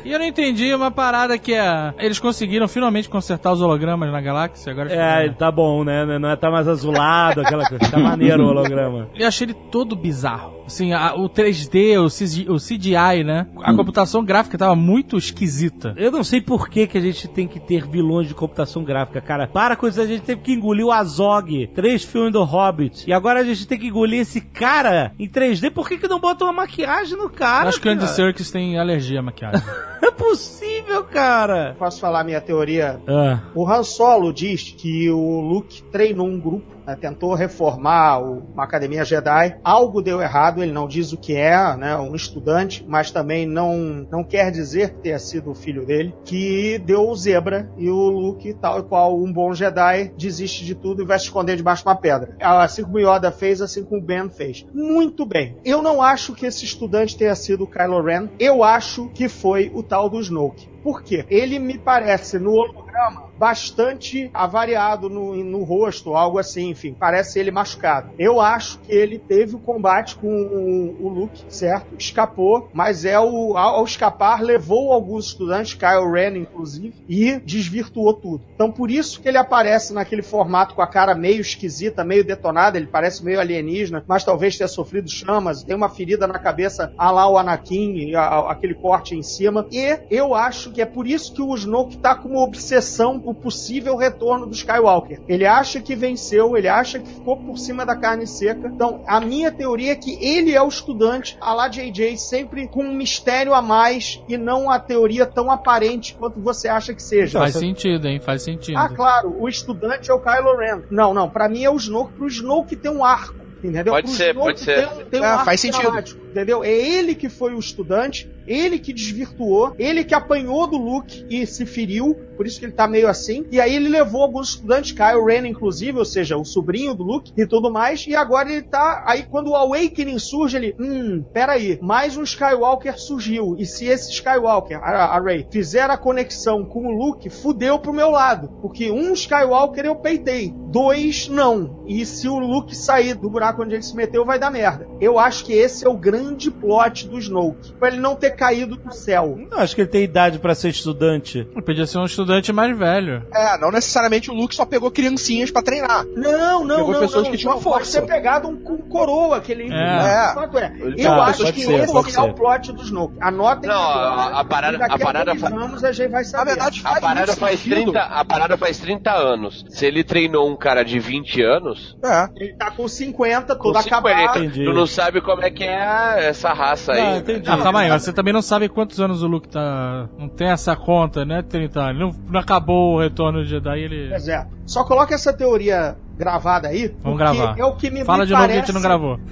E 0.04 0.12
eu 0.12 0.20
não 0.20 0.26
entendi 0.26 0.74
uma 0.74 0.92
parada 0.92 1.38
que 1.38 1.54
é. 1.54 1.94
Eles 2.00 2.20
conseguiram 2.20 2.68
finalmente 2.68 3.10
consertar 3.10 3.52
os 3.52 3.62
hologramas 3.62 4.12
na 4.12 4.22
galáxia. 4.22 4.72
Agora 4.72 4.92
É, 4.92 5.30
tá 5.30 5.52
bom, 5.52 5.84
né? 5.84 6.06
Não 6.20 6.30
é 6.30 6.36
tá 6.36 6.50
mais 6.50 6.68
azulado, 6.68 7.42
aquela 7.42 7.68
coisa. 7.68 7.90
Tá 7.90 7.98
maneiro 7.98 8.44
o 8.44 8.48
holograma. 8.48 9.10
Eu 9.16 9.28
achei 9.28 9.46
ele 9.46 9.54
todo 9.54 9.96
bizarro. 9.96 10.53
Assim, 10.66 10.94
a- 10.94 11.14
o 11.16 11.28
3D, 11.30 11.98
o 12.00 12.08
CGI, 12.10 12.50
o 12.50 12.58
CGI, 12.58 13.24
né? 13.24 13.48
A 13.64 13.74
computação 13.74 14.24
gráfica 14.24 14.58
tava 14.58 14.76
muito 14.76 15.18
esquisita. 15.18 15.94
Eu 15.98 16.12
não 16.12 16.24
sei 16.24 16.42
por 16.42 16.70
que, 16.70 16.88
que 16.88 16.98
a 16.98 17.02
gente 17.02 17.28
tem 17.28 17.48
que 17.48 17.60
ter 17.60 17.88
vilões 17.88 18.28
de 18.28 18.34
computação 18.34 18.84
gráfica, 18.84 19.22
cara. 19.22 19.48
Para 19.48 19.76
com 19.76 19.88
isso, 19.88 20.00
a 20.02 20.06
gente 20.08 20.22
teve 20.22 20.42
que 20.42 20.54
engolir 20.54 20.86
o 20.86 20.92
Azog, 20.92 21.68
três 21.76 22.04
filmes 22.04 22.32
do 22.34 22.44
Hobbit. 22.44 23.10
E 23.10 23.14
agora 23.14 23.42
a 23.42 23.44
gente 23.44 23.68
tem 23.68 23.78
que 23.78 23.88
engolir 23.88 24.22
esse 24.22 24.40
cara 24.42 25.12
em 25.20 25.28
3D. 25.28 25.70
Por 25.72 25.88
que, 25.88 25.98
que 25.98 26.08
não 26.08 26.20
bota 26.20 26.46
uma 26.46 26.54
maquiagem 26.54 27.18
no 27.18 27.30
cara? 27.30 27.70
Acho 27.70 27.82
que 27.82 27.88
o 27.88 27.92
Andy? 27.92 28.08
Serkis 28.08 28.50
tem 28.52 28.78
alergia 28.80 29.20
à 29.20 29.24
maquiagem. 29.24 29.62
É 30.04 30.12
possível, 30.12 31.02
cara. 31.06 31.76
Posso 31.80 32.02
falar 32.02 32.26
minha 32.26 32.42
teoria? 32.42 33.00
Ah, 33.08 33.40
O 33.56 33.66
Han 33.66 33.84
Solo 33.84 34.34
diz 34.34 34.76
que 34.78 35.10
o 35.10 35.40
Luke 35.40 35.82
treinou 35.84 36.28
um 36.28 36.38
grupo, 36.38 36.66
né, 36.86 36.96
tentou 36.96 37.34
reformar 37.34 38.20
uma 38.20 38.64
academia 38.64 39.06
Jedi. 39.06 39.58
Algo 39.64 40.02
deu 40.02 40.22
errado, 40.22 40.62
ele 40.62 40.72
não 40.72 40.88
diz 40.88 41.14
o 41.14 41.18
que 41.18 41.36
é, 41.36 41.76
né, 41.76 41.96
um 41.98 42.16
estudante, 42.16 42.86
mas 42.88 43.12
também 43.12 43.46
não, 43.46 44.08
não 44.12 44.24
quer 44.24 44.52
dizer 44.52 44.92
que 44.92 45.02
tenha 45.02 45.20
sido 45.20 45.52
o 45.52 45.56
filho 45.56 45.86
dele, 45.86 46.14
que 46.24 46.80
deu 46.80 47.10
o 47.10 47.16
zebra 47.16 47.70
e 47.78 47.90
o 47.90 48.10
Luke, 48.10 48.54
tal 48.56 48.80
e 48.80 48.84
qual 48.84 49.20
um 49.20 49.32
bom 49.32 49.54
Jedi, 49.54 50.14
desiste 50.18 50.66
de 50.66 50.76
tudo 50.76 51.04
e 51.04 51.06
vai 51.06 51.20
se 51.20 51.26
esconder 51.26 51.56
debaixo 51.56 51.84
de 51.84 51.90
uma 51.90 51.96
pedra. 51.96 52.36
Assim 52.40 52.84
como 52.84 52.98
o 52.98 53.00
Yoda 53.00 53.32
fez, 53.32 53.62
assim 53.62 53.84
como 53.84 54.02
o 54.02 54.04
Ben 54.04 54.30
fez. 54.30 54.66
Muito 54.74 55.26
bem. 55.26 55.58
Eu 55.64 55.82
não 55.82 56.02
acho 56.02 56.34
que 56.34 56.46
esse 56.46 56.66
estudante 56.66 57.18
tenha 57.18 57.36
sido 57.36 57.64
o 57.64 57.68
Kylo 57.68 58.02
Ren. 58.02 58.30
Eu 58.40 58.64
acho 58.64 59.10
que 59.10 59.28
foi 59.28 59.72
o 59.74 59.84
tal 59.84 60.10
do 60.10 60.20
Snoke. 60.20 60.73
Por 60.84 61.02
quê? 61.02 61.26
Ele 61.30 61.60
me 61.60 61.80
parece 61.80 62.38
no 62.38 62.52
holograma 62.52 63.22
bastante 63.38 64.30
avariado 64.34 65.10
no, 65.10 65.34
no 65.44 65.64
rosto, 65.64 66.14
algo 66.14 66.38
assim, 66.38 66.70
enfim, 66.70 66.94
parece 66.94 67.40
ele 67.40 67.52
machucado. 67.52 68.12
Eu 68.18 68.40
acho 68.42 68.80
que 68.82 68.92
ele 68.92 69.18
teve 69.18 69.56
o 69.56 69.60
combate 69.62 70.16
com 70.18 70.28
o, 70.28 70.96
o 71.06 71.10
Luke, 71.10 71.42
certo? 71.48 71.96
Escapou, 71.98 72.70
mas 72.74 73.06
é 73.06 73.20
o 73.20 73.56
ao, 73.58 73.78
ao 73.78 73.84
escapar 73.86 74.42
levou 74.42 74.92
alguns 74.92 75.28
estudantes, 75.28 75.74
Kyle 75.74 76.12
Ren 76.12 76.38
inclusive, 76.38 76.94
e 77.08 77.40
desvirtuou 77.46 78.14
tudo. 78.14 78.44
Então 78.54 78.72
por 78.72 78.92
isso 78.92 79.22
que 79.22 79.28
ele 79.30 79.38
aparece 79.38 79.94
naquele 79.94 80.22
formato 80.22 80.76
com 80.76 80.82
a 80.82 80.88
cara 80.88 81.16
meio 81.16 81.42
esquisita, 81.42 82.04
meio 82.04 82.26
detonada, 82.26 82.78
ele 82.78 82.88
parece 82.88 83.24
meio 83.24 83.40
alienígena, 83.40 84.04
mas 84.08 84.24
talvez 84.24 84.58
tenha 84.58 84.68
sofrido 84.68 85.10
chamas, 85.10 85.64
tem 85.64 85.76
uma 85.76 85.90
ferida 85.90 86.28
na 86.28 86.40
cabeça, 86.40 86.92
a 86.98 87.10
lá 87.10 87.28
o 87.30 87.38
Anakin, 87.38 88.14
a- 88.16 88.22
a- 88.22 88.52
aquele 88.52 88.76
corte 88.76 89.16
em 89.16 89.24
cima. 89.24 89.66
E 89.72 89.98
eu 90.10 90.34
acho 90.36 90.73
que 90.74 90.82
é 90.82 90.86
por 90.86 91.08
isso 91.08 91.34
que 91.34 91.42
o 91.42 91.56
Snoke 91.56 91.98
tá 91.98 92.16
com 92.16 92.30
uma 92.30 92.44
obsessão 92.44 93.22
o 93.24 93.34
possível 93.34 93.96
retorno 93.96 94.46
do 94.46 94.54
Skywalker. 94.54 95.22
Ele 95.28 95.46
acha 95.46 95.80
que 95.80 95.96
venceu, 95.96 96.58
ele 96.58 96.68
acha 96.68 97.00
que 97.00 97.08
ficou 97.08 97.38
por 97.38 97.58
cima 97.58 97.86
da 97.86 97.96
carne 97.96 98.26
seca. 98.26 98.68
Então, 98.68 99.04
a 99.08 99.22
minha 99.22 99.52
teoria 99.52 99.92
é 99.92 99.96
que 99.96 100.14
ele 100.24 100.52
é 100.52 100.62
o 100.62 100.68
estudante, 100.68 101.38
a 101.40 101.54
lá 101.54 101.68
JJ, 101.68 102.18
sempre 102.18 102.68
com 102.68 102.84
um 102.84 102.96
mistério 102.96 103.54
a 103.54 103.62
mais 103.62 104.22
e 104.28 104.38
não 104.38 104.70
a 104.70 104.80
teoria 104.80 105.26
tão 105.26 105.52
aparente 105.52 106.16
quanto 106.16 106.42
você 106.42 106.68
acha 106.68 106.94
que 106.94 107.04
seja. 107.04 107.40
Faz 107.40 107.54
sentido, 107.54 108.08
hein? 108.08 108.20
Faz 108.20 108.42
sentido. 108.42 108.78
Ah, 108.78 108.90
claro, 108.90 109.36
o 109.40 109.48
estudante 109.48 110.10
é 110.10 110.14
o 110.14 110.20
Kylo 110.20 110.58
Ren. 110.58 110.82
Não, 110.90 111.14
não, 111.14 111.30
pra 111.30 111.48
mim 111.48 111.64
é 111.64 111.70
o 111.70 111.76
Snoke, 111.76 112.14
pro 112.14 112.28
Snoke 112.28 112.76
tem 112.76 112.92
um 112.92 113.06
arco. 113.06 113.43
Entendeu? 113.64 113.94
Pode 113.94 114.08
Pro 114.08 114.16
ser, 114.16 114.34
pode 114.36 114.60
ser. 114.60 114.76
Tem, 114.76 114.86
um- 115.06 115.06
tem 115.10 115.22
um 115.22 115.24
É, 115.24 115.28
arco 115.28 115.46
faz 115.46 115.62
sentido. 115.62 115.82
dramático, 115.84 116.22
entendeu? 116.30 116.64
É 116.64 116.70
ele 116.72 117.16
que 117.16 117.30
foi 117.30 117.54
o 117.54 117.60
estudante, 117.60 118.30
ele 118.46 118.78
que 118.78 118.92
desvirtuou, 118.92 119.74
ele 119.80 120.04
que 120.04 120.14
apanhou 120.14 120.68
do 120.68 120.78
Luke 120.78 121.26
e 121.30 121.46
se 121.48 121.66
feriu, 121.66 122.14
por 122.36 122.46
isso 122.46 122.60
que 122.60 122.66
ele 122.66 122.74
tá 122.74 122.88
meio 122.88 123.08
assim. 123.08 123.46
E 123.52 123.62
aí 123.62 123.74
ele 123.74 123.88
levou 123.88 124.22
alguns 124.24 124.50
estudantes, 124.50 124.92
Kyle 124.92 125.24
Ren 125.26 125.48
inclusive, 125.48 125.98
ou 125.98 126.04
seja, 126.06 126.36
o 126.38 126.44
sobrinho 126.44 126.94
do 126.94 127.04
Luke 127.04 127.32
e 127.38 127.46
tudo 127.48 127.72
mais. 127.72 128.06
E 128.06 128.16
agora 128.16 128.52
ele 128.52 128.64
tá. 128.64 129.04
Aí 129.08 129.24
quando 129.24 129.52
o 129.52 129.56
Awakening 129.56 130.20
surge, 130.20 130.58
ele. 130.58 130.76
Hum, 130.80 131.24
peraí, 131.34 131.80
mais 131.82 132.18
um 132.18 132.24
Skywalker 132.24 133.00
surgiu. 133.00 133.56
E 133.58 133.66
se 133.66 133.86
esse 133.86 134.12
Skywalker, 134.12 134.78
a, 134.84 135.06
a 135.16 135.22
Rey, 135.22 135.48
fizer 135.50 135.90
a 135.90 135.98
conexão 135.98 136.66
com 136.66 136.88
o 136.88 136.92
Luke, 136.92 137.30
fudeu 137.30 137.80
pro 137.80 137.94
meu 137.94 138.10
lado. 138.10 138.50
Porque 138.62 138.92
um 138.92 139.14
Skywalker 139.14 139.86
eu 139.86 139.96
peitei, 139.96 140.54
dois 140.70 141.28
não. 141.30 141.84
E 141.88 142.06
se 142.06 142.28
o 142.28 142.38
Luke 142.40 142.76
sair 142.76 143.14
do 143.14 143.30
buraco 143.30 143.53
onde 143.62 143.76
ele 143.76 143.84
se 143.84 143.96
meteu, 143.96 144.26
vai 144.26 144.40
dar 144.40 144.50
merda. 144.52 144.88
Eu 145.00 145.20
acho 145.20 145.46
que 145.46 145.54
esse 145.54 145.86
é 145.86 145.90
o 145.90 145.96
grande 145.98 146.50
plot 146.52 147.08
do 147.08 147.18
Snoke. 147.20 147.74
Pra 147.74 147.90
ele 147.90 148.00
não 148.00 148.16
ter 148.16 148.32
caído 148.32 148.76
do 148.76 148.94
céu. 148.94 149.38
não 149.50 149.60
acho 149.60 149.76
que 149.76 149.82
ele 149.82 149.90
tem 149.90 150.04
idade 150.04 150.40
pra 150.40 150.56
ser 150.56 150.70
estudante. 150.70 151.44
Podia 151.66 151.86
ser 151.86 151.98
um 151.98 152.06
estudante 152.06 152.52
mais 152.52 152.78
velho. 152.78 153.26
É, 153.34 153.58
não 153.58 153.72
necessariamente 153.72 154.30
o 154.30 154.34
Luke 154.34 154.56
só 154.56 154.66
pegou 154.66 154.90
criancinhas 154.92 155.52
pra 155.52 155.62
treinar. 155.62 156.06
Não, 156.16 156.64
não, 156.66 156.78
Pegou 156.78 156.94
não. 156.94 157.00
pessoas 157.02 157.24
não, 157.26 157.32
que 157.32 157.38
tinham 157.38 157.54
não, 157.56 157.62
Pode 157.62 157.76
força. 157.86 157.92
ser 157.92 158.02
pegado 158.06 158.48
um 158.48 158.56
com 158.58 158.78
coroa, 158.78 159.40
que 159.42 159.52
ele. 159.52 159.72
É. 159.74 160.34
Fato 160.34 160.58
é. 160.58 160.74
Eu 160.98 161.04
Tá, 161.10 161.24
acho 161.26 161.44
que 161.54 161.62
ser, 161.62 161.74
esse 161.84 161.98
é 161.98 162.04
ser. 162.12 162.20
o 162.22 162.34
plot 162.34 162.72
do 162.72 162.82
Snoke. 162.84 163.16
Anotem 163.22 163.70
Não, 163.70 163.76
agora, 163.76 164.36
a- 164.36 164.40
a 164.40 164.46
parada- 164.46 164.86
a 164.86 164.98
parada 165.00 165.26
dois 165.36 165.42
fa- 165.42 165.48
anos 165.50 165.84
a 165.84 165.92
gente 165.92 166.12
vai 166.12 166.24
saber. 166.24 166.44
Na 166.52 166.56
verdade, 166.56 166.80
A 166.84 166.90
faz 166.90 167.00
parada 167.02 167.26
muito 167.28 167.40
faz 167.40 167.60
sentido. 167.60 167.76
30, 167.92 168.00
a 168.02 168.26
parada 168.26 168.58
faz 168.58 168.78
30 168.80 169.12
anos. 169.14 169.66
Se 169.70 169.86
ele 169.86 170.04
treinou 170.04 170.50
um 170.50 170.56
cara 170.56 170.84
de 170.84 171.00
20 171.00 171.42
anos, 171.42 171.98
É. 172.04 172.30
Ele 172.36 172.54
tá 172.54 172.72
com 172.72 172.88
50, 172.88 173.43
com 173.56 173.72
todo 173.72 173.82
50, 173.82 173.96
acabado. 174.10 174.40
Entendi. 174.40 174.66
tu 174.66 174.74
não 174.74 174.88
sabe 174.88 175.22
como 175.22 175.44
é 175.44 175.50
que 175.50 175.64
é 175.64 176.28
essa 176.30 176.54
raça 176.54 176.94
Não, 176.94 177.14
aí. 177.14 177.18
entendi. 177.20 177.50
Ah, 177.50 177.58
calma 177.58 177.80
aí, 177.82 177.90
você 177.92 178.12
também 178.14 178.34
não 178.34 178.42
sabe 178.42 178.70
quantos 178.70 179.00
anos 179.00 179.22
o 179.24 179.28
Luke 179.28 179.48
tá. 179.48 180.08
Não 180.18 180.28
tem 180.30 180.48
essa 180.48 180.76
conta, 180.76 181.26
né? 181.26 181.42
30 181.42 181.80
anos. 181.80 182.00
Não, 182.00 182.24
não 182.32 182.40
acabou 182.40 182.96
o 182.96 183.00
retorno 183.00 183.44
de 183.44 183.50
Jedi, 183.50 183.80
ele. 183.80 184.10
Pois 184.10 184.28
é. 184.28 184.48
Só 184.66 184.84
coloca 184.84 185.14
essa 185.14 185.34
teoria 185.34 185.96
gravada 186.18 186.68
aí, 186.70 186.94
Vamos 187.04 187.18
gravar. 187.18 187.58
é 187.58 187.66
o 187.66 187.76
que 187.76 187.90
me, 187.90 188.06
Fala 188.06 188.20
me 188.20 188.28
de 188.28 188.32
novo 188.34 188.44
que 188.44 188.52
a 188.52 188.56
parece... 188.56 188.68
gente 188.68 188.74
não 188.74 188.82
gravou. 188.82 189.20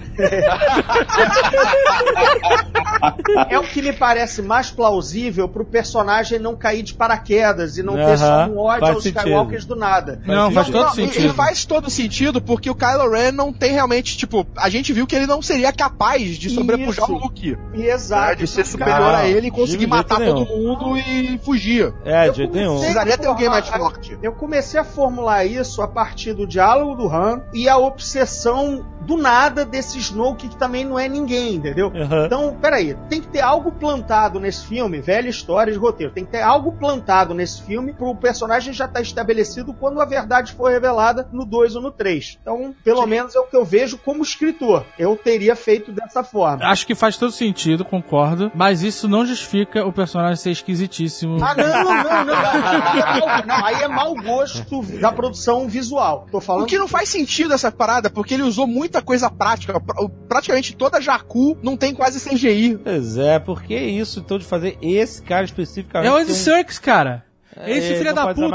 É 3.49 3.57
o 3.57 3.63
que 3.63 3.81
me 3.81 3.93
parece 3.93 4.41
mais 4.41 4.69
plausível 4.69 5.47
pro 5.49 5.65
personagem 5.65 6.37
não 6.39 6.55
cair 6.55 6.83
de 6.83 6.93
paraquedas 6.93 7.77
e 7.77 7.83
não 7.83 7.95
ter 7.95 8.01
Aham, 8.03 8.17
só 8.17 8.51
um 8.51 8.59
ódio 8.59 8.79
faz 8.81 8.95
aos 8.95 9.03
sentido. 9.03 9.17
Skywalkers 9.19 9.65
do 9.65 9.75
nada. 9.75 10.21
Não, 10.25 10.51
faz 10.51 10.67
todo 10.69 10.83
Não, 10.85 10.91
e- 10.91 10.95
sentido. 10.95 11.25
E 11.25 11.29
faz 11.33 11.65
todo 11.65 11.89
sentido, 11.89 12.41
porque 12.41 12.69
o 12.69 12.75
Kylo 12.75 13.09
Ren 13.09 13.31
não 13.31 13.51
tem 13.51 13.71
realmente, 13.71 14.15
tipo, 14.17 14.45
a 14.55 14.69
gente 14.69 14.93
viu 14.93 15.07
que 15.07 15.15
ele 15.15 15.25
não 15.25 15.41
seria 15.41 15.71
capaz 15.73 16.37
de 16.37 16.49
sobrepujar 16.49 17.05
Isso. 17.05 17.13
o 17.13 17.17
Luke. 17.17 17.57
Né, 17.73 17.87
exato. 17.87 18.35
de 18.37 18.47
ser 18.47 18.65
superior 18.65 18.99
Não, 18.99 19.15
a 19.15 19.27
ele 19.27 19.47
e 19.47 19.51
conseguir 19.51 19.87
matar 19.87 20.19
nenhum. 20.19 20.45
todo 20.45 20.57
mundo 20.57 20.97
e 20.97 21.39
fugir. 21.43 21.91
É, 22.05 22.29
de 22.29 22.37
jeito 22.37 22.53
nenhum. 22.53 22.77
Precisaria 22.77 23.17
ter 23.17 23.27
alguém 23.27 23.49
mais 23.49 23.67
forte. 23.67 24.17
Eu 24.21 24.33
comecei 24.33 24.79
a 24.79 24.83
formular 24.83 25.20
isso 25.45 25.81
a 25.81 25.87
partir 25.87 26.33
do 26.33 26.47
diálogo 26.47 26.95
do 26.95 27.09
Han 27.09 27.43
e 27.53 27.67
a 27.67 27.77
obsessão 27.77 28.85
do 29.01 29.17
nada 29.17 29.65
desse 29.65 29.97
Snoke 29.97 30.47
que 30.47 30.55
também 30.55 30.85
não 30.85 30.97
é 30.97 31.07
ninguém, 31.07 31.55
entendeu? 31.55 31.91
Aham. 31.95 32.25
Então, 32.25 32.57
peraí, 32.61 32.95
tem 33.09 33.21
que 33.21 33.27
ter 33.27 33.41
algo 33.41 33.71
plantado 33.71 34.39
nesse 34.39 34.65
filme, 34.65 35.01
velha 35.01 35.29
história 35.29 35.73
de 35.73 35.79
roteiro, 35.79 36.13
tem 36.13 36.23
que 36.23 36.31
ter 36.31 36.41
algo 36.41 36.71
plantado 36.73 37.33
nesse 37.33 37.63
filme 37.63 37.93
pro 37.93 38.15
personagem 38.15 38.73
já 38.73 38.85
estar 38.85 39.01
estabelecido 39.01 39.73
quando 39.73 39.99
a 40.01 40.05
verdade 40.05 40.53
for 40.53 40.71
revelada 40.71 41.27
no 41.31 41.45
2 41.45 41.75
ou 41.75 41.81
no 41.81 41.91
3. 41.91 42.37
Então, 42.41 42.75
pelo 42.83 43.05
menos 43.05 43.35
é 43.35 43.39
o 43.39 43.45
que 43.45 43.55
eu 43.55 43.65
vejo 43.65 43.97
como 43.97 44.21
escritor. 44.23 44.85
Eu 44.97 45.15
teria 45.15 45.55
feito 45.55 45.91
dessa 45.91 46.23
forma. 46.23 46.65
Acho 46.65 46.85
que 46.85 46.95
faz 46.95 47.17
todo 47.17 47.31
sentido, 47.31 47.83
concordo. 47.83 48.51
Mas 48.53 48.83
isso 48.83 49.07
não 49.07 49.25
justifica 49.25 49.85
o 49.85 49.91
personagem 49.91 50.35
ser 50.35 50.51
esquisitíssimo. 50.51 51.43
Ah, 51.43 51.55
não, 51.55 51.83
não, 51.83 52.03
não, 52.03 52.25
não. 52.25 52.25
Não, 52.25 53.45
não, 53.45 53.65
aí 53.65 53.81
é 53.81 53.87
mau 53.87 54.15
gosto 54.15 54.81
da 54.99 55.10
produção 55.11 55.67
visual. 55.67 56.27
Tô 56.31 56.41
falando 56.41 56.63
O 56.63 56.67
que 56.67 56.77
não 56.77 56.87
faz 56.87 57.09
sentido 57.09 57.53
essa 57.53 57.71
parada, 57.71 58.09
porque 58.09 58.33
ele 58.33 58.43
usou 58.43 58.67
muita 58.67 59.01
coisa 59.01 59.29
prática. 59.29 59.79
Pra- 59.79 60.07
Praticamente 60.27 60.75
toda 60.75 61.01
Jakku 61.01 61.57
não 61.61 61.77
tem 61.77 61.93
quase 61.93 62.19
CGI. 62.19 62.77
Pois 62.83 63.17
é, 63.17 63.39
por 63.39 63.61
que 63.63 63.75
isso 63.77 64.19
então 64.19 64.37
de 64.37 64.45
fazer 64.45 64.77
esse 64.81 65.21
cara 65.21 65.45
especificamente? 65.45 66.09
É 66.09 66.13
o 66.13 66.17
Andy 66.17 66.31
um- 66.31 66.35
Serkis, 66.35 66.79
cara. 66.79 67.25
Esse 67.67 67.93
É, 67.93 67.97
filho 67.97 68.05
não 68.05 68.13
da 68.15 68.33
puta 68.33 68.47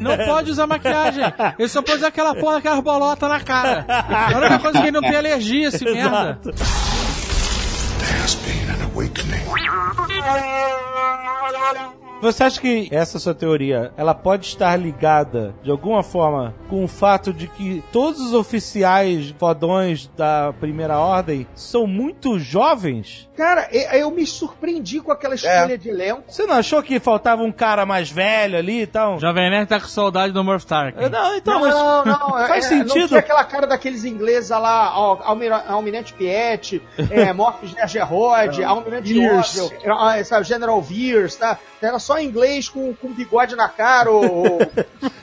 não 0.00 0.16
pode 0.26 0.50
usar 0.50 0.66
maquiagem. 0.66 1.22
Ele 1.58 1.68
só 1.68 1.82
pode 1.82 1.98
usar 1.98 2.08
aquela 2.08 2.34
porra 2.34 2.54
daquelas 2.54 2.80
bolotas 2.80 3.28
na 3.28 3.40
cara. 3.40 3.84
A 3.88 4.36
única 4.38 4.58
coisa 4.58 4.78
é 4.78 4.80
que 4.80 4.86
ele 4.88 4.92
não 5.00 5.02
tem 5.02 5.16
alergia, 5.16 5.68
esse 5.68 5.84
merda. 5.92 6.38
Exato. 6.42 6.50
Você 12.20 12.44
acha 12.44 12.60
que 12.60 12.88
essa 12.92 13.18
sua 13.18 13.34
teoria, 13.34 13.92
ela 13.96 14.14
pode 14.14 14.46
estar 14.46 14.76
ligada 14.76 15.54
de 15.62 15.70
alguma 15.70 16.02
forma 16.02 16.54
com 16.68 16.84
o 16.84 16.88
fato 16.88 17.32
de 17.32 17.46
que 17.48 17.82
todos 17.90 18.20
os 18.20 18.34
oficiais 18.34 19.34
fodões 19.38 20.06
da 20.16 20.52
primeira 20.60 20.98
ordem 20.98 21.46
são 21.54 21.86
muito 21.86 22.38
jovens? 22.38 23.28
Cara, 23.36 23.68
eu 23.72 24.10
me 24.10 24.26
surpreendi 24.26 25.00
com 25.00 25.10
aquela 25.10 25.34
escolha 25.34 25.78
de 25.78 25.88
elenco. 25.88 26.24
Você 26.28 26.44
não 26.44 26.56
achou 26.56 26.82
que 26.82 27.00
faltava 27.00 27.42
um 27.42 27.50
cara 27.50 27.86
mais 27.86 28.10
velho 28.10 28.58
ali 28.58 28.82
e 28.82 28.86
tal? 28.86 29.18
Jovem 29.18 29.48
Nerd 29.48 29.66
tá 29.66 29.80
com 29.80 29.86
saudade 29.88 30.30
do 30.32 30.44
Morph 30.44 30.64
Tarkin. 30.64 31.08
Não, 31.08 31.34
então, 31.36 31.54
Não, 31.54 31.60
mas 31.62 31.74
não, 31.74 32.04
não. 32.04 32.38
é- 32.44 32.48
faz 32.48 32.70
é, 32.70 32.74
Não 32.76 32.88
sentido. 32.88 33.08
tinha 33.08 33.20
aquela 33.20 33.44
cara 33.44 33.66
daqueles 33.66 34.04
ingleses 34.04 34.50
lá, 34.50 34.88
Al- 34.88 35.22
Almira- 35.24 35.64
Almirante 35.66 36.12
Piet, 36.12 36.82
é, 37.10 37.32
Morphs 37.32 37.72
Nergerod, 37.72 38.60
Almirante 38.62 39.14
Veers. 39.14 39.58
Orville, 39.58 39.80
é, 40.30 40.44
General 40.44 40.82
Veers, 40.82 41.36
tá? 41.36 41.58
Era 41.80 41.98
só 41.98 42.09
inglês 42.18 42.68
com, 42.68 42.94
com 42.94 43.12
bigode 43.12 43.54
na 43.56 43.68
cara, 43.68 44.10
ou, 44.10 44.58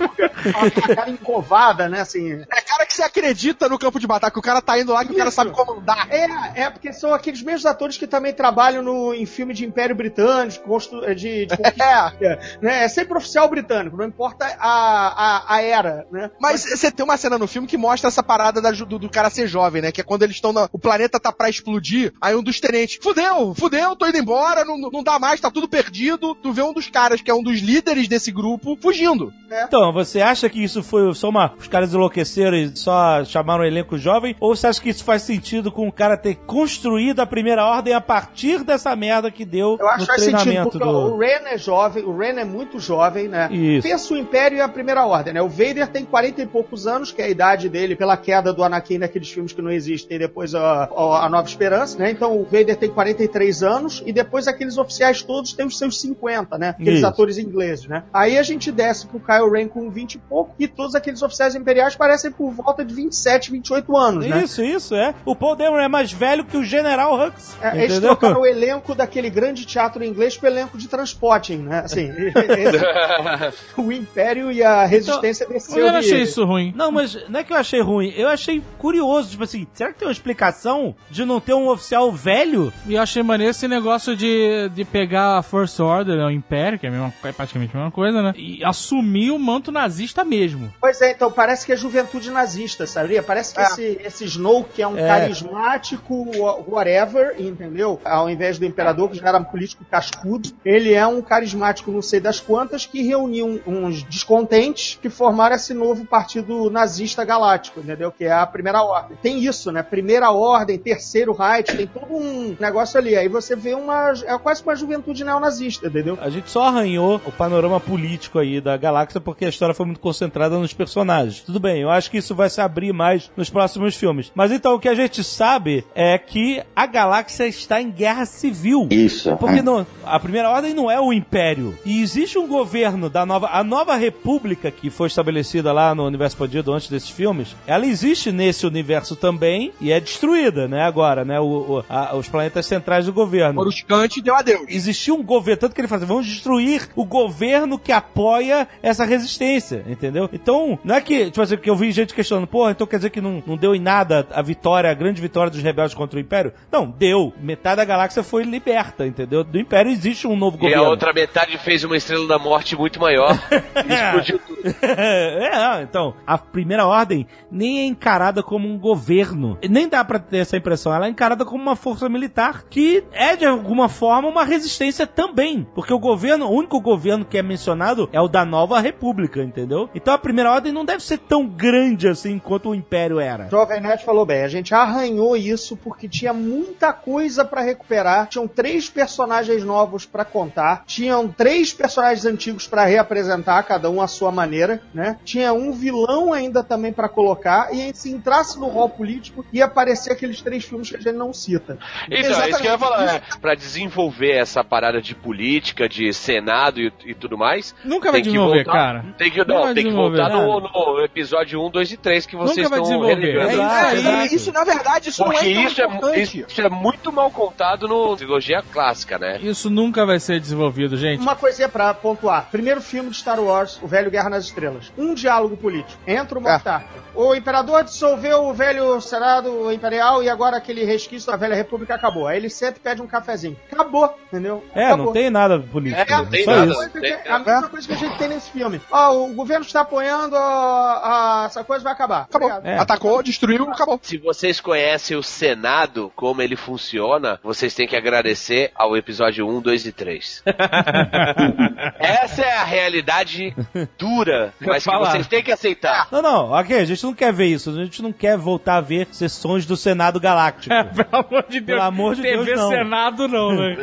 a 0.55 0.95
cara 0.95 1.09
encovada, 1.09 1.89
né, 1.89 2.01
assim. 2.01 2.33
É 2.33 2.61
cara 2.61 2.85
que 2.85 2.93
você 2.93 3.03
acredita 3.03 3.67
no 3.69 3.77
campo 3.79 3.99
de 3.99 4.07
batalha, 4.07 4.31
que 4.31 4.39
o 4.39 4.41
cara 4.43 4.61
tá 4.61 4.79
indo 4.79 4.93
lá 4.93 5.03
que 5.05 5.11
o 5.11 5.15
cara 5.15 5.29
Isso. 5.29 5.35
sabe 5.35 5.51
comandar. 5.51 6.07
É, 6.09 6.63
é 6.63 6.69
porque 6.69 6.93
são 6.93 7.13
aqueles 7.13 7.41
mesmos 7.41 7.65
atores 7.65 7.97
que 7.97 8.07
também 8.07 8.33
trabalham 8.33 8.81
no, 8.81 9.13
em 9.13 9.25
filme 9.25 9.53
de 9.53 9.65
Império 9.65 9.95
Britânico, 9.95 10.63
constru- 10.67 11.13
de, 11.15 11.45
de 11.45 11.55
conquista, 11.57 12.39
né? 12.61 12.83
É 12.83 12.87
sempre 12.87 13.17
oficial 13.17 13.47
britânico, 13.49 13.97
não 13.97 14.05
importa 14.05 14.45
a, 14.59 15.45
a, 15.47 15.55
a 15.55 15.61
era, 15.61 16.05
né? 16.11 16.31
Mas 16.39 16.63
você 16.63 16.91
tem 16.91 17.03
uma 17.03 17.17
cena 17.17 17.37
no 17.37 17.47
filme 17.47 17.67
que 17.67 17.77
mostra 17.77 18.07
essa 18.07 18.23
parada 18.23 18.61
da 18.61 18.71
do, 18.71 18.99
do 18.99 19.09
cara 19.09 19.29
ser 19.29 19.47
jovem, 19.47 19.81
né? 19.81 19.91
Que 19.91 20.01
é 20.01 20.03
quando 20.03 20.23
eles 20.23 20.35
estão 20.35 20.53
na. 20.53 20.69
O 20.71 20.79
planeta 20.79 21.19
tá 21.19 21.31
pra 21.31 21.49
explodir, 21.49 22.13
aí 22.21 22.35
um 22.35 22.43
dos 22.43 22.59
tenentes, 22.59 22.99
fudeu, 23.01 23.53
fudeu, 23.55 23.95
tô 23.95 24.05
indo 24.07 24.17
embora, 24.17 24.63
não, 24.63 24.77
não 24.77 25.03
dá 25.03 25.17
mais, 25.17 25.39
tá 25.39 25.49
tudo 25.49 25.67
perdido. 25.67 26.35
Tu 26.35 26.51
vê 26.53 26.61
um 26.61 26.73
dos 26.77 26.87
caras, 26.89 27.21
que 27.21 27.31
é 27.31 27.33
um 27.33 27.41
dos 27.41 27.59
líderes 27.59 28.07
desse 28.07 28.31
grupo, 28.31 28.77
fugindo. 28.79 29.33
Então, 29.49 29.91
você 29.91 30.21
acha 30.21 30.49
que 30.49 30.63
isso 30.63 30.83
foi 30.83 31.13
só 31.15 31.29
uma. 31.29 31.53
Os 31.57 31.67
caras 31.67 31.93
enlouqueceram 31.93 32.55
e 32.57 32.75
só 32.75 33.23
chamaram 33.25 33.63
um 33.63 33.67
elenco 33.67 33.97
jovem? 33.97 34.35
Ou 34.39 34.55
você 34.55 34.67
acha 34.67 34.81
que 34.81 34.89
isso 34.89 35.03
faz 35.03 35.23
sentido 35.23 35.71
com 35.71 35.87
o 35.87 35.91
cara 35.91 36.17
ter 36.17 36.35
construído 36.35 37.19
a 37.19 37.25
primeira 37.25 37.65
ordem 37.65 37.93
a 37.93 38.01
partir 38.01 38.63
dessa 38.63 38.95
merda 38.95 39.31
que 39.31 39.45
deu 39.45 39.77
Eu 39.79 39.87
acho 39.87 40.01
no 40.01 40.05
que 40.05 40.07
faz 40.07 40.21
sentido, 40.21 40.41
treinamento 40.41 40.71
porque 40.71 40.85
do. 40.85 41.15
o 41.15 41.17
Ren 41.17 41.47
é 41.47 41.57
jovem, 41.57 42.03
o 42.03 42.17
Ren 42.17 42.39
é 42.39 42.45
muito 42.45 42.79
jovem, 42.79 43.27
né? 43.27 43.49
Isso. 43.51 43.87
Pensa 43.87 44.13
o 44.13 44.17
Império 44.17 44.57
e 44.57 44.61
a 44.61 44.67
Primeira 44.67 45.05
Ordem, 45.05 45.33
né? 45.33 45.41
O 45.41 45.49
Vader 45.49 45.87
tem 45.87 46.05
40 46.05 46.41
e 46.41 46.45
poucos 46.45 46.85
anos, 46.85 47.11
que 47.11 47.21
é 47.21 47.25
a 47.25 47.29
idade 47.29 47.69
dele 47.69 47.95
pela 47.95 48.17
queda 48.17 48.53
do 48.53 48.63
Anakin 48.63 48.99
naqueles 48.99 49.31
filmes 49.31 49.53
que 49.53 49.61
não 49.61 49.71
existem, 49.71 50.17
e 50.17 50.19
depois 50.19 50.53
a, 50.53 50.83
a, 50.83 51.25
a 51.25 51.29
Nova 51.29 51.47
Esperança, 51.47 51.97
né? 51.97 52.11
Então 52.11 52.37
o 52.39 52.43
Vader 52.43 52.75
tem 52.75 52.89
43 52.89 53.63
anos, 53.63 54.03
e 54.05 54.11
depois 54.11 54.47
aqueles 54.47 54.77
oficiais 54.77 55.21
todos 55.21 55.53
têm 55.53 55.65
os 55.65 55.77
seus 55.77 55.99
50, 56.01 56.57
né? 56.57 56.66
Aqueles 56.69 56.97
Isso. 56.99 57.07
atores 57.07 57.37
ingleses, 57.37 57.87
né? 57.87 58.03
Aí 58.13 58.37
a 58.37 58.43
gente 58.43 58.71
desce 58.71 59.05
pro 59.07 59.19
Kylo 59.19 59.51
Ren 59.51 59.67
com 59.67 59.89
20 59.89 60.15
e 60.15 60.17
pouco, 60.19 60.55
e 60.59 60.67
todos 60.67 60.95
aqueles 60.95 61.21
oficiais 61.21 61.55
imperiais 61.55 61.95
parecem 61.95 62.31
por 62.31 62.51
volta 62.51 62.83
de 62.83 62.93
27, 62.93 63.51
28 63.51 63.97
anos, 63.97 64.25
né? 64.25 64.43
Isso, 64.43 64.63
isso, 64.63 64.95
é. 64.95 65.13
O 65.25 65.35
Paul 65.35 65.55
Dameron 65.55 65.79
é 65.83 65.87
mais 65.87 66.11
velho 66.11 66.43
que 66.45 66.57
o 66.57 66.63
General 66.63 67.13
Hux. 67.19 67.57
É, 67.61 67.75
eles 67.77 67.91
entendeu? 67.97 68.15
trocaram 68.15 68.41
o 68.41 68.45
elenco 68.45 68.93
daquele 68.95 69.29
grande 69.29 69.65
teatro 69.65 70.03
inglês 70.03 70.37
pro 70.37 70.47
elenco 70.47 70.77
de 70.77 70.87
Transporting, 70.87 71.57
né? 71.57 71.79
Assim, 71.79 72.09
o 73.77 73.91
Império 73.91 74.51
e 74.51 74.63
a 74.63 74.85
Resistência 74.85 75.43
Então, 75.45 75.55
Eu 75.55 75.59
desceu 75.59 75.85
não 75.85 75.91
de- 75.91 75.97
achei 75.97 76.21
isso 76.21 76.45
ruim. 76.45 76.73
Não, 76.75 76.91
mas 76.91 77.17
não 77.29 77.39
é 77.39 77.43
que 77.43 77.53
eu 77.53 77.57
achei 77.57 77.81
ruim, 77.81 78.13
eu 78.15 78.27
achei 78.29 78.61
curioso, 78.77 79.29
tipo 79.31 79.43
assim, 79.43 79.67
será 79.73 79.91
que 79.91 79.99
tem 79.99 80.07
uma 80.07 80.11
explicação 80.11 80.95
de 81.09 81.25
não 81.25 81.39
ter 81.39 81.53
um 81.53 81.67
oficial 81.69 82.11
velho? 82.11 82.71
E 82.85 82.95
eu 82.95 83.01
achei 83.01 83.21
maneiro 83.23 83.51
esse 83.51 83.67
negócio 83.67 84.15
de, 84.15 84.69
de 84.73 84.85
pegar 84.85 85.37
a 85.37 85.43
First 85.43 85.79
Order, 85.79 86.17
né, 86.17 86.25
o 86.25 86.31
Império, 86.31 86.46
que 86.79 86.85
é, 86.85 86.89
a 86.89 86.91
mesma, 86.91 87.13
é 87.23 87.31
praticamente 87.31 87.75
a 87.75 87.77
mesma 87.79 87.91
coisa, 87.91 88.21
né? 88.21 88.33
E 88.37 88.63
assumir 88.63 89.31
o 89.31 89.39
manto 89.39 89.71
nazista 89.71 90.23
mesmo. 90.23 90.73
Pois 90.79 91.01
é, 91.01 91.11
então 91.11 91.31
parece 91.31 91.65
que 91.65 91.71
é 91.71 91.75
juventude 91.75 92.31
nazista, 92.31 92.85
sabia? 92.87 93.21
Parece 93.21 93.53
que 93.53 93.59
É. 93.61 93.63
esse, 93.65 94.01
esse 94.03 94.25
Snoke 94.25 94.81
é 94.81 94.87
um 94.87 94.97
É. 94.97 95.07
carismático 95.07 96.29
wha- 96.37 96.57
whatever, 96.67 97.35
entendeu? 97.39 97.99
Ao 98.03 98.29
invés 98.29 98.57
do 98.59 98.65
imperador, 98.65 99.09
que 99.09 99.17
já 99.17 99.27
era 99.27 99.37
um 99.37 99.43
político 99.43 99.83
cascudo, 99.89 100.49
ele 100.63 100.93
é 100.93 101.05
um 101.05 101.21
carismático 101.21 101.91
não 101.91 102.01
sei 102.01 102.19
das 102.19 102.39
quantas 102.39 102.85
que 102.85 103.01
reuniu 103.01 103.61
uns 103.65 104.03
descontentes 104.03 104.97
que 105.01 105.09
formaram 105.09 105.55
esse 105.55 105.73
novo 105.73 106.05
partido 106.05 106.69
nazista 106.69 107.23
galáctico, 107.25 107.79
entendeu? 107.79 108.11
Que 108.11 108.25
é 108.25 108.31
a 108.31 108.45
Primeira 108.45 108.81
Ordem. 108.81 109.17
Tem 109.21 109.39
isso, 109.43 109.71
né? 109.71 109.81
Primeira 109.83 110.31
Ordem, 110.31 110.77
Terceiro 110.77 111.33
Reich, 111.33 111.75
tem 111.75 111.87
todo 111.87 112.13
um 112.13 112.55
negócio 112.59 112.97
ali. 112.99 113.15
Aí 113.15 113.27
você 113.27 113.55
vê 113.55 113.73
uma... 113.73 114.13
é 114.25 114.37
quase 114.37 114.63
uma 114.63 114.75
juventude 114.75 115.23
neonazista, 115.23 115.87
entendeu? 115.87 116.17
A 116.21 116.29
gente 116.29 116.36
só 116.45 116.63
arranhou 116.67 117.21
o 117.25 117.31
panorama 117.31 117.79
político 117.79 118.39
aí 118.39 118.59
da 118.61 118.77
galáxia 118.77 119.19
porque 119.19 119.45
a 119.45 119.49
história 119.49 119.73
foi 119.75 119.85
muito 119.85 119.99
concentrada 119.99 120.57
nos 120.57 120.73
personagens. 120.73 121.41
Tudo 121.41 121.59
bem, 121.59 121.81
eu 121.81 121.89
acho 121.89 122.09
que 122.11 122.17
isso 122.17 122.35
vai 122.35 122.49
se 122.49 122.61
abrir 122.61 122.93
mais 122.93 123.31
nos 123.35 123.49
próximos 123.49 123.95
filmes. 123.95 124.31
Mas 124.35 124.51
então 124.51 124.73
o 124.75 124.79
que 124.79 124.89
a 124.89 124.95
gente 124.95 125.23
sabe 125.23 125.85
é 125.95 126.17
que 126.17 126.61
a 126.75 126.85
galáxia 126.85 127.47
está 127.47 127.81
em 127.81 127.89
guerra 127.91 128.25
civil. 128.25 128.87
Isso. 128.91 129.35
Porque 129.37 129.61
não, 129.61 129.85
a 130.05 130.19
primeira 130.19 130.49
ordem 130.49 130.73
não 130.73 130.89
é 130.91 130.99
o 130.99 131.11
império. 131.13 131.77
E 131.85 132.01
existe 132.01 132.37
um 132.37 132.47
governo 132.47 133.09
da 133.09 133.25
nova. 133.25 133.49
A 133.51 133.63
nova 133.63 133.95
república 133.95 134.69
que 134.71 134.89
foi 134.89 135.07
estabelecida 135.07 135.71
lá 135.73 135.93
no 135.95 136.05
universo 136.05 136.35
expandido 136.35 136.73
antes 136.73 136.89
desses 136.89 137.09
filmes, 137.09 137.55
ela 137.65 137.85
existe 137.85 138.31
nesse 138.31 138.65
universo 138.67 139.15
também 139.15 139.71
e 139.81 139.91
é 139.91 139.99
destruída, 139.99 140.67
né? 140.67 140.83
Agora, 140.83 141.23
né? 141.25 141.39
O, 141.39 141.45
o- 141.45 141.83
a- 141.89 142.15
os 142.15 142.27
planetas 142.27 142.65
centrais 142.65 143.05
do 143.05 143.13
governo. 143.13 143.55
Coruscante 143.55 144.21
deu 144.21 144.35
adeus. 144.35 144.65
Existia 144.67 145.13
um 145.13 145.23
governo, 145.23 145.61
tanto 145.61 145.73
que 145.73 145.81
ele 145.81 145.87
assim, 145.91 146.05
vamos 146.05 146.26
destruir 146.27 146.89
o 146.95 147.05
governo 147.05 147.77
que 147.79 147.91
apoia 147.91 148.67
essa 148.81 149.05
resistência, 149.05 149.83
entendeu? 149.87 150.29
Então, 150.31 150.77
não 150.83 150.95
é 150.95 151.01
que, 151.01 151.25
tipo 151.25 151.41
assim, 151.41 151.57
que 151.57 151.69
eu 151.69 151.75
vi 151.75 151.91
gente 151.91 152.13
questionando, 152.13 152.47
porra, 152.47 152.71
então 152.71 152.85
quer 152.87 152.97
dizer 152.97 153.09
que 153.09 153.21
não, 153.21 153.43
não 153.45 153.57
deu 153.57 153.73
em 153.73 153.79
nada 153.79 154.27
a 154.31 154.41
vitória, 154.41 154.89
a 154.89 154.93
grande 154.93 155.21
vitória 155.21 155.49
dos 155.51 155.61
rebeldes 155.61 155.93
contra 155.95 156.17
o 156.17 156.21
Império? 156.21 156.53
Não, 156.71 156.89
deu. 156.89 157.33
Metade 157.39 157.77
da 157.77 157.85
galáxia 157.85 158.23
foi 158.23 158.43
liberta, 158.43 159.05
entendeu? 159.05 159.43
Do 159.43 159.59
Império 159.59 159.91
existe 159.91 160.27
um 160.27 160.35
novo 160.35 160.57
E 160.57 160.59
governo. 160.61 160.85
a 160.85 160.89
outra 160.89 161.13
metade 161.13 161.57
fez 161.57 161.83
uma 161.83 161.95
estrela 161.97 162.27
da 162.27 162.39
morte 162.39 162.75
muito 162.75 162.99
maior 162.99 163.31
e 163.87 163.93
explodiu 163.93 164.39
tudo. 164.39 164.57
é, 164.81 165.81
então, 165.83 166.13
a 166.25 166.37
primeira 166.37 166.85
ordem 166.85 167.27
nem 167.51 167.79
é 167.79 167.85
encarada 167.85 168.41
como 168.43 168.67
um 168.67 168.77
governo. 168.77 169.57
Nem 169.69 169.87
dá 169.87 170.03
pra 170.03 170.19
ter 170.19 170.37
essa 170.37 170.57
impressão. 170.57 170.93
Ela 170.93 171.07
é 171.07 171.09
encarada 171.09 171.45
como 171.45 171.61
uma 171.61 171.75
força 171.75 172.09
militar 172.09 172.63
que 172.69 173.03
é, 173.11 173.35
de 173.35 173.45
alguma 173.45 173.87
forma, 173.89 174.27
uma 174.27 174.43
resistência 174.43 175.05
também. 175.05 175.67
Porque 175.75 175.93
o 175.93 175.99
governo, 175.99 176.16
o 176.47 176.49
único 176.51 176.79
governo 176.81 177.25
que 177.25 177.37
é 177.37 177.43
mencionado 177.43 178.09
é 178.11 178.19
o 178.19 178.27
da 178.27 178.43
Nova 178.43 178.79
República, 178.79 179.41
entendeu? 179.41 179.89
Então 179.93 180.13
a 180.13 180.17
primeira 180.17 180.51
ordem 180.51 180.71
não 180.71 180.85
deve 180.85 181.03
ser 181.03 181.17
tão 181.17 181.47
grande 181.47 182.07
assim 182.07 182.39
quanto 182.39 182.69
o 182.69 182.75
Império 182.75 183.19
era. 183.19 183.49
Jovem 183.49 183.81
Nerd 183.81 184.03
falou 184.03 184.25
bem, 184.25 184.43
a 184.43 184.47
gente 184.47 184.73
arranhou 184.73 185.35
isso 185.35 185.77
porque 185.77 186.07
tinha 186.07 186.33
muita 186.33 186.93
coisa 186.93 187.45
pra 187.45 187.61
recuperar, 187.61 188.27
tinham 188.27 188.47
três 188.47 188.89
personagens 188.89 189.63
novos 189.63 190.05
pra 190.05 190.25
contar, 190.25 190.83
tinham 190.85 191.27
três 191.27 191.73
personagens 191.73 192.25
antigos 192.25 192.67
pra 192.67 192.85
reapresentar, 192.85 193.63
cada 193.63 193.89
um 193.89 194.01
à 194.01 194.07
sua 194.07 194.31
maneira, 194.31 194.81
né? 194.93 195.17
Tinha 195.23 195.53
um 195.53 195.71
vilão 195.71 196.33
ainda 196.33 196.63
também 196.63 196.91
pra 196.91 197.09
colocar 197.09 197.73
e 197.73 197.93
se 197.95 198.11
entrasse 198.11 198.59
no 198.59 198.67
rol 198.67 198.89
político 198.89 199.45
ia 199.51 199.65
aparecer 199.65 200.11
aqueles 200.11 200.41
três 200.41 200.63
filmes 200.63 200.89
que 200.89 200.95
a 200.95 200.99
gente 200.99 201.15
não 201.15 201.33
cita. 201.33 201.77
Então, 202.09 202.41
é 202.41 202.49
isso 202.49 202.61
que 202.61 202.67
eu 202.67 202.71
ia 202.71 202.77
falar. 202.77 203.15
É, 203.15 203.21
pra 203.39 203.55
desenvolver 203.55 204.31
essa 204.31 204.63
parada 204.63 205.01
de 205.01 205.15
política, 205.15 205.87
de 205.87 206.06
Senado 206.13 206.79
e, 206.79 206.91
e 207.05 207.13
tudo 207.13 207.37
mais. 207.37 207.73
Nunca 207.83 208.11
vai 208.11 208.21
desenvolver, 208.21 208.63
voltar- 208.63 208.71
cara. 208.71 209.05
Tem 209.17 209.31
que, 209.31 209.43
Não 209.45 209.73
tem 209.73 209.85
que 209.85 209.91
voltar 209.93 210.29
no, 210.29 210.59
nada. 210.61 210.69
no 210.73 211.03
episódio 211.03 211.61
1, 211.65 211.69
2 211.69 211.91
e 211.91 211.97
3 211.97 212.25
que 212.25 212.35
vocês 212.35 212.57
Nunca 212.57 212.69
vai 212.69 212.79
estão 212.81 212.99
desenvolver. 213.01 213.31
relegando. 213.43 213.61
É 213.61 213.95
isso, 213.95 214.07
É, 214.07 214.25
isso, 214.35 214.51
na 214.51 214.63
verdade, 214.63 215.09
isso 215.09 215.23
Porque 215.23 215.39
não 215.39 215.49
é 215.49 215.53
tão 215.53 215.63
isso 215.67 215.81
é, 215.81 215.85
importante. 215.85 216.21
isso, 216.21 216.45
isso 216.47 216.61
é 216.61 216.69
muito 216.69 217.11
mal 217.11 217.29
contado 217.31 217.87
no 217.87 218.15
trilogia 218.15 218.61
clássica, 218.61 219.17
né? 219.17 219.39
Isso 219.41 219.69
nunca 219.69 220.05
vai 220.05 220.19
ser 220.19 220.39
desenvolvido, 220.39 220.97
gente. 220.97 221.21
Uma 221.21 221.35
coisinha 221.35 221.69
pra 221.69 221.93
pontuar. 221.93 222.47
Primeiro 222.51 222.81
filme 222.81 223.09
de 223.09 223.17
Star 223.17 223.39
Wars, 223.39 223.79
O 223.81 223.87
Velho 223.87 224.09
Guerra 224.11 224.29
nas 224.29 224.45
Estrelas. 224.45 224.91
Um 224.97 225.13
diálogo 225.13 225.55
político. 225.57 225.99
Entra 226.07 226.37
o 226.37 226.41
Moff 226.41 226.63
Tarkin. 226.63 226.87
O 227.15 227.33
Imperador 227.35 227.83
dissolveu 227.83 228.43
o 228.43 228.53
velho 228.53 228.99
Senado 229.01 229.71
Imperial 229.71 230.21
e 230.21 230.29
agora 230.29 230.57
aquele 230.57 230.83
resquício 230.85 231.31
da 231.31 231.37
Velha 231.37 231.55
República 231.55 231.95
acabou. 231.95 232.27
Aí 232.27 232.37
ele 232.37 232.49
senta 232.49 232.77
e 232.77 232.79
pede 232.79 233.01
um 233.01 233.07
cafezinho. 233.07 233.57
Acabou, 233.71 234.13
entendeu? 234.31 234.63
É, 234.75 234.85
Acabou. 234.85 235.05
não 235.07 235.13
tem 235.13 235.29
nada 235.29 235.59
político. 235.59 235.96
É, 235.97 236.17
não 236.17 236.25
tem 236.25 236.43
só 236.43 236.55
nada. 236.55 236.71
isso. 236.71 236.89
Tem- 236.91 237.17
a 237.27 237.39
mesma 237.39 237.69
coisa 237.69 237.87
que 237.87 237.93
a 237.93 237.97
gente 237.97 238.17
tem 238.17 238.27
nesse 238.29 238.51
filme. 238.51 238.81
Ó, 238.91 239.15
o 239.25 239.33
governo 239.33 239.65
está 239.65 239.81
apoiando, 239.81 240.35
a- 240.35 241.43
essa 241.45 241.63
coisa 241.63 241.83
vai 241.83 241.93
acabar. 241.93 242.21
Acabou. 242.21 242.51
É. 242.63 242.77
Atacou, 242.77 243.21
destruiu, 243.23 243.69
acabou. 243.69 243.99
Se 244.01 244.17
vocês 244.17 244.59
conhecem 244.59 245.17
o 245.17 245.23
Senado, 245.23 246.11
como 246.15 246.41
ele 246.41 246.55
funciona, 246.55 247.39
vocês 247.43 247.73
têm 247.73 247.87
que 247.87 247.95
agradecer 247.95 248.71
ao 248.75 248.95
episódio 248.97 249.47
1, 249.47 249.61
2 249.61 249.85
e 249.85 249.91
3. 249.91 250.43
Essa 251.99 252.41
é 252.43 252.53
a 252.57 252.63
realidade 252.63 253.55
dura, 253.97 254.53
mas 254.61 254.83
que 254.83 254.97
vocês 254.97 255.27
têm 255.27 255.43
que 255.43 255.51
aceitar. 255.51 256.07
Não, 256.11 256.21
não, 256.21 256.51
ok, 256.51 256.79
a 256.79 256.85
gente 256.85 257.03
não 257.03 257.13
quer 257.13 257.31
ver 257.33 257.45
isso. 257.45 257.69
A 257.69 257.73
gente 257.83 258.01
não 258.01 258.11
quer 258.11 258.37
voltar 258.37 258.75
a 258.77 258.81
ver 258.81 259.07
sessões 259.11 259.65
do 259.65 259.75
Senado 259.75 260.19
Galáctico. 260.19 260.73
Pelo 260.95 261.25
amor 261.25 261.45
de 261.49 261.59
Deus. 261.59 261.77
Pelo 261.77 261.87
amor 261.87 262.15
de 262.15 262.21
TV 262.21 262.43
Deus, 262.45 262.59
não. 262.59 262.69
Senado 262.69 263.27
não, 263.27 263.53
né? 263.55 263.77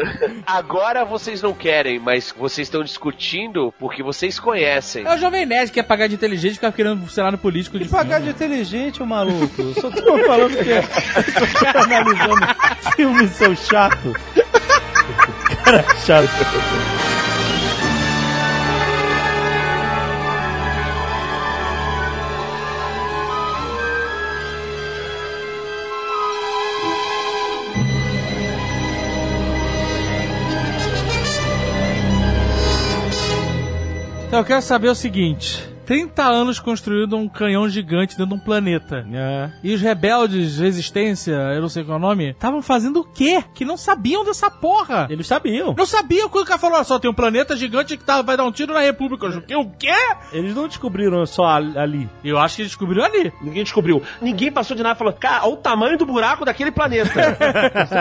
Agora 0.46 1.04
vocês 1.04 1.42
não 1.42 1.52
querem, 1.52 1.98
mas 2.04 2.32
vocês 2.36 2.66
estão 2.68 2.84
discutindo 2.84 3.72
porque 3.78 4.02
vocês 4.02 4.38
conhecem. 4.38 5.06
É 5.06 5.14
o 5.14 5.18
Jovem 5.18 5.46
Nerd 5.46 5.68
que 5.68 5.74
quer 5.74 5.82
pagar 5.84 6.06
de 6.06 6.14
inteligente 6.14 6.52
e 6.52 6.54
ficar 6.56 6.70
querendo 6.72 7.08
Senado 7.08 7.38
político 7.38 7.78
de 7.78 7.84
E 7.86 7.88
pagar 7.88 8.18
de 8.20 8.26
filme. 8.26 8.30
inteligente, 8.32 9.02
ô 9.02 9.06
maluco. 9.06 9.50
Eu 9.60 9.74
só 9.74 9.90
tô 9.90 10.18
falando 10.26 10.56
que 10.56 10.68
eu 10.70 11.72
tô 11.72 11.78
analisando 11.78 12.46
filmes 12.94 13.30
seu 13.32 13.56
chato. 13.56 14.14
Cara 15.64 15.82
chato. 16.04 17.23
Eu 34.38 34.44
quero 34.44 34.62
saber 34.62 34.88
o 34.88 34.94
seguinte. 34.94 35.73
30 35.84 36.22
anos 36.22 36.58
construindo 36.58 37.16
um 37.16 37.28
canhão 37.28 37.68
gigante 37.68 38.16
dentro 38.16 38.34
de 38.34 38.40
um 38.40 38.44
planeta. 38.44 39.06
É. 39.12 39.50
E 39.62 39.74
os 39.74 39.80
rebeldes, 39.80 40.58
resistência, 40.58 41.32
eu 41.32 41.60
não 41.62 41.68
sei 41.68 41.84
qual 41.84 41.96
é 41.96 41.98
o 41.98 42.02
nome, 42.02 42.30
estavam 42.30 42.62
fazendo 42.62 43.00
o 43.00 43.04
quê? 43.04 43.42
Que 43.54 43.64
não 43.64 43.76
sabiam 43.76 44.24
dessa 44.24 44.50
porra. 44.50 45.06
Eles 45.10 45.26
sabiam. 45.26 45.74
Não 45.76 45.86
sabiam 45.86 46.28
quando 46.28 46.44
o 46.44 46.48
cara 46.48 46.58
falou, 46.58 46.82
só, 46.84 46.98
tem 46.98 47.10
um 47.10 47.14
planeta 47.14 47.56
gigante 47.56 47.96
que 47.96 48.04
tá, 48.04 48.22
vai 48.22 48.36
dar 48.36 48.44
um 48.44 48.52
tiro 48.52 48.72
na 48.72 48.80
República. 48.80 49.42
Eu 49.48 49.60
o 49.60 49.70
quê? 49.70 49.92
Eles 50.32 50.54
não 50.54 50.66
descobriram 50.68 51.24
só 51.26 51.44
ali- 51.46 51.78
ali. 51.78 52.08
Eu 52.22 52.38
acho 52.38 52.56
que 52.56 52.62
eles 52.62 52.70
descobriram 52.72 53.04
ali. 53.04 53.32
Ninguém 53.42 53.62
descobriu. 53.64 54.02
Ninguém 54.20 54.50
passou 54.52 54.76
de 54.76 54.82
nada 54.82 54.94
e 54.94 54.98
falou, 54.98 55.12
cara, 55.12 55.44
olha 55.44 55.54
o 55.54 55.56
tamanho 55.56 55.96
do 55.98 56.04
buraco 56.06 56.44
daquele 56.44 56.70
planeta. 56.70 57.10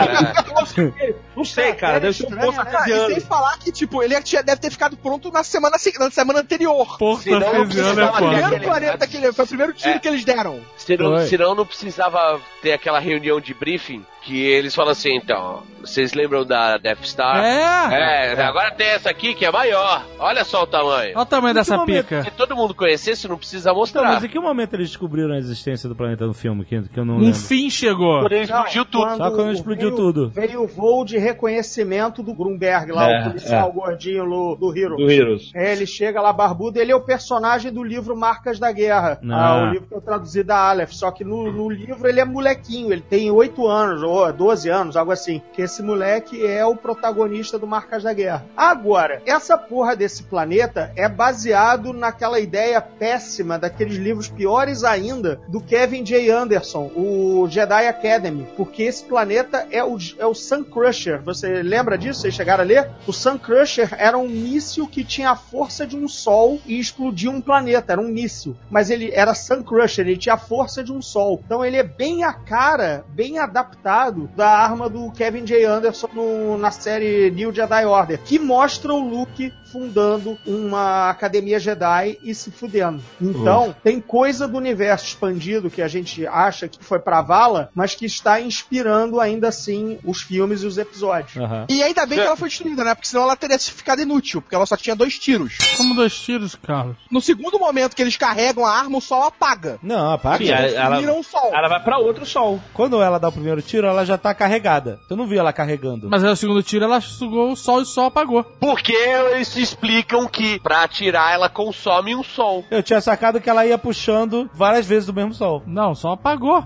Não 1.36 1.44
sei, 1.44 1.72
cara. 1.74 1.98
Deve 2.00 2.12
ser 2.14 2.26
um 2.26 2.36
poço 2.36 2.58
né? 2.64 2.72
E 2.88 3.06
sem 3.14 3.20
falar 3.20 3.58
que, 3.58 3.72
tipo, 3.72 4.02
ele 4.02 4.20
tinha- 4.22 4.42
deve 4.42 4.60
ter 4.60 4.70
ficado 4.70 4.96
pronto 4.96 5.30
na 5.30 5.42
semana, 5.42 5.78
se- 5.78 5.98
na 5.98 6.10
semana 6.10 6.40
anterior. 6.40 6.96
Porra, 6.98 7.22
Senão 7.22 7.66
não 7.82 7.88
artesiano 7.90 8.00
é 8.00 8.04
precisava 8.04 8.18
Foi 8.18 8.26
o 8.26 8.30
foda. 8.30 8.40
primeiro 8.42 8.64
planeta 8.64 9.06
que 9.06 9.16
ele, 9.16 9.32
foi 9.32 9.44
o 9.44 9.48
primeiro 9.48 9.72
tiro 9.72 9.94
É. 9.94 9.98
que 9.98 10.08
eles 10.08 10.24
deram. 10.24 10.60
Senão, 10.76 11.18
senão 11.26 11.54
não 11.54 11.66
precisava 11.66 12.40
ter 12.62 12.72
aquela 12.72 12.98
reunião 12.98 13.40
de 13.40 13.52
briefing 13.54 14.04
que 14.24 14.42
eles 14.42 14.74
falam 14.74 14.92
assim, 14.92 15.14
então, 15.16 15.62
vocês 15.80 16.14
lembram 16.14 16.44
da 16.44 16.78
Death 16.78 17.04
Star? 17.04 17.44
É. 17.44 18.32
É, 18.34 18.42
agora 18.42 18.70
tem 18.70 18.86
essa 18.88 19.10
aqui 19.10 19.34
que 19.34 19.44
é 19.44 19.50
maior. 19.52 20.04
Olha 20.18 20.44
só 20.44 20.62
o 20.62 20.66
tamanho. 20.66 21.12
Olha 21.14 21.22
o 21.22 21.26
tamanho 21.26 21.54
dessa 21.54 21.76
momento? 21.76 22.04
pica. 22.06 22.22
Se 22.24 22.30
todo 22.30 22.56
mundo 22.56 22.74
conhecesse, 22.74 23.28
não 23.28 23.36
precisa 23.36 23.68
Então, 23.70 23.78
mostrar. 23.80 24.02
mas 24.14 24.24
em 24.24 24.28
que 24.28 24.38
momento 24.38 24.74
eles 24.74 24.88
descobriram 24.88 25.34
a 25.34 25.38
existência 25.38 25.88
do 25.88 25.94
planeta 25.94 26.26
no 26.26 26.32
filme? 26.34 26.64
Que, 26.64 26.82
que 26.88 26.98
eu 26.98 27.04
não 27.04 27.16
Um 27.16 27.20
lembro. 27.20 27.34
fim 27.38 27.68
chegou. 27.68 28.20
Quando 28.20 28.32
ele 28.32 28.44
explodiu 28.44 28.84
tudo. 28.84 29.16
Só 29.16 29.30
quando 29.30 29.52
explodiu 29.52 29.88
veio- 29.90 29.96
tudo. 29.96 30.30
Veio 30.30 30.62
o 30.62 30.66
voo 30.66 31.04
de 31.04 31.18
reconhecimento 31.18 32.22
do 32.22 32.34
Grunberg 32.34 32.90
lá, 32.92 33.10
É, 33.10 33.20
o 33.20 33.24
policial 33.30 33.68
é. 33.68 33.72
gordinho 33.72 34.24
do, 34.24 34.56
do 34.56 34.76
Hero. 34.78 34.96
Do 34.96 35.10
Heroes. 35.10 35.50
É, 35.54 35.72
ele 35.72 35.86
chega 35.86 36.20
lá 36.20 36.32
barbudo, 36.32 36.78
ele 36.80 36.92
é 36.92 36.96
o 36.96 37.00
personagem 37.04 37.72
do 37.72 37.82
livro 37.84 38.16
Marcas 38.16 38.58
da 38.58 38.72
Guerra. 38.72 39.20
Ah. 39.30 39.44
Ah, 39.44 39.62
o 39.68 39.70
livro 39.72 39.86
que 39.86 39.94
eu 39.94 40.00
traduzi 40.00 40.42
da 40.42 40.56
Aleph. 40.70 40.92
Só 40.92 41.10
que 41.10 41.22
no, 41.24 41.52
no 41.52 41.68
livro 41.70 42.08
ele 42.08 42.20
é 42.20 42.24
molequinho, 42.24 42.92
ele 42.92 43.02
tem 43.02 43.30
8 43.30 43.66
anos, 43.66 44.02
ou 44.02 44.13
12 44.32 44.68
anos, 44.68 44.96
algo 44.96 45.12
assim. 45.12 45.42
Que 45.52 45.62
esse 45.62 45.82
moleque 45.82 46.44
é 46.44 46.64
o 46.64 46.76
protagonista 46.76 47.58
do 47.58 47.66
Marcas 47.66 48.02
da 48.02 48.12
Guerra. 48.12 48.46
Agora, 48.56 49.22
essa 49.26 49.56
porra 49.56 49.96
desse 49.96 50.24
planeta 50.24 50.92
é 50.96 51.08
baseado 51.08 51.92
naquela 51.92 52.38
ideia 52.38 52.80
péssima 52.80 53.58
daqueles 53.58 53.96
livros 53.96 54.28
piores 54.28 54.84
ainda 54.84 55.40
do 55.48 55.60
Kevin 55.60 56.02
J. 56.02 56.30
Anderson, 56.30 56.90
o 56.94 57.46
Jedi 57.48 57.86
Academy. 57.86 58.46
Porque 58.56 58.82
esse 58.82 59.04
planeta 59.04 59.66
é 59.70 59.82
o, 59.82 59.96
é 60.18 60.26
o 60.26 60.34
Sun 60.34 60.64
Crusher. 60.64 61.22
Você 61.22 61.62
lembra 61.62 61.98
disso? 61.98 62.20
Vocês 62.20 62.34
chegaram 62.34 62.64
a 62.64 62.66
ler? 62.66 62.90
O 63.06 63.12
Sun 63.12 63.38
Crusher 63.38 63.94
era 63.98 64.16
um 64.16 64.28
míssil 64.28 64.86
que 64.86 65.04
tinha 65.04 65.30
a 65.30 65.36
força 65.36 65.86
de 65.86 65.96
um 65.96 66.08
sol 66.08 66.60
e 66.66 66.78
explodia 66.78 67.30
um 67.30 67.40
planeta. 67.40 67.92
Era 67.92 68.00
um 68.00 68.08
míssil. 68.08 68.56
Mas 68.70 68.90
ele 68.90 69.10
era 69.12 69.34
Sun 69.34 69.62
Crusher, 69.62 70.06
ele 70.06 70.16
tinha 70.16 70.34
a 70.34 70.38
força 70.38 70.82
de 70.82 70.92
um 70.92 71.02
sol. 71.02 71.40
Então 71.44 71.64
ele 71.64 71.76
é 71.76 71.82
bem 71.82 72.24
a 72.24 72.32
cara, 72.32 73.04
bem 73.08 73.38
adaptado 73.38 74.03
da 74.10 74.48
arma 74.48 74.88
do 74.88 75.10
Kevin 75.12 75.44
J. 75.44 75.64
Anderson 75.66 76.08
no- 76.12 76.58
na 76.58 76.70
série 76.70 77.30
New 77.30 77.52
Jedi 77.52 77.84
Order, 77.84 78.18
que 78.18 78.38
mostra 78.38 78.92
o 78.92 78.98
Luke 79.00 79.52
fundando 79.78 80.38
uma 80.46 81.10
academia 81.10 81.58
Jedi 81.58 82.16
e 82.22 82.32
se 82.32 82.52
fudendo. 82.52 83.02
Então, 83.20 83.74
tem 83.82 84.00
coisa 84.00 84.46
do 84.46 84.56
universo 84.56 85.06
expandido 85.06 85.68
que 85.68 85.82
a 85.82 85.88
gente 85.88 86.24
acha 86.28 86.68
que 86.68 86.78
foi 86.80 87.00
pra 87.00 87.20
vala, 87.22 87.70
mas 87.74 87.96
que 87.96 88.06
está 88.06 88.40
inspirando 88.40 89.18
ainda 89.20 89.48
assim 89.48 89.98
os 90.04 90.22
filmes 90.22 90.62
e 90.62 90.66
os 90.66 90.78
episódios. 90.78 91.36
Aham. 91.36 91.66
E 91.68 91.82
ainda 91.82 92.06
bem 92.06 92.18
que 92.20 92.24
ela 92.24 92.36
foi 92.36 92.48
destruída, 92.48 92.84
né? 92.84 92.94
Porque 92.94 93.08
senão 93.08 93.24
ela 93.24 93.34
teria 93.34 93.58
ficado 93.58 94.00
inútil, 94.00 94.40
porque 94.40 94.54
ela 94.54 94.64
só 94.64 94.76
tinha 94.76 94.94
dois 94.94 95.18
tiros. 95.18 95.58
Como 95.76 95.92
dois 95.96 96.14
tiros, 96.16 96.54
Carlos. 96.54 96.96
No 97.10 97.20
segundo 97.20 97.58
momento 97.58 97.96
que 97.96 98.02
eles 98.02 98.16
carregam 98.16 98.64
a 98.64 98.70
arma, 98.70 98.98
o 98.98 99.00
sol 99.00 99.24
apaga. 99.24 99.76
Não, 99.82 100.12
apaga. 100.12 100.38
Sim, 100.44 100.52
ela- 100.52 100.68
ela- 100.68 101.00
Viram 101.00 101.18
o 101.18 101.24
sol. 101.24 101.50
Ela 101.52 101.68
vai 101.68 101.82
pra 101.82 101.98
outro 101.98 102.24
sol. 102.24 102.60
Quando 102.72 103.02
ela 103.02 103.18
dá 103.18 103.28
o 103.28 103.32
primeiro 103.32 103.60
tiro, 103.60 103.88
ela 103.88 104.04
já 104.04 104.16
tá 104.16 104.32
carregada. 104.32 105.00
Eu 105.10 105.16
não 105.16 105.26
vi 105.26 105.36
ela 105.36 105.52
carregando. 105.52 106.08
Mas 106.08 106.22
aí 106.22 106.30
o 106.30 106.36
segundo 106.36 106.62
tiro 106.62 106.84
ela 106.84 107.00
sugou 107.00 107.50
o 107.50 107.56
sol 107.56 107.80
e 107.80 107.82
o 107.82 107.86
sol 107.86 108.06
apagou. 108.06 108.44
Porque 108.60 108.92
esse 109.38 109.60
explicam 109.64 110.26
que 110.28 110.60
pra 110.60 110.84
atirar 110.84 111.32
ela 111.34 111.48
consome 111.48 112.14
um 112.14 112.22
sol. 112.22 112.64
Eu 112.70 112.82
tinha 112.82 113.00
sacado 113.00 113.40
que 113.40 113.48
ela 113.50 113.66
ia 113.66 113.78
puxando 113.78 114.48
várias 114.54 114.86
vezes 114.86 115.06
do 115.06 115.12
mesmo 115.14 115.32
sol. 115.34 115.62
Não, 115.66 115.94
só 115.94 116.12
apagou. 116.12 116.62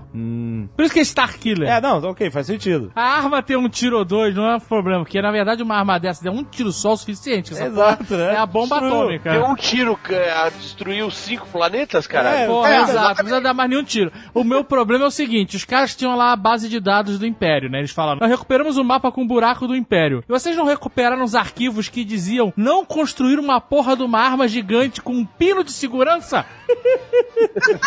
Por 0.75 0.83
isso 0.85 0.93
que 0.93 0.99
é 0.99 1.03
Starkiller. 1.03 1.69
É, 1.69 1.81
não, 1.81 1.97
ok, 1.99 2.29
faz 2.29 2.47
sentido. 2.47 2.91
A 2.95 3.01
arma 3.17 3.41
ter 3.41 3.57
um 3.57 3.69
tiro 3.69 3.97
ou 3.97 4.05
dois 4.05 4.35
não 4.35 4.45
é 4.45 4.55
um 4.55 4.59
problema, 4.59 5.03
porque 5.03 5.21
na 5.21 5.31
verdade 5.31 5.63
uma 5.63 5.75
arma 5.77 5.99
dessa 5.99 6.23
der 6.23 6.29
um 6.31 6.43
tiro 6.43 6.71
só 6.71 6.93
o 6.93 6.97
suficiente. 6.97 7.53
Essa 7.53 7.65
Exato, 7.65 8.15
né? 8.15 8.33
É 8.33 8.37
a 8.37 8.45
bomba 8.45 8.79
Destruiu. 8.79 8.99
atômica. 9.01 9.31
Deu 9.31 9.45
um 9.45 9.55
tiro 9.55 9.97
que 9.97 10.13
eh, 10.13 10.51
destruiu 10.59 11.09
cinco 11.11 11.47
planetas, 11.47 12.05
cara. 12.07 12.29
É, 12.29 12.45
Porra, 12.47 12.69
É, 12.69 12.81
exato, 12.81 13.07
não 13.07 13.15
precisa 13.15 13.41
dar 13.41 13.53
mais 13.53 13.69
nenhum 13.69 13.83
tiro. 13.83 14.11
O 14.33 14.43
meu 14.43 14.63
problema 14.63 15.05
é 15.05 15.07
o 15.07 15.11
seguinte: 15.11 15.55
os 15.55 15.63
caras 15.65 15.95
tinham 15.95 16.15
lá 16.15 16.31
a 16.31 16.35
base 16.35 16.67
de 16.69 16.79
dados 16.79 17.17
do 17.19 17.25
Império, 17.25 17.69
né? 17.69 17.79
Eles 17.79 17.91
falaram, 17.91 18.19
nós 18.19 18.29
recuperamos 18.29 18.77
o 18.77 18.83
mapa 18.83 19.11
com 19.11 19.23
o 19.23 19.27
buraco 19.27 19.67
do 19.67 19.75
Império. 19.75 20.23
E 20.27 20.31
vocês 20.31 20.55
não 20.55 20.65
recuperaram 20.65 21.23
os 21.23 21.35
arquivos 21.35 21.87
que 21.89 22.03
diziam 22.03 22.53
não 22.57 22.83
construir 22.89 23.37
uma 23.37 23.61
porra 23.61 23.95
de 23.95 24.01
uma 24.01 24.19
arma 24.19 24.47
gigante 24.47 24.99
com 24.99 25.13
um 25.13 25.23
pino 25.23 25.63
de 25.63 25.71
segurança? 25.71 26.43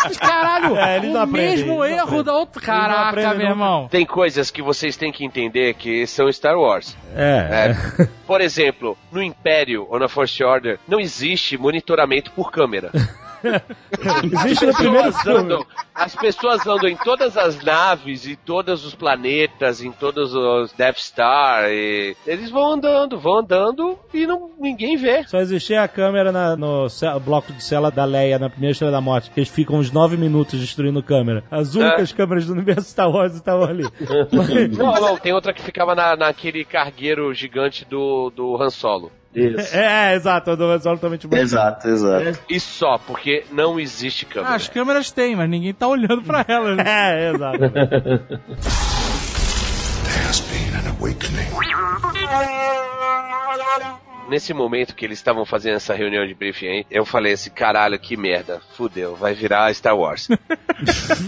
Mas, 0.03 0.17
Caralho, 0.17 0.77
É, 0.77 0.99
o 0.99 1.17
aprendem, 1.19 1.27
mesmo 1.27 1.83
erro 1.83 2.23
da 2.23 2.33
outra. 2.33 2.61
Caraca, 2.61 3.09
aprendem 3.09 3.37
meu 3.37 3.47
irmão. 3.49 3.87
Tem 3.89 4.05
coisas 4.05 4.49
que 4.49 4.61
vocês 4.61 4.95
têm 4.95 5.11
que 5.11 5.25
entender 5.25 5.73
que 5.73 6.07
são 6.07 6.31
Star 6.31 6.57
Wars. 6.57 6.95
É. 7.15 7.73
É. 7.99 8.07
Por 8.25 8.39
exemplo, 8.39 8.97
no 9.11 9.21
Império 9.21 9.85
ou 9.89 9.99
na 9.99 10.07
First 10.07 10.39
Order, 10.39 10.79
não 10.87 10.99
existe 10.99 11.57
monitoramento 11.57 12.31
por 12.31 12.49
câmera. 12.49 12.89
Existe 14.23 14.65
no 14.65 14.73
primeiro 14.73 15.11
filme. 15.13 15.39
andam- 15.39 15.65
as 15.93 16.15
pessoas 16.15 16.65
andam 16.65 16.89
em 16.89 16.95
todas 16.97 17.37
as 17.37 17.61
naves, 17.63 18.25
em 18.27 18.35
todos 18.35 18.83
os 18.85 18.95
planetas, 18.95 19.81
em 19.81 19.91
todos 19.91 20.33
os 20.33 20.71
Death 20.73 20.97
Star. 20.97 21.65
E 21.69 22.15
eles 22.25 22.49
vão 22.49 22.73
andando, 22.73 23.19
vão 23.19 23.39
andando 23.39 23.97
e 24.13 24.25
não, 24.25 24.49
ninguém 24.59 24.97
vê. 24.97 25.23
Só 25.27 25.37
existia 25.39 25.83
a 25.83 25.87
câmera 25.87 26.31
na- 26.31 26.55
no 26.55 26.89
ce- 26.89 27.05
bloco 27.19 27.51
de 27.53 27.63
cela 27.63 27.91
da 27.91 28.05
Leia 28.05 28.39
na 28.39 28.49
primeira 28.49 28.71
Estrela 28.71 28.91
da 28.91 29.01
Morte, 29.01 29.29
que 29.29 29.39
eles 29.39 29.49
ficam 29.49 29.77
uns 29.77 29.91
nove 29.91 30.17
minutos 30.17 30.59
destruindo 30.59 31.03
câmera. 31.03 31.43
As 31.51 31.75
únicas 31.75 32.11
câmeras 32.11 32.45
do 32.47 32.53
universo 32.53 32.89
Star 32.89 33.09
Wars 33.09 33.33
estavam 33.35 33.65
ali. 33.65 33.83
Não, 34.77 34.93
não, 34.93 35.17
tem 35.17 35.33
outra 35.33 35.53
que 35.53 35.61
ficava 35.61 35.93
na, 35.95 36.15
naquele 36.15 36.63
cargueiro 36.65 37.33
gigante 37.33 37.85
do, 37.85 38.29
do 38.35 38.61
Han 38.61 38.69
Solo. 38.69 39.11
Isso. 39.35 39.75
é, 39.75 40.11
é, 40.11 40.15
exato, 40.15 40.51
a 40.51 40.55
do 40.55 40.65
Han 40.65 40.79
Solo 40.79 40.97
também 40.99 41.17
tipo. 41.17 41.35
Exato, 41.35 41.87
exato. 41.87 42.39
E 42.49 42.59
só, 42.59 42.97
porque 42.97 43.43
não 43.51 43.79
existe 43.79 44.25
câmera. 44.25 44.53
Ah, 44.53 44.55
as 44.55 44.67
câmeras 44.67 45.09
têm, 45.11 45.35
mas 45.35 45.49
ninguém 45.49 45.73
tá 45.73 45.87
olhando 45.87 46.21
pra 46.21 46.43
elas. 46.47 46.77
É, 46.79 47.31
exato. 47.33 47.63
Has 50.29 50.39
been 50.41 50.75
an 50.75 50.89
awakening. 50.99 51.47
Nesse 54.27 54.53
momento 54.53 54.95
que 54.95 55.05
eles 55.05 55.19
estavam 55.19 55.45
fazendo 55.45 55.75
essa 55.75 55.93
reunião 55.93 56.25
de 56.25 56.33
briefing 56.33 56.67
aí, 56.67 56.85
eu 56.89 57.05
falei 57.05 57.33
assim, 57.33 57.49
caralho, 57.49 57.99
que 57.99 58.15
merda, 58.15 58.61
fudeu, 58.75 59.15
vai 59.15 59.33
virar 59.33 59.73
Star 59.73 59.97
Wars. 59.97 60.27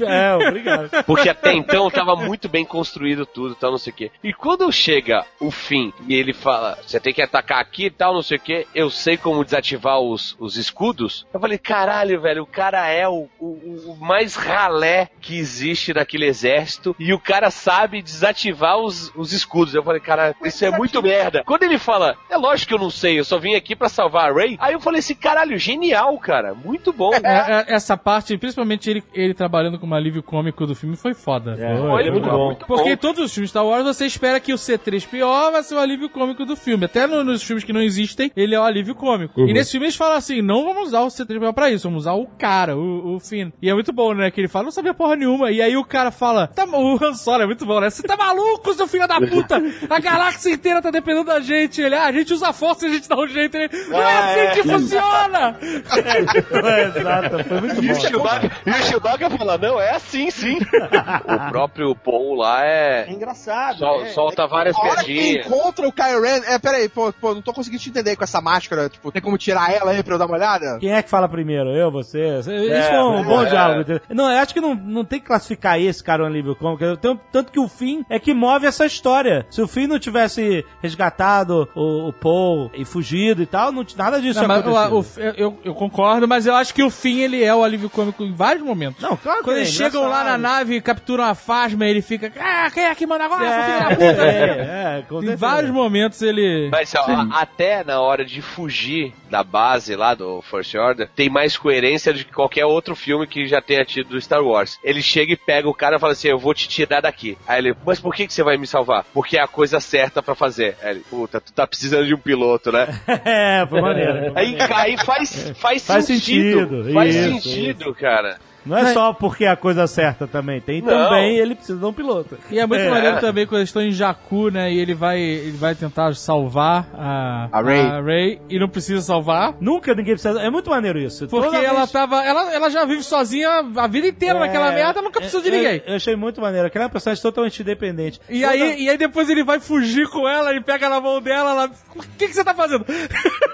É, 0.05 0.35
obrigado. 0.35 0.89
Porque 1.05 1.29
até 1.29 1.53
então 1.53 1.89
tava 1.89 2.15
muito 2.15 2.49
bem 2.49 2.65
construído 2.65 3.25
tudo, 3.25 3.55
tal, 3.55 3.71
não 3.71 3.77
sei 3.77 3.93
o 3.93 3.95
quê. 3.95 4.11
E 4.23 4.33
quando 4.33 4.69
chega 4.71 5.25
o 5.39 5.49
fim 5.49 5.93
e 6.07 6.15
ele 6.15 6.33
fala, 6.33 6.77
você 6.85 6.99
tem 6.99 7.13
que 7.13 7.21
atacar 7.21 7.61
aqui 7.61 7.85
e 7.85 7.89
tal, 7.89 8.13
não 8.13 8.21
sei 8.21 8.37
o 8.37 8.41
quê, 8.41 8.67
eu 8.75 8.89
sei 8.89 9.15
como 9.17 9.43
desativar 9.45 9.99
os, 9.99 10.35
os 10.39 10.57
escudos. 10.57 11.25
Eu 11.33 11.39
falei, 11.39 11.57
caralho, 11.57 12.19
velho, 12.21 12.43
o 12.43 12.47
cara 12.47 12.87
é 12.89 13.07
o, 13.07 13.29
o, 13.39 13.91
o 13.91 13.97
mais 13.99 14.35
ralé 14.35 15.09
que 15.21 15.37
existe 15.37 15.93
naquele 15.93 16.25
exército 16.25 16.95
e 16.99 17.13
o 17.13 17.19
cara 17.19 17.49
sabe 17.49 18.01
desativar 18.01 18.77
os, 18.77 19.11
os 19.15 19.31
escudos. 19.31 19.73
Eu 19.73 19.83
falei, 19.83 20.01
cara, 20.01 20.35
isso 20.43 20.65
é 20.65 20.71
muito 20.71 21.01
merda. 21.01 21.43
Quando 21.45 21.63
ele 21.63 21.77
fala, 21.77 22.17
é 22.29 22.37
lógico 22.37 22.69
que 22.69 22.73
eu 22.73 22.79
não 22.79 22.84
sei, 22.89 23.19
eu 23.19 23.23
só 23.25 23.37
vim 23.37 23.55
aqui 23.55 23.75
pra 23.75 23.89
salvar 23.89 24.29
a 24.29 24.33
Ray. 24.33 24.57
Aí 24.59 24.73
eu 24.73 24.79
falei 24.79 24.99
assim, 24.99 25.15
caralho, 25.15 25.57
genial, 25.57 26.17
cara, 26.17 26.53
muito 26.53 26.91
bom. 26.93 27.11
É, 27.13 27.19
é, 27.23 27.65
essa 27.75 27.95
parte, 27.97 28.37
principalmente 28.37 28.89
ele, 28.89 29.03
ele 29.13 29.33
trabalhando 29.33 29.79
como 29.79 29.93
alívio 29.95 30.21
cômico 30.23 30.65
do 30.65 30.75
filme, 30.75 30.95
foi 30.95 31.13
foda. 31.13 31.55
Foi 31.57 32.09
muito 32.11 32.29
bom. 32.29 32.45
muito 32.47 32.65
Porque 32.65 32.89
em 32.89 32.95
bom. 32.95 33.01
todos 33.01 33.23
os 33.25 33.33
filmes 33.33 33.49
Star 33.49 33.65
Wars 33.65 33.83
você 33.85 34.05
espera 34.05 34.39
que 34.39 34.53
o 34.53 34.57
C3PO 34.57 35.51
vai 35.51 35.63
ser 35.63 35.75
o 35.75 35.79
alívio 35.79 36.09
cômico 36.09 36.45
do 36.45 36.55
filme. 36.55 36.85
Até 36.85 37.07
no- 37.07 37.23
nos 37.23 37.43
filmes 37.43 37.63
que 37.63 37.73
não 37.73 37.81
existem, 37.81 38.31
ele 38.35 38.55
é 38.55 38.59
o 38.59 38.63
alívio 38.63 38.95
cômico. 38.95 39.41
E 39.41 39.53
nesse 39.53 39.71
filme 39.71 39.85
eles 39.85 39.95
falam 39.95 40.17
assim: 40.17 40.41
não 40.41 40.63
vamos 40.65 40.87
usar 40.89 41.01
o 41.01 41.07
C3PO 41.07 41.53
pra 41.53 41.69
isso, 41.71 41.87
vamos 41.87 42.03
usar 42.03 42.13
o 42.13 42.25
cara, 42.27 42.75
o, 42.77 43.15
o 43.15 43.19
Finn. 43.19 43.51
E 43.61 43.69
é 43.69 43.73
muito 43.73 43.91
bom, 43.93 44.13
né? 44.13 44.29
Que 44.31 44.41
ele 44.41 44.47
fala, 44.47 44.65
não 44.65 44.71
sabia 44.71 44.93
porra 44.93 45.15
nenhuma. 45.15 45.51
E 45.51 45.61
aí 45.61 45.75
o 45.77 45.83
cara 45.85 46.11
fala, 46.11 46.47
tá, 46.47 46.65
o 46.65 47.03
Han 47.03 47.13
Solo 47.13 47.43
é 47.43 47.45
muito 47.45 47.65
bom, 47.65 47.79
né? 47.79 47.89
Você 47.89 48.03
tá 48.03 48.17
maluco, 48.17 48.73
seu 48.73 48.87
filho 48.87 49.07
da 49.07 49.19
puta? 49.19 49.61
A 49.89 49.99
galáxia 49.99 50.53
inteira 50.53 50.81
tá 50.81 50.91
dependendo 50.91 51.25
da 51.25 51.39
gente. 51.39 51.81
Ele, 51.81 51.95
ah, 51.95 52.05
a 52.05 52.11
gente 52.11 52.33
usa 52.33 52.49
a 52.49 52.53
força 52.53 52.74
e 52.83 52.87
a 52.87 52.89
gente 52.89 53.07
dá 53.09 53.15
um 53.17 53.27
jeito. 53.27 53.55
Ele, 53.57 53.69
não 53.87 54.01
é 54.01 54.17
assim 54.51 54.61
que 54.61 54.67
funciona! 54.67 55.57
É, 56.05 56.99
exato, 56.99 57.43
foi 57.43 57.59
muito 57.61 57.83
E 57.83 57.91
o 57.91 57.93
bom. 57.93 57.99
Chewbacca, 57.99 58.51
e 58.65 58.69
o 58.69 58.83
Chewbacca 58.83 59.29
fala, 59.29 59.57
não, 59.57 59.79
é 59.79 59.91
assim 59.95 60.29
sim. 60.31 60.57
o 61.25 61.49
próprio 61.51 61.95
Paul 61.95 62.35
lá 62.35 62.65
É 62.65 63.05
é... 63.07 63.11
engraçado. 63.11 63.77
sol- 63.77 64.01
é. 64.03 64.09
solta 64.09 64.47
várias 64.47 64.75
hora 64.77 65.03
que 65.03 65.13
piadinhas. 65.13 65.45
encontra 65.45 65.87
o 65.87 65.91
Kylo 65.91 66.21
Ren... 66.21 66.41
É, 66.47 66.59
peraí, 66.59 66.89
pô, 66.89 67.13
pô, 67.13 67.33
não 67.35 67.41
tô 67.41 67.53
conseguindo 67.53 67.81
te 67.81 67.89
entender 67.89 68.15
com 68.15 68.23
essa 68.23 68.41
máscara. 68.41 68.89
Tipo, 68.89 69.11
tem 69.11 69.21
como 69.21 69.37
tirar 69.37 69.71
ela 69.71 69.91
aí 69.91 70.03
pra 70.03 70.15
eu 70.15 70.19
dar 70.19 70.25
uma 70.25 70.35
olhada? 70.35 70.77
Quem 70.79 70.93
é 70.93 71.01
que 71.01 71.09
fala 71.09 71.27
primeiro? 71.29 71.69
Eu, 71.69 71.91
você? 71.91 72.39
Isso 72.39 72.49
foi 72.49 72.99
um 72.99 73.23
bom 73.23 73.43
é. 73.43 73.49
diálogo. 73.49 73.81
entendeu? 73.81 74.01
Não, 74.09 74.31
eu 74.31 74.39
acho 74.39 74.53
que 74.53 74.61
não, 74.61 74.75
não 74.75 75.05
tem 75.05 75.19
que 75.19 75.25
classificar 75.27 75.79
esse 75.79 76.03
cara 76.03 76.23
um 76.23 76.27
cômico. 76.55 76.83
Eu 76.83 76.97
tenho- 76.97 77.19
Tanto 77.31 77.51
que 77.51 77.59
o 77.59 77.67
fim 77.67 78.03
é 78.09 78.19
que 78.19 78.33
move 78.33 78.65
essa 78.65 78.85
história. 78.85 79.45
Se 79.49 79.61
o 79.61 79.67
fim 79.67 79.87
não 79.87 79.99
tivesse 79.99 80.65
resgatado 80.81 81.67
o, 81.75 82.09
o 82.09 82.13
Paul 82.13 82.64
e 82.73 82.85
fugido 82.85 83.41
e 83.41 83.45
tal, 83.45 83.71
não, 83.71 83.85
nada 83.95 84.21
disso 84.21 84.39
Não, 84.41 84.47
mas 84.47 84.65
o- 84.65 84.99
o- 84.99 85.05
eu, 85.37 85.59
eu 85.63 85.73
concordo, 85.75 86.27
mas 86.27 86.45
eu 86.45 86.55
acho 86.55 86.73
que 86.73 86.83
o 86.83 86.89
fim 86.89 87.19
ele 87.19 87.43
é 87.43 87.53
o 87.53 87.63
alívio 87.63 87.89
cômico 87.89 88.23
em 88.23 88.33
vários 88.33 88.63
momentos. 88.63 89.01
Não, 89.01 89.15
claro 89.17 89.39
que 89.39 89.43
Quando 89.45 89.57
é 89.57 89.59
eles 89.61 89.73
chegam 89.73 90.07
lá 90.07 90.23
na 90.23 90.37
nave 90.37 90.75
e 90.75 90.81
capturam 90.81 91.23
a 91.23 91.35
Fasma, 91.35 91.85
ele 91.85 92.01
fica. 92.01 92.31
Ah, 92.39 92.69
quem 92.71 92.83
é 92.85 92.95
que 92.95 93.05
manda 93.05 93.25
agora, 93.25 93.43
seu 93.51 93.63
filho 93.63 93.79
da 93.79 93.91
É, 93.91 93.95
puta? 93.95 94.25
é, 94.25 95.05
é, 95.29 95.31
Em 95.33 95.35
vários 95.35 95.71
momentos 95.71 96.21
ele. 96.21 96.69
Mas 96.71 96.93
ó, 96.95 97.05
até 97.31 97.83
na 97.83 97.99
hora 98.01 98.23
de 98.25 98.41
fugir 98.41 99.13
da 99.29 99.43
base 99.43 99.95
lá 99.95 100.13
do 100.13 100.41
First 100.41 100.73
Order, 100.75 101.09
tem 101.15 101.29
mais 101.29 101.57
coerência 101.57 102.13
do 102.13 102.19
que 102.19 102.31
qualquer 102.33 102.65
outro 102.65 102.95
filme 102.95 103.27
que 103.27 103.47
já 103.47 103.61
tenha 103.61 103.83
tido 103.83 104.09
do 104.09 104.21
Star 104.21 104.41
Wars. 104.43 104.79
Ele 104.83 105.01
chega 105.01 105.33
e 105.33 105.37
pega 105.37 105.67
o 105.67 105.73
cara 105.73 105.97
e 105.97 105.99
fala 105.99 106.13
assim, 106.13 106.27
eu 106.29 106.39
vou 106.39 106.53
te 106.53 106.67
tirar 106.67 107.01
daqui. 107.01 107.37
Aí 107.47 107.59
ele, 107.59 107.75
mas 107.85 107.99
por 107.99 108.13
que, 108.13 108.27
que 108.27 108.33
você 108.33 108.43
vai 108.43 108.57
me 108.57 108.67
salvar? 108.67 109.05
Porque 109.13 109.37
é 109.37 109.41
a 109.41 109.47
coisa 109.47 109.79
certa 109.79 110.21
pra 110.23 110.35
fazer. 110.35 110.77
Aí 110.81 110.91
ele, 110.91 110.99
puta, 111.09 111.41
tu 111.41 111.51
tá 111.51 111.65
precisando 111.67 112.05
de 112.05 112.13
um 112.13 112.17
piloto, 112.19 112.54
né? 112.71 112.87
É, 113.25 113.65
foi 113.67 113.81
maneiro. 113.81 114.31
Aí, 114.35 114.55
aí 114.59 114.97
faz, 114.97 115.51
faz, 115.57 115.85
Faz 115.85 116.05
sentido. 116.05 116.59
sentido, 116.81 116.93
Faz 116.93 117.15
isso, 117.15 117.41
sentido, 117.41 117.93
cara. 117.95 118.37
Não 118.65 118.77
é 118.77 118.93
só 118.93 119.13
porque 119.13 119.45
é 119.45 119.49
a 119.49 119.55
coisa 119.55 119.85
certa 119.87 120.27
também. 120.27 120.59
Tem 120.61 120.81
Não. 120.81 120.87
também 120.89 121.37
ele 121.37 121.55
precisa 121.55 121.77
de 121.77 121.85
um 121.85 121.93
piloto. 121.93 122.37
E 122.49 122.59
é 122.59 122.65
muito 122.65 122.81
É. 122.81 122.89
maneiro 122.89 123.19
também 123.19 123.45
quando 123.45 123.59
eles 123.59 123.69
estão 123.69 123.81
em 123.81 123.91
Jakku, 123.91 124.49
né? 124.49 124.71
E 124.73 124.79
ele 124.79 124.93
vai, 124.93 125.19
ele 125.19 125.57
vai 125.57 125.75
tentar 125.75 126.15
salvar 126.15 126.87
a, 126.93 127.47
A 127.51 127.61
Rey. 127.61 128.01
Rey 128.03 128.41
e 128.49 128.59
não 128.59 128.67
precisa 128.67 129.01
salvar. 129.01 129.53
Nunca 129.61 129.93
ninguém 129.93 130.13
precisa. 130.15 130.39
É 130.41 130.49
muito 130.49 130.69
maneiro 130.69 130.97
isso. 130.99 131.27
Porque 131.27 131.45
Toda 131.47 131.57
ela 131.59 131.79
vez- 131.79 131.91
tava. 131.91 132.23
Ela, 132.23 132.53
ela 132.53 132.69
já 132.69 132.85
vive 132.85 133.03
sozinha 133.03 133.63
a 133.75 133.87
vida 133.87 134.07
inteira 134.07 134.39
naquela 134.39 134.71
É, 134.71 134.75
merda, 134.75 135.01
nunca 135.01 135.19
precisou 135.19 135.41
de 135.41 135.51
ninguém. 135.51 135.75
Eu, 135.85 135.91
eu 135.91 135.95
achei 135.95 136.15
muito 136.15 136.41
maneiro. 136.41 136.67
Aquela 136.67 136.85
é 136.85 136.87
uma 136.87 136.91
personagem 136.91 137.21
totalmente 137.21 137.61
independente. 137.61 138.19
E 138.29 138.41
Toda- 138.41 138.51
aí, 138.53 138.83
e 138.83 138.89
aí 138.89 138.97
depois 138.97 139.29
ele 139.29 139.43
vai 139.43 139.59
fugir 139.59 140.07
com 140.09 140.27
ela, 140.27 140.49
ele 140.51 140.61
pega 140.61 140.89
na 140.89 140.99
mão 140.99 141.21
dela, 141.21 141.51
ela. 141.51 141.71
O 141.95 141.99
que, 142.17 142.27
que 142.27 142.33
você 142.33 142.43
tá 142.43 142.53
fazendo? 142.53 142.85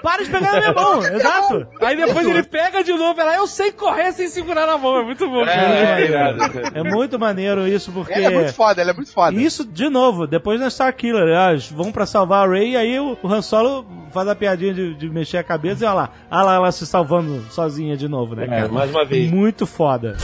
Para 0.02 0.22
de 0.24 0.30
pegar 0.30 0.52
na 0.52 0.58
minha 0.60 0.72
mão, 0.72 0.98
exato. 1.06 1.66
Aí 1.80 1.96
depois 1.96 2.26
ele 2.26 2.42
pega 2.42 2.82
de 2.82 2.92
novo, 2.92 3.20
ela, 3.20 3.36
eu 3.36 3.46
sei 3.46 3.70
correr 3.72 4.12
sem 4.12 4.28
segurar 4.28 4.66
na 4.66 4.76
mão, 4.78 5.01
é 5.02 5.04
muito 5.04 5.28
bom. 5.28 5.44
cara. 5.44 6.36
É 6.74 6.82
muito 6.82 7.18
maneiro 7.18 7.66
isso, 7.68 7.92
porque. 7.92 8.12
Ela 8.12 8.26
é 8.26 8.30
muito 8.30 8.54
foda, 8.54 8.80
ela 8.80 8.90
é 8.90 8.94
muito 8.94 9.12
foda. 9.12 9.36
Isso, 9.40 9.64
de 9.64 9.88
novo, 9.88 10.26
depois 10.26 10.60
na 10.60 10.70
Star 10.70 10.94
Killer, 10.94 11.28
elas 11.28 11.70
vão 11.70 11.92
pra 11.92 12.06
salvar 12.06 12.46
a 12.46 12.50
Ray 12.50 12.70
e 12.72 12.76
aí 12.76 12.98
o, 12.98 13.16
Han 13.24 13.42
Solo 13.42 13.86
faz 14.12 14.28
a 14.28 14.34
piadinha 14.34 14.72
de, 14.74 14.94
de 14.94 15.08
mexer 15.10 15.38
a 15.38 15.44
cabeça 15.44 15.84
e 15.84 15.86
olha 15.86 15.94
lá, 15.94 16.10
olha 16.30 16.42
lá 16.42 16.54
ela 16.54 16.72
se 16.72 16.86
salvando 16.86 17.42
sozinha 17.50 17.96
de 17.96 18.08
novo, 18.08 18.34
né, 18.34 18.44
É, 18.44 18.48
cara? 18.48 18.68
mais 18.68 18.90
uma 18.90 19.04
vez. 19.04 19.30
Muito 19.30 19.66
foda. 19.66 20.16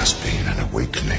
Has 0.00 0.12
been 0.14 0.46
an 0.46 0.62
awakening. 0.70 1.18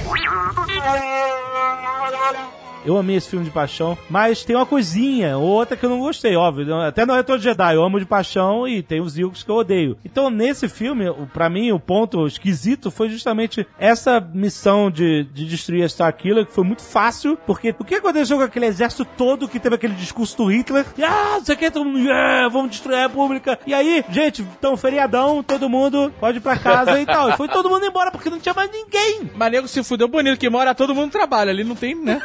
Eu 2.85 2.97
amei 2.97 3.17
esse 3.17 3.29
filme 3.29 3.45
de 3.45 3.51
paixão, 3.51 3.97
mas 4.09 4.43
tem 4.43 4.55
uma 4.55 4.65
coisinha 4.65 5.37
ou 5.37 5.45
outra 5.45 5.75
que 5.75 5.85
eu 5.85 5.89
não 5.89 5.99
gostei, 5.99 6.35
óbvio. 6.35 6.73
Até 6.81 7.05
no 7.05 7.13
Retorno 7.13 7.39
de 7.39 7.45
Jedi 7.45 7.75
eu 7.75 7.83
amo 7.83 7.99
de 7.99 8.05
paixão 8.05 8.67
e 8.67 8.81
tem 8.81 9.01
os 9.01 9.17
Ilks 9.17 9.43
que 9.43 9.51
eu 9.51 9.55
odeio. 9.55 9.97
Então, 10.03 10.29
nesse 10.29 10.67
filme, 10.67 11.05
pra 11.33 11.49
mim, 11.49 11.71
o 11.71 11.79
ponto 11.79 12.25
esquisito 12.25 12.89
foi 12.89 13.09
justamente 13.09 13.67
essa 13.77 14.19
missão 14.19 14.89
de, 14.89 15.23
de 15.25 15.45
destruir 15.45 15.83
a 15.83 15.89
Star 15.89 16.15
Killer, 16.15 16.45
que 16.45 16.53
foi 16.53 16.63
muito 16.63 16.81
fácil, 16.81 17.37
porque 17.45 17.75
o 17.77 17.83
que 17.83 17.95
aconteceu 17.95 18.37
com 18.37 18.43
aquele 18.43 18.65
exército 18.65 19.05
todo 19.05 19.47
que 19.47 19.59
teve 19.59 19.75
aquele 19.75 19.93
discurso 19.95 20.37
do 20.37 20.45
Hitler? 20.45 20.85
Ah, 21.01 21.37
não 21.37 21.45
sei 21.45 21.55
o 21.55 21.57
que, 21.57 21.71
todo 21.71 21.85
mundo, 21.85 21.99
yeah, 21.99 22.47
vamos 22.49 22.71
destruir 22.71 22.97
a 22.97 23.07
República. 23.07 23.59
E 23.65 23.73
aí, 23.73 24.03
gente, 24.09 24.41
então, 24.41 24.77
feriadão, 24.77 25.43
todo 25.43 25.69
mundo 25.69 26.13
pode 26.19 26.37
ir 26.37 26.41
pra 26.41 26.57
casa 26.57 26.99
e 26.99 27.05
tal. 27.05 27.29
E 27.29 27.37
foi 27.37 27.47
todo 27.47 27.69
mundo 27.69 27.85
embora, 27.85 28.11
porque 28.11 28.29
não 28.29 28.39
tinha 28.39 28.53
mais 28.53 28.71
ninguém. 28.71 29.29
Mas 29.35 29.51
nego 29.51 29.67
se 29.67 29.83
fudeu 29.83 30.07
bonito, 30.07 30.39
que 30.39 30.49
mora 30.49 30.75
todo 30.75 30.95
mundo 30.95 31.11
trabalha, 31.11 31.51
ali 31.51 31.63
não 31.63 31.75
tem, 31.75 31.95
né? 31.95 32.21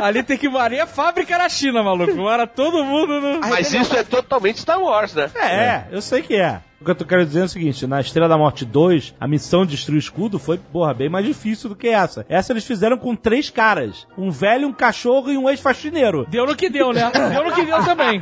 Ali 0.00 0.22
tem 0.22 0.36
que 0.36 0.48
morar. 0.48 0.74
é 0.74 0.86
fábrica 0.86 1.38
na 1.38 1.48
China, 1.48 1.82
maluco. 1.82 2.14
Mora 2.14 2.46
todo 2.46 2.84
mundo 2.84 3.20
no. 3.20 3.40
Mas 3.40 3.72
isso 3.72 3.96
é 3.96 4.02
totalmente 4.02 4.60
Star 4.60 4.80
Wars, 4.80 5.14
né? 5.14 5.30
É, 5.36 5.84
eu 5.90 6.02
sei 6.02 6.22
que 6.22 6.34
é. 6.34 6.60
O 6.84 6.86
que 6.86 6.90
eu 6.90 6.94
tô 6.96 7.06
querendo 7.06 7.28
dizer 7.28 7.40
é 7.40 7.44
o 7.44 7.48
seguinte, 7.48 7.86
na 7.86 7.98
Estrela 7.98 8.28
da 8.28 8.36
Morte 8.36 8.62
2, 8.62 9.14
a 9.18 9.26
missão 9.26 9.64
de 9.64 9.70
destruir 9.74 9.96
o 9.96 9.98
escudo 9.98 10.38
foi, 10.38 10.58
porra, 10.58 10.92
bem 10.92 11.08
mais 11.08 11.24
difícil 11.24 11.70
do 11.70 11.74
que 11.74 11.88
essa. 11.88 12.26
Essa 12.28 12.52
eles 12.52 12.66
fizeram 12.66 12.98
com 12.98 13.16
três 13.16 13.48
caras. 13.48 14.06
Um 14.18 14.30
velho, 14.30 14.68
um 14.68 14.72
cachorro 14.74 15.30
e 15.32 15.38
um 15.38 15.48
ex-faxineiro. 15.48 16.26
Deu 16.28 16.44
no 16.44 16.54
que 16.54 16.68
deu, 16.68 16.92
né? 16.92 17.10
Deu 17.32 17.42
no 17.42 17.52
que 17.52 17.64
deu 17.64 17.82
também. 17.82 18.20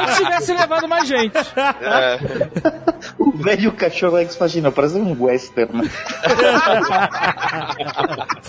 Antes 0.00 0.16
tivesse 0.16 0.52
levado 0.52 0.88
mais 0.88 1.06
gente. 1.06 1.36
O 3.20 3.30
velho 3.30 3.70
cachorro 3.70 4.18
ex-vagina, 4.18 4.72
parece 4.72 4.96
um 4.96 5.22
western. 5.22 5.88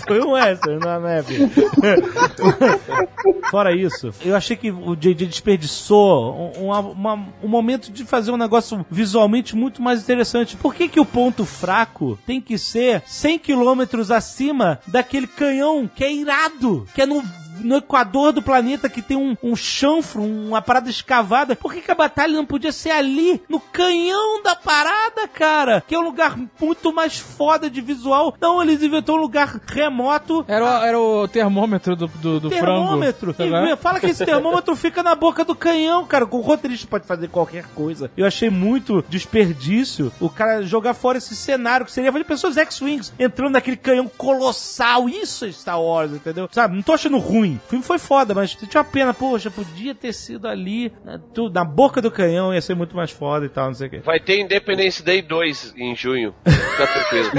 Foi 0.04 0.20
um 0.20 0.32
western 0.32 0.80
na 0.84 0.98
neve. 0.98 1.48
Fora 3.52 3.72
isso, 3.72 4.10
eu 4.24 4.34
achei 4.36 4.56
que 4.56 4.70
o 4.70 4.96
JJ 4.96 5.26
desperdiçou 5.26 6.52
um, 6.58 6.64
uma- 6.66 6.80
uma- 6.80 7.28
um 7.42 7.48
momento 7.48 7.90
de 7.92 8.04
fazer 8.04 8.30
um 8.32 8.36
negócio 8.36 8.84
visualmente 9.28 9.54
muito 9.54 9.82
mais 9.82 10.00
interessante. 10.02 10.56
Por 10.56 10.74
que, 10.74 10.88
que 10.88 10.98
o 10.98 11.04
ponto 11.04 11.44
fraco 11.44 12.18
tem 12.26 12.40
que 12.40 12.56
ser 12.56 13.02
100 13.06 13.38
quilômetros 13.38 14.10
acima 14.10 14.80
daquele 14.86 15.26
canhão 15.26 15.88
que 15.92 16.02
é 16.02 16.12
irado, 16.12 16.86
que 16.94 17.02
é 17.02 17.06
no 17.06 17.22
no 17.60 17.76
equador 17.76 18.32
do 18.32 18.42
planeta 18.42 18.88
que 18.88 19.02
tem 19.02 19.16
um, 19.16 19.36
um 19.42 19.56
chanfro, 19.56 20.22
uma 20.22 20.62
parada 20.62 20.90
escavada. 20.90 21.56
Por 21.56 21.72
que, 21.72 21.80
que 21.80 21.90
a 21.90 21.94
batalha 21.94 22.34
não 22.34 22.46
podia 22.46 22.72
ser 22.72 22.90
ali, 22.90 23.40
no 23.48 23.60
canhão 23.60 24.42
da 24.42 24.54
parada, 24.54 25.26
cara? 25.28 25.82
Que 25.86 25.94
é 25.94 25.98
um 25.98 26.02
lugar 26.02 26.38
muito 26.60 26.92
mais 26.92 27.18
foda 27.18 27.70
de 27.70 27.80
visual. 27.80 28.34
Não, 28.40 28.62
eles 28.62 28.82
inventou 28.82 29.16
um 29.16 29.20
lugar 29.20 29.60
remoto. 29.66 30.44
Era 30.46 30.64
o, 30.64 30.84
era 30.84 31.00
o 31.00 31.28
termômetro 31.28 31.96
do, 31.96 32.06
do, 32.06 32.40
do 32.40 32.50
termômetro. 32.50 33.34
frango. 33.34 33.52
tá 33.52 33.72
E 33.72 33.76
fala 33.76 34.00
que 34.00 34.06
esse 34.06 34.24
termômetro 34.24 34.74
fica 34.76 35.02
na 35.02 35.14
boca 35.14 35.44
do 35.44 35.54
canhão, 35.54 36.04
cara. 36.04 36.24
O 36.24 36.40
roteirista 36.40 36.86
pode 36.86 37.06
fazer 37.06 37.28
qualquer 37.28 37.64
coisa. 37.74 38.10
Eu 38.16 38.26
achei 38.26 38.50
muito 38.50 39.04
desperdício 39.08 40.12
o 40.20 40.28
cara 40.28 40.62
jogar 40.62 40.94
fora 40.94 41.18
esse 41.18 41.34
cenário 41.34 41.86
que 41.86 41.92
seria 41.92 42.12
de 42.12 42.24
pessoas 42.24 42.56
X-Wings 42.56 43.12
entrando 43.18 43.52
naquele 43.52 43.76
canhão 43.76 44.08
colossal. 44.08 45.08
Isso 45.08 45.44
é 45.44 45.52
Star 45.52 45.80
Wars, 45.80 46.12
entendeu? 46.12 46.48
Sabe? 46.50 46.74
Não 46.74 46.82
tô 46.82 46.92
achando 46.92 47.18
ruim. 47.18 47.47
O 47.56 47.68
filme 47.68 47.84
foi 47.84 47.98
foda, 47.98 48.34
mas 48.34 48.54
tinha 48.54 48.68
uma 48.82 48.84
pena. 48.84 49.14
Poxa, 49.14 49.50
podia 49.50 49.94
ter 49.94 50.12
sido 50.12 50.46
ali, 50.46 50.92
né, 51.04 51.20
tudo, 51.34 51.54
na 51.54 51.64
boca 51.64 52.00
do 52.02 52.10
canhão, 52.10 52.52
ia 52.54 52.60
ser 52.60 52.74
muito 52.74 52.94
mais 52.96 53.10
foda 53.10 53.46
e 53.46 53.48
tal, 53.48 53.66
não 53.66 53.74
sei 53.74 53.86
o 53.86 53.90
quê. 53.90 53.98
Vai 54.04 54.20
ter 54.20 54.40
Independence 54.40 55.02
Day 55.02 55.22
2 55.22 55.74
em 55.76 55.94
junho. 55.94 56.34
Fica 56.44 56.86
tranquilo. 56.86 57.30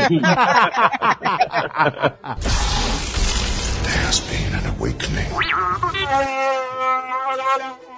There 3.84 4.08
has 4.08 4.20
been 4.22 4.54
an 4.56 4.70
awakening. 4.78 5.30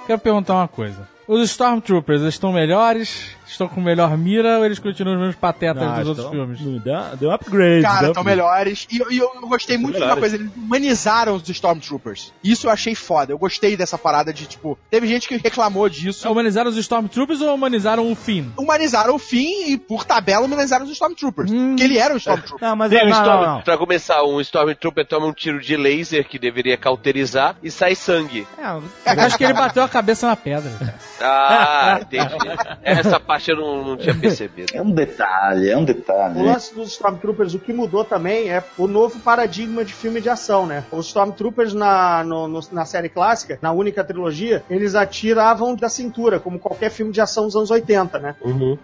Quero 0.07 0.19
perguntar 0.19 0.55
uma 0.55 0.67
coisa. 0.67 1.07
Os 1.27 1.49
Stormtroopers 1.51 2.21
estão 2.23 2.51
melhores? 2.51 3.35
Estão 3.51 3.67
com 3.67 3.81
melhor 3.81 4.17
mira 4.17 4.59
ou 4.59 4.65
eles 4.65 4.79
continuam 4.79 5.15
os 5.15 5.19
mesmos 5.19 5.35
patetas 5.35 5.83
Ah, 5.83 5.99
dos 5.99 6.07
outros 6.07 6.29
filmes? 6.29 6.61
não 6.61 6.77
Deu, 6.77 7.17
deu 7.19 7.31
upgrade. 7.31 7.81
Cara, 7.83 8.07
estão 8.07 8.23
melhores. 8.23 8.87
E, 8.89 8.97
e 9.13 9.17
eu 9.17 9.29
gostei 9.41 9.77
muito 9.77 9.97
de 9.97 10.03
uma 10.03 10.15
coisa, 10.15 10.37
eles 10.37 10.49
humanizaram 10.55 11.35
os 11.35 11.47
Stormtroopers. 11.49 12.31
Isso 12.43 12.67
eu 12.67 12.71
achei 12.71 12.95
foda. 12.95 13.33
Eu 13.33 13.37
gostei 13.37 13.75
dessa 13.75 13.97
parada 13.97 14.33
de, 14.33 14.45
tipo, 14.45 14.77
teve 14.89 15.05
gente 15.07 15.27
que 15.27 15.35
reclamou 15.37 15.87
disso. 15.89 16.29
Humanizaram 16.31 16.69
os 16.69 16.77
Stormtroopers 16.77 17.41
ou 17.41 17.53
humanizaram 17.53 18.09
o 18.11 18.15
Finn? 18.15 18.45
Humanizaram 18.57 19.15
o 19.15 19.19
fim 19.19 19.71
e, 19.71 19.77
por 19.77 20.05
tabela, 20.05 20.45
humanizaram 20.45 20.85
os 20.85 20.91
Stormtroopers. 20.91 21.51
Porque 21.51 21.83
ele 21.83 21.97
era 21.97 22.13
um 22.13 22.17
Stormtrooper. 22.17 22.67
Não, 22.69 22.75
mas 22.75 22.91
é, 22.93 23.03
não, 23.03 23.09
Storm- 23.11 23.41
não, 23.45 23.55
não. 23.55 23.61
Pra 23.61 23.77
começar, 23.77 24.23
um 24.23 24.39
Stormtrooper 24.41 25.05
toma 25.05 25.25
um 25.27 25.33
tiro 25.33 25.59
de 25.59 25.75
laser 25.75 26.27
que 26.27 26.39
deveria 26.39 26.77
cauterizar 26.77 27.55
e 27.61 27.69
sai 27.69 27.95
sangue. 27.95 28.47
É, 28.57 29.13
Eu 29.13 29.21
acho 29.25 29.37
que 29.37 29.43
ele 29.43 29.53
bateu 29.53 29.83
a 29.83 29.89
cabeça 29.89 30.25
na 30.27 30.35
pedra. 30.35 30.71
Ah, 31.19 31.99
entendi. 32.01 32.35
Essa 32.83 33.19
parte 33.19 33.40
eu 33.49 33.55
não, 33.57 33.83
não 33.85 33.97
tinha 33.97 34.13
percebido. 34.19 34.71
É 34.75 34.81
um 34.81 34.91
detalhe, 34.91 35.69
é 35.69 35.77
um 35.77 35.83
detalhe. 35.83 36.39
O 36.39 36.43
lance 36.45 36.73
dos 36.75 36.89
Stormtroopers, 36.91 37.53
o 37.53 37.59
que 37.59 37.73
mudou 37.73 38.03
também 38.03 38.49
é 38.49 38.63
o 38.77 38.87
novo 38.87 39.19
paradigma 39.19 39.83
de 39.83 39.93
filme 39.93 40.21
de 40.21 40.29
ação, 40.29 40.65
né? 40.65 40.83
Os 40.91 41.07
Stormtroopers 41.07 41.73
na, 41.73 42.23
no- 42.23 42.47
no- 42.47 42.59
na 42.71 42.85
série 42.85 43.09
clássica, 43.09 43.57
na 43.61 43.71
única 43.71 44.03
trilogia, 44.03 44.63
eles 44.69 44.93
atiravam 44.95 45.75
da 45.75 45.89
cintura, 45.89 46.39
como 46.39 46.59
qualquer 46.59 46.89
filme 46.91 47.11
de 47.11 47.21
ação 47.21 47.45
dos 47.45 47.55
anos 47.55 47.71
80, 47.71 48.19
né? 48.19 48.35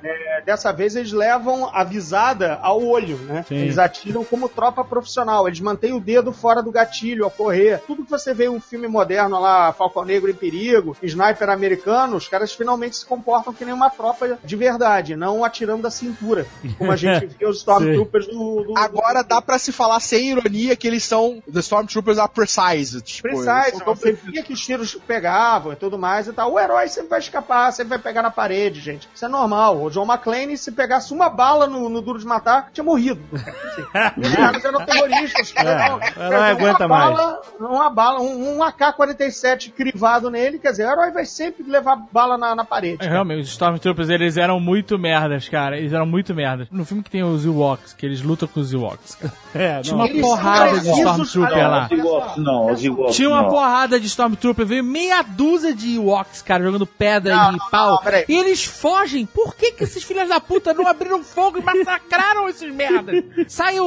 É, 0.03 0.41
dessa 0.45 0.72
vez 0.72 0.95
eles 0.95 1.12
levam 1.12 1.70
a 1.74 1.84
visada 1.84 2.58
ao 2.62 2.82
olho, 2.84 3.18
né? 3.18 3.43
Sim. 3.47 3.55
Eles 3.58 3.78
atiram 3.78 4.24
como 4.24 4.47
tropa 4.47 4.84
profissional, 4.84 5.47
eles 5.47 5.60
mantêm 5.60 5.93
o 5.93 5.99
dedo 5.99 6.32
fora 6.32 6.62
do 6.64 6.72
gatilho 6.72 7.24
ao 7.26 7.32
correr. 7.32 7.82
Tudo 7.86 8.03
que 8.03 8.10
você 8.12 8.34
vê 8.34 8.45
em 8.45 8.49
um 8.49 8.60
filme 8.60 8.88
moderno 8.88 9.39
lá, 9.39 9.74
Falcão 9.74 10.05
Negro 10.05 10.30
em 10.30 10.34
Perigo, 10.36 10.95
Sniper 11.03 11.49
americano, 11.49 12.16
os 12.16 12.28
caras 12.28 12.53
finalmente 12.53 12.95
se 12.97 13.05
comportam 13.05 13.53
que 13.53 13.66
nem 13.66 13.74
uma 13.74 13.89
tropa 13.89 14.38
de 14.47 14.55
verdade, 14.55 15.15
não 15.15 15.43
atirando 15.43 15.83
da 15.83 15.91
cintura, 15.91 16.47
como 16.77 16.91
a 16.91 16.95
gente 16.95 17.27
vê 17.37 17.45
os 17.45 17.57
Stormtroopers 17.57 18.27
do, 18.27 18.63
do, 18.63 18.77
Agora 18.77 19.23
dá 19.23 19.41
pra 19.41 19.59
se 19.59 19.71
falar 19.71 19.99
sem 19.99 20.31
ironia 20.31 20.75
que 20.75 20.87
eles 20.87 21.03
são. 21.03 21.41
The 21.51 21.59
Stormtroopers 21.59 22.17
are 22.17 22.31
precise. 22.31 23.01
Tipo, 23.01 23.27
Precise, 23.27 23.75
então 23.75 23.93
você 23.93 24.13
via 24.13 24.41
que 24.41 24.53
os 24.53 24.65
tiros 24.65 24.95
pegavam 24.95 25.73
e 25.73 25.75
tudo 25.75 25.97
mais 25.97 26.27
e 26.27 26.33
tal. 26.33 26.53
O 26.53 26.59
herói 26.59 26.87
sempre 26.87 27.09
vai 27.09 27.19
escapar, 27.19 27.71
sempre 27.71 27.89
vai 27.89 27.99
pegar 27.99 28.21
na 28.21 28.31
parede, 28.31 28.79
gente. 28.79 29.07
Isso 29.13 29.25
é 29.25 29.27
normal. 29.27 29.83
O 29.83 29.89
John 29.89 30.05
McClane, 30.05 30.57
se 30.57 30.71
pegasse 30.71 31.13
uma 31.13 31.29
bala 31.29 31.67
no, 31.67 31.89
no 31.89 32.01
Duro 32.01 32.19
de 32.19 32.25
Matar, 32.25 32.69
tinha 32.71 32.83
morrido. 32.83 33.21
Assim, 33.93 34.67
eram 34.67 34.85
terroristas. 34.85 35.53
É, 35.55 36.29
não, 36.29 36.41
aguenta 36.41 36.87
bala, 36.87 37.41
Uma 37.59 37.89
bala, 37.89 38.21
um, 38.21 38.57
um 38.57 38.63
AK-47 38.63 39.71
crivado 39.71 40.29
nele, 40.29 40.59
quer 40.59 40.71
dizer, 40.71 40.85
o 40.85 40.91
herói 40.91 41.11
vai 41.11 41.25
sempre 41.25 41.63
levar 41.69 41.97
bala 42.11 42.37
na, 42.37 42.55
na 42.55 42.63
parede. 42.63 43.03
É, 43.03 43.09
realmente, 43.09 43.41
os 43.41 43.49
Stormtroopers, 43.49 44.09
eles 44.09 44.36
eram 44.38 44.59
muito 44.59 44.97
merdas, 44.97 45.47
cara. 45.49 45.77
Eles 45.77 45.91
eram 45.93 46.05
muito 46.05 46.33
merdas. 46.33 46.67
No 46.71 46.85
filme 46.85 47.03
que 47.03 47.09
tem 47.09 47.23
os 47.23 47.45
Ewoks, 47.45 47.93
que 47.93 48.05
eles 48.05 48.21
lutam 48.21 48.47
com 48.47 48.59
os 48.59 48.73
Ewoks. 48.73 49.15
cara. 49.15 49.33
É, 49.57 49.81
Tinha 49.81 49.95
não. 49.95 50.03
uma 50.03 50.09
Eles 50.11 50.21
porrada 50.21 50.79
de 50.79 50.89
Stormtrooper 50.91 51.69
lá. 51.69 51.89
Não, 52.38 52.71
os 52.71 52.83
Ewoks 52.83 53.15
Tinha 53.15 53.29
uma 53.29 53.41
não. 53.41 53.49
porrada 53.49 53.99
de 53.99 54.05
Stormtrooper, 54.05 54.65
veio 54.67 54.83
meia 54.83 55.23
dúzia 55.23 55.73
de 55.73 55.95
Ewoks, 55.95 56.43
cara, 56.43 56.63
jogando 56.63 56.85
pedra 56.85 57.35
Não, 57.35 57.49
e 57.49 57.57
não, 57.57 57.69
pau. 57.71 58.03
não, 58.05 58.11
e 58.29 58.35
eles 58.35 58.63
fogem. 58.63 59.25
Por 59.25 59.55
que 59.55 59.71
que 59.71 59.83
esses 59.83 60.03
filhos 60.03 60.29
da 60.29 60.39
puta 60.39 60.75
não 60.75 60.85
abriram 60.85 61.23
fogo 61.23 61.57
e 61.57 61.61
massacraram 61.63 62.47
esses 62.47 62.71
merdas? 62.71 63.23
Sai 63.47 63.79
o, 63.79 63.85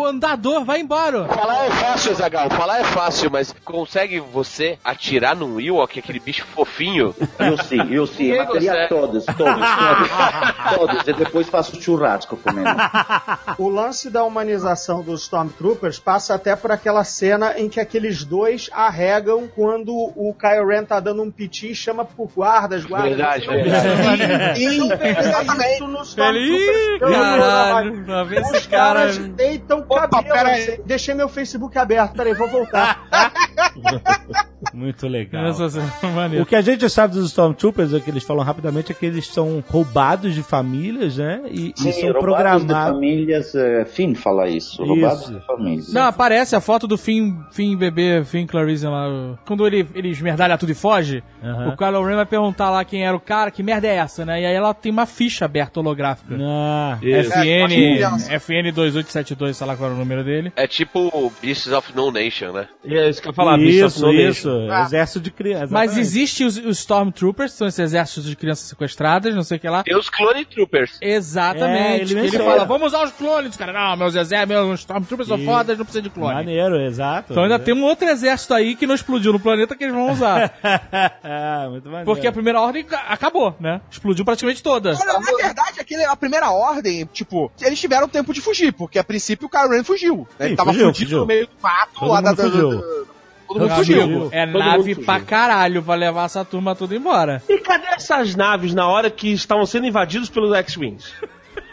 o 0.00 0.06
andador, 0.06 0.64
vai 0.64 0.80
embora. 0.80 1.26
Falar 1.28 1.66
é 1.66 1.70
fácil, 1.70 2.14
Zagal. 2.16 2.50
Falar 2.50 2.80
é 2.80 2.84
fácil, 2.84 3.30
mas 3.30 3.54
consegue 3.64 4.18
você 4.18 4.78
atirar 4.84 5.36
num 5.36 5.60
Ewok, 5.60 5.98
aquele 6.00 6.18
bicho 6.18 6.44
fofinho? 6.46 7.14
Eu 7.38 7.56
sim, 7.58 7.78
eu 7.92 8.06
sim. 8.06 8.30
Quem 8.30 8.38
Mataria 8.38 8.70
consegue? 8.72 8.88
todos, 8.88 9.24
todos, 9.26 9.54
todos. 9.84 10.76
todos. 10.76 11.08
E 11.08 11.12
depois 11.12 11.48
faço 11.48 11.80
churrasco 11.80 12.36
comendo. 12.36 12.68
O 13.58 13.68
lance 13.68 14.10
da 14.10 14.24
humanização 14.24 15.02
dos 15.02 15.22
Stormtroopers 15.22 15.98
passa 15.98 16.34
até 16.34 16.56
por 16.56 16.72
aquela 16.72 17.04
cena 17.04 17.58
em 17.58 17.68
que 17.68 17.78
aqueles 17.78 18.24
dois 18.24 18.68
arregam 18.72 19.46
quando 19.46 19.92
o 19.94 20.34
Kylo 20.34 20.66
Ren 20.68 20.84
tá 20.84 20.98
dando 20.98 21.22
um 21.22 21.30
piti 21.30 21.70
e 21.70 21.74
chama 21.74 22.04
por 22.04 22.30
guardas, 22.34 22.84
guardas. 22.84 23.10
Verdade, 23.16 23.46
verdade. 23.46 24.78
Não 24.78 24.88
vê 25.56 25.74
isso 25.74 25.86
nos 25.86 26.08
Stormtroopers. 26.08 26.50
Ih, 26.50 26.98
Eu 27.00 27.10
não 27.10 27.18
vou 27.18 27.38
caralho, 27.38 28.06
lá 28.06 28.24
vem 28.24 28.40
Os 28.40 28.50
esse 28.52 28.68
cara. 28.68 28.94
caras 28.94 29.18
deitam 29.18 29.82
cabelo. 29.82 30.24
pera 30.24 30.48
aí. 30.48 30.80
Deixei 30.84 31.14
meu 31.14 31.28
Facebook 31.28 31.78
aberto. 31.78 32.14
Peraí, 32.14 32.34
vou 32.34 32.48
voltar. 32.48 33.04
Muito 34.72 35.06
legal. 35.06 35.46
Essa 35.46 35.68
cena 35.68 35.92
é. 36.34 36.40
O 36.40 36.46
que 36.46 36.56
a 36.56 36.60
gente 36.60 36.88
sabe 36.88 37.14
dos 37.14 37.26
Stormtroopers, 37.26 37.92
é 37.94 38.00
que 38.00 38.10
eles 38.10 38.24
falam 38.24 38.44
rapidamente, 38.44 38.92
é 38.92 38.94
que 38.94 39.06
eles 39.06 39.26
são 39.28 39.62
roubados 39.74 40.32
de 40.34 40.42
famílias, 40.42 41.16
né? 41.16 41.40
E, 41.50 41.74
e 41.76 41.80
Sim, 41.80 41.90
são 41.90 42.12
roubados 42.12 42.14
de 42.14 42.20
programados. 42.20 42.94
famílias, 42.94 43.54
eh, 43.56 43.84
Finn 43.84 44.14
fala 44.14 44.48
isso, 44.48 44.84
roubados 44.84 45.22
Isso. 45.22 45.32
de 45.32 45.40
famílias. 45.44 45.92
Não, 45.92 46.02
aparece 46.02 46.54
a 46.54 46.60
foto 46.60 46.86
do 46.86 46.96
Finn, 46.96 47.34
Finn 47.50 47.76
bebê, 47.76 48.22
Finn 48.24 48.46
Clarice 48.46 48.86
lá. 48.86 49.36
Quando 49.44 49.66
ele, 49.66 49.84
ele 49.92 50.10
esmerdalha 50.10 50.56
tudo 50.56 50.70
e 50.70 50.74
foge, 50.76 51.24
o 51.42 51.76
Kylo 51.76 52.04
Ren 52.06 52.14
vai 52.14 52.24
perguntar 52.26 52.70
lá 52.70 52.84
quem 52.84 53.04
era 53.04 53.16
o 53.16 53.20
cara, 53.20 53.50
que 53.50 53.64
merda 53.64 53.88
é 53.88 53.96
essa, 53.96 54.24
né? 54.24 54.42
E 54.42 54.46
aí 54.46 54.54
ela 54.54 54.72
tem 54.72 54.92
uma 54.92 55.06
ficha 55.06 55.44
aberta 55.44 55.80
holográfica. 55.80 56.36
Ah, 56.40 56.96
FN, 57.02 57.74
É, 58.30 58.38
FN2872, 58.38 59.54
sei 59.54 59.66
lá 59.66 59.76
qual 59.76 59.86
era 59.90 59.96
o 59.96 59.98
número 59.98 60.22
dele. 60.22 60.52
É 60.54 60.68
tipo 60.68 61.32
Beasts 61.42 61.72
of 61.72 61.92
No 61.96 62.12
Nation, 62.12 62.52
né? 62.52 62.68
É 62.84 63.08
isso 63.08 63.20
que 63.20 63.26
eu 63.26 63.30
ia 63.32 63.34
falar, 63.34 63.56
bicho, 63.56 63.86
isso, 63.86 64.02
não 64.02 64.12
isso. 64.12 64.48
Exército 64.84 65.20
de 65.20 65.30
crianças. 65.32 65.70
Mas 65.70 65.96
existe 65.98 66.44
os, 66.44 66.56
os 66.58 66.78
Stormtroopers, 66.78 67.52
são 67.52 67.66
esses 67.66 67.80
exércitos 67.80 68.24
de 68.30 68.36
crianças 68.36 68.68
sequestradas, 68.68 69.34
não 69.34 69.42
sei 69.42 69.53
o 69.56 69.60
que 69.60 69.68
lá. 69.68 69.82
Tem 69.82 69.96
os 69.96 70.08
Clone 70.10 70.44
Troopers. 70.44 70.98
É, 71.00 71.14
Exatamente. 71.14 72.00
ele 72.00 72.06
que 72.06 72.12
ele 72.12 72.22
menciona. 72.22 72.44
fala, 72.44 72.64
vamos 72.64 72.88
usar 72.88 73.04
os 73.04 73.12
clones, 73.12 73.56
cara. 73.56 73.72
Não, 73.72 73.96
meus 73.96 74.14
exércitos, 74.14 74.48
meus 74.66 74.80
Stormtroopers 74.80 75.28
são 75.28 75.38
fodas, 75.38 75.76
não 75.78 75.84
precisa 75.84 76.02
de 76.02 76.10
clone. 76.10 76.34
Maneiro, 76.34 76.76
exato. 76.80 77.32
Então 77.32 77.42
ainda 77.44 77.58
tem 77.58 77.74
um 77.74 77.82
outro 77.84 78.08
exército 78.08 78.54
aí 78.54 78.74
que 78.76 78.86
não 78.86 78.94
explodiu 78.94 79.32
no 79.32 79.40
planeta 79.40 79.74
que 79.76 79.84
eles 79.84 79.94
vão 79.94 80.10
usar. 80.12 80.52
ah, 81.22 81.66
muito 81.70 81.84
maneiro. 81.86 82.04
Porque 82.06 82.26
a 82.26 82.32
primeira 82.32 82.60
ordem 82.60 82.84
ca- 82.84 83.04
acabou, 83.08 83.54
né? 83.60 83.80
Explodiu 83.90 84.24
praticamente 84.24 84.62
toda. 84.62 84.90
Olha, 84.94 85.12
na 85.12 85.18
verdade, 85.36 85.80
aquele, 85.80 86.04
a 86.04 86.16
primeira 86.16 86.50
ordem, 86.50 87.04
tipo, 87.12 87.50
eles 87.60 87.80
tiveram 87.80 88.08
tempo 88.08 88.32
de 88.32 88.40
fugir, 88.40 88.72
porque 88.72 88.98
a 88.98 89.04
princípio 89.04 89.46
o 89.46 89.50
Kylo 89.50 89.70
Ren 89.70 89.84
fugiu. 89.84 90.18
Né? 90.18 90.26
Sim, 90.38 90.44
Ele 90.46 90.56
tava 90.56 90.72
fugiu, 90.72 90.88
fugido 90.88 91.04
fugiu. 91.06 91.18
no 91.20 91.26
meio 91.26 91.46
do 91.46 91.52
mato, 91.62 91.90
Todo 92.00 92.10
lá 92.12 92.20
da, 92.20 92.32
da- 92.32 92.42
fugiu. 92.44 92.70
da- 92.80 93.13
Todo 93.58 93.70
amigo, 93.70 94.28
é 94.32 94.46
Todo 94.46 94.58
nave 94.58 94.94
pra 94.96 95.20
caralho 95.20 95.82
pra 95.82 95.94
levar 95.94 96.24
essa 96.24 96.44
turma 96.44 96.74
toda 96.74 96.94
embora. 96.94 97.42
E 97.48 97.58
cadê 97.58 97.86
essas 97.88 98.34
naves 98.34 98.74
na 98.74 98.86
hora 98.88 99.10
que 99.10 99.32
estavam 99.32 99.64
sendo 99.64 99.86
invadidos 99.86 100.28
pelos 100.28 100.52
X-Wings? 100.54 101.12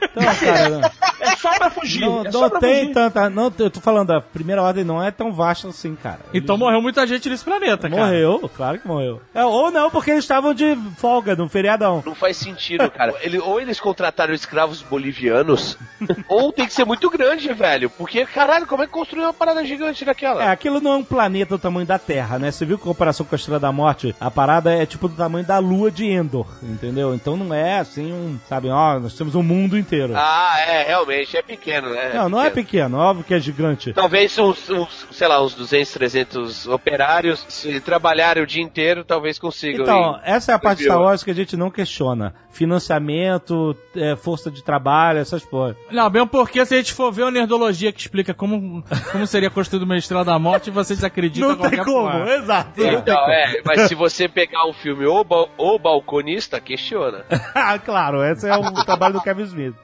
Então, 0.01 0.23
cara, 0.35 0.69
não, 0.69 0.81
É 1.21 1.35
só 1.35 1.51
pra 1.57 1.69
fugir. 1.69 2.01
não, 2.01 2.25
é 2.25 2.31
não 2.31 2.49
pra 2.49 2.59
tem 2.59 2.79
fugir. 2.81 2.93
tanta. 2.93 3.29
Não, 3.29 3.53
eu 3.59 3.69
tô 3.69 3.79
falando, 3.79 4.11
a 4.11 4.21
primeira 4.21 4.61
ordem 4.61 4.83
não 4.83 5.01
é 5.03 5.11
tão 5.11 5.31
vasta 5.31 5.67
assim, 5.67 5.95
cara. 5.95 6.19
Então 6.33 6.57
morreu 6.57 6.81
muita 6.81 7.05
gente 7.05 7.29
nesse 7.29 7.43
planeta, 7.43 7.89
cara. 7.89 8.01
Morreu, 8.05 8.49
claro 8.55 8.79
que 8.79 8.87
morreu. 8.87 9.21
É, 9.33 9.43
ou 9.45 9.69
não, 9.71 9.89
porque 9.91 10.11
eles 10.11 10.23
estavam 10.23 10.53
de 10.53 10.75
folga 10.97 11.35
no 11.35 11.47
feriadão. 11.47 12.01
Não 12.05 12.15
faz 12.15 12.37
sentido, 12.37 12.89
cara. 12.89 13.13
Ele, 13.21 13.37
ou 13.39 13.61
eles 13.61 13.79
contrataram 13.79 14.33
escravos 14.33 14.81
bolivianos, 14.81 15.77
ou 16.27 16.51
tem 16.51 16.65
que 16.65 16.73
ser 16.73 16.85
muito 16.85 17.09
grande, 17.09 17.51
velho. 17.53 17.89
Porque, 17.89 18.25
caralho, 18.25 18.65
como 18.65 18.83
é 18.83 18.87
que 18.87 18.93
construiu 18.93 19.25
uma 19.25 19.33
parada 19.33 19.63
gigante 19.65 20.03
daquela? 20.03 20.43
É, 20.43 20.47
aquilo 20.47 20.81
não 20.81 20.93
é 20.93 20.97
um 20.97 21.03
planeta 21.03 21.55
do 21.57 21.61
tamanho 21.61 21.85
da 21.85 21.99
Terra, 21.99 22.39
né? 22.39 22.51
Você 22.51 22.65
viu 22.65 22.77
que 22.77 22.83
em 22.83 22.87
comparação 22.87 23.25
com 23.25 23.35
a 23.35 23.37
Estrela 23.37 23.59
da 23.59 23.71
Morte, 23.71 24.15
a 24.19 24.31
parada 24.31 24.73
é 24.73 24.85
tipo 24.85 25.07
do 25.07 25.15
tamanho 25.15 25.45
da 25.45 25.59
Lua 25.59 25.91
de 25.91 26.05
Endor, 26.07 26.47
entendeu? 26.63 27.13
Então 27.13 27.37
não 27.37 27.53
é 27.53 27.79
assim 27.79 28.11
um, 28.11 28.39
sabe, 28.49 28.69
ó, 28.69 28.99
nós 28.99 29.13
temos 29.13 29.35
um 29.35 29.43
mundo 29.43 29.77
inteiro. 29.77 29.90
Ah, 30.15 30.55
é, 30.67 30.83
realmente, 30.83 31.35
é 31.37 31.41
pequeno, 31.41 31.89
né? 31.89 32.11
não, 32.13 32.29
não 32.29 32.41
é 32.41 32.49
pequeno, 32.49 32.97
óbvio 32.97 33.23
que 33.25 33.33
é 33.33 33.39
gigante. 33.39 33.93
Talvez 33.93 34.37
uns, 34.39 34.69
uns, 34.69 35.07
sei 35.11 35.27
lá, 35.27 35.41
uns 35.43 35.53
200, 35.53 35.91
300 35.93 36.67
operários, 36.67 37.45
se 37.49 37.79
trabalharem 37.81 38.43
o 38.43 38.47
dia 38.47 38.61
inteiro, 38.63 39.03
talvez 39.03 39.37
consigam. 39.39 39.83
Então, 39.83 40.15
ir. 40.15 40.21
essa 40.23 40.51
é 40.51 40.55
a 40.55 40.59
parte? 40.59 40.83
Star 40.83 41.01
Wars 41.01 41.23
que 41.23 41.31
a 41.31 41.35
gente 41.35 41.55
não 41.57 41.69
questiona. 41.71 42.33
Financiamento, 42.51 43.75
é, 43.95 44.15
força 44.15 44.51
de 44.51 44.63
trabalho, 44.63 45.19
essas 45.19 45.43
porra. 45.43 45.75
Não, 45.91 46.09
bem 46.09 46.25
porque 46.27 46.65
se 46.65 46.73
a 46.73 46.77
gente 46.77 46.93
for 46.93 47.11
ver 47.11 47.23
uma 47.23 47.31
nerdologia 47.31 47.91
que 47.91 47.99
explica 48.01 48.33
como, 48.33 48.83
como 49.11 49.25
seria 49.27 49.49
construído 49.49 49.83
uma 49.83 49.97
Estrela 49.97 50.25
da 50.25 50.37
Morte, 50.37 50.69
vocês 50.71 51.03
acreditam 51.03 51.55
Não 51.55 51.69
tem 51.69 51.83
como, 51.83 52.09
porra. 52.11 52.29
exato. 52.35 52.71
Tem 52.73 52.93
Então, 52.93 53.15
como. 53.15 53.31
é, 53.31 53.61
mas 53.65 53.81
se 53.87 53.95
você 53.95 54.27
pegar 54.27 54.65
um 54.67 54.73
filme 54.73 55.05
O, 55.05 55.23
Bal- 55.23 55.49
o 55.57 55.79
Balconista, 55.79 56.59
questiona. 56.59 57.25
Ah, 57.53 57.77
claro, 57.77 58.23
esse 58.23 58.47
é 58.47 58.55
o 58.57 58.71
trabalho 58.85 59.15
do 59.15 59.21
Kevin 59.21 59.43
Smith. 59.43 59.75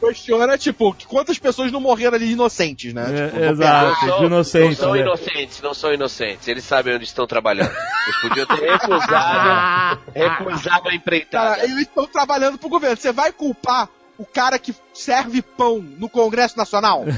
Questiona, 0.00 0.58
tipo, 0.58 0.94
quantas 1.06 1.38
pessoas 1.38 1.70
não 1.72 1.80
morreram 1.80 2.14
ali 2.16 2.32
inocentes, 2.32 2.92
né? 2.92 3.04
Tipo, 3.04 3.36
É, 3.38 3.46
no 3.46 3.50
exato, 3.52 4.00
são- 4.06 4.18
de 4.20 4.24
inocente. 4.26 4.68
não 4.68 4.74
são 4.76 4.92
né? 4.92 5.00
inocentes, 5.00 5.62
não 5.62 5.74
são 5.74 5.92
inocentes. 5.94 6.48
Eles 6.48 6.64
sabem 6.64 6.94
onde 6.94 7.04
estão 7.04 7.26
trabalhando. 7.26 7.70
Eles 8.06 8.20
podiam 8.22 8.46
ter 8.46 8.54
recusado, 8.70 10.00
recusado 10.14 10.88
a 10.88 10.94
empreitada. 10.94 11.56
Cara, 11.56 11.64
eles 11.64 11.78
estão 11.82 12.06
trabalhando 12.06 12.58
pro 12.58 12.68
governo. 12.68 12.96
Você 12.96 13.12
vai 13.12 13.32
culpar 13.32 13.88
o 14.22 14.24
cara 14.24 14.56
que 14.56 14.72
serve 14.94 15.42
pão 15.42 15.84
no 15.98 16.08
Congresso 16.08 16.56
Nacional? 16.56 17.04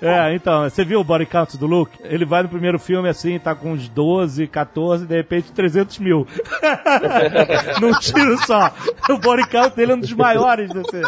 É, 0.00 0.34
então, 0.34 0.62
você 0.64 0.84
viu 0.84 1.00
o 1.00 1.04
body 1.04 1.24
count 1.24 1.56
do 1.56 1.66
Luke? 1.66 1.98
Ele 2.04 2.24
vai 2.24 2.42
no 2.42 2.48
primeiro 2.48 2.78
filme 2.78 3.08
assim, 3.08 3.38
tá 3.38 3.54
com 3.54 3.72
uns 3.72 3.88
12, 3.88 4.46
14, 4.46 5.06
de 5.06 5.16
repente 5.16 5.50
300 5.52 5.98
mil. 5.98 6.26
Num 7.80 7.92
tiro 7.98 8.36
só. 8.46 8.72
O 9.08 9.18
body 9.18 9.46
count 9.48 9.74
dele 9.74 9.92
é 9.92 9.94
um 9.94 10.00
dos 10.00 10.12
maiores 10.12 10.70
desse. 10.70 11.00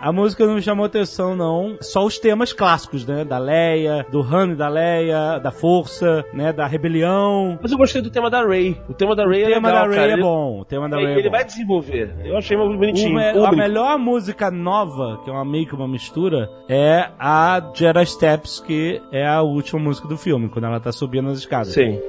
A 0.00 0.10
música 0.12 0.44
não 0.44 0.54
me 0.56 0.62
chamou 0.62 0.84
atenção, 0.84 1.36
não. 1.36 1.76
Só 1.80 2.04
os 2.04 2.18
temas 2.18 2.52
clássicos, 2.52 3.06
né? 3.06 3.24
Da 3.24 3.38
Leia, 3.38 4.04
do 4.10 4.20
Han 4.20 4.50
e 4.52 4.54
da 4.56 4.68
Leia, 4.68 5.38
da 5.38 5.52
Força, 5.52 6.24
né? 6.34 6.52
Da 6.52 6.66
Rebelião. 6.66 7.56
Mas 7.62 7.70
eu 7.70 7.78
gostei 7.78 8.02
do 8.02 8.10
tema 8.10 8.28
da 8.28 8.44
Ray. 8.44 8.76
O 8.88 8.94
tema 8.94 9.14
da 9.14 9.24
Ray 9.24 9.44
O 9.44 9.46
é 9.46 9.54
tema 9.54 9.68
legal, 9.68 9.84
da 9.84 9.88
Ray 9.94 10.08
cara. 10.08 10.12
é 10.12 10.16
bom. 10.20 10.60
O 10.60 10.64
tema 10.64 10.88
da 10.88 10.96
Ray 10.96 11.04
Ele, 11.06 11.14
é 11.14 11.18
ele 11.18 11.28
bom. 11.30 11.36
vai 11.36 11.44
desenvolver. 11.44 12.14
Eu 12.24 12.36
achei 12.36 12.56
muito 12.56 12.76
bonitinho. 12.78 13.14
me- 13.14 13.28
a 13.28 13.32
Público. 13.32 13.56
melhor 13.56 13.96
música 13.96 14.50
nova, 14.50 15.20
que 15.22 15.30
é 15.30 15.32
uma 15.32 15.44
meio 15.44 15.66
que 15.68 15.74
uma 15.74 15.86
mistura, 15.86 16.50
é 16.68 17.08
a 17.16 17.62
Jedi 17.72 18.06
Steps, 18.06 18.58
que 18.58 19.00
é 19.12 19.24
a 19.24 19.40
última 19.42 19.80
música 19.80 20.08
do 20.08 20.16
filme, 20.16 20.48
quando 20.48 20.64
ela 20.64 20.80
tá 20.80 20.90
subindo 20.90 21.28
as 21.30 21.38
escadas. 21.38 21.68
Sim. 21.74 22.00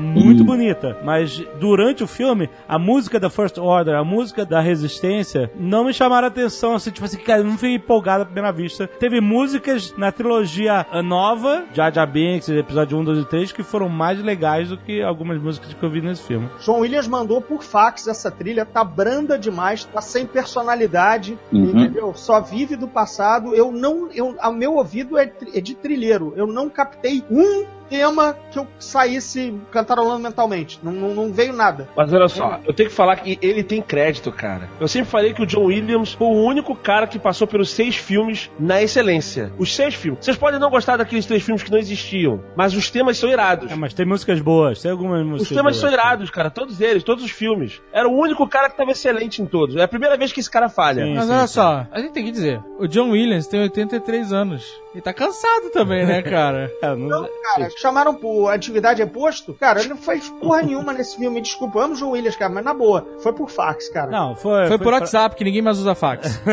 Muito 0.00 0.42
bonita, 0.44 0.96
mas 1.04 1.42
durante 1.60 2.02
o 2.02 2.06
filme, 2.06 2.48
a 2.68 2.78
música 2.78 3.20
da 3.20 3.28
First 3.30 3.58
Order, 3.58 3.94
a 3.96 4.04
música 4.04 4.44
da 4.44 4.60
Resistência, 4.60 5.50
não 5.58 5.84
me 5.84 5.92
chamaram 5.92 6.26
a 6.26 6.28
atenção, 6.30 6.74
assim, 6.74 6.90
tipo 6.90 7.04
assim, 7.04 7.18
cara, 7.18 7.40
eu 7.40 7.44
não 7.44 7.58
fui 7.58 7.74
empolgado 7.74 8.22
à 8.22 8.24
primeira 8.26 8.50
vista. 8.52 8.86
Teve 8.86 9.20
músicas 9.20 9.94
na 9.96 10.10
trilogia 10.10 10.86
nova, 11.04 11.64
Jar 11.74 11.92
Jar 11.92 12.06
Binks, 12.10 12.48
episódio 12.48 12.98
1, 12.98 13.04
2 13.04 13.18
e 13.20 13.24
3, 13.26 13.52
que 13.52 13.62
foram 13.62 13.88
mais 13.88 14.20
legais 14.22 14.68
do 14.68 14.76
que 14.78 15.02
algumas 15.02 15.40
músicas 15.40 15.72
que 15.74 15.82
eu 15.82 15.90
vi 15.90 16.00
nesse 16.00 16.22
filme. 16.22 16.48
John 16.64 16.80
Williams 16.80 17.06
mandou 17.08 17.40
por 17.40 17.62
fax 17.62 18.06
essa 18.08 18.30
trilha, 18.30 18.64
tá 18.64 18.82
branda 18.82 19.38
demais, 19.38 19.84
tá 19.84 20.00
sem 20.00 20.26
personalidade, 20.26 21.38
Uhum. 21.52 21.64
entendeu? 21.70 22.12
Só 22.14 22.40
vive 22.40 22.76
do 22.76 22.88
passado. 22.88 23.54
Eu 23.54 23.70
não, 23.72 24.08
eu, 24.12 24.36
o 24.42 24.52
meu 24.52 24.74
ouvido 24.74 25.18
é, 25.18 25.30
é 25.54 25.60
de 25.60 25.74
trilheiro. 25.74 26.32
Eu 26.36 26.46
não 26.46 26.68
captei 26.68 27.22
um 27.30 27.64
tema 27.90 28.36
que 28.52 28.58
eu 28.58 28.66
saísse 28.78 29.52
cantarolando 29.70 30.20
mentalmente. 30.22 30.78
Não, 30.82 30.92
não, 30.92 31.14
não 31.14 31.32
veio 31.32 31.52
nada. 31.52 31.88
Mas 31.96 32.12
olha 32.12 32.28
só, 32.28 32.60
eu 32.64 32.72
tenho 32.72 32.88
que 32.88 32.94
falar 32.94 33.16
que 33.16 33.38
ele 33.42 33.62
tem 33.62 33.82
crédito, 33.82 34.30
cara. 34.32 34.68
Eu 34.80 34.88
sempre 34.88 35.10
falei 35.10 35.34
que 35.34 35.42
o 35.42 35.46
John 35.46 35.64
Williams 35.64 36.12
foi 36.12 36.26
o 36.28 36.44
único 36.44 36.74
cara 36.76 37.06
que 37.06 37.18
passou 37.18 37.46
pelos 37.46 37.70
seis 37.70 37.96
filmes 37.96 38.50
na 38.58 38.80
excelência. 38.82 39.52
Os 39.58 39.74
seis 39.74 39.94
filmes. 39.94 40.24
Vocês 40.24 40.36
podem 40.36 40.60
não 40.60 40.70
gostar 40.70 40.96
daqueles 40.96 41.26
três 41.26 41.42
filmes 41.42 41.62
que 41.62 41.70
não 41.70 41.78
existiam, 41.78 42.42
mas 42.56 42.74
os 42.74 42.90
temas 42.90 43.18
são 43.18 43.28
irados. 43.28 43.70
É, 43.72 43.74
mas 43.74 43.92
tem 43.92 44.06
músicas 44.06 44.40
boas, 44.40 44.80
tem 44.80 44.90
algumas 44.90 45.24
músicas 45.26 45.50
Os 45.50 45.56
temas 45.56 45.72
boas. 45.74 45.76
são 45.80 45.90
irados, 45.92 46.30
cara. 46.30 46.50
Todos 46.50 46.80
eles, 46.80 47.02
todos 47.02 47.24
os 47.24 47.30
filmes. 47.30 47.80
Era 47.92 48.08
o 48.08 48.12
único 48.16 48.46
cara 48.48 48.70
que 48.70 48.76
tava 48.76 48.92
excelente 48.92 49.42
em 49.42 49.46
todos. 49.46 49.76
É 49.76 49.82
a 49.82 49.88
primeira 49.88 50.16
vez 50.16 50.32
que 50.32 50.40
esse 50.40 50.50
cara 50.50 50.68
falha. 50.68 51.04
Sim. 51.04 51.14
Mas 51.14 51.28
olha 51.28 51.46
só, 51.46 51.86
a 51.90 52.00
gente 52.00 52.12
tem 52.12 52.24
que 52.24 52.30
dizer, 52.30 52.60
o 52.78 52.86
John 52.86 53.10
Williams 53.10 53.46
tem 53.46 53.60
83 53.62 54.32
anos. 54.32 54.64
E 54.94 55.00
tá 55.00 55.12
cansado 55.12 55.70
também, 55.72 56.04
né, 56.04 56.20
cara? 56.22 56.70
É, 56.82 56.94
não- 56.94 57.28
Cara, 57.54 57.68
chamaram 57.80 58.14
por 58.14 58.48
atividade 58.50 59.00
é 59.02 59.06
posto. 59.06 59.54
Cara, 59.54 59.80
ele 59.80 59.88
não 59.90 59.96
fez 59.96 60.28
porra 60.28 60.62
nenhuma 60.62 60.92
nesse 60.92 61.16
filme. 61.16 61.40
Desculpa, 61.40 61.78
eu 61.78 61.82
amo 61.82 61.94
o 61.94 61.96
John 61.96 62.10
Williams, 62.10 62.36
cara, 62.36 62.52
mas 62.52 62.64
na 62.64 62.74
boa. 62.74 63.06
Foi 63.22 63.32
por 63.32 63.48
fax, 63.50 63.88
cara. 63.90 64.10
Não, 64.10 64.34
foi. 64.34 64.66
Foi 64.68 64.78
por 64.78 64.86
pra- 64.88 64.98
WhatsApp, 64.98 65.36
que 65.36 65.44
ninguém 65.44 65.62
mais 65.62 65.78
usa 65.78 65.94
fax. 65.94 66.40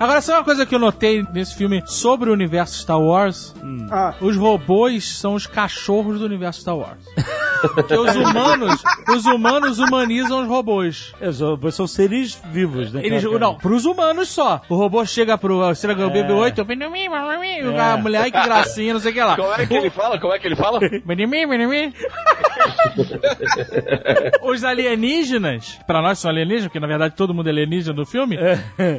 Agora, 0.00 0.20
sabe 0.20 0.38
uma 0.38 0.44
coisa 0.44 0.66
que 0.66 0.74
eu 0.74 0.78
notei 0.80 1.24
nesse 1.32 1.54
filme 1.54 1.80
sobre 1.86 2.28
o 2.28 2.32
universo 2.32 2.74
Star 2.80 3.00
Wars? 3.00 3.54
Ah. 3.90 4.14
Os 4.20 4.36
robôs 4.36 5.16
são 5.18 5.34
os 5.34 5.46
cachorros 5.46 6.18
do 6.18 6.26
universo 6.26 6.60
Star 6.60 6.76
Wars. 6.76 6.98
Porque 7.74 7.94
os 7.94 8.16
humanos, 8.16 8.82
os 9.14 9.24
humanos 9.24 9.78
humanizam 9.78 10.42
os 10.42 10.48
robôs. 10.48 11.14
É, 11.20 11.30
são- 11.30 11.56
são 11.70 11.86
seres 11.86 12.36
vivos, 12.50 12.92
né? 12.92 13.00
Eles, 13.06 13.22
cara? 13.24 13.38
não, 13.38 13.54
pros 13.54 13.84
humanos 13.84 14.28
só. 14.30 14.60
O 14.68 14.74
robô 14.74 15.06
chega 15.06 15.38
pro 15.38 15.60
que 15.72 15.86
é 15.86 16.04
o 16.04 16.10
BB-8, 16.10 16.58
eu, 16.58 16.64
"Benimim, 16.64 17.08
benimim", 17.08 17.76
a 17.78 17.96
mulher, 17.96 18.22
ai 18.22 18.32
que 18.32 18.42
gracinha, 18.42 18.94
não 18.94 19.00
sei 19.00 19.12
o 19.12 19.14
que 19.14 19.22
lá. 19.22 19.36
Como 19.36 19.52
é 19.54 19.64
que 19.64 19.74
ele 19.74 19.90
fala? 19.90 20.18
Como 20.18 20.32
é 20.34 20.38
que 20.40 20.46
ele 20.48 20.56
fala? 20.56 20.80
Benimim, 21.04 21.46
benimim. 21.46 21.92
Os 24.42 24.64
alienígenas, 24.64 25.78
pra 25.86 26.02
nós 26.02 26.18
são 26.18 26.30
alienígenas, 26.32 26.64
porque 26.64 26.80
na 26.80 26.88
verdade 26.88 27.14
todo 27.14 27.32
mundo 27.32 27.46
é 27.46 27.50
alienígena 27.50 27.94
no 27.94 28.04
filme, 28.04 28.36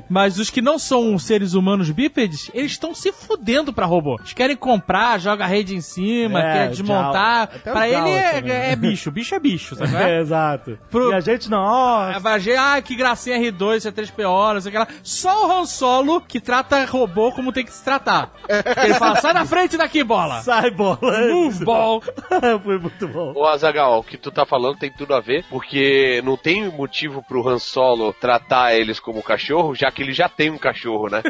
mas 0.10 0.40
os 0.40 0.50
que 0.50 0.62
não 0.62 0.80
são 0.84 1.18
seres 1.18 1.54
humanos 1.54 1.90
bípedes, 1.90 2.50
eles 2.54 2.72
estão 2.72 2.94
se 2.94 3.12
fudendo 3.12 3.72
pra 3.74 3.86
robô. 3.86 4.16
Eles 4.20 4.34
querem 4.34 4.56
comprar, 4.56 5.20
joga 5.20 5.44
a 5.44 5.48
rede 5.48 5.76
em 5.76 5.82
cima, 5.82 6.40
É, 6.42 6.54
quer 6.54 6.70
desmontar. 6.70 7.50
Pra 7.64 7.88
ele 7.88 8.10
é, 8.10 8.72
é 8.72 8.76
bicho, 8.76 9.10
bicho 9.12 9.34
é 9.36 9.40
bicho, 9.40 9.76
sabe? 9.76 9.94
É, 10.04 10.20
exato. 10.20 10.78
Pro- 10.90 11.12
E 11.12 11.16
a 11.16 11.20
gente 11.20 11.50
não. 11.50 11.64
A 11.64 12.20
Vagê, 12.20 12.56
ah, 12.56 12.82
que 12.82 12.96
gracinha 12.96 13.38
R2, 13.40 13.78
C3PO, 13.92 14.54
não 14.54 14.62
sei 14.62 14.70
o 14.70 14.72
que 14.72 14.78
lá. 14.78 14.88
Só 15.02 15.48
o 15.48 15.52
Han 15.52 15.66
Solo 15.66 16.20
que 16.22 16.40
trata 16.40 16.84
robô 16.86 17.32
como 17.32 17.52
tem 17.52 17.64
que 17.64 17.72
se 17.72 17.84
tratar. 17.84 18.32
Ele 18.84 18.94
fala, 18.96 19.16
sai 19.22 19.34
da 19.34 19.46
frente 19.46 19.78
daqui, 19.78 20.04
bola! 20.04 20.42
Sai 20.42 20.70
bola. 20.72 21.00
Move, 21.02 21.64
ball! 21.66 22.02
Foi 22.64 22.78
muito 22.78 23.08
bom. 23.08 23.34
O 23.36 23.46
Azagal, 23.46 24.00
o 24.00 24.04
que 24.04 24.18
tu 24.18 24.32
tá 24.32 24.46
falando 24.46 24.78
tem 24.78 24.92
tudo 24.92 25.14
a 25.14 25.20
ver, 25.22 25.46
porque 25.50 26.22
não 26.24 26.36
tem 26.36 26.70
motivo 26.70 27.24
pro 27.28 27.48
Han 27.48 27.60
Solo 27.60 28.14
tratar 28.14 28.74
eles 28.76 29.00
como 29.00 29.22
cachorro, 29.24 29.74
já 29.76 29.90
que 29.92 30.02
ele 30.02 30.12
já 30.14 30.28
tem 30.28 30.50
um 30.50 30.58
cachorro, 30.58 30.73
né? 31.10 31.22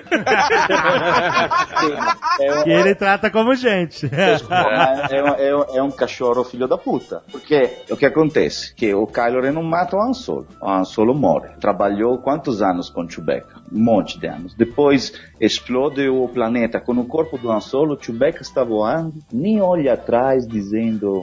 É, 2.39 2.63
Que 2.63 2.69
ele 2.69 2.95
trata 2.95 3.29
como 3.29 3.53
gente. 3.55 4.05
é, 4.13 4.37
é 5.17 5.23
um- 5.23 5.27
é 5.35 5.55
um- 5.55 5.77
é 5.77 5.83
um 5.83 5.91
cachorro 5.91 6.43
filho 6.43 6.67
da 6.67 6.77
puta. 6.77 7.21
Porque 7.31 7.69
o 7.89 7.95
que 7.97 8.05
acontece? 8.05 8.73
Que 8.75 8.93
o 8.93 9.05
Kylo 9.07 9.41
Ren 9.41 9.51
não 9.51 9.63
mata 9.63 9.95
o 9.95 10.01
Han 10.01 10.13
Solo. 10.13 10.47
O 10.61 10.69
Han 10.69 10.83
Solo 10.83 11.13
morre. 11.13 11.49
Trabalhou 11.59 12.17
quantos 12.17 12.61
anos 12.61 12.89
com 12.89 13.07
Chewbacca? 13.09 13.61
Um 13.71 13.79
monte 13.83 14.19
de 14.19 14.27
anos. 14.27 14.53
Depois 14.55 15.13
explode 15.39 16.07
o 16.07 16.27
planeta 16.27 16.79
com 16.79 16.93
o 16.93 17.05
corpo 17.05 17.37
do 17.37 17.51
Han 17.51 17.59
Solo. 17.59 17.97
Chewbacca 18.01 18.41
está 18.41 18.63
voando. 18.63 19.13
Nem 19.31 19.61
olha 19.61 19.93
atrás 19.93 20.47
dizendo... 20.47 21.21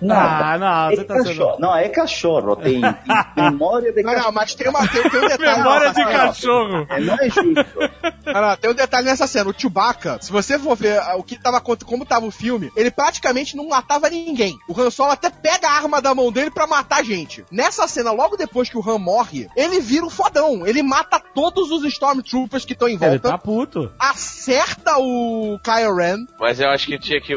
Nada. 0.00 0.44
Ah, 0.54 0.58
não, 0.58 0.90
É 0.90 0.96
você 0.96 1.04
tá 1.04 1.14
cachorro. 1.16 1.50
sendo... 1.52 1.60
Não, 1.60 1.76
é 1.76 1.88
cachorro. 1.88 2.56
Tem, 2.56 2.80
tem 2.80 3.44
memória 3.50 3.92
de 3.92 4.02
Não, 4.02 4.10
cachorro. 4.12 4.26
não, 4.26 4.32
mas 4.32 4.54
tem, 4.54 4.68
uma, 4.68 4.86
tem, 4.88 5.02
tem 5.10 5.20
um 5.20 5.28
detalhe. 5.28 5.58
Memória 5.58 5.90
de 5.92 6.00
não, 6.04 6.10
cachorro. 6.46 6.86
É, 6.88 7.00
não 7.00 7.14
é 7.14 7.28
justo. 7.28 7.80
Não, 8.26 8.40
não, 8.40 8.56
tem 8.56 8.70
um 8.70 8.74
detalhe 8.74 9.06
nessa 9.06 9.26
cena. 9.26 9.50
O 9.50 9.54
Chewbacca, 9.56 10.18
se 10.20 10.30
você 10.30 10.58
for 10.58 10.76
ver 10.76 10.98
ah, 10.98 11.16
o 11.16 11.22
que 11.22 11.38
tava, 11.38 11.60
como 11.60 12.04
tava 12.04 12.26
o 12.26 12.30
filme, 12.30 12.70
ele 12.76 12.90
praticamente 12.90 13.56
não 13.56 13.68
matava 13.68 14.08
ninguém. 14.08 14.58
O 14.68 14.78
Han 14.80 14.90
Solo 14.90 15.12
até 15.12 15.30
pega 15.30 15.68
a 15.68 15.72
arma 15.72 16.00
da 16.00 16.14
mão 16.14 16.30
dele 16.30 16.50
pra 16.50 16.66
matar 16.66 17.04
gente. 17.04 17.44
Nessa 17.50 17.86
cena, 17.88 18.12
logo 18.12 18.36
depois 18.36 18.68
que 18.68 18.78
o 18.78 18.88
Han 18.90 18.98
morre, 18.98 19.48
ele 19.56 19.80
vira 19.80 20.04
um 20.04 20.10
fodão. 20.10 20.66
Ele 20.66 20.82
mata 20.82 21.20
todos 21.34 21.70
os 21.70 21.84
Stormtroopers 21.84 22.64
que 22.64 22.72
estão 22.72 22.88
em 22.88 22.92
Ele 22.92 22.98
volta. 22.98 23.30
tá 23.30 23.38
puto. 23.38 23.92
Acerta 23.98 24.98
o 24.98 25.58
Kylo 25.62 25.96
Ren. 25.96 26.26
Mas 26.38 26.60
eu 26.60 26.68
acho 26.68 26.86
que, 26.86 26.98
tinha 26.98 27.20
que 27.20 27.32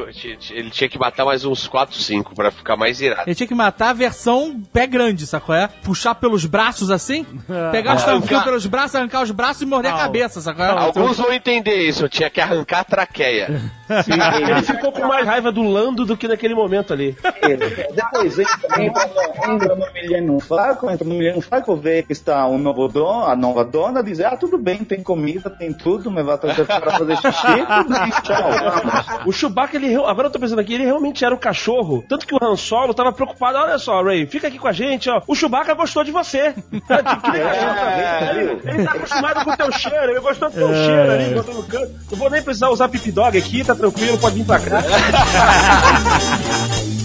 ele 0.52 0.70
tinha 0.70 0.90
que 0.90 0.98
matar 1.00 1.26
mais 1.26 1.46
uns 1.46 1.68
4, 1.68 1.96
5 1.98 2.36
pra 2.36 2.52
ficar 2.52 2.76
mais 2.76 3.02
irado. 3.02 3.24
Ele 3.28 3.36
tinha 3.36 3.48
que 3.48 3.56
matar 3.56 3.90
a 3.90 3.94
versão 3.94 4.62
pé 4.72 4.86
grande, 4.88 5.26
sacou? 5.26 5.56
É? 5.56 5.68
Puxar 5.68 6.16
pelos 6.16 6.46
braços 6.46 6.90
assim, 6.92 7.24
pegar 7.72 7.96
os 7.96 8.04
Arrancar. 8.04 8.22
tanquinhos 8.22 8.44
pelos 8.44 8.66
braços, 8.66 8.93
arrancar 8.98 9.22
os 9.24 9.32
braços 9.32 9.62
e 9.62 9.66
morder 9.66 9.92
a 9.92 9.96
Não. 9.96 10.02
cabeça, 10.04 10.42
sacou? 10.42 10.64
É? 10.66 10.70
Alguns 10.70 11.18
vão 11.18 11.32
entender 11.34 11.88
isso, 11.88 12.08
tinha 12.10 12.30
que 12.30 12.40
arrancar 12.42 12.80
a 12.80 12.84
traqueia. 12.84 13.62
Ele 14.08 14.62
ficou 14.64 14.92
com 14.92 15.08
mais 15.08 15.26
raiva 15.26 15.52
do 15.52 15.62
Lando 15.62 16.06
do 16.06 16.18
que 16.18 16.28
naquele 16.28 16.56
momento 16.56 16.94
ali. 16.94 17.16
Depois 17.94 18.40
entra, 18.40 18.84
entra, 18.84 19.08
no, 19.08 19.54
entra 19.54 19.76
no 19.76 19.94
Millennium 19.94 20.40
Falcon, 20.40 20.92
entra 20.92 21.08
no 21.08 21.16
Millennium 21.16 21.42
Falcon, 21.42 21.76
vê 21.76 22.04
que 22.04 22.12
está 22.12 22.48
um 22.48 22.58
novo 22.58 22.88
dono, 22.88 23.26
a 23.26 23.36
nova 23.36 23.64
dona, 23.64 24.04
diz, 24.04 24.20
ah, 24.20 24.36
tudo 24.38 24.58
bem, 24.58 24.84
tem 24.84 25.02
comida, 25.02 25.50
tem 25.50 25.74
tudo, 25.74 26.12
me 26.12 26.24
vai 26.24 26.38
trazer 26.38 26.66
para 26.66 26.92
fazer 26.92 27.18
xixi, 27.18 27.66
tudo 27.66 28.00
bem, 28.00 28.12
tchau, 28.24 28.52
vamos. 28.52 29.28
O 29.28 29.32
Chewbacca, 29.32 29.78
ele, 29.78 29.96
agora 29.96 30.28
eu 30.28 30.32
tô 30.32 30.40
pensando 30.40 30.60
aqui, 30.60 30.74
ele 30.74 30.86
realmente 30.86 31.24
era 31.24 31.34
um 31.34 31.38
cachorro. 31.38 32.04
Tanto 32.08 32.26
que 32.26 32.36
o 32.36 32.40
Han 32.42 32.56
Solo 32.56 32.94
tava 32.94 33.12
preocupado. 33.12 33.58
Olha 33.58 33.78
só, 33.78 34.02
Ray, 34.02 34.26
fica 34.26 34.48
aqui 34.48 34.58
com 34.58 34.68
a 34.68 34.72
gente, 34.72 35.10
ó. 35.10 35.22
O 35.28 35.36
Chewbacca 35.36 35.74
gostou 35.74 36.04
de 36.04 36.12
você. 36.12 36.54
Que 36.64 37.32
nem 37.32 37.44
cachorro 37.44 37.76
também. 37.76 38.30
Ele, 38.30 38.62
ele 38.66 38.84
tá 38.84 38.92
acostumado 38.92 39.46
com 39.46 39.52
o 39.52 39.58
teu 39.58 39.72
cheiro, 39.72 40.12
ele 40.12 40.20
gostou 40.20 40.50
do 40.50 40.56
teu 40.56 40.74
cheiro 40.74 41.12
ali, 41.12 41.34
botou 41.34 41.56
no 41.56 41.64
canto. 41.64 41.92
Não 42.12 42.18
vou 42.18 42.30
nem 42.30 42.42
precisar 42.42 42.70
usar 42.70 42.90
Pip 42.90 43.12
Dog 43.12 43.38
aqui, 43.38 43.64
tá 43.64 43.76
tranquilo, 43.84 44.18
pode 44.18 44.36
vir 44.36 44.46
pra 44.46 44.60
cá. 44.60 44.84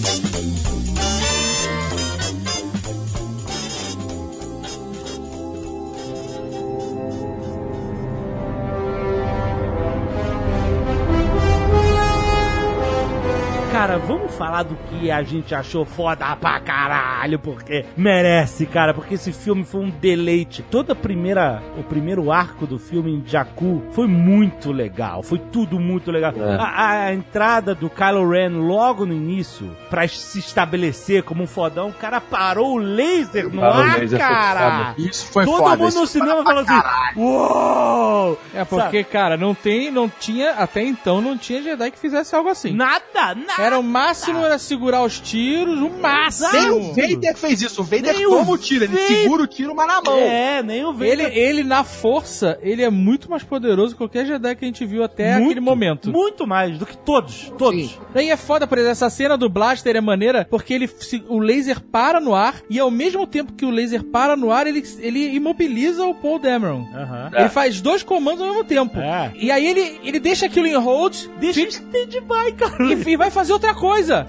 falar 14.49 14.63
do 14.63 14.75
que 14.75 15.11
a 15.11 15.21
gente 15.21 15.53
achou 15.53 15.85
foda 15.85 16.35
pra 16.35 16.59
caralho, 16.59 17.37
porque 17.37 17.85
merece, 17.95 18.65
cara, 18.65 18.95
porque 18.95 19.13
esse 19.13 19.31
filme 19.31 19.63
foi 19.63 19.81
um 19.81 19.91
deleite. 19.91 20.63
Toda 20.63 20.93
a 20.93 20.95
primeira, 20.95 21.61
o 21.77 21.83
primeiro 21.83 22.31
arco 22.31 22.65
do 22.65 22.79
filme 22.79 23.11
em 23.13 23.23
Jakku 23.25 23.83
foi 23.91 24.07
muito 24.07 24.71
legal, 24.71 25.21
foi 25.21 25.37
tudo 25.37 25.79
muito 25.79 26.09
legal. 26.09 26.33
A, 26.59 27.03
a 27.03 27.13
entrada 27.13 27.75
do 27.75 27.91
Kylo 27.91 28.27
Ren 28.27 28.57
logo 28.57 29.05
no 29.05 29.13
início, 29.13 29.69
pra 29.87 30.07
se 30.07 30.39
estabelecer 30.39 31.21
como 31.21 31.43
um 31.43 31.47
fodão, 31.47 31.89
o 31.89 31.93
cara 31.93 32.19
parou 32.19 32.73
o 32.73 32.77
laser 32.77 33.49
no 33.53 33.61
Parou 33.61 33.83
ar, 33.83 33.99
laser, 33.99 34.09
foi 34.09 34.17
cara. 34.19 34.95
Isso 34.97 35.27
foi 35.27 35.45
Todo 35.45 35.57
foda. 35.59 35.77
mundo 35.77 35.89
isso 35.89 35.99
no 35.99 36.07
cinema 36.07 36.43
falou 36.43 36.63
assim, 36.63 36.81
uou! 37.15 38.39
É 38.55 38.65
porque, 38.65 39.03
cara, 39.03 39.37
não 39.37 39.53
tem, 39.53 39.91
não 39.91 40.09
tinha, 40.09 40.51
até 40.53 40.81
então 40.81 41.21
não 41.21 41.37
tinha 41.37 41.61
Jedi 41.61 41.91
que 41.91 41.99
fizesse 41.99 42.35
algo 42.35 42.49
assim. 42.49 42.73
Nada, 42.73 43.35
nada. 43.35 43.61
Era 43.61 43.77
o 43.77 43.83
máximo 43.83 44.38
era 44.45 44.57
segurar 44.57 45.03
os 45.03 45.19
tiros, 45.19 45.79
o 45.79 45.89
máximo. 45.89 46.49
Nem 46.53 46.69
o 46.71 46.93
Vader 46.93 47.35
fez 47.37 47.61
isso. 47.61 47.81
O 47.81 47.83
Vader 47.83 48.13
Nem 48.15 48.23
toma 48.27 48.51
o 48.51 48.57
tiro, 48.57 48.85
ele 48.85 48.93
Vader- 48.95 49.07
segura 49.21 49.43
o 49.43 49.47
tiro, 49.47 49.75
mas 49.75 49.87
na 49.87 50.01
mão. 50.01 50.17
É, 50.17 50.61
nem 50.63 50.83
o 50.85 50.89
Ele, 51.03 51.23
Vader. 51.23 51.37
ele 51.37 51.63
na 51.63 51.83
força, 51.83 52.57
ele 52.61 52.81
é 52.83 52.89
muito 52.89 53.29
mais 53.29 53.43
poderoso 53.43 53.93
que 53.93 53.97
qualquer 53.99 54.25
Jedi 54.25 54.55
que 54.55 54.65
a 54.65 54.67
gente 54.67 54.85
viu 54.85 55.03
até 55.03 55.33
Muito, 55.33 55.45
aquele 55.45 55.59
momento. 55.59 56.11
Muito 56.11 56.45
mais 56.47 56.77
do 56.77 56.85
que 56.85 56.97
todos. 56.97 57.51
Todos. 57.57 57.97
Daí 58.13 58.29
é 58.29 58.37
foda, 58.37 58.65
por 58.67 58.77
exemplo, 58.77 58.91
essa 58.91 59.09
cena 59.09 59.37
do 59.37 59.49
Blaster 59.49 59.95
é 59.95 60.01
maneira 60.01 60.47
porque 60.49 60.73
ele 60.73 60.87
se- 60.87 61.23
o 61.27 61.39
laser 61.39 61.79
para 61.81 62.19
no 62.19 62.33
ar 62.35 62.55
e 62.69 62.79
ao 62.79 62.89
mesmo 62.91 63.25
tempo 63.27 63.53
que 63.53 63.65
o 63.65 63.69
laser 63.69 64.03
para 64.03 64.35
no 64.35 64.51
ar, 64.51 64.67
ele, 64.67 64.83
ele 64.99 65.35
imobiliza 65.35 66.05
o 66.05 66.13
Paul 66.15 66.39
Dameron. 66.39 66.85
Aham. 66.93 67.31
Ele 67.33 67.49
faz 67.49 67.81
dois 67.81 68.03
comandos 68.03 68.41
ao 68.41 68.49
mesmo 68.49 68.63
tempo. 68.63 68.97
É. 68.99 69.31
E 69.35 69.51
aí 69.51 69.65
ele, 69.67 69.99
ele 70.03 70.19
deixa 70.19 70.45
aquilo 70.45 70.67
em 70.67 70.75
hold 70.75 71.15
Deixa 71.39 71.59
fica- 71.61 71.71
stand-by, 71.71 72.53
cara. 72.57 72.83
e, 72.85 73.09
e 73.11 73.17
vai 73.17 73.29
fazer 73.31 73.53
outra 73.53 73.73
coisa. 73.73 74.25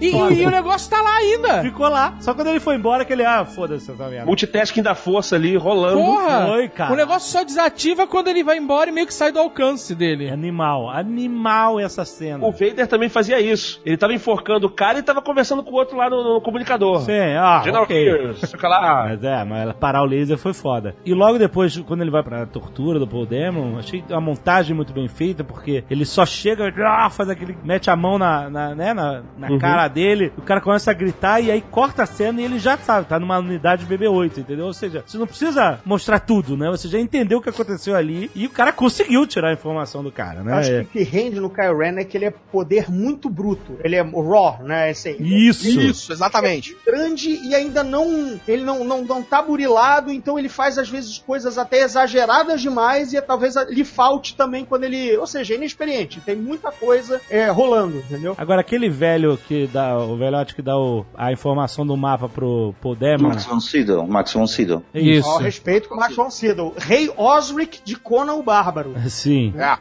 E, 0.00 0.06
e- 0.08 0.42
e 0.42 0.46
o 0.46 0.50
negócio 0.50 0.90
tá 0.90 1.00
lá 1.00 1.16
ainda. 1.16 1.62
Ficou 1.62 1.88
lá. 1.88 2.14
Só 2.20 2.34
quando 2.34 2.48
ele 2.48 2.60
foi 2.60 2.74
embora 2.76 3.04
que 3.04 3.12
ele, 3.12 3.24
ah, 3.24 3.44
foda-se 3.44 3.90
essa 3.90 4.08
merda. 4.08 4.26
Multitasking 4.26 4.82
da 4.82 4.94
força 4.94 5.36
ali, 5.36 5.56
rolando. 5.56 5.96
Porra! 6.00 6.46
foi, 6.46 6.68
cara. 6.68 6.92
O 6.92 6.96
negócio 6.96 7.30
só 7.30 7.44
desativa 7.44 8.06
quando 8.06 8.28
ele 8.28 8.42
vai 8.42 8.56
embora 8.58 8.90
e 8.90 8.92
meio 8.92 9.06
que 9.06 9.14
sai 9.14 9.32
do 9.32 9.38
alcance 9.38 9.94
dele. 9.94 10.30
Animal, 10.30 10.88
animal 10.90 11.78
essa 11.80 12.04
cena. 12.04 12.44
O 12.46 12.52
Vader 12.52 12.86
também 12.86 13.08
fazia 13.08 13.40
isso. 13.40 13.80
Ele 13.84 13.96
tava 13.96 14.12
enforcando 14.14 14.66
o 14.66 14.70
cara 14.70 14.98
e 14.98 15.02
tava 15.02 15.20
conversando 15.22 15.62
com 15.62 15.70
o 15.70 15.74
outro 15.74 15.96
lá 15.96 16.08
no, 16.08 16.34
no 16.34 16.40
comunicador. 16.40 17.00
Sim, 17.02 17.12
ah, 17.38 17.60
General 17.64 17.84
ok. 17.84 18.04
Pierce. 18.04 18.46
Fica 18.46 18.68
lá. 18.68 19.04
Mas 19.08 19.24
é, 19.24 19.44
mas 19.44 19.72
parar 19.74 20.02
o 20.02 20.06
laser 20.06 20.38
foi 20.38 20.52
foda. 20.52 20.94
E 21.04 21.12
logo 21.14 21.38
depois, 21.38 21.76
quando 21.78 22.02
ele 22.02 22.10
vai 22.10 22.22
pra 22.22 22.46
tortura 22.46 22.98
do 22.98 23.06
Paul 23.06 23.26
Damon, 23.26 23.78
achei 23.78 24.02
uma 24.08 24.20
montagem 24.20 24.74
muito 24.74 24.92
bem 24.92 25.08
feita, 25.08 25.42
porque 25.44 25.84
ele 25.90 26.04
só 26.04 26.24
chega, 26.26 26.72
ah, 26.86 27.10
faz 27.10 27.28
aquele, 27.28 27.56
mete 27.64 27.90
a 27.90 27.96
mão 27.96 28.18
na, 28.18 28.48
na, 28.50 28.74
né, 28.74 28.94
na, 28.94 29.22
na 29.40 29.58
cara 29.58 29.88
dele, 29.88 30.32
o 30.36 30.42
cara 30.42 30.60
começa 30.60 30.90
a 30.90 30.94
gritar 30.94 31.40
e 31.40 31.50
aí 31.50 31.60
corta 31.60 32.02
a 32.02 32.06
cena 32.06 32.40
e 32.40 32.44
ele 32.44 32.58
já 32.58 32.76
sabe, 32.78 33.06
tá 33.08 33.18
numa 33.18 33.38
unidade 33.38 33.86
BB-8, 33.86 34.38
entendeu? 34.38 34.66
Ou 34.66 34.72
seja, 34.74 35.02
você 35.06 35.18
não 35.18 35.26
precisa 35.26 35.80
mostrar 35.84 36.20
tudo, 36.20 36.56
né? 36.56 36.68
Você 36.70 36.88
já 36.88 36.98
entendeu 36.98 37.38
o 37.38 37.42
que 37.42 37.48
aconteceu 37.48 37.96
ali 37.96 38.30
e 38.34 38.46
o 38.46 38.50
cara 38.50 38.72
conseguiu 38.72 39.26
tirar 39.26 39.48
a 39.48 39.52
informação 39.52 40.02
do 40.02 40.12
cara, 40.12 40.42
né? 40.42 40.52
Acho 40.54 40.70
É. 40.72 40.84
que 40.84 40.84
o 40.84 40.86
que 40.86 41.02
rende 41.02 41.40
no 41.40 41.50
Kylo 41.50 41.78
Ren 41.78 41.98
é 41.98 42.04
que 42.04 42.16
ele 42.16 42.26
é 42.26 42.30
poder 42.30 42.90
muito 42.90 43.28
bruto. 43.28 43.78
Ele 43.82 43.96
é 43.96 44.02
raw, 44.02 44.62
né? 44.62 44.90
Esse, 44.90 45.10
Isso. 45.20 45.68
Isso, 45.68 46.12
exatamente. 46.12 46.76
grande 46.84 47.30
e 47.30 47.54
ainda 47.54 47.82
não 47.82 48.38
ele 48.46 48.62
não, 48.64 48.84
não, 48.84 49.02
não 49.04 49.22
tá 49.22 49.40
burilado, 49.42 50.10
então 50.10 50.38
ele 50.38 50.48
faz 50.48 50.78
às 50.78 50.88
vezes 50.88 51.18
coisas 51.18 51.56
até 51.58 51.80
exageradas 51.82 52.60
demais 52.60 53.12
e 53.12 53.20
talvez 53.20 53.54
lhe 53.68 53.84
falte 53.84 54.34
também 54.36 54.64
quando 54.64 54.84
ele, 54.84 55.16
ou 55.16 55.26
seja, 55.26 55.54
é 55.54 55.56
inexperiente, 55.56 56.20
tem 56.20 56.36
muita 56.36 56.70
coisa 56.70 57.20
é, 57.30 57.48
rolando, 57.50 57.98
entendeu? 57.98 58.34
Agora, 58.36 58.60
aquele 58.60 58.88
velho 58.88 59.29
que 59.36 59.66
dá, 59.72 59.98
o 59.98 60.16
velhote 60.16 60.54
que 60.54 60.62
dá 60.62 60.76
o- 60.78 61.04
a 61.16 61.32
informação 61.32 61.86
do 61.86 61.96
mapa 61.96 62.28
pro 62.28 62.74
Paul 62.80 62.94
Damon. 62.96 63.28
Max 63.28 63.44
von 63.44 63.60
Sydow, 63.60 64.06
Max 64.06 64.32
von 64.32 64.46
Sydow. 64.46 64.82
Isso. 64.94 65.28
Ao 65.28 65.38
respeito 65.38 65.88
com 65.88 65.94
o 65.94 65.98
Max 65.98 66.14
von 66.16 66.30
Sydow, 66.30 66.74
Rei 66.76 67.10
Osric 67.16 67.80
de 67.84 67.96
Conan 67.96 68.34
o 68.34 68.42
Bárbaro. 68.42 68.94
Sim. 69.08 69.52
É. 69.56 69.76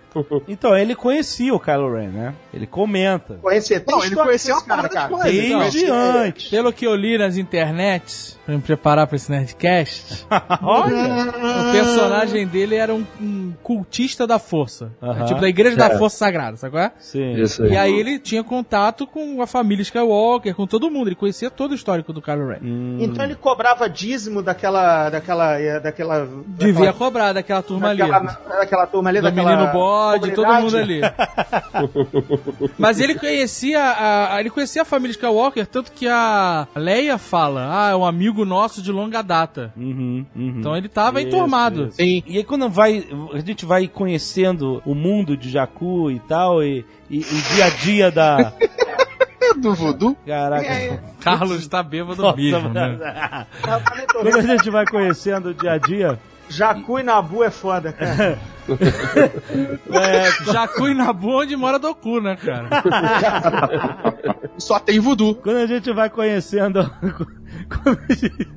Então, 0.48 0.76
ele 0.78 0.96
conhecia 0.96 1.54
o 1.54 1.60
Kylo 1.60 1.94
Ren, 1.94 2.10
né? 2.10 2.34
Ele 2.54 2.66
comenta. 2.68 3.36
Conhecer, 3.42 3.80
tem 3.82 3.96
Não, 3.96 4.04
ele 4.04 4.16
desse 4.16 4.52
uma 4.52 4.62
parada 4.62 4.90
de 4.90 5.08
coisa. 5.08 5.24
Desde 5.32 5.86
Não, 5.88 5.96
antes. 6.20 6.50
Pelo 6.50 6.74
que 6.74 6.86
eu 6.86 6.96
li 6.96 7.18
nas 7.18 7.38
internets, 7.38 8.38
pra 8.46 8.56
me 8.56 8.62
preparar 8.62 9.08
pra 9.08 9.16
esse 9.16 9.30
Nerdcast, 9.32 10.26
Olha! 10.62 11.30
o 11.70 11.72
personagem 11.72 12.48
dele 12.48 12.76
era 12.76 12.94
um, 12.94 13.06
um 13.22 13.54
cultista 13.64 14.26
da 14.26 14.40
força. 14.40 14.92
Aham. 15.02 15.26
Tipo, 15.26 15.42
da 15.42 15.50
Igreja 15.50 15.76
da 15.76 15.98
Força 15.98 16.18
Sagrada, 16.18 16.58
sabe 16.58 16.72
qual 16.74 16.84
é? 16.84 16.92
Sim. 17.00 17.34
Isso 17.42 17.66
E 17.66 17.78
aí 17.78 17.94
ele 18.00 18.20
tinha 18.20 18.44
contato 18.44 19.06
com 19.06 19.39
a 19.44 19.48
família 19.48 19.82
Skywalker, 19.84 20.54
com 20.56 20.66
todo 20.68 20.90
mundo. 20.90 21.08
Ele 21.10 21.16
conhecia 21.16 21.50
todo 21.50 21.72
o 21.72 21.76
histórico 21.76 22.12
do 22.14 22.22
Kylo 22.22 22.48
Ren. 22.48 22.58
Hum. 22.64 22.98
Então 23.00 23.24
ele 23.24 23.36
cobrava 23.36 23.90
dízimo 23.90 24.42
daquela. 24.42 25.10
daquela. 25.10 25.60
eh, 25.60 25.80
daquela. 25.80 26.26
Devia 26.48 26.74
daquela, 26.74 26.94
cobrar 26.94 27.34
daquela 27.34 27.62
turma 27.62 27.90
ali. 27.90 28.00
daquela, 28.00 28.40
daquela 28.60 28.88
turma 28.88 29.10
ali, 29.10 29.20
Do 29.20 29.24
daquela. 29.24 29.50
menino 29.56 29.72
bode, 29.72 30.32
todo 30.32 30.54
mundo 30.54 30.78
ali. 30.78 31.02
Mas 32.78 33.00
ele 33.00 33.16
conhecia 33.16 33.80
a, 33.82 34.36
a- 34.36 34.40
ele 34.40 34.50
conhecia 34.50 34.82
a 34.82 34.86
família 34.86 35.12
Skywalker, 35.12 35.66
tanto 35.68 35.92
que 35.92 36.08
a 36.08 36.68
Leia 36.76 37.18
fala, 37.18 37.68
ah, 37.72 37.90
é 37.92 37.96
um 37.96 38.06
amigo 38.06 38.46
nosso 38.46 38.82
de 38.82 38.92
longa 38.92 39.22
data. 39.22 39.74
Uhum, 39.76 40.26
uhum. 40.36 40.56
Então 40.60 40.76
ele 40.76 40.88
tava 40.88 41.20
Isso, 41.20 41.28
enturmado. 41.30 41.88
isso. 41.88 42.02
E 42.02 42.24
aí 42.38 42.44
quando 42.44 42.70
vai, 42.70 43.06
a 43.34 43.40
gente 43.40 43.66
vai 43.66 43.88
conhecendo 43.88 44.82
o 44.86 44.94
mundo 44.96 45.36
de 45.38 45.50
Jakku 45.50 46.12
e 46.12 46.20
tal, 46.20 46.64
e, 46.64 46.86
e 47.10 47.20
o 47.20 47.54
dia 47.56 47.66
a 47.66 47.70
dia 47.70 48.12
da... 48.12 48.54
Do 49.58 49.74
voodoo. 49.74 50.16
Caraca. 50.26 51.02
Carlos 51.22 51.68
tá 51.68 51.82
bêbado 51.84 52.22
Nossa, 52.22 52.38
mesmo, 52.38 52.70
né? 52.70 52.98
Quando 54.12 54.38
a 54.38 54.42
gente 54.42 54.70
vai 54.70 54.86
conhecendo 54.86 55.50
o 55.50 55.54
dia 55.54 55.74
a 55.74 55.78
dia, 55.78 56.20
Jacu 56.50 57.00
e 57.00 57.04
Nabu 57.04 57.44
é 57.44 57.52
foda, 57.52 57.94
cara. 57.94 58.40
é, 59.92 60.52
Jacu 60.52 60.88
e 60.88 60.94
Nabu 60.94 61.30
onde 61.42 61.56
mora 61.56 61.78
Doku, 61.78 62.20
né, 62.20 62.36
cara? 62.36 62.68
Só 64.58 64.80
tem 64.80 65.00
voodoo. 65.00 65.36
quando 65.36 65.58
a 65.58 65.68
gente 65.68 65.92
vai 65.94 66.10
conhecendo. 66.10 66.92
Quando 67.70 68.00
a, 68.10 68.14
gente, 68.14 68.48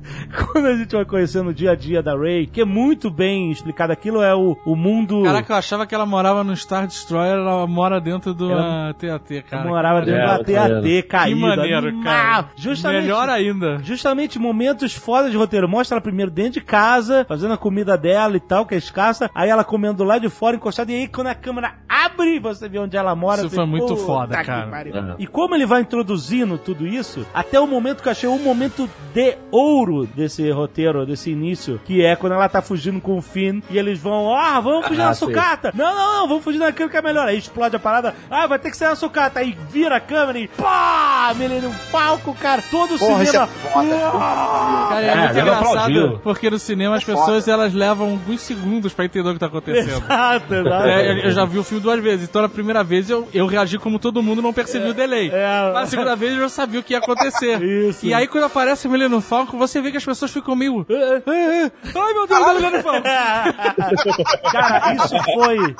quando 0.53 0.65
a 0.67 0.75
gente 0.75 0.95
vai 0.95 1.05
conhecendo 1.05 1.49
o 1.49 1.53
dia 1.53 1.71
a 1.71 1.75
dia 1.75 2.01
da 2.01 2.15
Ray, 2.15 2.45
que 2.47 2.61
é 2.61 2.65
muito 2.65 3.09
bem 3.11 3.51
explicado, 3.51 3.91
aquilo 3.91 4.21
é 4.21 4.33
o, 4.35 4.57
o 4.65 4.75
mundo. 4.75 5.23
Caraca, 5.23 5.53
eu 5.53 5.57
achava 5.57 5.85
que 5.85 5.93
ela 5.93 6.05
morava 6.05 6.43
no 6.43 6.55
Star 6.55 6.87
Destroyer, 6.87 7.33
ela 7.35 7.67
mora 7.67 7.99
dentro 7.99 8.33
do 8.33 8.51
Ela- 8.51 8.89
ah, 8.89 8.93
TAT, 8.93 9.43
cara. 9.49 9.67
morava 9.67 10.01
dentro 10.01 10.21
É, 10.21 10.25
da 10.25 10.37
tá 10.39 10.43
TAT 10.43 10.81
vendo? 10.81 11.03
caída. 11.07 11.35
Que 11.35 11.41
maneiro, 11.41 11.87
Animal. 11.89 12.03
cara. 12.03 12.49
Justamente. 12.55 13.01
Melhor 13.03 13.29
ainda. 13.29 13.79
Justamente 13.83 14.39
momentos 14.39 14.93
foda 14.93 15.29
de 15.29 15.37
roteiro. 15.37 15.67
Mostra 15.67 15.95
ela 15.95 16.01
primeiro 16.01 16.31
dentro 16.31 16.53
de 16.53 16.61
casa, 16.61 17.25
fazendo 17.27 17.53
a 17.53 17.57
comida 17.57 17.97
dela 17.97 18.35
e 18.37 18.39
tal, 18.39 18.65
que 18.65 18.75
é 18.75 18.77
escassa. 18.77 19.29
Aí 19.35 19.49
ela 19.49 19.63
comendo 19.63 20.03
lá 20.03 20.17
de 20.17 20.29
fora, 20.29 20.55
encostada. 20.55 20.91
E 20.91 20.95
aí, 20.95 21.07
quando 21.07 21.27
a 21.27 21.35
câmera 21.35 21.73
abre, 21.87 22.39
você 22.39 22.67
vê 22.69 22.79
onde 22.79 22.95
ela 22.97 23.15
mora. 23.15 23.41
Isso 23.45 23.55
foi 23.55 23.65
muito 23.65 23.87
"Puta 23.87 24.05
foda, 24.05 24.37
que 24.37 24.43
cara." 24.45 24.67
pariu." 24.67 24.93
Uhum. 24.95 25.15
E 25.19 25.27
como 25.27 25.55
ele 25.55 25.65
vai 25.65 25.81
introduzindo 25.81 26.57
tudo 26.57 26.87
isso, 26.87 27.25
até 27.33 27.59
o 27.59 27.67
momento 27.67 28.01
que 28.01 28.07
eu 28.07 28.11
achei 28.11 28.29
o 28.29 28.37
momento 28.39 28.89
de 29.13 29.37
ouro 29.51 30.05
desse 30.07 30.49
roteiro, 30.51 31.05
desse 31.05 31.29
início, 31.29 31.79
que 31.85 32.03
é 32.03 32.15
quando 32.15 32.33
ela 32.33 32.49
tá 32.49 32.61
fugindo 32.61 32.99
com 32.99 33.17
o 33.17 33.21
Finn 33.21 33.61
e 33.69 33.77
eles 33.77 33.99
vão, 33.99 34.23
ó, 34.25 34.59
vamos 34.61 34.87
fugir 34.87 35.01
Ah, 35.01 35.05
na 35.05 35.13
sim. 35.13 35.25
sucata. 35.27 35.71
Não, 35.75 35.93
não, 35.95 36.13
não, 36.21 36.27
vamos 36.27 36.43
fugir 36.43 36.57
naquilo 36.59 36.89
que 36.89 36.97
é 36.97 37.01
melhor. 37.01 37.27
Aí 37.27 37.37
explode 37.37 37.75
a 37.75 37.79
parada. 37.79 38.15
Ah, 38.29 38.47
vai 38.47 38.57
ter 38.57 38.71
que 38.71 38.77
ser 38.77 38.85
na 38.85 38.95
sucata. 38.95 39.39
Aí 39.39 39.55
vira 39.69 39.97
a 39.97 39.99
câmera 39.99 40.39
e 40.39 40.47
pá! 40.47 41.31
Milênio 41.35 41.71
Falco, 41.91 42.33
cara. 42.33 42.63
Todo 42.71 42.95
o 42.95 42.99
Porra, 42.99 43.23
isso 43.23 43.31
cinema. 43.31 43.49
é. 43.75 44.89
Cara, 44.89 45.01
é, 45.01 45.07
É, 45.09 45.15
muito 45.17 45.39
engraçado, 45.39 46.19
porque 46.23 46.49
no 46.49 46.59
cinema 46.59 46.95
as 46.95 47.03
pessoas 47.03 47.47
elas 47.47 47.73
levam 47.73 48.11
alguns 48.11 48.41
segundos 48.41 48.93
pra 48.93 49.05
entender 49.05 49.29
o 49.29 49.33
que 49.33 49.39
tá 49.39 49.45
acontecendo. 49.47 50.03
Exato, 50.03 50.53
exato. 50.55 50.87
É, 50.87 51.11
eu- 51.11 51.17
eu 51.25 51.31
já 51.31 51.45
vi 51.45 51.59
o 51.59 51.63
filme 51.63 51.81
duas 51.83 51.99
vezes, 52.01 52.27
então 52.27 52.41
na 52.41 52.49
primeira 52.49 52.83
vez 52.83 53.09
eu, 53.09 53.27
eu 53.33 53.45
reagi 53.47 53.77
como 53.77 53.99
todo 53.99 54.21
mundo, 54.23 54.41
não 54.41 54.53
percebi 54.53 54.89
o 54.89 54.93
delay. 54.93 55.29
é. 55.31 55.63
Mas 55.65 55.73
na 55.73 55.85
segunda 55.87 56.15
vez 56.15 56.33
eu 56.33 56.39
já 56.41 56.49
sabia 56.49 56.79
o 56.79 56.83
que 56.83 56.93
ia 56.93 56.99
acontecer. 56.99 57.61
Isso. 57.63 58.05
E 58.05 58.13
aí 58.13 58.27
quando 58.27 58.45
aparece 58.45 58.82
o 58.87 58.91
Mileno 58.91 59.21
Falco, 59.21 59.57
você 59.57 59.81
vê 59.81 59.91
que 59.91 59.97
as 59.97 60.05
pessoas 60.05 60.31
ficam 60.31 60.55
meio... 60.55 60.85
"É, 60.89 60.93
é, 60.93 61.63
é. 61.65 61.71
Ai 61.95 62.13
meu 62.13 62.27
Deus, 62.27 62.39
é 62.39 62.43
o 62.51 62.55
Mileno 62.55 62.83
Falco! 62.83 63.03
Cara, 64.51 64.93
isso 64.95 65.15
foi 65.33 65.75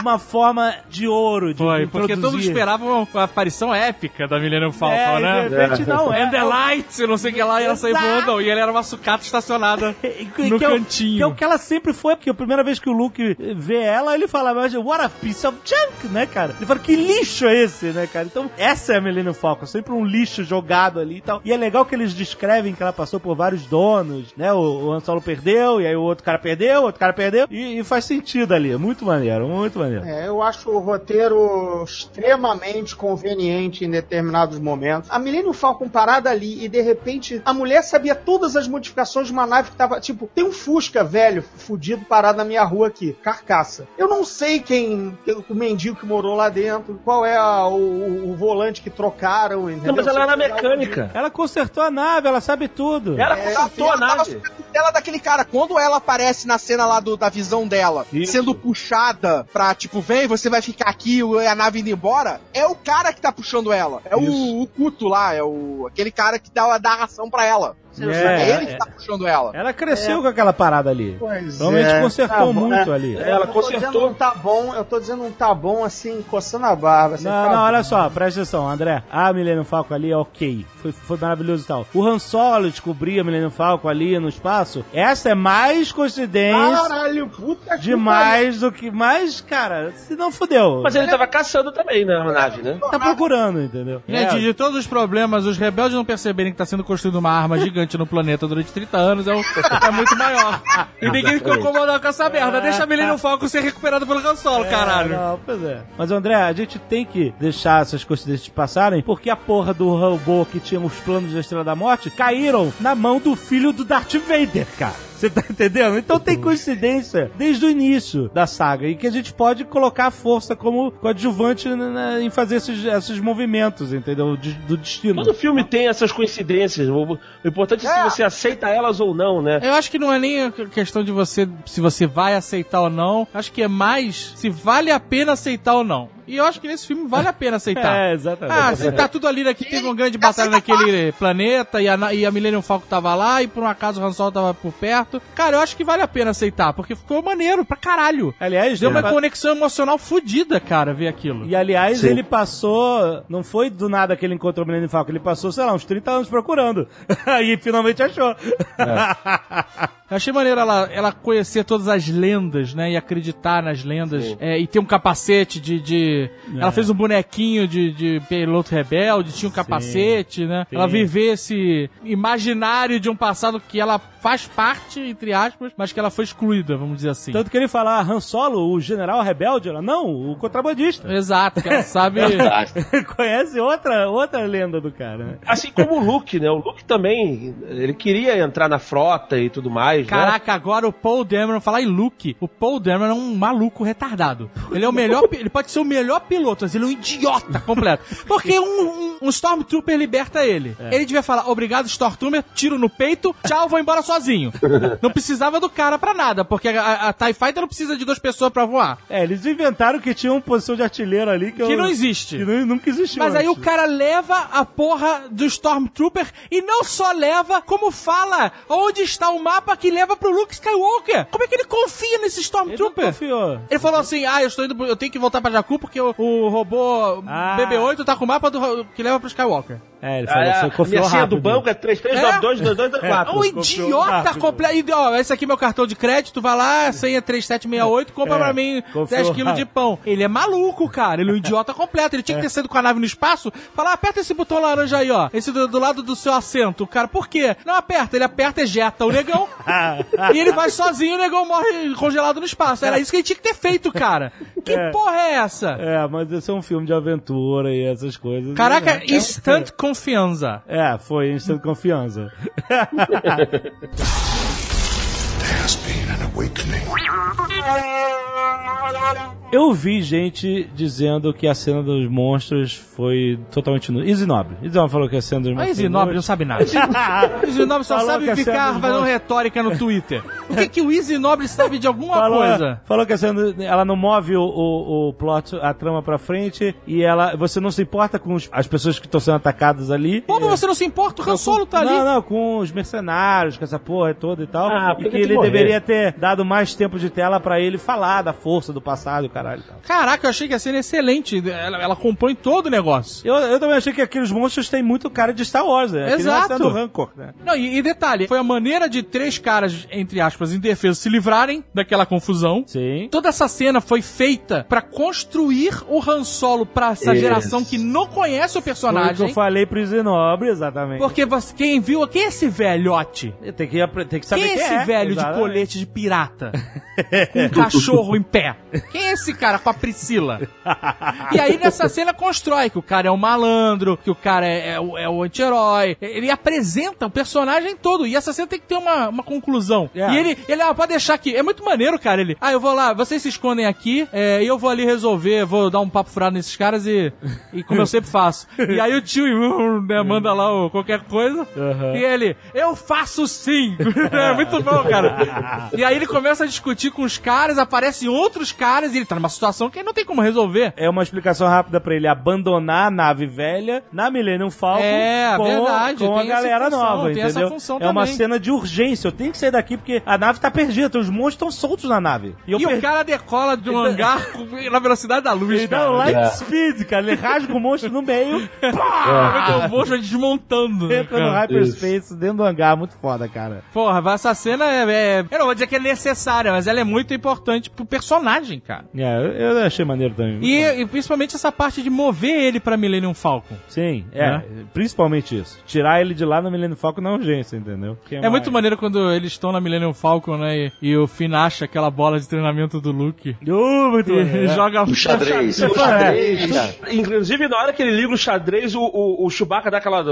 uma 0.00 0.18
forma 0.18 0.74
de 0.90 1.06
ouro 1.08 1.52
de 1.54 1.58
Foi, 1.58 1.86
porque 1.86 2.16
todos 2.16 2.44
esperavam 2.44 3.06
uma 3.12 3.22
aparição 3.24 3.74
épica 3.74 4.26
da 4.26 4.38
Millennium 4.38 4.72
Falcon, 4.72 4.94
é, 4.96 5.20
né? 5.20 5.48
de 5.48 5.56
repente 5.56 5.88
não, 5.88 6.12
é. 6.12 6.22
And 6.22 6.30
the 6.30 6.42
lights, 6.42 6.98
não 7.00 7.16
sei 7.16 7.30
o 7.30 7.34
que 7.34 7.42
lá, 7.42 7.62
e 7.62 7.64
ela 7.64 7.76
saiu 7.76 7.96
voando, 7.96 8.40
e 8.40 8.50
ele 8.50 8.60
era 8.60 8.70
uma 8.70 8.82
sucata 8.82 9.22
estacionada 9.24 9.94
no 10.38 10.58
que 10.58 10.64
é 10.64 10.68
o- 10.68 10.72
cantinho. 10.72 11.16
que 11.16 11.22
é 11.22 11.26
o 11.26 11.34
que 11.34 11.44
ela 11.44 11.56
sempre 11.58 11.92
foi, 11.92 12.16
porque 12.16 12.30
a 12.30 12.34
primeira 12.34 12.62
vez 12.62 12.78
que 12.78 12.88
o 12.88 12.92
Luke 12.92 13.36
vê 13.56 13.80
ela, 13.82 14.14
ele 14.14 14.26
fala, 14.28 14.52
mas 14.52 14.74
what 14.74 15.02
a 15.04 15.08
piece 15.08 15.46
of 15.46 15.56
junk, 15.64 16.08
né, 16.12 16.26
cara? 16.26 16.54
Ele 16.58 16.66
fala, 16.66 16.80
que 16.80 16.94
lixo 16.96 17.46
é 17.46 17.54
esse, 17.56 17.86
né, 17.86 18.06
cara? 18.06 18.26
Então, 18.26 18.50
essa 18.58 18.94
é 18.94 18.96
a 18.98 19.00
Millennium 19.00 19.34
Falcon, 19.34 19.66
sempre 19.66 19.92
um 19.92 20.04
lixo 20.04 20.42
jogado 20.44 21.00
ali 21.00 21.18
e 21.18 21.20
tal. 21.20 21.40
E 21.44 21.52
é 21.52 21.56
legal 21.56 21.84
que 21.84 21.94
eles 21.94 22.12
descrevem 22.12 22.45
que 22.76 22.82
ela 22.82 22.92
passou 22.92 23.18
por 23.20 23.36
vários 23.36 23.66
donos, 23.66 24.32
né? 24.36 24.52
O, 24.52 24.58
o 24.86 24.92
Han 24.92 25.00
Solo 25.00 25.20
perdeu, 25.20 25.80
e 25.80 25.86
aí 25.86 25.96
o 25.96 26.02
outro 26.02 26.24
cara 26.24 26.38
perdeu, 26.38 26.80
o 26.82 26.84
outro 26.84 26.98
cara 27.00 27.12
perdeu, 27.12 27.46
e, 27.50 27.78
e 27.78 27.84
faz 27.84 28.04
sentido 28.04 28.52
ali. 28.54 28.72
É 28.72 28.76
muito 28.76 29.04
maneiro, 29.04 29.46
muito 29.48 29.78
maneiro. 29.78 30.04
É, 30.04 30.26
eu 30.28 30.42
acho 30.42 30.70
o 30.70 30.78
roteiro 30.78 31.84
extremamente 31.84 32.94
conveniente 32.96 33.84
em 33.84 33.90
determinados 33.90 34.58
momentos. 34.58 35.10
A 35.10 35.18
Millennium 35.18 35.52
Falcon 35.52 35.88
parada 35.88 36.30
ali 36.30 36.64
e 36.64 36.68
de 36.68 36.80
repente 36.80 37.40
a 37.44 37.52
mulher 37.52 37.82
sabia 37.82 38.14
todas 38.14 38.56
as 38.56 38.66
modificações 38.68 39.26
de 39.26 39.32
uma 39.32 39.46
nave 39.46 39.70
que 39.70 39.76
tava, 39.76 40.00
tipo, 40.00 40.28
tem 40.34 40.44
um 40.44 40.52
Fusca 40.52 41.04
velho, 41.04 41.42
fudido, 41.42 42.04
parado 42.04 42.38
na 42.38 42.44
minha 42.44 42.64
rua 42.64 42.88
aqui, 42.88 43.12
carcaça. 43.22 43.86
Eu 43.98 44.08
não 44.08 44.24
sei 44.24 44.60
quem, 44.60 45.16
o 45.48 45.54
mendigo 45.54 45.96
que 45.96 46.06
morou 46.06 46.34
lá 46.34 46.48
dentro, 46.48 46.98
qual 47.04 47.24
é 47.24 47.36
a- 47.36 47.66
o, 47.66 48.30
o 48.30 48.36
volante 48.36 48.80
que 48.80 48.90
trocaram, 48.90 49.70
entendeu? 49.70 49.88
Não, 49.88 49.96
mas 49.96 50.06
ela 50.06 50.22
era 50.22 50.36
mecânica. 50.36 51.10
Ela 51.14 51.30
consertou 51.30 51.82
a 51.82 51.90
nave, 51.90 52.28
ela 52.28 52.35
sabe 52.40 52.68
tudo. 52.68 53.20
Ela 53.20 53.38
É, 53.38 53.52
consertou 53.54 53.90
a 53.90 53.94
ela 53.94 54.16
nave. 54.16 54.32
sob 54.32 54.46
a 54.46 54.50
tutela 54.50 54.90
daquele 54.90 55.18
cara. 55.18 55.44
Quando 55.44 55.78
ela 55.78 55.96
aparece 55.96 56.46
na 56.46 56.58
cena 56.58 56.86
lá 56.86 57.00
do- 57.00 57.16
da 57.16 57.28
visão 57.28 57.66
dela, 57.66 58.06
Isso. 58.12 58.32
sendo 58.32 58.54
puxada 58.54 59.46
pra, 59.52 59.74
tipo, 59.74 60.00
vem, 60.00 60.26
você 60.26 60.48
vai 60.50 60.62
ficar 60.62 60.88
aqui, 60.88 61.20
e 61.20 61.46
a 61.46 61.54
nave 61.54 61.80
indo 61.80 61.90
embora, 61.90 62.40
é 62.52 62.66
o 62.66 62.74
cara 62.74 63.12
que 63.12 63.20
tá 63.20 63.32
puxando 63.32 63.72
ela. 63.72 64.00
É 64.04 64.16
o, 64.16 64.62
o 64.62 64.66
Cuto 64.66 65.08
lá, 65.08 65.34
é 65.34 65.42
o 65.42 65.86
aquele 65.88 66.10
cara 66.10 66.38
que 66.38 66.50
dá, 66.50 66.78
dá 66.78 66.90
a 66.92 66.96
ração 66.96 67.30
pra 67.30 67.44
ela. 67.44 67.76
É, 68.02 68.06
É, 68.06 68.56
ele 68.56 68.64
é. 68.64 68.66
que 68.66 68.78
tá 68.78 68.86
puxando 68.86 69.26
ela. 69.26 69.50
Ela 69.54 69.72
cresceu 69.72 70.22
com 70.22 70.28
aquela 70.28 70.52
parada 70.52 70.90
ali. 70.90 71.16
Pois 71.18 71.58
Realmente 71.58 71.88
é. 71.88 72.00
consertou 72.00 72.36
Tá 72.36 72.52
muito 72.52 72.90
é. 72.90 72.94
ali. 72.94 73.16
Ela 73.16 73.44
eu 73.46 73.46
tô 73.52 73.60
dizendo 73.62 73.80
consertou. 73.82 74.08
um 74.10 74.14
tá 74.14 74.34
bom, 74.34 74.74
eu 74.74 74.84
tô 74.84 74.98
dizendo 75.00 75.24
um 75.24 75.30
tá 75.30 75.54
bom 75.54 75.84
assim, 75.84 76.22
coçando 76.28 76.66
a 76.66 76.74
barba. 76.76 77.14
Assim, 77.16 77.24
Não, 77.24 77.30
tá 77.32 77.50
não, 77.50 77.58
bom. 77.58 77.64
olha 77.64 77.82
só, 77.82 78.08
presta 78.10 78.40
atenção, 78.40 78.68
André. 78.68 79.02
A 79.10 79.32
Millennium 79.32 79.64
Falcon 79.64 79.94
ali 79.94 80.10
é 80.10 80.16
ok. 80.16 80.66
Foi, 80.82 80.92
foi 80.92 81.16
maravilhoso 81.16 81.64
e 81.64 81.66
tal. 81.66 81.86
O 81.94 82.04
Han 82.06 82.18
Solo 82.18 82.70
descobrir 82.70 83.20
a 83.20 83.24
Millennium 83.24 83.50
Falcon 83.50 83.88
ali 83.88 84.18
no 84.18 84.28
espaço. 84.28 84.84
Essa 84.92 85.30
é 85.30 85.34
mais 85.34 85.92
coincidência 85.92 86.88
Caralho, 86.88 87.28
puta 87.28 87.76
que 87.76 87.82
demais 87.82 88.60
do 88.60 88.72
que. 88.72 88.90
Mais, 88.90 89.40
cara, 89.40 89.92
se 89.96 90.16
não 90.16 90.32
fudeu. 90.32 90.80
Mas 90.82 90.94
ele 90.94 91.06
tava 91.06 91.26
caçando 91.26 91.70
também 91.72 92.04
na 92.04 92.24
nave, 92.24 92.62
né? 92.62 92.78
tá 92.90 92.98
procurando, 92.98 93.60
entendeu? 93.60 94.02
Gente, 94.08 94.36
É. 94.36 94.38
de 94.38 94.54
todos 94.54 94.78
os 94.78 94.86
problemas, 94.86 95.44
os 95.44 95.58
rebeldes 95.58 95.94
não 95.94 96.04
perceberem 96.04 96.52
que 96.52 96.58
tá 96.58 96.64
sendo 96.64 96.82
construída 96.82 97.18
uma 97.18 97.30
arma 97.30 97.58
gigante 97.58 97.85
no 97.94 98.06
planeta 98.06 98.46
durante 98.48 98.72
30 98.72 98.96
anos 98.96 99.26
é, 99.28 99.34
o- 99.34 99.40
é 99.86 99.90
muito 99.90 100.16
maior. 100.16 100.60
E 101.00 101.10
ninguém 101.10 101.34
ficou 101.34 101.54
incomodado 101.54 102.00
com 102.00 102.08
essa 102.08 102.28
merda. 102.30 102.58
Deixa 102.60 102.82
a 102.84 102.86
Millennium 102.86 103.18
Falcon 103.18 103.46
ser 103.48 103.60
recuperado 103.60 104.06
pelo 104.06 104.18
Han 104.26 104.34
Solo, 104.34 104.64
É, 104.64 104.68
caralho. 104.70 105.10
não, 105.10 105.38
pois 105.44 105.62
é. 105.62 105.82
Mas, 105.98 106.10
André, 106.10 106.34
a 106.34 106.52
gente 106.54 106.78
tem 106.78 107.04
que 107.04 107.34
deixar 107.38 107.82
essas 107.82 108.02
coincidências 108.02 108.48
passarem, 108.48 109.02
porque 109.02 109.28
a 109.28 109.36
porra 109.36 109.74
do 109.74 109.94
robô 109.94 110.46
que 110.50 110.58
tinha 110.58 110.80
os 110.80 110.94
planos 111.00 111.34
da 111.34 111.40
Estrela 111.40 111.62
da 111.62 111.76
Morte 111.76 112.10
caíram 112.10 112.72
na 112.80 112.94
mão 112.94 113.20
do 113.20 113.36
filho 113.36 113.72
do 113.72 113.84
Darth 113.84 114.14
Vader, 114.14 114.66
cara. 114.78 114.94
Você 115.16 115.30
tá 115.30 115.42
entendendo? 115.48 115.98
Então 115.98 116.20
tem 116.20 116.38
coincidência 116.40 117.30
desde 117.36 117.64
o 117.64 117.70
início 117.70 118.30
da 118.34 118.46
saga 118.46 118.86
e 118.86 118.94
que 118.94 119.06
a 119.06 119.10
gente 119.10 119.32
pode 119.32 119.64
colocar 119.64 120.06
a 120.08 120.10
força 120.10 120.54
como 120.54 120.90
coadjuvante 120.90 121.68
na- 121.68 122.20
em 122.20 122.28
fazer 122.30 122.56
esses, 122.56 122.84
esses 122.84 123.18
movimentos, 123.18 123.92
entendeu? 123.92 124.36
De- 124.36 124.52
do 124.52 124.76
destino. 124.76 125.24
Todo 125.24 125.34
filme 125.34 125.64
tem 125.64 125.88
essas 125.88 126.12
coincidências. 126.12 126.88
O, 126.88 127.14
o 127.14 127.18
importante 127.44 127.86
é 127.86 127.90
se 127.90 128.10
você 128.10 128.22
aceita 128.22 128.68
elas 128.68 129.00
ou 129.00 129.14
não, 129.14 129.40
né? 129.40 129.58
Eu 129.62 129.72
acho 129.74 129.90
que 129.90 129.98
não 129.98 130.12
é 130.12 130.18
nem 130.18 130.42
a 130.44 130.50
questão 130.50 131.02
de 131.02 131.10
você 131.12 131.48
se 131.64 131.80
você 131.80 132.06
vai 132.06 132.34
aceitar 132.34 132.82
ou 132.82 132.90
não. 132.90 133.26
Acho 133.32 133.50
que 133.52 133.62
é 133.62 133.68
mais 133.68 134.32
se 134.36 134.50
vale 134.50 134.90
a 134.90 135.00
pena 135.00 135.32
aceitar 135.32 135.74
ou 135.76 135.84
não. 135.84 136.08
E 136.26 136.36
eu 136.36 136.44
acho 136.44 136.60
que 136.60 136.68
nesse 136.68 136.86
filme 136.86 137.08
vale 137.08 137.28
a 137.28 137.32
pena 137.32 137.56
aceitar. 137.56 137.86
É, 137.96 138.12
exatamente. 138.12 138.58
Ah, 138.58 138.74
se 138.76 138.92
tá 138.92 139.08
tudo 139.08 139.26
ali 139.26 139.44
daqui, 139.44 139.64
teve 139.64 139.84
uma 139.84 139.94
grande 139.94 140.18
batalha 140.18 140.50
naquele 140.50 141.12
planeta 141.12 141.80
e 141.80 141.88
a, 141.88 142.14
e 142.14 142.26
a 142.26 142.30
Millennium 142.30 142.60
Falcon 142.60 142.86
tava 142.86 143.14
lá 143.14 143.42
e 143.42 143.46
por 143.46 143.62
um 143.62 143.66
acaso 143.66 144.00
o 144.00 144.04
Han 144.04 144.12
Solo 144.12 144.32
tava 144.32 144.52
por 144.52 144.72
perto. 144.72 145.22
Cara, 145.34 145.56
eu 145.56 145.60
acho 145.60 145.76
que 145.76 145.84
vale 145.84 146.02
a 146.02 146.08
pena 146.08 146.32
aceitar, 146.32 146.72
porque 146.72 146.94
ficou 146.94 147.22
maneiro 147.22 147.64
pra 147.64 147.76
caralho. 147.76 148.34
Aliás, 148.38 148.78
Deu 148.80 148.90
uma 148.90 149.02
conexão 149.02 149.52
emocional 149.52 149.98
fodida, 149.98 150.60
cara, 150.60 150.92
ver 150.92 151.08
aquilo. 151.08 151.46
E 151.46 151.54
aliás, 151.54 152.00
Sim. 152.00 152.08
ele 152.08 152.22
passou. 152.22 153.22
Não 153.28 153.42
foi 153.42 153.70
do 153.70 153.88
nada 153.88 154.16
que 154.16 154.24
ele 154.26 154.34
encontrou 154.34 154.64
o 154.64 154.66
Millennium 154.66 154.90
Falcon, 154.90 155.12
ele 155.12 155.20
passou, 155.20 155.52
sei 155.52 155.64
lá, 155.64 155.72
uns 155.72 155.84
30 155.84 156.10
anos 156.10 156.28
procurando. 156.28 156.88
e 157.42 157.56
finalmente 157.56 158.02
achou. 158.02 158.34
Eu 160.10 160.16
achei 160.16 160.32
maneiro 160.32 160.60
ela, 160.60 160.88
ela 160.92 161.12
conhecer 161.12 161.64
todas 161.64 161.88
as 161.88 162.06
lendas, 162.08 162.74
né? 162.74 162.92
E 162.92 162.96
acreditar 162.96 163.62
nas 163.62 163.82
lendas. 163.84 164.36
É, 164.40 164.58
e 164.58 164.66
ter 164.66 164.78
um 164.78 164.84
capacete 164.84 165.60
de. 165.60 165.80
de- 165.80 166.30
Ela 166.58 166.70
fez 166.70 166.88
um 166.88 166.94
bonequinho 166.94 167.66
de, 167.66 167.90
de 167.92 168.22
piloto 168.28 168.72
rebelde, 168.74 169.32
tinha 169.32 169.48
um 169.48 169.52
capacete, 169.52 170.46
né? 170.46 170.66
Sim. 170.70 170.76
Ela 170.76 170.86
viver 170.86 171.32
esse 171.32 171.90
imaginário 172.04 172.98
de 173.00 173.08
um 173.10 173.16
passado 173.16 173.60
que 173.60 173.80
ela 173.80 173.98
faz 173.98 174.46
parte, 174.46 175.00
entre 175.00 175.32
aspas, 175.32 175.72
mas 175.76 175.92
que 175.92 176.00
ela 176.00 176.10
foi 176.10 176.24
excluída, 176.24 176.76
vamos 176.76 176.96
dizer 176.96 177.10
assim. 177.10 177.32
Tanto 177.32 177.50
que 177.50 177.56
ele 177.56 177.68
fala, 177.68 177.98
ah, 177.98 178.02
Han 178.02 178.20
Solo, 178.20 178.72
o 178.72 178.80
general 178.80 179.22
rebelde? 179.22 179.68
Ela, 179.68 179.80
não, 179.80 180.06
o 180.30 180.36
contrabandista. 180.36 181.12
Exato, 181.12 181.62
que 181.62 181.68
ela 181.68 181.82
sabe. 181.84 182.20
Conhece 183.16 183.58
outra, 183.60 184.08
outra 184.08 184.40
lenda 184.46 184.80
do 184.80 184.90
cara, 184.90 185.18
né? 185.24 185.38
Assim 185.46 185.70
como 185.70 185.94
o 185.96 186.04
Luke, 186.04 186.40
né? 186.40 186.50
O 186.50 186.56
Luke 186.56 186.84
também, 186.84 187.54
ele 187.68 187.94
queria 187.94 188.38
entrar 188.38 188.68
na 188.68 188.78
frota 188.78 189.38
e 189.38 189.48
tudo 189.48 189.70
mais, 189.70 189.95
mais, 189.98 190.10
né? 190.10 190.26
Caraca, 190.26 190.52
agora 190.52 190.86
o 190.88 190.92
Paul 190.92 191.24
Dameron, 191.24 191.60
falar 191.60 191.82
em 191.82 191.86
Luke, 191.86 192.36
o 192.40 192.48
Paul 192.48 192.78
Dameron 192.80 193.10
é 193.10 193.14
um 193.14 193.34
maluco 193.34 193.84
retardado. 193.84 194.50
Ele 194.72 194.84
é 194.84 194.88
o 194.88 194.92
melhor, 194.92 195.28
ele 195.32 195.48
pode 195.50 195.70
ser 195.70 195.78
o 195.80 195.84
melhor 195.84 196.20
piloto, 196.20 196.64
mas 196.64 196.74
ele 196.74 196.84
é 196.84 196.86
um 196.88 196.90
idiota 196.90 197.60
completo. 197.60 198.04
Porque 198.26 198.58
um, 198.58 198.64
um, 198.64 199.18
um 199.22 199.28
Stormtrooper 199.28 199.96
liberta 199.96 200.44
ele. 200.44 200.76
É. 200.78 200.94
Ele 200.94 201.04
devia 201.04 201.22
falar, 201.22 201.48
obrigado 201.50 201.86
Stormtrooper, 201.86 202.44
tiro 202.54 202.78
no 202.78 202.88
peito, 202.88 203.34
tchau, 203.46 203.68
vou 203.68 203.78
embora 203.78 204.02
sozinho. 204.02 204.52
Não 205.02 205.10
precisava 205.10 205.60
do 205.60 205.68
cara 205.68 205.98
pra 205.98 206.14
nada, 206.14 206.44
porque 206.44 206.68
a, 206.68 207.08
a, 207.08 207.12
TIE 207.12 207.32
Fighter 207.34 207.60
não 207.60 207.68
precisa 207.68 207.96
de 207.96 208.04
duas 208.04 208.18
pessoas 208.18 208.52
pra 208.52 208.64
voar. 208.64 208.98
É, 209.08 209.22
eles 209.22 209.44
inventaram 209.46 209.98
que 209.98 210.14
tinha 210.14 210.32
uma 210.32 210.40
posição 210.40 210.74
de 210.76 210.82
artilheiro 210.82 211.30
ali 211.30 211.52
que, 211.52 211.64
Que 211.64 211.72
eu- 211.72 211.76
não 211.78 211.88
existe. 211.88 212.36
Que 212.38 212.44
nu- 212.44 212.66
nunca 212.66 212.88
existiu. 212.90 213.22
Mas 213.22 213.34
aí 213.34 213.46
o 213.48 213.52
antes. 213.52 213.64
cara 213.64 213.84
leva 213.86 214.48
a 214.52 214.64
porra 214.64 215.24
do 215.30 215.44
Stormtrooper 215.44 216.26
e 216.50 216.62
não 216.62 216.84
só 216.84 217.12
leva, 217.12 217.60
como 217.62 217.90
fala 217.90 218.52
onde 218.68 219.02
está 219.02 219.28
o 219.30 219.42
mapa 219.42 219.76
que 219.76 219.85
leva 219.90 220.16
pro 220.16 220.30
Luke 220.30 220.52
Skywalker. 220.54 221.26
Como 221.30 221.44
é 221.44 221.46
que 221.46 221.54
ele 221.54 221.64
confia 221.64 222.18
nesse 222.18 222.40
Ele 222.40 222.48
não 222.52 222.62
Stormtrooper? 222.64 223.06
confiou. 223.06 223.60
Ele 223.70 223.80
falou 223.80 224.00
assim: 224.00 224.24
ah, 224.24 224.42
eu 224.42 224.48
estou 224.48 224.64
indo, 224.64 224.84
eu 224.84 224.96
tenho 224.96 225.10
que 225.12 225.18
voltar 225.18 225.40
pra 225.40 225.50
Jakku 225.50 225.78
porque 225.78 226.00
o, 226.00 226.14
o 226.16 226.48
robô 226.48 227.22
Ah. 227.26 227.56
BB-8 227.58 228.04
tá 228.04 228.16
com 228.16 228.24
o 228.24 228.28
mapa 228.28 228.50
do, 228.50 228.84
que 228.94 229.02
leva 229.02 229.18
pro 229.18 229.28
Skywalker. 229.28 229.78
É, 230.02 230.18
ele 230.18 230.26
falou, 230.28 230.42
Ah, 230.42 230.52
você 230.60 230.66
a 230.66 230.70
confiou 230.70 230.86
minha 231.00 231.04
senha 231.10 231.20
rápido. 231.22 231.36
do 231.36 231.42
banco 231.42 231.68
é 231.68 231.74
33922224. 231.74 233.34
Um 233.34 233.44
idiota 233.44 234.10
rápido. 234.10 234.38
completo. 234.40 234.92
Ó, 234.94 235.14
esse 235.16 235.32
aqui 235.32 235.44
é 235.44 235.48
meu 235.48 235.56
cartão 235.56 235.86
de 235.86 235.96
crédito, 235.96 236.40
vai 236.40 236.56
lá, 236.56 236.92
senha 236.92 237.20
3768, 237.22 238.12
compra 238.12 238.34
É, 238.34 238.38
pra 238.38 238.52
mim 238.52 238.82
confiou 238.92 239.06
10 239.06 239.30
quilos 239.30 239.54
de 239.54 239.64
pão. 239.64 239.98
Ele 240.04 240.22
é 240.22 240.28
maluco, 240.28 240.88
cara. 240.88 241.20
Ele 241.20 241.30
é 241.30 241.34
um 241.34 241.36
idiota 241.36 241.72
completo. 241.74 242.14
Ele 242.14 242.22
tinha 242.22 242.36
que 242.36 242.42
ter 242.42 242.50
saído 242.50 242.68
com 242.68 242.76
a 242.78 242.82
nave 242.82 243.00
no 243.00 243.06
espaço, 243.06 243.52
falar, 243.74 243.92
aperta 243.92 244.20
esse 244.20 244.34
botão 244.34 244.60
laranja 244.60 244.98
aí, 244.98 245.10
ó. 245.10 245.28
Esse 245.32 245.50
do, 245.50 245.66
do 245.66 245.78
lado 245.78 246.02
do 246.02 246.14
seu 246.14 246.32
assento. 246.32 246.86
Cara, 246.86 247.08
por 247.08 247.26
quê? 247.28 247.56
Não 247.64 247.74
aperta, 247.74 248.16
ele 248.16 248.24
aperta, 248.24 248.60
ejeta 248.62 249.04
o 249.04 249.10
negão. 249.12 249.48
e 250.34 250.38
ele 250.38 250.52
vai 250.52 250.70
sozinho 250.70 251.12
e 251.12 251.14
o 251.16 251.18
negão 251.18 251.46
morre 251.46 251.94
congelado 251.96 252.40
no 252.40 252.46
espaço. 252.46 252.84
Era 252.84 252.98
isso 252.98 253.10
que 253.10 253.18
ele 253.18 253.24
tinha 253.24 253.36
que 253.36 253.42
ter 253.42 253.54
feito, 253.54 253.92
cara. 253.92 254.32
Que 254.64 254.72
É. 254.72 254.90
porra 254.90 255.16
é 255.16 255.32
essa? 255.34 255.70
É, 255.78 256.06
mas 256.08 256.30
esse 256.32 256.50
é 256.50 256.54
um 256.54 256.62
filme 256.62 256.86
de 256.86 256.92
aventura 256.92 257.72
e 257.72 257.84
essas 257.84 258.16
coisas. 258.16 258.54
Caraca, 258.54 259.02
É, 259.02 259.06
instant 259.06 259.70
confiança. 259.72 260.62
É, 260.66 260.98
foi 260.98 261.32
instant 261.32 261.60
confiança. 261.62 262.32
Eu 269.52 269.72
vi 269.72 270.02
gente 270.02 270.68
dizendo 270.74 271.32
que 271.32 271.46
a 271.46 271.54
cena 271.54 271.82
dos 271.82 272.08
monstros 272.10 272.74
foi 272.74 273.38
totalmente 273.52 273.88
inútil. 273.88 274.08
Easy 274.08 274.26
Nobre. 274.26 274.56
Easy 274.62 274.74
Nobre 274.74 274.90
falou 274.92 275.08
que 275.08 275.16
a 275.16 275.22
cena 275.22 275.40
dos 275.42 275.50
monstros 275.52 275.68
Mas 275.68 275.78
Easy 275.78 275.88
Nobre 275.88 276.14
não 276.16 276.22
sabe 276.22 276.44
nada. 276.44 276.64
O 277.42 277.46
Easy 277.46 277.64
Nobre 277.64 277.84
só 277.84 277.96
Falou 277.98 278.10
sabe 278.12 278.34
ficar 278.34 278.66
fazendo 278.74 278.80
monstros- 278.82 279.04
retórica 279.08 279.62
no 279.62 279.78
Twitter. 279.78 280.22
O 280.50 280.56
que, 280.56 280.68
que 280.68 280.80
o 280.82 280.90
Easy 280.90 281.16
Nobre 281.16 281.46
sabe 281.48 281.78
de 281.78 281.86
alguma 281.86 282.14
falou, 282.14 282.38
coisa? 282.38 282.80
falou 282.84 283.06
que 283.06 283.12
a 283.12 283.18
cena, 283.18 283.54
ela 283.60 283.84
não 283.84 283.94
move 283.96 284.36
o, 284.36 284.42
o, 284.42 285.08
o 285.08 285.12
plot, 285.12 285.56
a 285.62 285.72
trama 285.72 286.02
pra 286.02 286.18
frente 286.18 286.74
e 286.86 287.02
ela, 287.02 287.36
você 287.36 287.60
não 287.60 287.70
se 287.70 287.82
importa 287.82 288.18
com 288.18 288.34
os- 288.34 288.48
as 288.52 288.66
pessoas 288.66 288.98
que 288.98 289.06
estão 289.06 289.20
sendo 289.20 289.36
atacadas 289.36 289.90
ali. 289.90 290.22
Como 290.22 290.48
você 290.48 290.66
não 290.66 290.74
se 290.74 290.84
importa? 290.84 291.22
O 291.22 291.30
Han 291.30 291.36
Solo 291.36 291.64
tá 291.66 291.80
ali. 291.80 291.90
Não, 291.90 292.04
não, 292.04 292.22
com 292.22 292.58
os 292.58 292.72
mercenários, 292.72 293.56
com 293.56 293.64
essa 293.64 293.78
porra 293.78 294.12
toda 294.12 294.42
e 294.42 294.46
tal. 294.46 294.68
Ah, 294.68 294.90
e 294.92 294.94
porque 294.96 295.10
que 295.10 295.16
ele 295.18 295.28
que 295.28 295.34
morrer. 295.34 295.50
deveria 295.50 295.80
ter 295.80 296.12
dado 296.18 296.44
mais 296.44 296.74
tempo 296.74 296.98
de 296.98 297.08
tela 297.10 297.38
pra 297.38 297.60
ele 297.60 297.78
falar 297.78 298.22
da 298.22 298.32
força 298.32 298.72
do 298.72 298.80
passado 298.80 299.28
caralho 299.36 299.62
tal. 299.66 299.76
Caraca, 299.86 300.26
eu 300.26 300.30
achei 300.30 300.48
que 300.48 300.54
a 300.54 300.58
cena 300.58 300.78
é 300.78 300.80
excelente. 300.80 301.42
Ela, 301.48 301.82
ela 301.82 301.96
compõe 301.96 302.34
todo 302.34 302.66
o 302.66 302.70
negócio. 302.70 303.26
Eu, 303.26 303.34
eu 303.34 303.60
também 303.60 303.76
achei 303.76 303.92
que 303.92 304.00
aqueles 304.02 304.30
monstros 304.30 304.68
têm 304.68 304.82
muito 304.82 305.08
cara 305.10 305.32
de 305.32 305.44
Star 305.44 305.64
Wars, 305.66 305.92
né? 305.92 306.12
Exato. 306.14 306.52
é 306.54 306.58
do 306.58 306.68
Rancor, 306.68 307.10
né? 307.16 307.32
Não, 307.44 307.54
e, 307.56 307.78
e 307.78 307.82
detalhe, 307.82 308.26
foi 308.26 308.38
a 308.38 308.42
maneira 308.42 308.88
de 308.88 309.02
três 309.02 309.38
caras, 309.38 309.86
entre 309.90 310.20
aspas, 310.20 310.52
indefesos, 310.52 310.98
se 310.98 311.08
livrarem 311.08 311.64
daquela 311.74 312.06
confusão. 312.06 312.64
Sim. 312.66 313.08
Toda 313.10 313.28
essa 313.28 313.48
cena 313.48 313.80
foi 313.80 314.02
feita 314.02 314.64
pra 314.68 314.80
construir 314.80 315.72
o 315.88 316.00
Han 316.00 316.24
Solo 316.24 316.64
pra 316.66 316.90
essa 316.90 317.12
Isso. 317.12 317.20
geração 317.22 317.64
que 317.64 317.78
não 317.78 318.06
conhece 318.06 318.58
o 318.58 318.60
Foi 318.60 318.60
o 318.60 318.62
que 318.62 318.68
personagem. 318.70 319.28
eu 319.28 319.34
falei 319.34 319.66
pro 319.66 319.84
Zenobre, 319.84 320.48
exatamente. 320.48 320.98
Porque 320.98 321.24
você, 321.26 321.54
quem 321.54 321.80
viu, 321.80 322.06
quem 322.08 322.24
é 322.24 322.28
esse 322.28 322.48
velhote? 322.48 323.34
Tem 323.56 323.68
que, 323.68 323.86
tem 324.08 324.20
que 324.20 324.26
saber 324.26 324.42
Quem 324.42 324.50
é 324.52 324.54
quem 324.54 324.64
esse 324.64 324.74
é. 324.74 324.84
velho 324.84 325.10
de 325.12 325.18
Exatamente. 325.18 325.40
colete 325.40 325.78
de 325.78 325.86
pirata? 325.86 326.52
com 327.32 327.42
um 327.44 327.48
cachorro 327.48 328.16
em 328.16 328.22
pé? 328.22 328.56
Quem 328.92 329.06
é 329.08 329.12
esse 329.12 329.25
cara 329.34 329.58
com 329.58 329.70
a 329.70 329.74
Priscila? 329.74 330.40
E 331.32 331.40
aí 331.40 331.58
nessa 331.58 331.88
cena 331.88 332.14
constrói 332.14 332.70
que 332.70 332.78
o 332.78 332.82
cara 332.82 333.08
é 333.08 333.10
um 333.10 333.16
malandro, 333.16 333.96
que 333.96 334.10
o 334.10 334.14
cara 334.14 334.46
é, 334.46 334.74
é 334.74 334.80
o, 334.80 334.96
é 334.96 335.08
o 335.08 335.22
anti-herói. 335.22 335.96
Ele 336.00 336.30
apresenta 336.30 337.06
o 337.06 337.10
personagem 337.10 337.76
todo. 337.76 338.06
E 338.06 338.16
essa 338.16 338.32
cena 338.32 338.46
tem 338.46 338.60
que 338.60 338.66
ter 338.66 338.76
uma, 338.76 339.08
uma 339.08 339.22
conclusão. 339.22 339.90
É. 339.94 340.12
E 340.12 340.16
ele, 340.16 340.38
ele, 340.48 340.62
ah, 340.62 340.74
pode 340.74 340.90
deixar 340.90 341.14
aqui. 341.14 341.34
É 341.34 341.42
muito 341.42 341.64
maneiro, 341.64 341.98
cara. 341.98 342.20
Ele, 342.20 342.36
ah, 342.40 342.52
eu 342.52 342.60
vou 342.60 342.72
lá, 342.72 342.92
vocês 342.92 343.22
se 343.22 343.28
escondem 343.28 343.66
aqui, 343.66 344.08
é, 344.12 344.42
eu 344.42 344.58
vou 344.58 344.70
ali 344.70 344.84
resolver, 344.84 345.44
vou 345.44 345.70
dar 345.70 345.80
um 345.80 345.88
papo 345.88 346.10
furado 346.10 346.34
nesses 346.34 346.56
caras 346.56 346.86
e, 346.86 347.12
e 347.52 347.62
como 347.62 347.80
eu 347.80 347.86
sempre 347.86 348.10
faço. 348.10 348.46
E 348.58 348.80
aí 348.80 348.94
o 348.94 349.02
tio 349.02 349.26
né, 349.82 350.02
manda 350.02 350.32
lá 350.32 350.52
o, 350.52 350.70
qualquer 350.70 351.00
coisa. 351.04 351.46
Uhum. 351.56 351.96
E 351.96 352.04
ele, 352.04 352.36
eu 352.54 352.76
faço 352.76 353.26
sim! 353.26 353.76
é 354.12 354.34
muito 354.34 354.62
bom, 354.62 354.84
cara. 354.84 355.70
E 355.76 355.84
aí 355.84 355.96
ele 355.96 356.06
começa 356.06 356.44
a 356.44 356.46
discutir 356.46 356.90
com 356.90 357.02
os 357.02 357.18
caras, 357.18 357.58
aparecem 357.58 358.08
outros 358.08 358.52
caras 358.52 358.94
e 358.94 358.98
ele 358.98 359.06
tá 359.06 359.15
numa 359.16 359.28
situação 359.28 359.68
que 359.68 359.78
ele 359.78 359.86
não 359.86 359.92
tem 359.92 360.04
como 360.04 360.20
resolver. 360.22 360.72
É 360.76 360.88
uma 360.88 361.02
explicação 361.02 361.48
rápida 361.48 361.80
pra 361.80 361.94
ele 361.94 362.06
abandonar 362.06 362.86
a 362.86 362.90
nave 362.90 363.26
velha 363.26 363.82
na 363.92 364.10
Millennium 364.10 364.50
Falcon 364.50 364.82
É, 364.84 365.34
com, 365.36 365.44
verdade, 365.44 365.98
com 366.06 366.16
a 366.16 366.20
essa 366.22 366.28
galera 366.28 366.64
função, 366.66 366.78
nova, 366.80 367.12
tem 367.12 367.22
essa 367.22 367.30
entendeu? 367.30 367.48
função 367.50 367.78
é 367.80 367.88
uma 367.88 368.06
cena 368.06 368.38
de 368.38 368.50
urgência. 368.50 369.08
Eu 369.08 369.12
tenho 369.12 369.32
que 369.32 369.38
sair 369.38 369.50
daqui 369.50 369.76
porque 369.76 370.02
a 370.06 370.16
nave 370.16 370.38
tá 370.40 370.50
perdida, 370.50 370.98
os 370.98 371.08
monstros 371.10 371.34
estão 371.34 371.50
soltos 371.50 371.88
na 371.88 372.00
nave. 372.00 372.34
eu 372.46 372.60
E 372.60 372.64
o 372.66 372.68
per- 372.68 372.80
cara 372.80 373.02
decola 373.02 373.56
de 373.56 373.70
um 373.70 373.78
hangar 373.78 374.32
com- 374.32 374.70
na 374.70 374.78
velocidade 374.78 375.24
da 375.24 375.32
luz, 375.32 375.58
Ele 375.58 375.66
dá 375.66 375.78
cara. 375.78 375.90
um 375.90 375.94
light 375.96 376.16
É. 376.16 376.26
speed, 376.30 376.84
cara. 376.86 377.02
Ele 377.06 377.14
rasga 377.20 377.52
o 377.54 377.60
monstro 377.60 377.90
no 377.90 378.02
meio, 378.02 378.48
O 379.64 379.68
monstro 379.68 379.98
desmontando. 380.00 380.88
né, 380.88 381.00
entra 381.00 381.18
no 381.20 381.30
hyperspace 381.32 382.14
dentro 382.16 382.38
do 382.38 382.44
hangar. 382.44 382.76
Muito 382.76 382.94
foda, 382.96 383.28
cara. 383.28 383.62
Porra, 383.72 384.02
essa 384.12 384.34
cena 384.34 384.64
é, 384.66 384.84
é- 385.20 385.24
Eu 385.30 385.38
não 385.38 385.46
vou 385.46 385.54
dizer 385.54 385.66
que 385.66 385.76
é 385.76 385.80
necessária, 385.80 386.50
mas 386.52 386.66
ela 386.66 386.80
é 386.80 386.84
muito 386.84 387.12
importante 387.14 387.70
pro 387.70 387.84
personagem, 387.84 388.60
cara. 388.60 388.84
É, 388.96 389.05
eu, 389.06 389.32
eu 389.58 389.58
achei 389.64 389.84
maneiro 389.84 390.14
também. 390.14 390.38
E, 390.42 390.80
e 390.82 390.86
principalmente 390.86 391.34
essa 391.36 391.50
parte 391.52 391.82
de 391.82 391.90
mover 391.90 392.30
ele 392.44 392.58
pra 392.60 392.76
Millennium 392.76 393.14
Falcon. 393.14 393.54
Sim, 393.68 394.04
é. 394.12 394.30
Né? 394.32 394.42
Principalmente 394.72 395.38
isso. 395.38 395.58
Tirar 395.66 396.00
ele 396.00 396.14
de 396.14 396.24
lá 396.24 396.40
no 396.42 396.50
Millennium 396.50 396.76
Falcon 396.76 397.00
na 397.00 397.12
urgência, 397.12 397.56
entendeu? 397.56 397.96
Que 398.06 398.16
É 398.16 398.20
mais- 398.20 398.30
muito 398.32 398.50
maneiro 398.50 398.76
quando 398.76 399.12
eles 399.12 399.32
estão 399.32 399.52
na 399.52 399.60
Millennium 399.60 399.92
Falcon, 399.94 400.36
né? 400.36 400.56
E, 400.58 400.72
e 400.82 400.96
o 400.96 401.06
Finn 401.06 401.34
acha 401.34 401.64
aquela 401.66 401.90
bola 401.90 402.18
de 402.18 402.28
treinamento 402.28 402.80
do 402.80 402.90
Luke. 402.92 403.36
Uh, 403.46 403.90
muito 403.90 404.10
E, 404.12 404.24
maneiro. 404.24 404.48
joga 404.54 404.82
O 404.82 404.94
xadrez. 404.94 405.60
É, 405.60 405.66
O 405.66 405.74
xadrez, 405.74 406.52
cara. 406.52 406.74
Inclusive, 406.94 407.48
na 407.48 407.56
hora 407.58 407.72
que 407.72 407.82
ele 407.82 407.92
liga 407.92 408.12
o 408.12 408.16
xadrez, 408.18 408.74
o, 408.74 408.80
o, 408.82 409.26
o 409.26 409.30
Chewbacca 409.30 409.70
dá 409.70 409.78
aquela. 409.78 410.04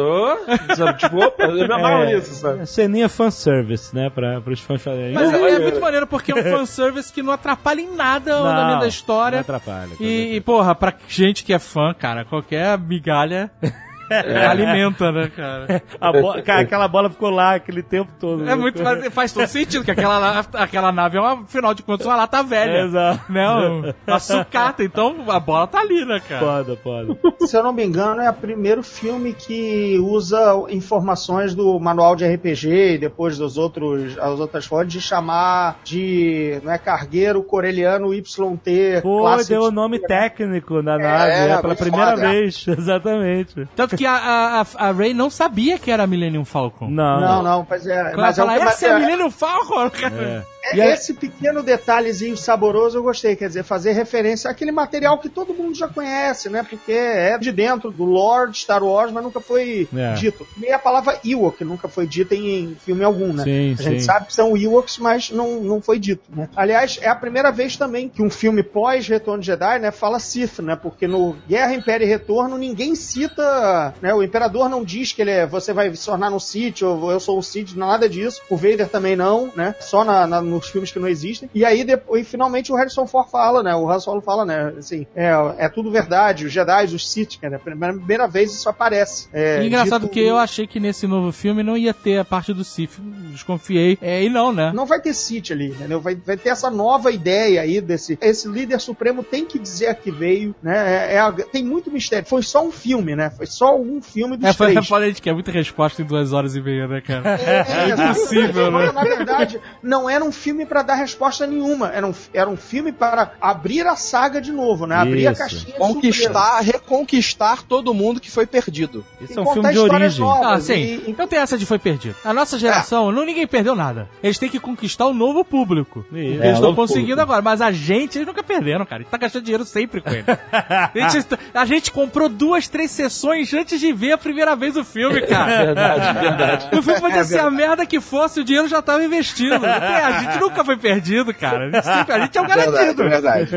Sabe, 0.76 0.98
tipo, 0.98 1.16
opa, 1.24 1.44
eu 1.44 1.54
me 1.68 1.72
amarro 1.74 2.04
É. 2.04 2.14
nisso, 2.16 2.34
sabe? 2.34 2.60
É, 2.62 2.66
Ceninha 2.66 3.08
fanservice, 3.08 3.94
né? 3.94 4.10
Pra, 4.10 4.40
pros 4.40 4.60
fãs. 4.60 4.82
Mas 5.14 5.32
é, 5.32 5.50
é 5.50 5.58
muito 5.60 5.80
maneiro 5.80 6.06
porque 6.06 6.32
é 6.32 6.34
um 6.34 6.42
fanservice 6.58 7.12
que 7.12 7.22
não 7.22 7.32
atrapalha 7.32 7.80
em 7.80 7.94
nada 7.94 8.42
o 8.42 8.44
andamento 8.46 8.83
da 8.84 8.88
história. 8.88 9.36
Não 9.36 9.40
atrapalha. 9.42 9.90
E, 10.00 10.36
e, 10.36 10.40
porra, 10.40 10.74
pra 10.74 10.94
gente 11.08 11.44
que 11.44 11.52
é 11.52 11.58
fã, 11.58 11.94
cara, 11.94 12.24
qualquer 12.24 12.78
migalha 12.78 13.50
alimenta, 14.50 15.10
né, 15.12 15.30
cara? 15.34 15.82
A 16.00 16.12
bo- 16.12 16.42
cara, 16.42 16.60
aquela 16.62 16.88
bola 16.88 17.10
ficou 17.10 17.30
lá 17.30 17.54
aquele 17.54 17.82
tempo 17.82 18.10
todo. 18.18 18.48
É 18.48 18.54
muito, 18.54 18.82
faz, 18.82 19.12
faz 19.12 19.32
todo 19.32 19.46
sentido, 19.46 19.84
que 19.84 19.90
aquela, 19.90 20.20
na- 20.20 20.44
aquela 20.62 20.92
nave 20.92 21.16
é 21.16 21.20
uma, 21.20 21.42
afinal 21.42 21.74
de 21.74 21.82
contas, 21.82 22.06
uma 22.06 22.16
lata 22.16 22.42
velha. 22.42 22.84
Exato. 22.84 23.32
Né, 23.32 23.48
um- 23.50 23.92
uma 24.06 24.18
sucata, 24.18 24.82
então 24.84 25.16
a 25.28 25.40
bola 25.40 25.66
tá 25.66 25.80
ali, 25.80 26.04
né, 26.04 26.20
cara? 26.28 26.40
Foda, 26.40 26.76
foda. 26.76 27.18
Se 27.46 27.56
eu 27.56 27.62
não 27.62 27.72
me 27.72 27.84
engano, 27.84 28.20
é 28.20 28.30
o 28.30 28.34
primeiro 28.34 28.82
filme 28.82 29.32
que 29.32 29.98
usa 30.00 30.38
informações 30.70 31.54
do 31.54 31.78
manual 31.78 32.14
de 32.16 32.24
RPG 32.26 32.94
e 32.94 32.98
depois 32.98 33.38
dos 33.38 33.56
outros, 33.56 34.18
as 34.18 34.38
outras 34.40 34.66
fontes 34.66 34.92
de 34.92 35.00
chamar 35.00 35.78
de, 35.84 36.60
não 36.62 36.72
é 36.72 36.78
cargueiro 36.78 37.42
coreliano 37.42 38.12
YT 38.14 39.00
Pô, 39.02 39.24
deu 39.48 39.62
o 39.64 39.70
nome 39.70 39.98
técnico 39.98 40.82
da 40.82 40.98
nave, 40.98 41.32
é, 41.32 41.46
pela 41.56 41.62
muito 41.62 41.78
primeira 41.78 42.10
foda. 42.16 42.28
vez. 42.28 42.64
Exatamente. 42.68 43.68
Tanto 43.74 43.93
que 43.96 44.06
a, 44.06 44.14
a, 44.16 44.88
a- 44.88 44.92
Ray 44.92 45.14
não 45.14 45.28
sabia 45.30 45.78
que 45.78 45.90
era 45.90 46.02
a 46.04 46.06
Millennium 46.06 46.44
Falcon. 46.44 46.88
Não. 46.88 47.20
Não, 47.20 47.42
não, 47.42 47.66
mas 47.68 47.86
é, 47.86 48.02
Quando 48.10 48.12
ela 48.14 48.22
mas 48.22 48.38
é, 48.38 48.42
fala, 48.42 48.56
que- 48.58 48.62
essa 48.64 48.86
é 48.86 48.90
a 48.90 48.96
é- 48.96 48.98
Millennium 49.00 49.30
Falcon? 49.30 49.90
cara. 49.90 50.14
É. 50.14 50.53
É, 50.72 50.92
Esse 50.92 51.14
pequeno 51.14 51.62
detalhezinho 51.62 52.36
saboroso 52.36 52.98
eu 52.98 53.02
gostei, 53.02 53.36
quer 53.36 53.48
dizer, 53.48 53.62
fazer 53.64 53.92
referência 53.92 54.50
àquele 54.50 54.72
material 54.72 55.18
que 55.18 55.28
todo 55.28 55.52
mundo 55.54 55.74
já 55.74 55.88
conhece, 55.88 56.48
né? 56.48 56.62
Porque 56.68 56.92
é 56.92 57.36
de 57.38 57.52
dentro 57.52 57.90
do 57.90 58.04
Lord 58.04 58.56
Star 58.58 58.82
Wars, 58.82 59.12
mas 59.12 59.22
nunca 59.22 59.40
foi 59.40 59.86
É. 59.94 60.12
dito. 60.14 60.46
E 60.60 60.70
a 60.72 60.78
palavra 60.78 61.18
Ewok 61.24 61.64
nunca 61.64 61.88
foi 61.88 62.06
dita 62.06 62.34
em, 62.34 62.76
filme 62.84 63.04
algum, 63.04 63.32
né? 63.32 63.44
Sim, 63.44 63.74
a 63.78 63.82
gente 63.82 64.00
sim. 64.00 64.06
sabe 64.06 64.26
que 64.26 64.34
são 64.34 64.56
Ewoks, 64.56 64.98
mas 64.98 65.30
não, 65.30 65.60
não 65.60 65.80
foi 65.82 65.98
dito, 65.98 66.22
né? 66.34 66.48
Aliás, 66.56 66.98
é 67.02 67.08
a 67.08 67.14
primeira 67.14 67.50
vez 67.50 67.76
também 67.76 68.08
que 68.08 68.22
um 68.22 68.30
filme 68.30 68.62
pós-Retorno 68.62 69.40
de 69.40 69.46
Jedi, 69.46 69.78
né, 69.78 69.90
fala 69.90 70.18
Sith, 70.18 70.58
né? 70.60 70.76
Porque 70.76 71.06
no 71.06 71.36
Guerra, 71.48 71.74
Império 71.74 72.04
e 72.06 72.08
Retorno 72.08 72.56
ninguém 72.56 72.94
cita, 72.94 73.94
né? 74.00 74.12
O 74.14 74.22
Imperador 74.22 74.68
não 74.68 74.84
diz 74.84 75.12
que 75.12 75.22
ele 75.22 75.30
é, 75.30 75.46
você 75.46 75.72
vai 75.72 75.94
se 75.94 76.04
tornar 76.06 76.30
no 76.30 76.40
Sith 76.40 76.82
ou 76.82 77.10
eu 77.10 77.20
sou 77.20 77.38
o 77.38 77.42
Sith, 77.42 77.74
nada 77.74 78.08
disso. 78.08 78.40
O 78.50 78.56
Vader 78.56 78.88
também 78.88 79.16
não, 79.16 79.50
né? 79.54 79.74
Só 79.80 80.04
na, 80.04 80.26
na- 80.26 80.53
nos 80.54 80.68
filmes 80.68 80.90
que 80.92 80.98
não 80.98 81.08
existem. 81.08 81.48
E 81.54 81.64
aí 81.64 81.84
depois, 81.84 82.22
e 82.22 82.24
finalmente 82.24 82.72
o 82.72 82.76
Harrison 82.76 83.06
Ford 83.06 83.28
fala, 83.30 83.62
né? 83.62 83.74
O 83.74 83.90
Han 83.90 83.98
Solo 84.00 84.20
fala, 84.20 84.44
né? 84.44 84.72
Assim, 84.78 85.06
é, 85.14 85.30
é 85.58 85.68
tudo 85.68 85.90
verdade. 85.90 86.46
Os 86.46 86.52
Jedi, 86.52 86.94
os 86.94 87.10
Sith, 87.10 87.38
pela 87.38 87.58
primeira 87.58 88.26
vez 88.28 88.54
isso 88.54 88.68
aparece. 88.68 89.28
É, 89.32 89.62
E 89.62 89.66
engraçado 89.66 90.02
dito- 90.02 90.12
que 90.12 90.20
eu 90.20 90.36
achei 90.38 90.66
que 90.66 90.78
nesse 90.80 91.06
novo 91.06 91.32
filme 91.32 91.62
não 91.62 91.76
ia 91.76 91.92
ter 91.92 92.18
a 92.18 92.24
parte 92.24 92.52
do 92.52 92.64
Sith. 92.64 92.98
Desconfiei. 93.32 93.98
É, 94.00 94.22
e 94.22 94.28
não, 94.30 94.52
né? 94.52 94.72
Não 94.74 94.86
vai 94.86 95.00
ter 95.00 95.12
Sith 95.14 95.50
ali, 95.50 95.68
entendeu? 95.68 96.00
Vai, 96.00 96.14
vai 96.14 96.36
ter 96.36 96.50
essa 96.50 96.70
nova 96.70 97.10
ideia 97.10 97.60
aí 97.62 97.80
desse. 97.80 98.18
Esse 98.20 98.48
líder 98.48 98.80
supremo 98.80 99.22
tem 99.22 99.44
que 99.44 99.58
dizer 99.58 99.94
que 99.96 100.10
veio, 100.10 100.54
né? 100.62 101.14
É, 101.14 101.16
é 101.16 101.32
tem 101.50 101.64
muito 101.64 101.90
mistério. 101.90 102.26
Foi 102.28 102.42
só 102.42 102.64
um 102.64 102.70
filme, 102.70 103.14
né? 103.16 103.30
Foi 103.30 103.46
só 103.46 103.76
um 103.78 104.00
filme 104.00 104.36
dos 104.36 104.48
É, 104.48 104.52
foi, 104.52 104.72
três. 104.72 104.86
falei 104.88 105.12
de 105.12 105.20
que 105.20 105.28
é 105.28 105.32
muita 105.32 105.50
resposta 105.50 106.00
em 106.02 106.04
duas 106.04 106.32
horas 106.32 106.54
e 106.54 106.60
meia, 106.60 106.86
né, 106.86 107.00
cara? 107.00 107.38
É, 107.40 107.88
impossível, 107.90 108.70
né? 108.70 108.92
Na 108.92 109.02
verdade, 109.02 109.60
não 109.82 110.08
era 110.08 110.24
um 110.24 110.32
filme 110.44 110.66
pra 110.66 110.82
dar 110.82 110.94
resposta 110.94 111.46
nenhuma. 111.46 111.88
Era 111.88 112.06
um, 112.06 112.12
era 112.34 112.48
um 112.50 112.56
filme 112.56 112.92
para 112.92 113.32
abrir 113.40 113.86
a 113.86 113.96
saga 113.96 114.40
de 114.40 114.52
novo, 114.52 114.86
né? 114.86 114.94
Abrir 114.96 115.26
a 115.26 115.32
Isso. 115.32 115.40
caixinha 115.40 115.64
de 115.72 115.78
Conquistar, 115.78 116.60
reconquistar 116.60 117.62
todo 117.62 117.94
mundo 117.94 118.20
que 118.20 118.30
foi 118.30 118.46
perdido. 118.46 119.04
Isso 119.20 119.32
E 119.32 119.38
é 119.38 119.40
um 119.42 119.46
filme 119.52 119.72
de 119.72 119.78
origem. 119.78 120.26
Ah, 120.44 120.60
sim. 120.60 120.74
E- 120.74 121.10
e- 121.10 121.26
tem 121.26 121.38
essa 121.38 121.56
de 121.56 121.64
foi 121.64 121.78
perdido. 121.78 122.14
A 122.22 122.34
nossa 122.34 122.58
geração, 122.58 123.10
não 123.10 123.24
ninguém 123.24 123.46
perdeu 123.46 123.74
nada. 123.74 124.06
Eles 124.22 124.38
têm 124.38 124.50
que 124.50 124.60
conquistar 124.60 125.06
o 125.06 125.14
novo 125.14 125.42
público. 125.44 126.04
Isso. 126.12 126.16
Eles 126.18 126.40
É, 126.42 126.52
estão 126.52 126.74
conseguindo 126.74 127.06
público. 127.12 127.22
agora, 127.22 127.42
mas 127.42 127.62
a 127.62 127.72
gente, 127.72 128.18
eles 128.18 128.26
nunca 128.26 128.42
perderam, 128.42 128.84
cara. 128.84 129.00
A 129.00 129.02
gente 129.02 129.10
tá 129.10 129.16
gastando 129.16 129.42
dinheiro 129.44 129.64
sempre 129.64 130.02
com 130.02 130.10
ele. 130.10 130.24
a, 130.52 131.08
gente, 131.08 131.26
a 131.54 131.64
gente 131.64 131.90
comprou 131.90 132.28
duas, 132.28 132.68
três 132.68 132.90
sessões 132.90 133.52
antes 133.54 133.80
de 133.80 133.92
ver 133.92 134.12
a 134.12 134.18
primeira 134.18 134.54
vez 134.54 134.76
o 134.76 134.84
filme, 134.84 135.22
cara. 135.22 135.64
Verdade, 135.64 136.18
verdade. 136.20 136.68
O 136.78 136.82
filme 136.82 137.00
podia 137.00 137.24
ser 137.24 137.38
a 137.40 137.50
merda 137.50 137.86
que 137.86 138.00
fosse, 138.00 138.40
o 138.40 138.44
dinheiro 138.44 138.68
já 138.68 138.82
tava 138.82 139.02
investido. 139.04 139.64
A 139.64 140.20
gente 140.20 140.33
nunca 140.40 140.64
foi 140.64 140.76
perdido, 140.76 141.32
cara. 141.34 141.66
A 141.66 141.70
gente, 141.70 141.84
sempre- 141.84 142.12
a 142.14 142.18
gente 142.20 142.38
é 142.38 142.40
um 142.40 142.46
garantido. 142.46 143.08
verdade. 143.08 143.50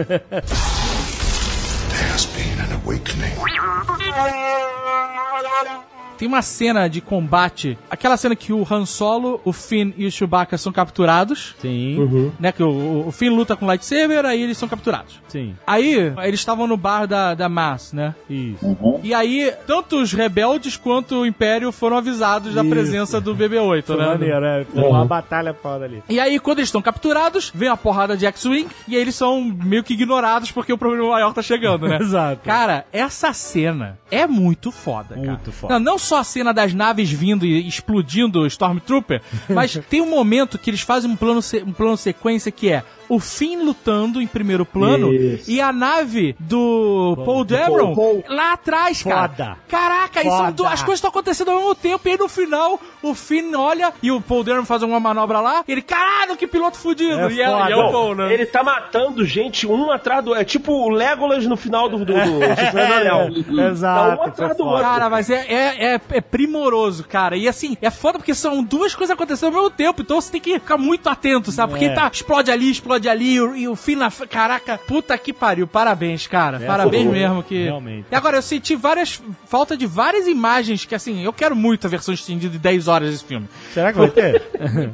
Tem 6.17 6.27
uma 6.27 6.41
cena 6.41 6.87
de 6.87 7.01
combate, 7.01 7.77
aquela 7.89 8.17
cena 8.17 8.35
que 8.35 8.51
o 8.51 8.65
Han 8.69 8.85
Solo, 8.85 9.39
o 9.45 9.53
Finn 9.53 9.91
e 9.97 10.05
o 10.05 10.11
Chewbacca 10.11 10.57
são 10.57 10.71
capturados, 10.71 11.55
Sim, 11.61 12.31
né? 12.39 12.51
Que 12.51 12.63
o, 12.63 13.07
o 13.07 13.11
Finn 13.11 13.29
luta 13.35 13.55
com 13.55 13.65
lightsaber, 13.65 14.25
aí 14.25 14.41
eles 14.41 14.57
são 14.57 14.67
capturados. 14.67 15.19
sim. 15.27 15.55
Aí, 15.65 16.13
eles 16.23 16.39
estavam 16.39 16.67
no 16.67 16.77
bar 16.77 17.05
da, 17.05 17.33
da 17.33 17.47
Mass, 17.49 17.93
né? 17.93 18.15
Isso. 18.29 18.77
E 19.03 19.13
aí, 19.13 19.53
tanto 19.65 19.99
os 20.01 20.13
rebeldes 20.13 20.75
quanto 20.77 21.17
o 21.21 21.25
Império 21.25 21.71
foram 21.71 21.97
avisados 21.97 22.53
da 22.53 22.61
Isso. 22.61 22.69
presença 22.69 23.21
do 23.21 23.35
BB-8, 23.35 23.83
Foi 23.83 23.97
né? 23.97 24.05
maneiro, 24.05 24.45
é. 24.45 24.65
Foi 24.65 24.83
uma 24.83 25.05
batalha 25.05 25.53
foda 25.53 25.85
ali. 25.85 26.01
E 26.09 26.19
aí, 26.19 26.39
quando 26.39 26.59
eles 26.59 26.69
estão 26.69 26.81
capturados, 26.81 27.51
vem 27.53 27.69
a 27.69 27.77
porrada 27.77 28.15
de 28.17 28.25
X-Wing 28.25 28.67
e 28.87 28.95
aí 28.95 29.01
eles 29.01 29.15
são 29.15 29.41
meio 29.41 29.83
que 29.83 29.93
ignorados 29.93 30.51
porque 30.51 30.71
o 30.73 30.77
problema 30.77 31.09
maior 31.09 31.33
tá 31.33 31.41
chegando, 31.41 31.87
né? 31.87 31.97
Exato. 32.01 32.41
Cara, 32.43 32.85
essa 32.91 33.33
cena 33.33 33.99
é 34.09 34.25
muito 34.25 34.71
foda, 34.71 35.15
cara. 35.15 35.27
Muito 35.27 35.51
foda. 35.51 35.73
Não, 35.73 35.91
não 35.93 35.97
só 36.07 36.19
a 36.19 36.23
cena 36.23 36.53
das 36.53 36.73
naves 36.73 37.11
vindo 37.11 37.45
e 37.45 37.67
explodindo 37.67 38.39
o 38.39 38.47
Stormtrooper, 38.47 39.21
mas 39.49 39.77
tem 39.89 40.01
um 40.01 40.09
momento 40.09 40.57
que 40.57 40.69
eles 40.69 40.81
fazem 40.81 41.11
um 41.11 41.15
plano, 41.15 41.41
um 41.65 41.73
plano 41.73 41.97
sequência 41.97 42.51
que 42.51 42.69
é 42.69 42.83
o 43.09 43.19
Finn 43.19 43.63
lutando 43.63 44.21
em 44.21 44.27
primeiro 44.27 44.65
plano 44.65 45.13
Isso. 45.13 45.49
e 45.49 45.61
a 45.61 45.71
nave 45.71 46.35
do 46.39 47.17
Paul 47.25 47.43
Dameron 47.45 47.95
Paul. 47.95 48.23
lá 48.27 48.53
atrás, 48.53 49.01
cara. 49.03 49.29
Foda. 49.29 49.57
Caraca, 49.67 50.21
isso 50.21 50.29
Foda. 50.37 50.51
du- 50.51 50.65
as 50.65 50.81
coisas 50.81 50.97
estão 50.97 51.09
acontecendo 51.09 51.51
ao 51.51 51.57
mesmo 51.59 51.75
tempo 51.75 52.07
e 52.07 52.11
aí 52.11 52.17
no 52.17 52.27
final 52.27 52.79
o 53.01 53.13
Finn 53.15 53.53
olha 53.55 53.93
e 54.01 54.11
o 54.11 54.19
Paul 54.19 54.43
Dameron 54.43 54.65
faz 54.65 54.83
uma 54.83 54.99
manobra 54.99 55.39
lá 55.39 55.63
e 55.67 55.71
ele, 55.71 55.81
caralho, 55.81 56.35
que 56.35 56.47
piloto 56.47 56.77
fudido. 56.77 57.19
É 57.19 57.31
e, 57.31 57.41
é, 57.41 57.49
foda. 57.49 57.69
e 57.69 57.73
é 57.73 57.75
o 57.77 57.91
Paul, 57.91 58.15
né? 58.15 58.33
Ele 58.33 58.45
tá 58.45 58.63
matando 58.63 59.25
gente 59.25 59.65
um 59.67 59.91
atrás 59.91 60.23
do. 60.23 60.35
É 60.35 60.43
tipo 60.43 60.71
o 60.73 60.89
Legolas 60.89 61.45
no 61.45 61.55
final 61.57 61.87
do, 61.89 61.99
do, 61.99 62.05
do 62.05 62.13
do. 62.13 62.43
É, 62.43 63.67
exato, 63.71 64.17
Tá 64.17 64.23
um 64.23 64.27
atrás 64.27 64.53
foi 64.53 64.57
do 64.57 64.65
outro. 64.69 64.83
Cara, 64.83 65.09
mas 65.09 65.29
é, 65.29 65.45
é, 65.47 65.93
é, 65.95 66.01
é 66.11 66.21
primoroso, 66.21 67.03
cara. 67.07 67.35
E 67.37 67.47
assim, 67.47 67.77
é 67.81 67.89
foda 67.89 68.17
porque 68.19 68.33
são 68.33 68.63
duas 68.63 68.93
coisas 68.95 69.13
acontecendo 69.13 69.47
ao 69.49 69.53
mesmo 69.63 69.69
tempo. 69.69 70.01
Então 70.01 70.19
você 70.19 70.31
tem 70.31 70.41
que 70.41 70.53
ficar 70.59 70.77
muito 70.77 71.07
atento, 71.09 71.51
sabe? 71.51 71.71
Porque 71.73 71.85
É. 71.85 71.93
tá, 71.93 72.09
explode 72.11 72.51
ali, 72.51 72.69
explode 72.71 72.96
ali, 73.09 73.33
e 73.35 73.41
o- 73.41 73.55
e 73.55 73.67
o 73.67 73.75
fim 73.75 73.95
na. 73.95 74.09
Caraca, 74.09 74.77
puta 74.77 75.17
que 75.17 75.33
pariu. 75.33 75.67
Parabéns, 75.67 76.25
cara. 76.27 76.59
Parabéns 76.59 77.03
foi. 77.03 77.11
mesmo. 77.11 77.43
que 77.43 77.63
Realmente. 77.65 78.05
E 78.11 78.15
agora, 78.15 78.37
eu 78.37 78.41
senti 78.41 78.75
várias. 78.75 79.21
Falta 79.47 79.75
de 79.75 79.85
várias 79.85 80.27
imagens 80.27 80.85
que, 80.85 80.95
assim, 80.95 81.23
eu 81.23 81.33
quero 81.33 81.55
muito 81.55 81.85
a 81.85 81.89
versão 81.89 82.13
estendida 82.13 82.51
de 82.53 82.59
10 82.59 82.87
horas 82.87 83.11
desse 83.11 83.25
filme. 83.25 83.47
Será 83.73 83.91
que 83.91 83.99
vai 83.99 84.09
ter? 84.11 84.41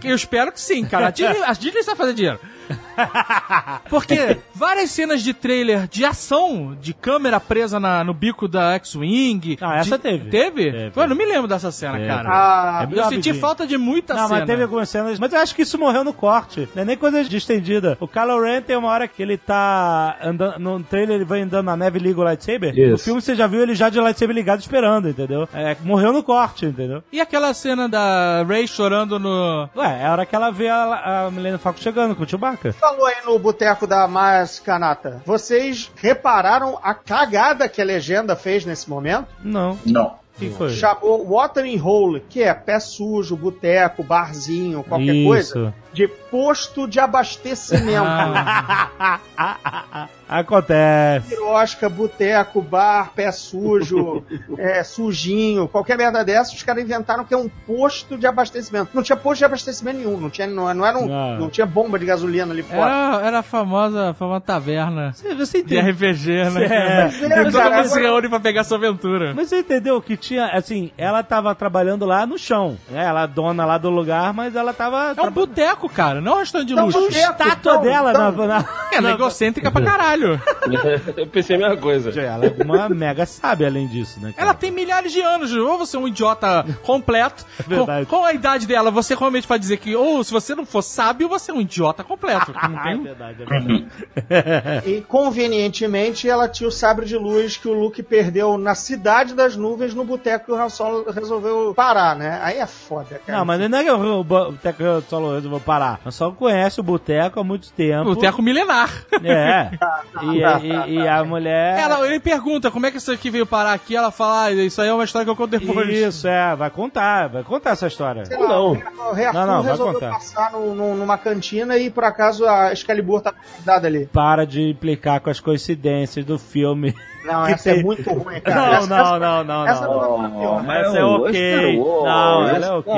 Eu 0.03 0.15
espero 0.15 0.51
que 0.51 0.59
sim, 0.59 0.83
cara. 0.85 1.07
A 1.07 1.11
Disney, 1.11 1.43
a 1.43 1.53
Disney 1.53 1.83
vai 1.83 1.95
fazer 1.95 2.13
dinheiro. 2.13 2.39
Porque 3.89 4.37
várias 4.53 4.91
cenas 4.91 5.21
de 5.21 5.33
trailer 5.33 5.87
de 5.87 6.05
ação, 6.05 6.75
de 6.79 6.93
câmera 6.93 7.39
presa 7.39 7.79
na- 7.79 8.03
no 8.03 8.13
bico 8.13 8.47
da 8.47 8.73
X-Wing. 8.75 9.57
Ah, 9.61 9.77
essa 9.77 9.97
de- 9.97 10.03
teve. 10.03 10.29
Teve? 10.29 10.71
Teve. 10.71 10.91
Pô, 10.91 11.01
eu 11.01 11.07
não 11.07 11.15
me 11.15 11.25
lembro 11.25 11.47
dessa 11.47 11.71
cena, 11.71 11.93
Teve. 11.97 12.07
cara. 12.07 12.29
Ah, 12.29 12.79
É 12.81 12.83
eu 12.85 12.89
senti 12.89 13.01
rapidinho. 13.01 13.35
falta 13.39 13.67
de 13.67 13.77
muita 13.77 14.13
Não, 14.13 14.27
cena. 14.27 14.39
mas 14.39 14.47
teve 14.47 14.63
algumas 14.63 14.89
cenas. 14.89 15.19
Mas 15.19 15.33
eu 15.33 15.39
acho 15.39 15.55
que 15.55 15.61
isso 15.61 15.77
morreu 15.77 16.03
no 16.03 16.13
corte. 16.13 16.67
Não 16.75 16.81
é 16.81 16.85
nem 16.85 16.97
coisa 16.97 17.23
de 17.23 17.37
estendida. 17.37 17.97
O 17.99 18.07
Kylo 18.07 18.41
Ren 18.41 18.61
tem 18.61 18.75
uma 18.75 18.89
hora 18.89 19.07
que 19.07 19.21
ele 19.21 19.37
tá 19.37 20.17
andando. 20.23 20.59
No 20.59 20.81
trailer 20.83 21.15
ele 21.17 21.25
vai 21.25 21.41
andando 21.41 21.65
na 21.65 21.75
neve 21.77 21.99
e 21.99 22.01
liga 22.03 22.19
o 22.19 22.23
lightsaber. 22.23 22.77
Isso. 22.77 22.95
O 22.95 22.97
filme 22.99 23.21
você 23.21 23.35
já 23.35 23.47
viu 23.47 23.61
ele 23.61 23.75
já 23.75 23.89
de 23.89 23.99
lightsaber 23.99 24.35
ligado 24.35 24.59
esperando, 24.59 25.09
entendeu? 25.09 25.47
É, 25.53 25.75
morreu 25.83 26.11
no 26.13 26.23
corte, 26.23 26.65
entendeu? 26.65 27.03
E 27.11 27.19
aquela 27.21 27.53
cena 27.53 27.87
da 27.87 28.43
Ray 28.47 28.67
chorando 28.67 29.19
no. 29.19 29.69
Ué, 29.75 30.01
é 30.01 30.05
a 30.05 30.11
hora 30.11 30.25
que 30.25 30.35
ela 30.35 30.51
vê 30.51 30.69
a, 30.69 31.25
a 31.27 31.31
Milena 31.31 31.57
Falco 31.57 31.79
chegando 31.79 32.15
com 32.15 32.23
o 32.23 32.27
Chewbacca. 32.27 32.73
Falou 32.83 33.05
aí 33.05 33.15
no 33.25 33.39
boteco 33.39 33.87
da 33.87 34.05
Mas 34.09 34.59
Kanata. 34.59 35.21
Vocês 35.25 35.89
repararam 35.95 36.77
a 36.83 36.93
cagada 36.93 37.69
que 37.69 37.81
a 37.81 37.85
legenda 37.85 38.35
fez 38.35 38.65
nesse 38.65 38.89
momento? 38.89 39.27
Não. 39.41 39.79
Não. 39.85 40.07
O 40.35 40.39
que 40.39 40.49
foi? 40.49 40.69
Chamou 40.71 41.25
Watering 41.25 41.79
Hole, 41.79 42.25
que 42.27 42.43
é 42.43 42.53
pé 42.53 42.81
sujo, 42.81 43.37
boteco, 43.37 44.03
barzinho, 44.03 44.83
qualquer 44.83 45.15
Isso. 45.15 45.27
coisa, 45.27 45.73
de 45.93 46.07
posto 46.07 46.87
de 46.87 46.99
abastecimento. 46.99 48.03
Ah, 48.03 50.07
Acontece. 50.27 51.29
Pirosca, 51.29 51.87
boteco, 51.89 52.61
bar, 52.61 53.11
pé 53.15 53.31
sujo, 53.31 54.23
é, 54.57 54.83
sujinho, 54.83 55.67
qualquer 55.67 55.95
merda 55.97 56.23
dessa, 56.23 56.55
os 56.55 56.63
caras 56.63 56.83
inventaram 56.83 57.23
que 57.23 57.33
é 57.33 57.37
um 57.37 57.47
posto 57.47 58.17
de 58.17 58.25
abastecimento. 58.25 58.89
Não 58.93 59.03
tinha 59.03 59.15
posto 59.15 59.39
de 59.39 59.45
abastecimento 59.45 59.97
nenhum, 59.99 60.19
não 60.19 60.29
tinha, 60.31 60.47
não, 60.47 60.73
não 60.73 60.85
era 60.85 60.97
um, 60.97 61.07
Não. 61.07 61.39
não 61.41 61.49
tinha 61.49 61.67
bomba 61.67 61.99
de 61.99 62.05
gasolina 62.05 62.51
ali 62.51 62.63
fora. 62.63 62.81
era, 62.81 63.27
era 63.27 63.39
a 63.39 63.43
famosa, 63.43 64.09
a 64.09 64.13
famosa 64.15 64.41
taverna 64.41 65.11
Você, 65.13 65.35
você 65.35 65.61
de 65.61 65.77
entende? 65.77 65.91
RPG, 65.91 66.49
né? 66.51 66.65
É. 66.65 67.09
E 67.11 67.25
É, 67.25 67.51
todo 67.51 67.71
mundo 67.71 67.87
se 67.89 67.99
reúne 67.99 68.29
pra 68.29 68.39
pegar 68.39 68.63
sua 68.63 68.77
aventura. 68.77 69.33
Mas 69.35 69.49
você 69.49 69.59
entendeu 69.59 70.01
que 70.01 70.17
tinha, 70.17 70.47
assim, 70.47 70.91
ela 70.97 71.21
tava 71.21 71.53
trabalhando 71.53 72.05
lá 72.05 72.25
no 72.25 72.39
chão. 72.39 72.77
Né? 72.89 73.03
Ela 73.05 73.23
é 73.23 73.27
dona 73.27 73.65
lá 73.65 73.77
do 73.77 73.89
lugar, 73.89 74.33
mas 74.33 74.55
ela 74.55 74.73
tava. 74.73 75.13
É 75.15 75.21
um 75.21 75.29
boteco, 75.31 75.82
cara, 75.89 76.21
não 76.21 76.33
é 76.33 76.35
um 76.35 76.39
restaurante 76.39 76.67
de 76.69 76.75
Não, 76.75 76.85
luxo. 76.85 76.99
boteco. 76.99 77.19
estátua 77.19 77.53
Então, 77.73 77.81
dela 77.81 78.11
então- 78.11 78.31
na, 78.47 78.59
na, 78.59 78.65
É 78.91 78.97
ela 78.97 79.09
é 79.09 79.13
egocêntrica 79.13 79.71
pra 79.71 79.81
caralho. 79.81 80.41
Eu 81.17 81.27
pensei 81.27 81.55
a 81.55 81.59
mesma 81.59 81.77
coisa. 81.77 82.09
Ela 82.19 82.45
é 82.45 82.63
uma 82.63 82.87
mega 82.89 83.25
sábia 83.25 83.67
além 83.67 83.87
disso, 83.87 84.19
né? 84.19 84.31
cara? 84.33 84.43
Ela 84.49 84.53
tem 84.53 84.71
milhares 84.71 85.11
de 85.11 85.21
anos. 85.21 85.51
Ou 85.53 85.77
você 85.77 85.97
é 85.97 85.99
um 85.99 86.07
idiota 86.07 86.65
completo. 86.83 87.45
verdade. 87.67 88.05
Com, 88.05 88.17
com 88.17 88.23
a 88.25 88.33
idade 88.33 88.67
dela, 88.67 88.91
você 88.91 89.15
realmente 89.15 89.47
vai 89.47 89.57
dizer 89.59 89.77
que, 89.77 89.95
ou 89.95 90.23
se 90.23 90.31
você 90.31 90.53
não 90.55 90.65
for 90.65 90.81
sábio, 90.81 91.27
você 91.29 91.51
é 91.51 91.53
um 91.53 91.61
idiota 91.61 92.03
completo. 92.03 92.53
Não 92.69 92.79
É 92.79 92.83
tem... 92.83 93.03
verdade, 93.03 93.43
é 93.43 93.45
verdade. 93.45 94.89
E 94.89 95.01
convenientemente 95.01 96.29
ela 96.29 96.47
tinha 96.47 96.67
o 96.67 96.71
sabre 96.71 97.05
de 97.05 97.17
luz 97.17 97.57
que 97.57 97.67
o 97.67 97.73
Luke 97.73 98.01
perdeu 98.01 98.57
na 98.57 98.75
cidade 98.75 99.33
das 99.33 99.55
nuvens 99.55 99.93
no 99.93 100.03
boteco 100.03 100.45
que 100.45 100.51
o 100.51 100.55
Han 100.55 100.69
Solo 100.69 101.09
resolveu 101.11 101.73
parar, 101.75 102.15
né? 102.15 102.39
Aí 102.41 102.57
é 102.57 102.65
foda, 102.65 103.19
cara. 103.25 103.39
Não, 103.39 103.45
mas 103.45 103.69
não 103.69 103.77
é 103.77 103.83
que 103.83 103.91
o 103.91 104.23
boteco 104.23 104.83
solo 105.09 105.35
resolveu 105.35 105.59
parar. 105.59 105.72
Só 106.09 106.31
conhece 106.31 106.79
o 106.79 106.83
boteco 106.83 107.39
há 107.39 107.43
muito 107.43 107.71
tempo. 107.73 108.05
Boteco 108.05 108.41
milenar. 108.41 108.89
É. 109.23 109.71
E, 110.21 110.37
e- 110.37 110.93
e 110.99 111.07
a 111.07 111.23
mulher. 111.23 111.77
Ela, 111.79 112.05
ele 112.07 112.19
pergunta 112.19 112.69
como 112.71 112.85
é 112.85 112.91
que 112.91 112.97
isso 112.97 113.11
aqui 113.11 113.29
veio 113.29 113.45
parar 113.45 113.73
aqui. 113.73 113.95
Ela 113.95 114.11
fala, 114.11 114.45
ah, 114.45 114.51
isso 114.51 114.81
aí 114.81 114.87
é 114.87 114.93
uma 114.93 115.03
história 115.03 115.25
que 115.25 115.31
eu 115.31 115.35
conto 115.35 115.57
depois. 115.59 115.89
Isso, 115.89 116.27
é, 116.27 116.55
vai 116.55 116.69
contar, 116.69 117.27
vai 117.29 117.43
contar 117.43 117.71
essa 117.71 117.87
história. 117.87 118.23
Sei 118.25 118.37
lá, 118.37 118.61
O 118.61 118.73
Arthur 118.75 119.33
Não, 119.33 119.47
não, 119.47 119.61
resolveu 119.63 119.93
contar. 119.95 120.11
passar 120.11 120.51
no- 120.51 120.73
no- 120.75 120.95
numa 120.95 121.17
cantina 121.17 121.77
e 121.77 121.89
por 121.89 122.03
acaso 122.03 122.45
a 122.45 122.71
Excalibur 122.71 123.21
tá 123.21 123.31
convidada 123.33 123.87
ali. 123.87 124.05
Para 124.13 124.45
de 124.45 124.61
implicar 124.61 125.19
com 125.19 125.29
as 125.29 125.39
coincidências 125.39 126.23
do 126.25 126.37
filme. 126.37 126.95
Não, 127.23 127.45
Que 127.45 127.51
essa 127.53 127.69
é 127.69 127.73
tem- 127.75 127.83
muito 127.83 128.09
ruim, 128.13 128.41
cara. 128.41 128.55
Não, 128.65 128.73
Essa- 128.73 128.87
não, 128.87 129.19
não, 129.19 129.43
não, 129.43 129.67
essa 129.67 129.81
não. 129.85 129.93
não 129.93 130.03
é 130.03 130.07
uma 130.07 130.29
pior. 130.29 130.75
Essa 130.75 130.97
é 130.97 131.03
ok. 131.03 131.77
Não, 131.79 132.47
ela 132.49 132.65
é 132.65 132.71
ok. 132.71 132.93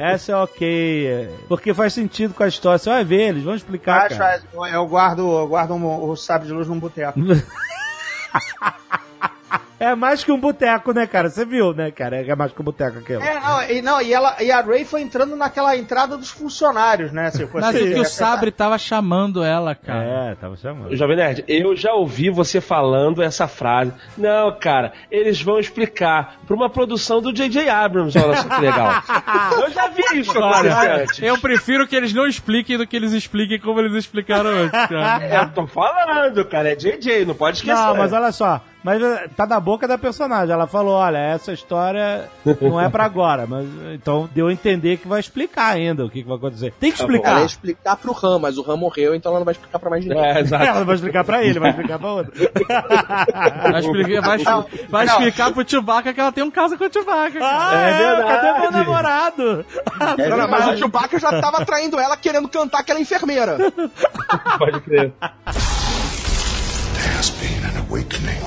Essa 0.00 0.32
é 0.32 0.36
ok. 0.36 1.28
Porque 1.48 1.72
faz 1.74 1.92
sentido 1.92 2.34
com 2.34 2.42
a 2.42 2.48
história. 2.48 2.78
Você 2.78 2.90
vai 2.90 3.04
ver, 3.04 3.28
eles 3.28 3.44
vão 3.44 3.54
explicar. 3.54 4.08
Cara. 4.08 4.40
Eu 4.72 4.86
guardo, 4.86 5.20
eu 5.40 5.46
guardo 5.46 5.74
um- 5.74 6.08
o 6.10 6.16
sábio 6.16 6.48
de 6.48 6.52
luz 6.52 6.66
num 6.66 6.78
boteco. 6.78 7.18
É 9.78 9.94
mais 9.94 10.24
que 10.24 10.32
um 10.32 10.40
boteco, 10.40 10.92
né, 10.92 11.06
cara? 11.06 11.28
Você 11.28 11.44
viu, 11.44 11.74
né, 11.74 11.90
cara? 11.90 12.16
É 12.16 12.34
mais 12.34 12.52
que 12.52 12.60
um 12.60 12.64
boteco 12.64 12.98
aquilo. 12.98 13.22
É, 13.22 13.38
não, 13.38 13.62
e, 13.62 13.82
não, 13.82 14.00
e, 14.00 14.12
ela, 14.12 14.42
e 14.42 14.50
a 14.50 14.60
Ray 14.62 14.84
foi 14.84 15.02
entrando 15.02 15.36
naquela 15.36 15.76
entrada 15.76 16.16
dos 16.16 16.30
funcionários, 16.30 17.12
né? 17.12 17.30
Se 17.30 17.46
fosse 17.46 17.66
Mas 17.66 17.76
o 17.76 17.84
que 17.84 18.00
o 18.00 18.04
Sabre 18.04 18.50
tava 18.50 18.78
chamando 18.78 19.44
ela, 19.44 19.74
cara. 19.74 20.30
É, 20.30 20.34
tava 20.34 20.56
chamando. 20.56 20.96
Jovem 20.96 21.16
Nerd, 21.16 21.44
eu 21.46 21.76
já 21.76 21.92
ouvi 21.92 22.30
você 22.30 22.60
falando 22.60 23.22
essa 23.22 23.46
frase. 23.46 23.92
Não, 24.16 24.50
cara, 24.58 24.92
eles 25.10 25.42
vão 25.42 25.58
explicar 25.58 26.36
pra 26.46 26.56
uma 26.56 26.70
produção 26.70 27.20
do 27.20 27.32
J.J. 27.32 27.68
Abrams, 27.68 28.18
olha 28.18 28.36
só 28.36 28.48
que 28.48 28.60
legal. 28.60 29.02
eu 29.62 29.70
já 29.70 29.88
vi 29.88 30.20
isso 30.20 30.42
antes. 30.42 31.22
eu 31.22 31.38
prefiro 31.38 31.86
que 31.86 31.94
eles 31.94 32.14
não 32.14 32.26
expliquem 32.26 32.78
do 32.78 32.86
que 32.86 32.96
eles 32.96 33.12
expliquem 33.12 33.60
como 33.60 33.80
eles 33.80 33.92
explicaram 33.92 34.50
antes, 34.50 34.86
cara. 34.88 35.24
É, 35.24 35.36
Eu 35.42 35.50
tô 35.50 35.66
falando, 35.66 36.44
cara, 36.46 36.72
é 36.72 36.74
J.J., 36.74 37.26
não 37.26 37.34
pode 37.34 37.58
esquecer. 37.58 37.74
Não, 37.74 37.96
mas 37.96 38.12
olha 38.12 38.32
só. 38.32 38.62
Mas 38.86 39.02
eh, 39.02 39.28
tá 39.36 39.44
da 39.44 39.58
boca 39.58 39.88
da 39.88 39.98
personagem. 39.98 40.52
Ela 40.54 40.68
falou: 40.68 40.94
olha, 40.94 41.18
essa 41.18 41.52
história 41.52 42.30
não 42.60 42.80
é 42.80 42.88
pra 42.88 43.04
agora. 43.04 43.44
Mas 43.50 43.66
então 43.92 44.30
deu 44.32 44.46
a 44.46 44.52
entender 44.52 44.98
que 44.98 45.08
vai 45.08 45.18
explicar 45.18 45.74
ainda 45.74 46.04
o 46.04 46.08
que, 46.08 46.22
que 46.22 46.28
vai 46.28 46.36
acontecer. 46.36 46.72
Tem 46.78 46.92
que 46.92 47.02
Ela 47.02 47.10
explicar. 47.10 47.38
ia 47.40 47.46
explicar 47.46 47.96
pro 47.96 48.16
Han, 48.22 48.38
mas 48.38 48.56
o 48.56 48.70
Han 48.70 48.76
morreu, 48.76 49.12
então 49.12 49.30
ela 49.32 49.40
não 49.40 49.44
vai 49.44 49.54
explicar 49.54 49.80
pra 49.80 49.90
mais 49.90 50.04
ninguém. 50.06 50.24
É, 50.24 50.38
exato. 50.38 50.62
Ela 50.64 50.78
não 50.78 50.86
vai 50.86 50.94
explicar 50.94 51.24
pra 51.24 51.42
ele, 51.42 51.58
vai 51.58 51.70
explicar 51.70 51.98
pra 51.98 52.12
outra. 52.12 52.32
Vai 53.72 53.80
explicar, 53.80 54.20
vai, 54.22 54.38
vai 54.88 55.06
explicar 55.06 55.52
pro 55.52 55.68
Chewbacca 55.68 56.14
que 56.14 56.20
ela 56.20 56.30
tem 56.32 56.44
um 56.44 56.50
caso 56.50 56.78
com 56.78 56.84
o 56.84 56.92
Chewbacca. 56.92 57.38
Ah, 57.42 57.74
É 57.74 57.98
verdade. 57.98 58.28
Cadê 58.28 58.60
meu 58.60 58.70
namorado? 58.70 59.66
Não, 60.38 60.48
mas 60.48 60.66
o 60.68 60.76
Chewbacca 60.76 61.18
já 61.18 61.40
tava 61.40 61.64
traindo 61.64 61.98
ela 61.98 62.16
querendo 62.16 62.48
cantar 62.48 62.80
aquela 62.80 63.00
enfermeira. 63.00 63.58
Pode 64.58 64.80
crer. 64.80 65.12
Has 67.26 67.30
been 67.40 67.64
an 67.64 67.76
awakening. 67.88 68.38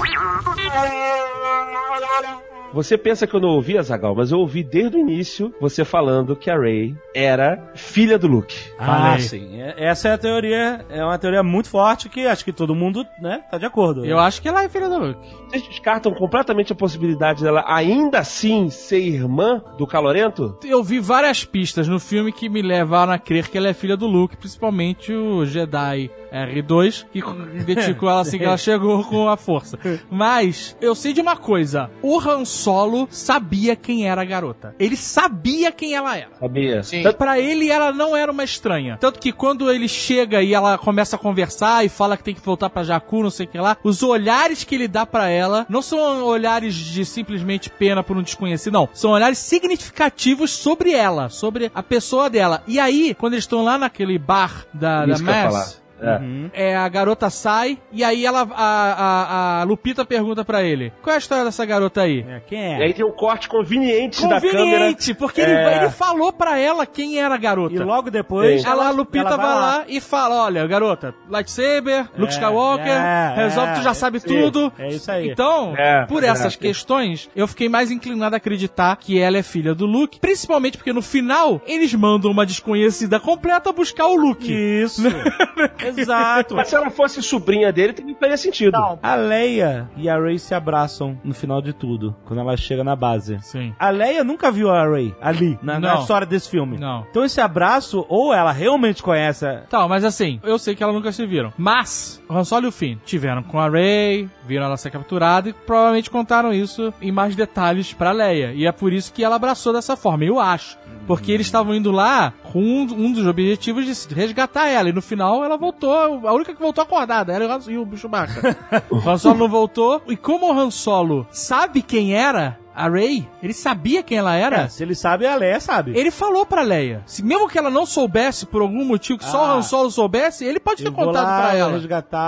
Você 2.71 2.97
pensa 2.97 3.27
que 3.27 3.33
eu 3.35 3.39
não 3.41 3.49
ouvi, 3.49 3.77
Azagal, 3.77 4.15
mas 4.15 4.31
eu 4.31 4.39
ouvi 4.39 4.63
desde 4.63 4.95
o 4.95 4.99
início 5.01 5.53
você 5.59 5.83
falando 5.83 6.33
que 6.35 6.49
a 6.51 6.57
Rey 6.57 6.95
era 7.13 7.71
filha 7.75 8.17
do 8.17 8.27
Luke. 8.27 8.55
Ah, 8.77 8.85
Falei. 8.85 9.21
sim. 9.21 9.59
É- 9.59 9.73
Essa 9.87 10.09
é 10.09 10.13
a 10.13 10.17
teoria, 10.17 10.85
é 10.87 11.03
uma 11.03 11.17
teoria 11.17 11.41
muito 11.43 11.67
forte 11.67 12.07
que 12.07 12.25
acho 12.27 12.45
que 12.45 12.53
todo 12.53 12.73
mundo, 12.75 13.05
né, 13.19 13.41
tá 13.51 13.57
de 13.57 13.65
acordo. 13.65 14.05
Eu 14.05 14.17
acho 14.19 14.39
que 14.41 14.47
ela 14.47 14.63
é 14.63 14.69
filha 14.69 14.87
do 14.87 14.97
Luke. 14.99 15.19
Vocês 15.49 15.67
descartam 15.67 16.13
completamente 16.13 16.71
a 16.71 16.75
possibilidade 16.75 17.43
dela 17.43 17.63
ainda 17.65 18.19
assim 18.19 18.69
ser 18.69 18.99
irmã 18.99 19.63
do 19.79 19.87
Calorento? 19.87 20.55
Eu 20.63 20.83
vi 20.83 20.99
várias 20.99 21.43
pistas 21.43 21.87
no 21.87 21.99
filme 21.99 22.31
que 22.31 22.47
me 22.47 22.61
levaram 22.61 23.13
a 23.13 23.17
crer 23.17 23.47
que 23.47 23.57
ela 23.57 23.67
é 23.67 23.73
filha 23.73 23.97
do 23.97 24.05
Luke, 24.05 24.37
principalmente 24.37 25.11
o 25.11 25.43
Jedi 25.45 26.11
R2, 26.31 27.07
que 27.11 27.19
identificou 27.59 28.07
ela 28.09 28.21
assim 28.21 28.37
que 28.37 28.43
ela 28.43 28.57
chegou 28.57 29.03
com 29.05 29.27
a 29.27 29.35
força. 29.35 29.79
Mas 30.11 30.77
eu 30.79 30.93
sei 30.93 31.13
de 31.13 31.21
uma 31.21 31.35
coisa: 31.35 31.89
o 32.03 32.19
Han 32.19 32.45
Solo 32.45 33.07
sabia 33.09 33.75
quem 33.75 34.07
era 34.07 34.21
a 34.21 34.25
garota. 34.25 34.75
Ele 34.77 34.95
sabia 34.95 35.71
quem 35.71 35.95
ela 35.95 36.15
era. 36.15 36.29
Sabia? 36.39 36.83
Sim. 36.83 37.03
Pra 37.17 37.39
ele, 37.39 37.71
ela 37.71 37.91
não 37.91 38.15
era 38.15 38.31
uma 38.31 38.43
estranha. 38.43 38.97
Tanto 39.01 39.19
que 39.19 39.31
quando 39.31 39.71
ele 39.71 39.87
chega 39.87 40.43
e 40.43 40.53
ela 40.53 40.77
começa 40.77 41.15
a 41.15 41.19
conversar 41.19 41.83
e 41.83 41.89
fala 41.89 42.15
que 42.15 42.23
tem 42.23 42.35
que 42.35 42.45
voltar 42.45 42.69
pra 42.69 42.83
Jakku, 42.83 43.23
não 43.23 43.31
sei 43.31 43.47
o 43.47 43.49
que 43.49 43.57
lá, 43.57 43.77
os 43.83 44.03
olhares 44.03 44.63
que 44.63 44.75
ele 44.75 44.87
dá 44.87 45.07
pra 45.07 45.27
ela 45.27 45.38
não 45.69 45.81
são 45.81 46.23
olhares 46.23 46.73
de 46.73 47.05
simplesmente 47.05 47.69
pena 47.69 48.03
por 48.03 48.17
um 48.17 48.21
desconhecido, 48.21 48.73
não. 48.73 48.89
São 48.93 49.11
olhares 49.11 49.37
significativos 49.37 50.51
sobre 50.51 50.91
ela, 50.91 51.29
sobre 51.29 51.71
a 51.73 51.83
pessoa 51.83 52.29
dela. 52.29 52.63
E 52.67 52.79
aí, 52.79 53.13
quando 53.13 53.33
eles 53.33 53.43
estão 53.43 53.63
lá 53.63 53.77
naquele 53.77 54.17
bar 54.17 54.65
da, 54.73 55.05
da 55.05 55.13
Isso 55.13 55.23
Mass, 55.23 55.81
falar. 55.99 56.21
É. 56.53 56.69
é, 56.71 56.75
a 56.77 56.87
garota 56.89 57.29
sai 57.29 57.77
e 57.91 58.03
aí 58.03 58.25
ela, 58.25 58.47
a, 58.51 58.57
a, 58.57 59.61
a 59.61 59.63
Lupita 59.63 60.03
pergunta 60.05 60.43
pra 60.45 60.63
ele: 60.63 60.91
Qual 61.01 61.11
é 61.13 61.15
a 61.15 61.19
história 61.19 61.43
dessa 61.45 61.65
garota 61.65 62.01
aí? 62.01 62.25
É, 62.27 62.39
quem 62.47 62.59
E 62.59 62.81
é? 62.81 62.85
aí 62.85 62.93
tem 62.93 63.05
um 63.05 63.11
corte 63.11 63.47
conveniente, 63.49 64.21
da 64.27 64.39
câmera. 64.39 64.57
Conveniente, 64.63 65.13
porque 65.13 65.41
ele, 65.41 65.51
É. 65.51 65.77
ele 65.77 65.89
falou 65.89 66.31
pra 66.33 66.57
ela 66.57 66.85
quem 66.85 67.19
era 67.19 67.35
a 67.35 67.37
garota. 67.37 67.75
E 67.75 67.79
logo 67.79 68.09
depois. 68.09 68.63
Ela, 68.63 68.87
a 68.87 68.91
Lupita 68.91 69.27
ela 69.27 69.37
vai 69.37 69.45
lá. 69.55 69.83
e 69.87 69.99
fala: 69.99 70.43
Olha, 70.45 70.65
garota, 70.67 71.13
lightsaber, 71.29 72.07
Luke 72.17 72.33
Skywalker, 72.33 72.87
é, 72.87 73.33
resolve, 73.35 73.73
tu 73.75 73.81
já 73.81 73.91
é, 73.91 73.93
sabe 73.93 74.19
tudo. 74.19 74.71
é 74.77 74.87
isso 74.89 75.11
aí. 75.11 75.29
Então, 75.29 75.73
É, 75.77 76.05
por 76.05 76.23
é, 76.23 76.27
essas 76.27 76.55
é. 76.55 76.57
questões, 76.57 77.29
eu 77.35 77.47
fiquei 77.47 77.67
mais 77.69 77.91
inclinado 77.91 78.35
a 78.35 78.37
acreditar 78.37 78.95
que 78.97 79.19
ela 79.19 79.37
é 79.37 79.43
filha 79.43 79.73
do 79.75 79.85
Luke, 79.85 80.19
principalmente 80.19 80.77
porque 80.77 80.93
no 80.93 81.01
final 81.01 81.61
eles 81.65 81.93
mandam 81.93 82.31
uma 82.31 82.45
desconhecida 82.45 83.19
completa 83.19 83.71
buscar 83.71 84.07
o 84.07 84.15
Luke. 84.15 84.51
Isso. 84.51 85.03
Exato. 85.97 86.55
Mas 86.55 86.67
se 86.67 86.75
ela 86.75 86.89
fosse 86.89 87.21
sobrinha 87.21 87.71
dele, 87.71 87.93
também 87.93 88.15
faria 88.15 88.37
sentido. 88.37 88.71
Não, 88.71 88.99
A 89.01 89.15
Leia 89.15 89.89
e 89.95 90.09
a 90.09 90.19
Rey 90.19 90.39
se 90.39 90.53
abraçam 90.53 91.19
no 91.23 91.33
final 91.33 91.61
de 91.61 91.73
tudo, 91.73 92.15
quando 92.25 92.39
ela 92.39 92.55
chega 92.57 92.83
na 92.83 92.95
base. 92.95 93.37
Sim. 93.41 93.73
A 93.79 93.89
Leia 93.89 94.23
nunca 94.23 94.51
viu 94.51 94.69
a 94.69 94.87
Rey 94.87 95.13
ali, 95.21 95.57
na, 95.61 95.79
na 95.79 95.95
história 95.95 96.25
desse 96.25 96.49
filme. 96.49 96.77
Não. 96.77 97.05
Então 97.09 97.23
esse 97.23 97.41
abraço, 97.41 98.05
ou 98.09 98.33
ela 98.33 98.51
realmente 98.51 99.01
conhece 99.03 99.45
a... 99.45 99.61
Tá, 99.61 99.87
mas 99.87 100.03
assim, 100.03 100.39
eu 100.43 100.57
sei 100.57 100.75
que 100.75 100.83
elas 100.83 100.95
nunca 100.95 101.11
se 101.11 101.25
viram. 101.25 101.53
Mas, 101.57 102.21
o 102.29 102.33
Han 102.33 102.43
Solo 102.43 102.65
e 102.65 102.69
o 102.69 102.71
Finn 102.71 102.97
tiveram 103.05 103.43
com 103.43 103.59
a 103.59 103.69
Rey, 103.69 104.29
viram 104.45 104.65
ela 104.65 104.77
ser 104.77 104.91
capturada 104.91 105.49
e 105.49 105.53
provavelmente 105.53 106.09
contaram 106.09 106.53
isso 106.53 106.93
em 107.01 107.11
mais 107.11 107.35
detalhes 107.35 107.93
pra 107.93 108.11
Leia. 108.11 108.53
E 108.53 108.65
é 108.65 108.71
por 108.71 108.91
isso 108.93 109.13
que 109.13 109.23
ela 109.23 109.35
abraçou 109.35 109.73
dessa 109.73 109.95
forma, 109.95 110.23
eu 110.23 110.39
acho. 110.39 110.77
Porque 111.07 111.31
eles 111.31 111.47
estavam 111.47 111.73
indo 111.73 111.91
lá 111.91 112.33
com 112.51 112.59
um, 112.61 112.81
um 112.83 113.11
dos 113.11 113.25
objetivos 113.25 113.83
de 113.85 114.13
resgatar 114.13 114.67
ela. 114.67 114.89
E 114.89 114.93
no 114.93 115.01
final 115.01 115.43
ela 115.43 115.57
voltou, 115.57 115.91
a 116.27 116.33
única 116.33 116.53
que 116.53 116.61
voltou 116.61 116.83
acordada, 116.83 117.33
ela 117.33 117.45
e 117.45 117.47
o 117.47 117.51
Han- 117.51 117.71
e 117.71 117.77
o 117.77 117.97
Chewbacca. 117.97 118.55
o 118.91 118.97
Han 119.09 119.17
Solo 119.17 119.39
não 119.39 119.49
voltou. 119.49 120.01
E 120.07 120.15
como 120.15 120.47
o 120.47 120.51
Han 120.59 120.69
Solo 120.69 121.25
sabe 121.31 121.81
quem 121.81 122.13
era 122.13 122.59
a 122.85 122.89
Rey, 122.89 123.27
ele 123.43 123.53
sabia 123.53 124.01
quem 124.03 124.17
ela 124.17 124.35
era. 124.35 124.61
É, 124.61 124.67
se 124.67 124.81
ele 124.83 124.95
sabe, 124.95 125.25
a 125.25 125.35
Leia 125.35 125.59
sabe. 125.59 125.91
Ele 125.97 126.11
falou 126.11 126.45
pra 126.45 126.61
Leia. 126.61 127.01
Se, 127.05 127.23
mesmo 127.23 127.47
que 127.49 127.57
ela 127.57 127.69
não 127.69 127.85
soubesse 127.85 128.45
por 128.45 128.61
algum 128.61 128.83
motivo, 128.85 129.19
que 129.19 129.25
só 129.25 129.45
Ah. 129.45 129.55
o 129.55 129.57
Han 129.57 129.61
Solo 129.61 129.91
soubesse, 129.91 130.45
ele 130.45 130.59
pode 130.59 130.83
ter 130.83 130.91
contado 130.91 131.23
lá 131.25 131.41
pra 131.41 131.55
ela. 131.55 131.71
resgatar 131.73 132.19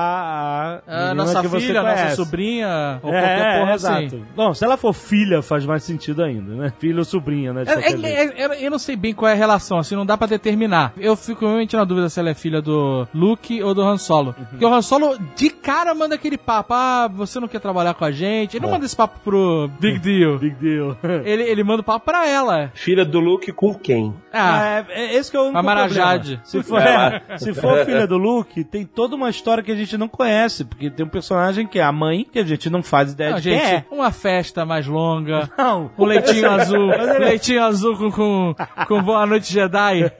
a, 0.87 1.09
A 1.11 1.13
nossa 1.15 1.43
filha, 1.43 1.79
a 1.81 1.83
nossa 1.83 2.15
sobrinha, 2.15 2.99
ou 3.03 3.13
é, 3.13 3.21
qualquer 3.21 3.59
porra 3.59 3.73
assim. 3.73 4.05
exato. 4.05 4.25
Não, 4.35 4.53
se 4.53 4.63
ela 4.65 4.77
for 4.77 4.93
filha, 4.93 5.41
faz 5.41 5.65
mais 5.65 5.83
sentido 5.83 6.23
ainda, 6.23 6.53
né? 6.53 6.73
Filho 6.79 6.99
ou 6.99 7.05
sobrinha, 7.05 7.53
né? 7.53 7.63
É- 7.67 7.91
é- 7.91 8.23
é- 8.23 8.41
é- 8.43 8.65
eu 8.65 8.71
não 8.71 8.79
sei 8.79 8.95
bem 8.95 9.13
qual 9.13 9.29
é 9.29 9.33
a 9.33 9.35
relação, 9.35 9.77
assim, 9.77 9.95
não 9.95 10.05
dá 10.05 10.17
pra 10.17 10.27
determinar. 10.27 10.93
Eu 10.97 11.15
fico 11.15 11.45
realmente 11.45 11.75
na 11.75 11.83
dúvida 11.83 12.09
se 12.09 12.19
ela 12.19 12.29
é 12.29 12.33
filha 12.33 12.61
do 12.61 13.07
Luke 13.13 13.61
ou 13.63 13.73
do 13.73 13.81
Han 13.81 13.97
Solo. 13.97 14.35
Uhum. 14.37 14.45
Porque 14.45 14.65
o 14.65 14.73
Han 14.73 14.81
Solo, 14.81 15.17
de 15.35 15.49
cara, 15.49 15.93
manda 15.93 16.15
aquele 16.15 16.37
papo: 16.37 16.73
ah, 16.73 17.07
você 17.13 17.39
não 17.39 17.47
quer 17.47 17.59
trabalhar 17.59 17.93
com 17.93 18.05
a 18.05 18.11
gente. 18.11 18.57
Ele 18.57 18.65
não 18.65 18.71
manda 18.71 18.85
esse 18.85 18.95
papo 18.95 19.19
pro 19.23 19.69
Big 19.79 19.99
Deal. 19.99 20.39
Big 20.41 20.55
deal. 20.55 20.97
Ele, 21.23 21.43
ele 21.43 21.63
manda 21.63 21.81
o 21.81 21.83
papo 21.83 22.05
pra 22.05 22.27
ela. 22.27 22.71
Filha 22.73 23.05
do 23.05 23.19
Luke 23.19 23.51
com 23.51 23.73
quem? 23.73 24.13
Ah, 24.33 24.83
É, 24.87 25.01
é 25.03 25.15
esse 25.15 25.29
que 25.29 25.37
é 25.37 25.39
o 25.39 25.43
único 25.43 25.57
A 25.59 25.63
Marajade. 25.63 26.41
problema. 26.41 26.45
Se 26.45 26.63
for, 26.63 26.81
é, 26.81 27.37
se 27.37 27.53
for 27.53 27.85
filha 27.85 28.07
do 28.07 28.17
Luke, 28.17 28.63
tem 28.63 28.85
toda 28.85 29.15
uma 29.15 29.29
história 29.29 29.61
que 29.63 29.71
a 29.71 29.75
gente 29.75 29.97
não 29.97 30.07
conhece, 30.07 30.65
porque 30.65 30.89
tem 30.89 31.05
um 31.05 31.09
personagem 31.09 31.67
que 31.67 31.77
é 31.79 31.83
a 31.83 31.91
mãe, 31.91 32.25
que 32.31 32.39
a 32.39 32.43
gente 32.43 32.69
não 32.69 32.81
faz 32.81 33.11
ideia 33.13 33.35
ah, 33.35 33.37
de 33.37 33.43
gente, 33.43 33.61
quem 33.61 33.71
é. 33.75 33.85
uma 33.91 34.11
festa 34.11 34.65
mais 34.65 34.87
longa. 34.87 35.49
Não. 35.57 35.91
Um 35.97 36.05
leitinho 36.05 36.49
azul. 36.49 36.87
leitinho 37.19 37.63
azul 37.63 37.97
com, 37.97 38.11
com, 38.11 38.55
com 38.87 39.03
Boa 39.03 39.25
Noite 39.25 39.51
Jedi. 39.51 40.11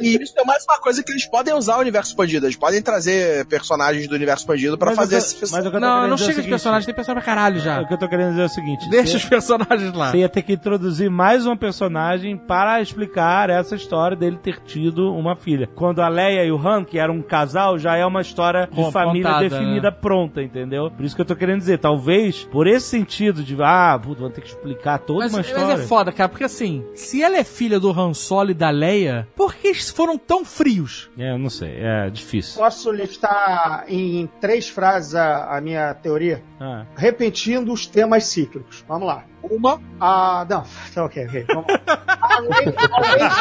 E 0.00 0.22
isso 0.22 0.34
é 0.38 0.44
mais 0.44 0.64
uma 0.64 0.78
coisa 0.78 1.02
que 1.02 1.10
eles 1.12 1.26
podem 1.26 1.54
usar 1.54 1.76
o 1.76 1.80
universo 1.80 2.10
expandido. 2.10 2.46
Eles 2.46 2.56
podem 2.56 2.82
trazer 2.82 3.44
personagens 3.46 4.08
do 4.08 4.14
universo 4.14 4.42
expandido 4.42 4.76
pra 4.78 4.88
Mas 4.88 4.96
fazer 4.96 5.14
eu 5.16 5.18
esse 5.18 5.52
mas 5.52 5.64
eu 5.64 5.70
tô 5.70 5.80
Não, 5.80 6.06
não 6.06 6.14
é 6.14 6.18
chega 6.18 6.30
de 6.30 6.34
seguinte, 6.36 6.50
personagem, 6.50 6.86
tem 6.86 6.94
personagem 6.94 7.22
pra 7.24 7.34
caralho 7.34 7.60
já. 7.60 7.80
O 7.80 7.86
que 7.86 7.94
eu 7.94 7.98
tô 7.98 8.08
querendo 8.08 8.30
dizer 8.30 8.42
é 8.42 8.46
o 8.46 8.48
seguinte: 8.48 8.88
Deixa 8.88 9.16
os 9.16 9.24
personagens 9.24 9.92
lá. 9.92 10.10
Você 10.10 10.18
ia 10.18 10.28
ter 10.28 10.42
que 10.42 10.52
introduzir 10.52 11.10
mais 11.10 11.46
uma 11.46 11.56
personagem 11.56 12.36
para 12.36 12.80
explicar 12.80 13.50
essa 13.50 13.74
história 13.74 14.16
dele 14.16 14.38
ter 14.42 14.60
tido 14.60 15.12
uma 15.14 15.36
filha. 15.36 15.68
Quando 15.74 16.00
a 16.00 16.08
Leia 16.08 16.44
e 16.44 16.52
o 16.52 16.56
Han, 16.68 16.84
que 16.84 16.98
eram 16.98 17.14
um 17.14 17.22
casal, 17.22 17.78
já 17.78 17.96
é 17.96 18.04
uma 18.04 18.20
história 18.20 18.68
de 18.70 18.92
família 18.92 19.30
né? 19.32 19.48
definida 19.48 19.92
pronta, 19.92 20.42
entendeu? 20.42 20.90
Por 20.90 21.04
isso 21.04 21.14
que 21.14 21.20
eu 21.20 21.26
tô 21.26 21.36
querendo 21.36 21.58
dizer, 21.58 21.78
talvez, 21.78 22.44
por 22.50 22.66
esse 22.66 22.86
sentido 22.86 23.42
de, 23.42 23.56
ah, 23.62 23.98
puto, 24.02 24.20
vou 24.20 24.30
ter 24.30 24.40
que 24.40 24.48
explicar 24.48 24.98
toda 24.98 25.20
Mas, 25.20 25.32
uma 25.32 25.38
mas 25.38 25.46
história. 25.46 25.72
é 25.72 25.86
foda, 25.86 26.12
cara, 26.12 26.28
porque 26.28 26.44
assim, 26.44 26.84
se 26.94 27.22
ela 27.22 27.36
é 27.36 27.44
filha 27.44 27.78
do 27.78 27.90
Han 27.90 28.14
Solo 28.14 28.50
e 28.50 28.54
da 28.54 28.70
Leia, 28.70 29.26
por 29.36 29.54
que 29.54 29.68
eles 29.90 29.96
foram 29.96 30.16
tão 30.16 30.44
frios? 30.44 31.10
É, 31.18 31.32
eu 31.32 31.38
não 31.38 31.50
sei, 31.50 31.76
é 31.78 32.08
difícil. 32.08 32.60
Posso 32.60 32.90
listar 32.90 33.84
em 33.88 34.28
três 34.40 34.68
frases 34.68 35.14
a, 35.14 35.56
a 35.56 35.60
minha 35.60 35.92
teoria? 35.94 36.42
Ah. 36.60 36.84
Repetindo 36.94 37.72
os 37.72 37.86
temas 37.86 38.24
cíclicos. 38.24 38.84
Vamos 38.86 39.08
lá. 39.08 39.24
Uma, 39.42 39.80
Ah, 39.98 40.46
não, 40.48 40.62
tá 40.94 41.04
ok, 41.06 41.26
ok. 41.26 41.46
Vamos 41.48 41.64
lá. 41.66 41.80
A 42.06 42.40
Rey 42.42 42.66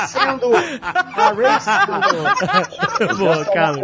sendo. 0.08 0.56
A 0.56 1.34
Rey 1.34 1.60
sendo. 1.60 3.12
Boa, 3.20 3.36
na 3.36 3.46
cara. 3.46 3.78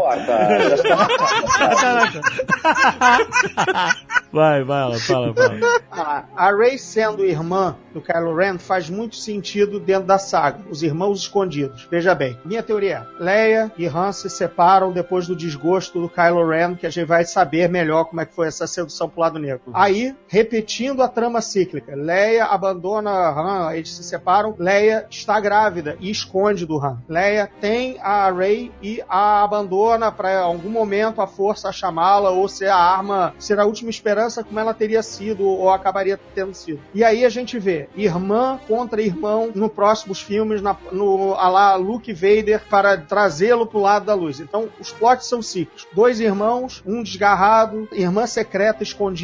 Vai, 4.32 4.64
vai, 4.66 5.00
fala, 5.00 5.34
fala. 5.34 5.60
A, 5.90 6.26
a 6.36 6.54
Rey 6.54 6.78
sendo 6.78 7.26
irmã 7.26 7.78
do 7.94 8.02
Kylo 8.02 8.36
Ren 8.36 8.58
faz 8.58 8.90
muito 8.90 9.16
sentido 9.16 9.80
dentro 9.80 10.08
da 10.08 10.18
saga. 10.18 10.60
Os 10.70 10.84
irmãos 10.84 11.22
escondidos. 11.22 11.88
Veja 11.90 12.14
bem, 12.14 12.38
minha 12.44 12.62
teoria 12.62 13.08
é: 13.20 13.24
Leia 13.24 13.72
e 13.78 13.88
Han 13.88 14.12
se 14.12 14.30
separam 14.30 14.92
depois 14.92 15.26
do 15.28 15.36
desgosto 15.36 16.02
do 16.02 16.10
Kylo 16.10 16.46
Ren, 16.50 16.76
que 16.76 16.86
a 16.86 16.90
gente 16.90 17.08
vai 17.08 17.24
saber 17.24 17.70
melhor 17.70 18.04
como 18.06 18.20
é 18.20 18.26
que 18.26 18.36
foi 18.36 18.48
essa 18.48 18.68
sedução 18.68 19.08
pro 19.10 19.22
lado 19.26 19.40
negro. 19.40 19.62
Aí, 19.74 20.16
repetindo 20.28 21.02
a 21.02 21.08
trama 21.08 21.42
cíclica, 21.42 21.96
Leia 21.96 22.46
abandona 22.46 23.12
Han, 23.12 23.74
eles 23.74 23.92
se 23.92 24.04
separam. 24.04 24.56
Leia 24.58 25.08
está 25.10 25.40
grávida 25.40 25.98
e 26.00 26.10
esconde 26.10 26.66
do 26.66 26.78
Han. 26.78 27.02
Leia 27.08 27.50
tem 27.60 27.98
a 28.02 28.32
Rey 28.32 28.72
e 28.82 29.02
a 29.10 29.44
abandona 29.44 30.12
para 30.12 30.40
algum 30.40 30.70
momento 30.70 31.22
a 31.22 31.28
força 31.28 31.72
chamá-la 31.72 32.30
ou 32.30 32.48
ser 32.48 32.70
a 32.70 32.78
arma, 32.78 33.34
ser 33.40 33.60
a 33.60 33.66
última 33.66 33.90
esperança 33.90 34.44
como 34.44 34.60
ela 34.60 34.74
teria 34.74 35.02
sido 35.02 35.46
ou 35.46 35.70
acabaria 35.70 36.20
tendo 36.34 36.54
sido. 36.54 36.80
E 36.94 37.04
aí 37.04 37.26
a 37.26 37.30
gente 37.30 37.58
vê 37.58 37.90
irmã 37.96 38.60
contra 38.68 39.02
irmão 39.02 39.52
no 39.54 39.70
próximos 39.70 40.22
filmes, 40.22 40.62
na, 40.62 40.76
no 40.92 41.34
a 41.36 41.50
lá 41.50 41.76
Luke 41.76 42.14
Vader 42.14 42.62
para 42.70 42.98
trazê-lo 42.98 43.66
pro 43.66 43.80
lado 43.80 44.06
da 44.06 44.14
luz. 44.14 44.40
Então 44.40 44.70
os 44.80 44.92
plots 44.92 45.28
são 45.28 45.42
ciclos. 45.42 45.88
Dois 45.94 46.20
irmãos, 46.20 46.84
um 46.86 47.02
desgarrado, 47.02 47.88
irmã 47.92 48.28
secreta 48.28 48.84
escondida. 48.84 49.15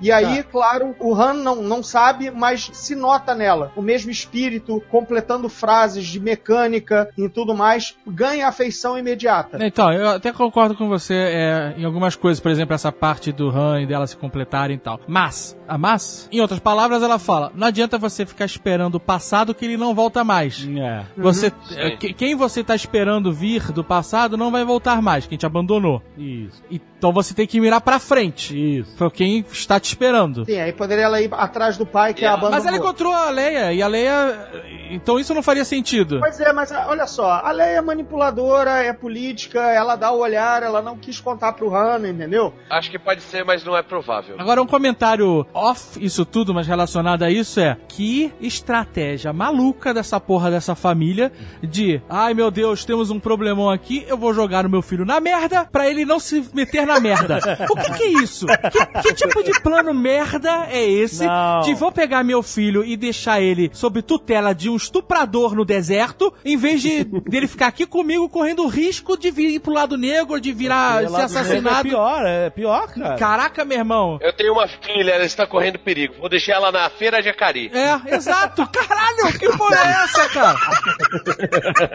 E 0.00 0.10
aí, 0.12 0.42
claro, 0.42 0.94
o 0.98 1.14
Han 1.14 1.34
não, 1.34 1.56
não 1.62 1.82
sabe, 1.82 2.30
mas 2.30 2.70
se 2.72 2.94
nota 2.94 3.34
nela. 3.34 3.72
O 3.76 3.82
mesmo 3.82 4.10
espírito, 4.10 4.82
completando 4.90 5.48
frases 5.48 6.06
de 6.06 6.18
mecânica 6.20 7.10
e 7.16 7.28
tudo 7.28 7.54
mais, 7.54 7.96
ganha 8.06 8.48
afeição 8.48 8.98
imediata. 8.98 9.58
Então, 9.64 9.92
eu 9.92 10.08
até 10.10 10.32
concordo 10.32 10.74
com 10.74 10.88
você 10.88 11.14
é, 11.14 11.74
em 11.76 11.84
algumas 11.84 12.16
coisas, 12.16 12.40
por 12.40 12.50
exemplo, 12.50 12.74
essa 12.74 12.90
parte 12.92 13.32
do 13.32 13.48
Han 13.50 13.80
e 13.82 13.86
dela 13.86 14.06
se 14.06 14.16
completarem 14.16 14.76
e 14.76 14.78
tal. 14.78 15.00
Mas, 15.06 15.56
a 15.68 15.76
mas, 15.78 16.28
em 16.32 16.40
outras 16.40 16.60
palavras, 16.60 17.02
ela 17.02 17.18
fala: 17.18 17.52
não 17.54 17.66
adianta 17.66 17.98
você 17.98 18.24
ficar 18.26 18.44
esperando 18.44 18.94
o 18.96 19.00
passado 19.00 19.54
que 19.54 19.64
ele 19.64 19.76
não 19.76 19.94
volta 19.94 20.24
mais. 20.24 20.66
É. 20.78 21.04
Você, 21.16 21.52
é, 21.76 21.90
que- 21.96 22.12
quem 22.12 22.34
você 22.34 22.62
tá 22.64 22.74
esperando 22.74 23.32
vir 23.32 23.72
do 23.72 23.84
passado 23.84 24.36
não 24.36 24.50
vai 24.50 24.64
voltar 24.64 25.00
mais, 25.02 25.26
quem 25.26 25.38
te 25.38 25.46
abandonou. 25.46 26.02
Isso, 26.16 26.62
Então 26.70 27.12
você 27.12 27.32
tem 27.34 27.46
que 27.46 27.60
mirar 27.60 27.80
pra 27.80 27.98
frente. 27.98 28.54
isso. 28.78 28.94
Foi 28.96 29.10
quem 29.10 29.39
está 29.52 29.78
te 29.80 29.86
esperando. 29.86 30.44
Sim, 30.44 30.58
aí 30.58 30.72
poderia 30.72 31.04
ela 31.04 31.20
ir 31.20 31.30
atrás 31.32 31.76
do 31.76 31.86
pai 31.86 32.14
que 32.14 32.24
a 32.24 32.32
abandonou. 32.32 32.56
Mas 32.56 32.66
ela 32.66 32.76
encontrou 32.76 33.12
a 33.12 33.30
Leia, 33.30 33.72
e 33.72 33.82
a 33.82 33.88
Leia. 33.88 34.48
Então 34.90 35.18
isso 35.18 35.32
não 35.34 35.42
faria 35.42 35.64
sentido. 35.64 36.18
Pois 36.20 36.40
é, 36.40 36.52
mas 36.52 36.72
ah, 36.72 36.86
olha 36.88 37.06
só, 37.06 37.30
a 37.30 37.50
Leia 37.50 37.78
é 37.78 37.80
manipuladora, 37.80 38.82
é 38.82 38.92
política, 38.92 39.60
ela 39.60 39.96
dá 39.96 40.10
o 40.10 40.18
olhar, 40.18 40.62
ela 40.62 40.82
não 40.82 40.96
quis 40.96 41.20
contar 41.20 41.52
pro 41.52 41.74
Han, 41.74 42.08
entendeu? 42.08 42.52
Acho 42.68 42.90
que 42.90 42.98
pode 42.98 43.22
ser, 43.22 43.44
mas 43.44 43.64
não 43.64 43.76
é 43.76 43.82
provável. 43.82 44.36
Agora, 44.38 44.60
um 44.60 44.66
comentário 44.66 45.46
off 45.54 45.98
isso 46.04 46.24
tudo, 46.24 46.52
mas 46.52 46.66
relacionado 46.66 47.22
a 47.22 47.30
isso 47.30 47.60
é 47.60 47.76
que 47.88 48.32
estratégia 48.40 49.32
maluca 49.32 49.94
dessa 49.94 50.18
porra 50.20 50.50
dessa 50.50 50.74
família 50.74 51.32
de 51.62 52.00
ai 52.08 52.34
meu 52.34 52.50
Deus, 52.50 52.84
temos 52.84 53.10
um 53.10 53.20
problemão 53.20 53.70
aqui, 53.70 54.04
eu 54.08 54.16
vou 54.16 54.34
jogar 54.34 54.66
o 54.66 54.70
meu 54.70 54.82
filho 54.82 55.04
na 55.04 55.20
merda 55.20 55.64
pra 55.64 55.88
ele 55.88 56.04
não 56.04 56.18
se 56.18 56.48
meter 56.52 56.86
na 56.86 56.98
merda. 57.00 57.38
O 57.70 57.74
que, 57.76 57.92
que 57.92 58.02
é 58.02 58.08
isso? 58.22 58.46
Que, 58.46 59.02
que 59.02 59.14
tipo 59.14 59.42
de 59.42 59.60
plano 59.60 59.92
merda 59.94 60.66
é 60.70 60.84
esse 60.84 61.24
Não. 61.24 61.60
de 61.60 61.74
vou 61.74 61.92
pegar 61.92 62.24
meu 62.24 62.42
filho 62.42 62.84
e 62.84 62.96
deixar 62.96 63.40
ele 63.40 63.70
sob 63.72 64.02
tutela 64.02 64.54
de 64.54 64.68
um 64.68 64.76
estuprador 64.80 65.54
no 65.54 65.64
deserto, 65.64 66.32
em 66.44 66.56
vez 66.56 66.82
de 66.82 67.04
dele 67.28 67.46
ficar 67.46 67.66
aqui 67.68 67.86
comigo 67.86 68.28
correndo 68.28 68.64
o 68.64 68.68
risco 68.68 69.16
de 69.16 69.30
vir 69.30 69.60
pro 69.60 69.72
lado 69.72 69.96
negro, 69.96 70.40
de 70.40 70.52
virar, 70.52 71.06
ser 71.08 71.14
É 71.20 71.22
assassinado. 71.24 71.88
pior, 71.88 72.26
é 72.26 72.50
pior, 72.50 72.88
cara. 72.92 73.16
Caraca, 73.16 73.64
meu 73.64 73.78
irmão. 73.78 74.18
Eu 74.20 74.32
tenho 74.32 74.52
uma 74.52 74.66
filha, 74.68 75.12
ela 75.12 75.24
está 75.24 75.46
correndo 75.46 75.78
perigo. 75.78 76.14
Vou 76.18 76.28
deixar 76.28 76.54
ela 76.54 76.72
na 76.72 76.88
feira 76.90 77.22
de 77.22 77.28
Acari. 77.28 77.70
É, 77.72 78.14
exato. 78.14 78.66
Caralho, 78.72 79.38
que 79.38 79.48
porra 79.56 79.76
é 79.76 80.04
essa, 80.04 80.28
cara? 80.28 80.58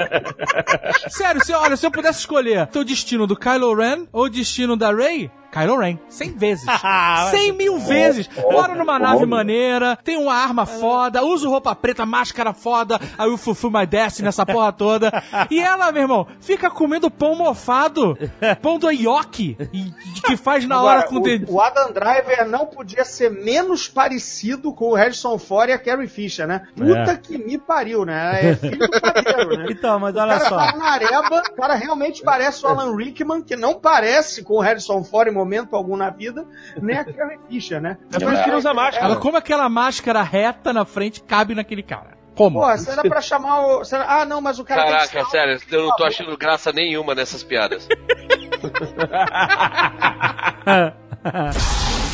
Sério, 1.10 1.44
se, 1.44 1.54
olha, 1.54 1.76
se 1.78 1.86
eu 1.86 1.92
pudesse 1.92 2.20
escolher 2.20 2.70
o 2.76 2.84
destino 2.84 3.26
do 3.28 3.36
Kylo 3.36 3.74
Ren 3.76 4.06
ou 4.12 4.26
o 4.26 4.30
destino 4.30 4.76
da 4.76 4.92
Rey, 4.94 5.30
Kylo 5.56 5.78
Ren, 5.80 5.98
cem 6.10 6.34
vezes. 6.34 6.66
Cem 7.32 7.54
mil 7.54 7.80
vezes. 7.80 8.30
Mora 8.52 8.76
numa 8.76 9.00
nave 9.00 9.26
maneira, 9.26 9.98
tem 10.04 10.18
uma 10.18 10.34
arma 10.34 10.66
foda, 10.66 11.24
usa 11.24 11.48
roupa 11.48 11.74
preta, 11.74 12.06
máscara 12.06 12.54
foda, 12.54 13.00
aí 13.18 13.30
o 13.30 13.38
Fufu 13.38 13.72
My 13.72 13.86
Destiny, 13.86 14.26
nessa 14.26 14.46
porra 14.46 14.74
toda. 14.74 15.12
E 15.50 15.58
ela, 15.60 15.92
meu 15.94 16.02
irmão, 16.02 16.28
fica 16.42 16.70
comendo 16.70 17.10
pão 17.10 17.36
mofado, 17.36 18.18
pão 18.62 18.78
do 18.78 18.92
Yoki, 18.92 19.56
e- 19.74 19.94
que 20.22 20.36
faz 20.36 20.66
na 20.66 20.82
hora 20.82 21.00
Agora, 21.00 21.08
com 21.10 21.16
o 21.18 21.20
dedo. 21.22 21.50
o, 21.52 21.56
o 21.56 21.62
Adam 21.62 21.92
Driver 21.94 22.46
não 22.50 22.66
podia 22.66 23.06
ser 23.06 23.30
menos 23.32 23.88
parecido 23.88 24.74
com 24.74 24.90
o 24.92 24.94
Harrison 24.96 25.38
Ford 25.38 25.70
e 25.70 25.74
a 25.74 25.80
Carrie 25.80 26.08
Fisher, 26.08 26.46
né? 26.48 26.64
Puta 26.76 27.12
É. 27.12 27.16
que 27.18 27.38
me 27.38 27.58
pariu, 27.58 28.04
né? 28.04 28.52
É 28.52 28.56
filho 28.56 28.78
do 28.80 28.90
padeiro, 29.02 29.58
né? 29.58 29.66
Então, 29.72 30.00
mas 30.00 30.16
O 30.16 30.20
olha 30.20 30.38
cara 30.40 30.50
só. 30.50 30.58
tá 30.58 30.78
na 30.78 30.86
areba, 30.92 31.44
o 31.52 31.56
cara 31.56 31.76
realmente 31.76 32.22
parece 32.24 32.66
o 32.66 32.68
Alan 32.70 32.96
Rickman, 32.96 33.42
que 33.42 33.56
não 33.56 33.76
parece 33.76 34.44
com 34.44 34.56
o 34.56 34.60
Harrison 34.62 35.04
Ford 35.04 35.28
em 35.28 35.32
momento 35.46 35.76
algum 35.76 35.96
na 35.96 36.10
vida, 36.10 36.46
nem 36.82 36.98
a 36.98 37.06
Carrie 37.06 37.40
Fisher, 37.48 37.80
né? 37.82 37.98
É 38.14 38.20
por 38.20 38.34
isso 38.34 38.44
que 38.44 38.50
ele 38.50 38.58
usa 38.58 38.74
máscara. 38.74 39.06
Ela, 39.06 39.16
como 39.18 39.38
aquela 39.38 39.70
máscara 39.70 40.22
reta 40.22 40.74
na 40.74 40.84
frente 40.86 41.22
cabe 41.24 41.56
naquele 41.56 41.84
cara? 41.84 42.16
Como? 42.36 42.60
Pô, 42.60 42.78
será 42.78 43.02
pra 43.04 43.22
chamar 43.22 43.62
o. 43.66 43.86
será- 43.86 44.22
Ah, 44.22 44.26
não, 44.26 44.42
mas 44.42 44.60
o 44.60 44.66
cara 44.66 44.84
tem 44.84 44.92
que 44.92 44.98
Caraca, 45.14 45.30
sério, 45.32 45.58
eu 45.72 45.86
não 45.88 45.96
tô 45.96 46.04
achando 46.04 46.36
graça 46.38 46.74
nenhuma 46.74 47.16
nessas 47.16 47.42
piadas. 47.44 47.88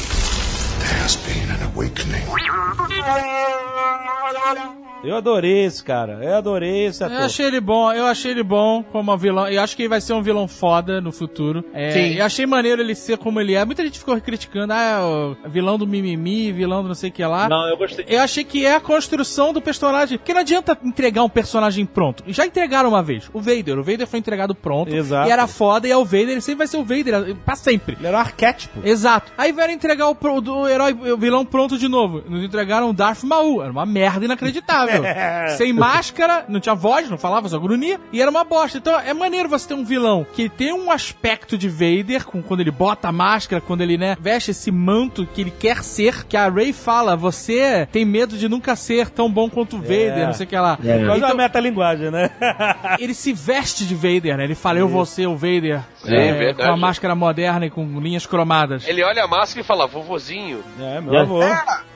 Eu 5.04 5.16
adorei 5.16 5.66
esse 5.66 5.84
cara. 5.84 6.20
Eu 6.22 6.36
adorei 6.36 6.86
esse 6.86 7.04
ator. 7.04 7.18
Eu 7.18 7.26
achei 7.26 7.46
ele 7.48 7.60
bom, 7.60 7.92
eu 7.92 8.06
achei 8.06 8.32
ele 8.32 8.44
bom 8.44 8.84
como 8.84 9.16
vilão. 9.18 9.48
Eu 9.48 9.62
acho 9.62 9.76
que 9.76 9.82
ele 9.82 9.90
vai 9.90 10.00
ser 10.00 10.14
um 10.14 10.22
vilão 10.22 10.48
foda 10.48 11.02
no 11.02 11.12
futuro. 11.12 11.66
É, 11.74 11.92
Sim. 11.92 12.14
Eu 12.18 12.26
achei 12.26 12.46
maneiro 12.46 12.82
ele 12.82 12.94
ser 12.94 13.18
como 13.18 13.42
ele 13.42 13.56
é. 13.56 13.66
Muita 13.66 13.84
gente 13.84 13.98
ficou 13.98 14.20
criticando, 14.22 14.74
ah, 14.74 15.36
vilão 15.48 15.78
do 15.78 15.88
mimimi, 15.88 16.52
vilão 16.52 16.84
do 16.84 16.88
não 16.88 16.96
sei 16.96 17.10
o 17.10 17.14
que 17.14 17.26
lá. 17.26 17.50
Não, 17.50 17.68
eu 17.68 17.78
gostei. 17.78 18.06
Eu 18.08 18.22
achei 18.22 18.44
que 18.44 18.66
é 18.66 18.76
a 18.76 18.80
construção 18.80 19.52
do 19.52 19.62
personagem. 19.62 20.20
Porque 20.20 20.34
não 20.34 20.42
adianta 20.42 20.78
entregar 20.84 21.24
um 21.24 21.30
personagem 21.30 21.86
pronto. 21.86 22.24
Já 22.28 22.46
entregaram 22.46 22.90
uma 22.90 23.02
vez. 23.02 23.30
O 23.34 23.42
Vader. 23.42 23.80
O 23.80 23.84
Vader 23.84 24.06
foi 24.06 24.20
entregado 24.20 24.54
pronto. 24.54 24.94
Exato. 24.94 25.28
E 25.28 25.32
era 25.32 25.48
foda. 25.48 25.88
E 25.88 25.92
é 25.92 25.98
o 25.98 26.06
Vader. 26.06 26.30
Ele 26.30 26.42
sempre 26.42 26.60
vai 26.60 26.68
ser 26.68 26.78
o 26.78 26.84
Vader. 26.84 27.36
Pra 27.44 27.56
sempre. 27.56 27.96
Ele 27.98 28.08
era 28.08 28.18
um 28.18 28.20
arquétipo. 28.20 28.80
Exato. 28.84 29.32
Aí 29.36 29.52
vieram 29.52 29.74
entregar 29.74 30.08
o, 30.08 30.42
do 30.42 30.68
herói, 30.82 31.12
o 31.12 31.18
vilão 31.18 31.46
pronto 31.46 31.78
de 31.78 31.88
novo. 31.88 32.24
Nos 32.28 32.44
entregaram 32.44 32.90
o 32.90 32.94
Darth 32.94 33.24
Maul. 33.24 33.62
Era 33.62 33.72
uma 33.72 33.86
merda 33.86 34.26
inacreditável. 34.26 35.04
Sem 35.58 35.74
máscara, 35.74 36.46
não 36.48 36.60
tinha 36.60 36.76
voz, 36.76 37.10
não 37.10 37.18
falava, 37.18 37.48
só 37.50 37.60
grunhia. 37.60 38.00
E 38.12 38.22
era 38.22 38.30
uma 38.30 38.44
bosta. 38.44 38.78
Então 38.78 39.00
é 39.00 39.14
maneiro 39.14 39.50
você 39.50 39.68
ter 39.68 39.74
um 39.74 39.84
vilão 39.84 40.26
que 40.34 40.50
tem 40.50 40.74
um 40.74 40.92
aspecto 40.92 41.58
de 41.58 41.70
Vader, 41.70 42.26
com, 42.26 42.42
quando 42.42 42.62
ele 42.62 42.72
bota 42.72 43.08
a 43.10 43.12
máscara, 43.12 43.62
quando 43.62 43.82
ele, 43.82 43.98
né, 43.98 44.18
veste 44.20 44.52
esse 44.52 44.72
manto 44.72 45.28
que 45.34 45.42
ele 45.42 45.52
quer 45.52 45.84
ser. 45.84 46.26
Que 46.26 46.38
a 46.38 46.50
Rey 46.50 46.74
fala, 46.74 47.16
você 47.16 47.88
tem 47.92 48.06
medo 48.06 48.38
de 48.38 48.48
nunca 48.48 48.76
ser 48.76 49.10
tão 49.10 49.32
bom 49.32 49.50
quanto 49.50 49.78
o 49.78 49.82
Vader, 49.82 50.26
não 50.26 50.34
sei 50.34 50.46
o 50.46 50.50
que 50.50 50.58
lá. 50.58 50.78
Quase 50.78 51.06
uma 51.06 51.18
Então, 51.18 51.36
metalinguagem, 51.38 52.12
né? 52.12 52.30
ele 53.00 53.14
se 53.14 53.34
veste 53.34 53.86
de 53.86 53.96
Vader, 53.96 54.38
né? 54.38 54.44
Ele 54.44 54.56
fala, 54.56 54.80
eu 54.80 54.88
vou 54.88 55.06
ser 55.06 55.28
o 55.28 55.36
Vader. 55.36 55.82
Sim, 56.04 56.16
é, 56.16 56.34
verdade. 56.34 56.68
com 56.68 56.74
a 56.74 56.78
máscara 56.78 57.16
moderna 57.16 57.66
e 57.66 57.70
com 57.70 58.00
linhas 58.00 58.26
cromadas. 58.26 58.88
Ele 58.88 59.04
olha 59.04 59.24
a 59.24 59.28
máscara 59.28 59.62
e 59.62 59.64
fala, 59.64 59.88
vovozinho. 59.88 60.64
É, 60.80 61.02
meu 61.02 61.18
avô. 61.18 61.40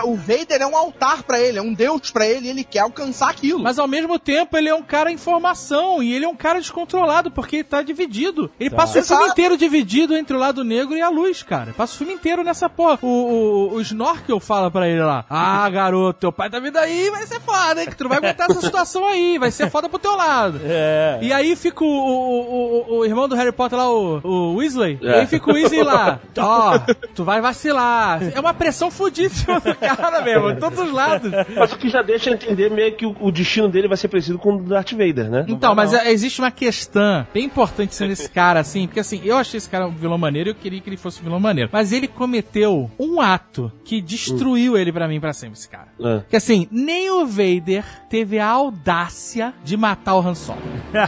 o 0.04 0.16
Vader 0.16 0.62
é 0.62 0.66
um 0.68 0.76
altar 0.76 1.24
pra 1.24 1.40
ele, 1.40 1.58
é 1.58 1.62
um 1.62 1.74
deus 1.74 2.12
pra 2.12 2.26
ele, 2.28 2.48
e 2.48 2.50
ele 2.50 2.64
quer 2.64 2.80
alcançar 2.80 3.30
aquilo. 3.30 3.60
Mas 3.60 3.80
ao 3.80 3.88
mesmo 3.88 4.20
tempo 4.20 4.58
ele 4.58 4.70
é 4.70 4.76
um 4.76 4.84
cara 4.84 5.12
em 5.12 5.18
formação 5.18 6.02
e 6.02 6.14
ele 6.14 6.26
é 6.26 6.28
um 6.28 6.36
cara 6.36 6.60
descontrolado 6.60 7.32
porque 7.32 7.58
ele 7.58 7.64
tá 7.64 7.82
dividido. 7.82 8.52
Ele 8.60 8.70
passa 8.70 9.00
o 9.00 9.04
filme 9.04 9.28
inteiro 9.28 9.58
dividido 9.58 10.16
entre 10.16 10.36
o 10.36 10.40
lado 10.40 10.64
negro 10.64 10.96
e 10.96 11.02
a 11.02 11.10
luz, 11.10 11.44
cara. 11.44 11.74
Passa 11.74 11.94
o 11.94 11.98
filme 11.98 12.14
inteiro 12.14 12.44
nessa 12.44 12.70
porra. 12.70 13.00
O, 13.02 13.08
o, 13.08 13.74
o 13.76 13.82
Snorkel 13.82 14.40
fala 14.40 14.70
pra 14.70 14.88
ele 14.88 15.02
lá: 15.02 15.26
Ah, 15.30 15.70
garoto, 15.70 16.20
teu 16.20 16.32
pai 16.32 16.50
tá 16.50 16.60
vindo 16.60 16.78
aí, 16.78 17.10
vai 17.10 17.26
ser 17.26 17.40
foda, 17.42 17.82
hein? 17.82 17.90
Que 17.90 17.96
tu 17.96 18.04
não 18.04 18.10
vai 18.10 18.18
aguentar 18.20 18.50
essa 18.50 18.62
situação 18.62 19.06
aí, 19.06 19.38
vai 19.38 19.52
ser 19.52 19.70
foda 19.70 19.90
pro 19.90 20.00
teu 20.00 20.16
lado. 20.16 20.60
É. 20.64 21.20
E 21.22 21.34
aí 21.34 21.56
fica 21.56 21.84
o, 21.84 21.88
o, 21.88 22.96
o, 22.96 22.98
o 23.00 23.06
irmão 23.06 23.28
do 23.28 23.36
Harry 23.36 23.52
Potter 23.52 23.78
lá, 23.78 23.90
o, 23.90 24.20
o 24.24 24.56
Weasley. 24.56 25.00
E 25.02 25.10
aí 25.10 25.26
fica 25.28 25.50
o 25.50 25.54
Weasley 25.54 25.84
lá. 25.84 26.20
Ó, 26.38 26.80
tu 27.14 27.24
vai 27.24 27.42
vacilar. 27.42 28.20
É 28.34 28.40
uma 28.40 28.54
pressão 28.56 28.90
fodíssima 28.90 29.60
do 29.60 29.76
cara, 29.76 30.22
mesmo, 30.22 30.54
de 30.54 30.60
todos 30.60 30.80
os 30.80 30.92
lados. 30.92 31.32
Mas 31.56 31.72
o 31.74 31.78
que 31.78 31.90
já 31.90 32.02
deixa 32.02 32.32
entender 32.32 32.70
meio 32.72 32.96
que 32.96 33.06
o, 33.06 33.16
o 33.20 33.32
destino 33.32 33.68
dele 33.70 33.88
vai 33.88 33.98
ser 33.98 34.08
parecido 34.08 34.40
com 34.40 34.56
o 34.56 34.58
do 34.58 34.70
Darth 34.70 34.92
Vader, 34.92 35.30
né? 35.30 35.46
Então, 35.48 35.76
mas 35.76 35.94
é- 35.94 36.12
existe 36.12 36.40
uma 36.40 36.52
questão 36.52 37.26
bem 37.34 37.46
importante 37.46 37.94
sendo 37.94 38.12
esse 38.12 38.30
cara, 38.30 38.60
assim, 38.60 38.88
porque 38.88 39.00
assim, 39.00 39.22
eu 39.24 39.38
achei 39.38 39.58
esse 39.58 39.70
cara 39.70 39.88
um 39.88 39.92
vilão 39.92 40.18
maneiro 40.18 40.50
e 40.50 40.52
eu 40.52 40.56
queria 40.56 40.82
que 40.82 40.90
ele 40.90 40.98
fosse 40.98 41.22
um 41.22 41.24
vilão 41.24 41.40
maneiro. 41.40 41.70
Mas 41.72 41.92
ele 41.92 42.08
cometeu 42.08 42.90
um 43.00 43.22
ato 43.22 43.72
que 43.84 44.02
destruiu 44.02 44.78
ele 44.78 44.92
pra 44.92 45.08
mim 45.08 45.20
pra 45.20 45.34
sempre, 45.34 45.58
esse 45.58 45.70
cara. 45.70 45.88
É. 46.02 46.22
Que 46.30 46.36
assim, 46.36 46.68
nem 46.72 47.10
o 47.10 47.26
Vader 47.26 47.84
teve 48.10 48.40
a 48.40 48.48
audácia 48.48 49.54
de 49.64 49.78
matar 49.78 50.16
o 50.16 50.20
Han 50.20 50.36
Solo. 50.36 50.60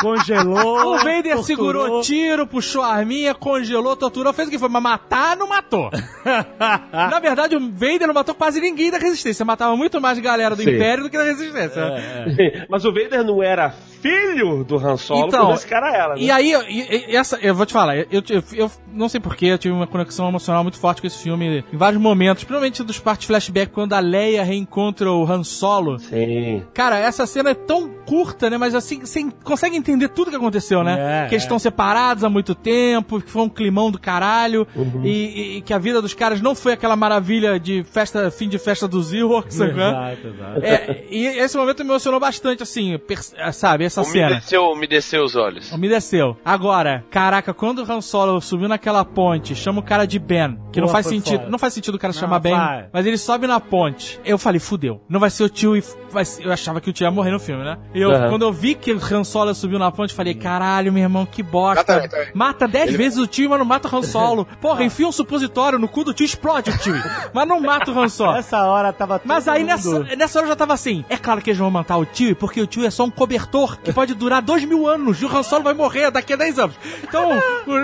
Congelou. 0.00 0.94
O 0.94 0.98
Vader 0.98 1.34
torturou. 1.36 1.42
segurou 1.44 2.00
tiro, 2.02 2.46
puxou 2.46 2.82
a 2.82 2.94
arminha, 2.94 3.34
congelou, 3.34 3.96
torturou, 3.96 4.32
fez 4.32 4.48
o 4.48 4.50
que 4.50 4.58
foi, 4.58 4.68
mas 4.68 4.82
matar 4.88 5.36
não 5.36 5.48
matou. 5.48 5.90
Na 6.92 7.18
verdade, 7.20 7.56
o 7.56 7.60
Vader 7.70 8.06
não 8.06 8.14
matou 8.14 8.34
quase 8.34 8.60
ninguém 8.60 8.90
da 8.90 8.98
Resistência, 8.98 9.44
matava 9.44 9.76
muito 9.76 10.00
mais 10.00 10.18
galera 10.18 10.54
do 10.54 10.62
Sim. 10.62 10.70
Império 10.70 11.04
do 11.04 11.10
que 11.10 11.16
da 11.18 11.24
Resistência. 11.24 11.80
É, 11.80 12.66
Mas 12.70 12.84
o 12.84 12.92
Vader 12.92 13.24
não 13.24 13.42
era 13.42 13.70
filho 13.70 14.62
do 14.64 14.76
Han 14.76 14.96
Solo, 14.96 15.26
Então, 15.26 15.52
esse 15.54 15.66
cara 15.66 15.90
era, 15.92 16.14
né? 16.14 16.20
E 16.20 16.30
aí, 16.30 16.52
eu- 16.52 16.62
e- 16.62 17.06
e 17.10 17.16
essa, 17.16 17.36
eu 17.40 17.54
vou 17.54 17.66
te 17.66 17.72
falar, 17.72 17.96
eu, 17.96 18.06
eu, 18.28 18.42
eu 18.52 18.70
não 18.92 19.08
sei 19.08 19.20
porquê, 19.20 19.46
eu 19.46 19.58
tive 19.58 19.74
uma 19.74 19.86
conexão 19.86 20.28
emocional 20.28 20.62
muito 20.62 20.78
forte 20.78 21.00
com 21.00 21.06
esse 21.06 21.18
filme 21.22 21.64
em 21.72 21.76
vários 21.76 22.00
momentos, 22.00 22.44
principalmente 22.44 22.82
dos 22.84 22.98
partes 22.98 23.26
flashback, 23.26 23.72
quando 23.72 23.94
a 23.94 24.00
Leia 24.00 24.44
reencontra 24.44 25.10
o 25.10 25.24
Han 25.24 25.42
Solo. 25.42 25.98
Sim. 25.98 26.62
Cara, 26.72 26.98
essa 26.98 27.26
cena 27.26 27.50
é 27.50 27.54
tão 27.54 27.90
curta, 28.06 28.48
né? 28.48 28.56
Mas 28.56 28.74
assim, 28.74 29.00
você 29.00 29.26
consegue 29.44 29.76
entender 29.76 30.08
tudo 30.08 30.30
que 30.30 30.36
aconteceu, 30.36 30.82
né? 30.84 31.24
É, 31.24 31.28
que 31.28 31.34
eles 31.34 31.42
é. 31.42 31.46
estão 31.46 31.58
separados 31.58 32.24
há 32.24 32.30
muito 32.30 32.54
tempo, 32.54 33.20
que 33.20 33.30
foi 33.30 33.42
um 33.42 33.48
climão 33.48 33.90
do 33.90 33.98
caralho, 33.98 34.66
Uhum. 34.74 35.02
e, 35.04 35.08
e- 35.10 35.56
e 35.58 35.60
que 35.62 35.72
a 35.74 35.78
vida 35.78 36.00
dos 36.00 36.14
caras 36.14 36.40
não 36.40 36.54
foi 36.54 36.72
aquela 36.72 36.96
maravilha 36.96 37.58
de 37.58 37.84
festa, 37.84 38.30
fim 38.30 38.48
de 38.48 38.58
festa 38.58 38.86
dos 38.88 39.12
Ewoks, 39.12 39.54
sabe? 39.56 39.74
qual 39.74 39.86
é? 39.86 40.12
Exato, 40.12 40.28
exato. 40.28 40.60
É, 40.64 41.04
e 41.10 41.26
esse 41.26 41.56
momento 41.56 41.82
me 41.84 41.90
emocionou 41.90 42.20
bastante, 42.20 42.62
assim, 42.62 42.96
pers- 42.98 43.34
sabe? 43.52 43.84
Essa 43.84 44.02
cena. 44.04 44.26
Umedeceu, 44.28 44.62
umedeceu 44.70 45.24
os 45.24 45.34
olhos. 45.36 45.72
Umedeceu. 45.72 46.36
Agora, 46.44 47.04
caraca, 47.10 47.52
quando 47.52 47.80
o 47.84 47.92
Han 47.92 48.00
Solo 48.00 48.40
subiu 48.40 48.68
naquela 48.68 49.04
ponte, 49.04 49.54
chama 49.54 49.80
o 49.80 49.82
cara 49.82 50.06
de 50.06 50.18
Ben, 50.18 50.58
que 50.72 50.80
não 50.80 50.86
Porra, 50.86 51.02
faz 51.02 51.06
sentido, 51.06 51.38
foda. 51.38 51.50
não 51.50 51.58
faz 51.58 51.72
sentido 51.74 51.94
o 51.94 51.98
cara 51.98 52.12
se 52.12 52.20
Não, 52.20 52.28
chamar 52.28 52.38
Ben, 52.40 52.54
vai. 52.56 52.86
mas 52.92 53.06
ele 53.06 53.16
sobe 53.18 53.46
na 53.46 53.58
ponte. 53.60 54.20
Eu 54.24 54.38
falei, 54.38 54.60
fudeu. 54.60 55.00
Não 55.08 55.18
vai 55.20 55.30
ser 55.30 55.44
o 55.44 55.48
tio 55.48 55.76
e 55.76 55.82
vai 56.10 56.24
ser- 56.24 56.44
eu 56.46 56.52
achava 56.52 56.80
que 56.80 56.90
o 56.90 56.92
tio 56.92 57.04
ia 57.04 57.10
morrer 57.10 57.30
no 57.30 57.40
filme, 57.40 57.64
né? 57.64 57.78
E 57.96 58.00
eu, 58.02 58.10
Aham. 58.12 58.28
quando 58.28 58.42
eu 58.42 58.52
vi 58.52 58.74
que 58.74 58.92
o 58.92 59.00
Han 59.10 59.24
Solo 59.24 59.54
subiu 59.54 59.78
na 59.78 59.90
ponte, 59.90 60.12
falei, 60.12 60.34
caralho, 60.34 60.92
meu 60.92 61.02
irmão, 61.02 61.24
que 61.24 61.42
bosta. 61.42 61.80
Exatamente, 61.80 62.10
também. 62.10 62.28
Mata 62.34 62.68
dez 62.68 62.94
vezes 62.94 63.18
o 63.18 63.26
tio, 63.26 63.48
mas 63.48 63.58
não 63.58 63.64
mata 63.64 63.88
o 63.88 63.96
Han 63.96 64.02
Solo. 64.02 64.46
Porra, 64.60 64.84
enfia 64.84 65.08
um 65.08 65.12
supositório 65.12 65.78
no 65.78 65.88
cu 65.88 66.04
do 66.04 66.12
tio, 66.12 66.24
explode 66.26 66.68
o 66.70 66.76
tio. 66.78 66.94
mas 67.32 67.48
não 67.48 67.58
mata 67.58 67.90
o 67.90 67.98
Han 67.98 68.08
Solo. 68.10 68.34
Nessa 68.34 68.64
hora 68.66 68.92
tava 68.92 69.18
Mas 69.24 69.48
aí 69.48 69.60
mundo- 69.60 69.68
nessa, 69.68 70.16
nessa 70.16 70.38
hora 70.38 70.46
eu 70.46 70.50
já 70.50 70.56
tava 70.56 70.74
assim. 70.74 71.04
É 71.08 71.16
claro 71.16 71.40
que 71.40 71.48
eles 71.48 71.58
vão 71.58 71.70
matar 71.70 71.96
o 71.96 72.04
tio, 72.04 72.36
porque 72.36 72.60
o 72.60 72.66
tio 72.66 72.84
é 72.84 72.90
só 72.90 73.04
um 73.04 73.10
cobertor 73.10 73.78
que 73.78 73.92
pode 73.94 74.12
durar 74.12 74.42
dois 74.42 74.62
mil 74.64 74.86
anos. 74.86 75.22
E 75.22 75.24
o 75.24 75.34
Han 75.34 75.42
Solo 75.42 75.64
vai 75.64 75.72
morrer 75.72 76.10
daqui 76.10 76.34
a 76.34 76.36
10 76.36 76.58
anos. 76.58 76.76
Então, 77.02 77.30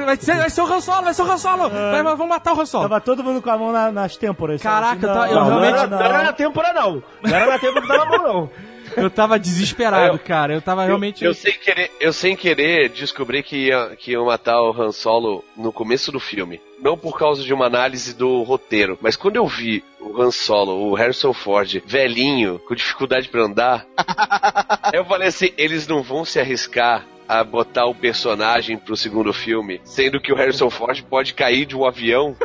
vai 0.04 0.16
ser, 0.16 0.36
vai 0.36 0.50
ser 0.50 0.60
o 0.60 0.70
Han 0.70 0.80
Solo, 0.82 1.04
vai 1.04 1.14
ser 1.14 1.22
o 1.22 1.32
Han 1.32 1.38
Solo. 1.38 1.70
Vai, 1.70 2.02
vai- 2.02 2.16
vão 2.16 2.26
matar 2.28 2.52
o 2.54 2.60
Han 2.60 2.66
Solo. 2.66 2.82
Tava 2.86 3.00
todo 3.00 3.24
mundo 3.24 3.40
com 3.40 3.48
a 3.50 3.56
mão 3.56 3.72
na- 3.72 3.90
nas 3.90 4.14
têmporas. 4.16 4.60
Caraca, 4.60 4.92
Assim, 4.92 5.18
tá- 5.20 5.28
eu 5.30 5.34
Não, 5.36 5.40
não, 5.44 5.60
realmente- 5.60 5.78
era, 5.78 5.86
não 5.86 6.00
era 6.02 6.22
na 6.24 6.32
têmpora, 6.34 6.72
não. 6.74 7.02
Não 7.22 7.34
era 7.34 7.46
na 7.46 7.58
têmpora 7.58 7.80
que 7.80 7.88
tava 7.88 8.04
bom, 8.04 8.18
não. 8.22 8.50
Eu 8.96 9.10
tava 9.10 9.38
desesperado, 9.38 10.14
Eu- 10.14 10.18
cara. 10.18 10.52
Eu 10.54 10.62
tava 10.62 10.84
realmente. 10.84 11.24
Eu, 11.24 11.30
eu 11.30 11.34
sem 11.34 11.52
querer, 11.52 11.90
eu 12.00 12.12
sem 12.12 12.36
querer 12.36 12.88
descobri 12.90 13.42
que 13.42 13.66
ia, 13.68 13.96
que 13.98 14.12
ia 14.12 14.20
matar 14.20 14.60
o 14.62 14.72
Han 14.80 14.92
Solo 14.92 15.44
no 15.56 15.72
começo 15.72 16.10
do 16.12 16.20
filme. 16.20 16.60
Não 16.80 16.96
por 16.98 17.16
causa 17.16 17.42
de 17.44 17.54
uma 17.54 17.66
análise 17.66 18.12
do 18.14 18.42
roteiro, 18.42 18.98
mas 19.00 19.14
quando 19.14 19.36
eu 19.36 19.46
vi 19.46 19.84
o 20.00 20.20
Han 20.20 20.32
Solo, 20.32 20.90
o 20.90 20.94
Harrison 20.94 21.32
Ford, 21.32 21.80
velhinho, 21.86 22.58
com 22.66 22.74
dificuldade 22.74 23.28
pra 23.28 23.42
andar, 23.42 23.86
eu 24.92 25.04
falei 25.04 25.28
assim, 25.28 25.52
eles 25.56 25.86
não 25.86 26.02
vão 26.02 26.24
se 26.24 26.40
arriscar 26.40 27.04
a 27.28 27.42
botar 27.44 27.86
o 27.86 27.94
personagem 27.94 28.76
pro 28.76 28.96
segundo 28.96 29.32
filme, 29.32 29.80
sendo 29.84 30.20
que 30.20 30.32
o 30.32 30.36
Harrison 30.36 30.68
Ford 30.70 31.00
pode 31.02 31.34
cair 31.34 31.64
de 31.66 31.76
um 31.76 31.84
avião, 31.86 32.36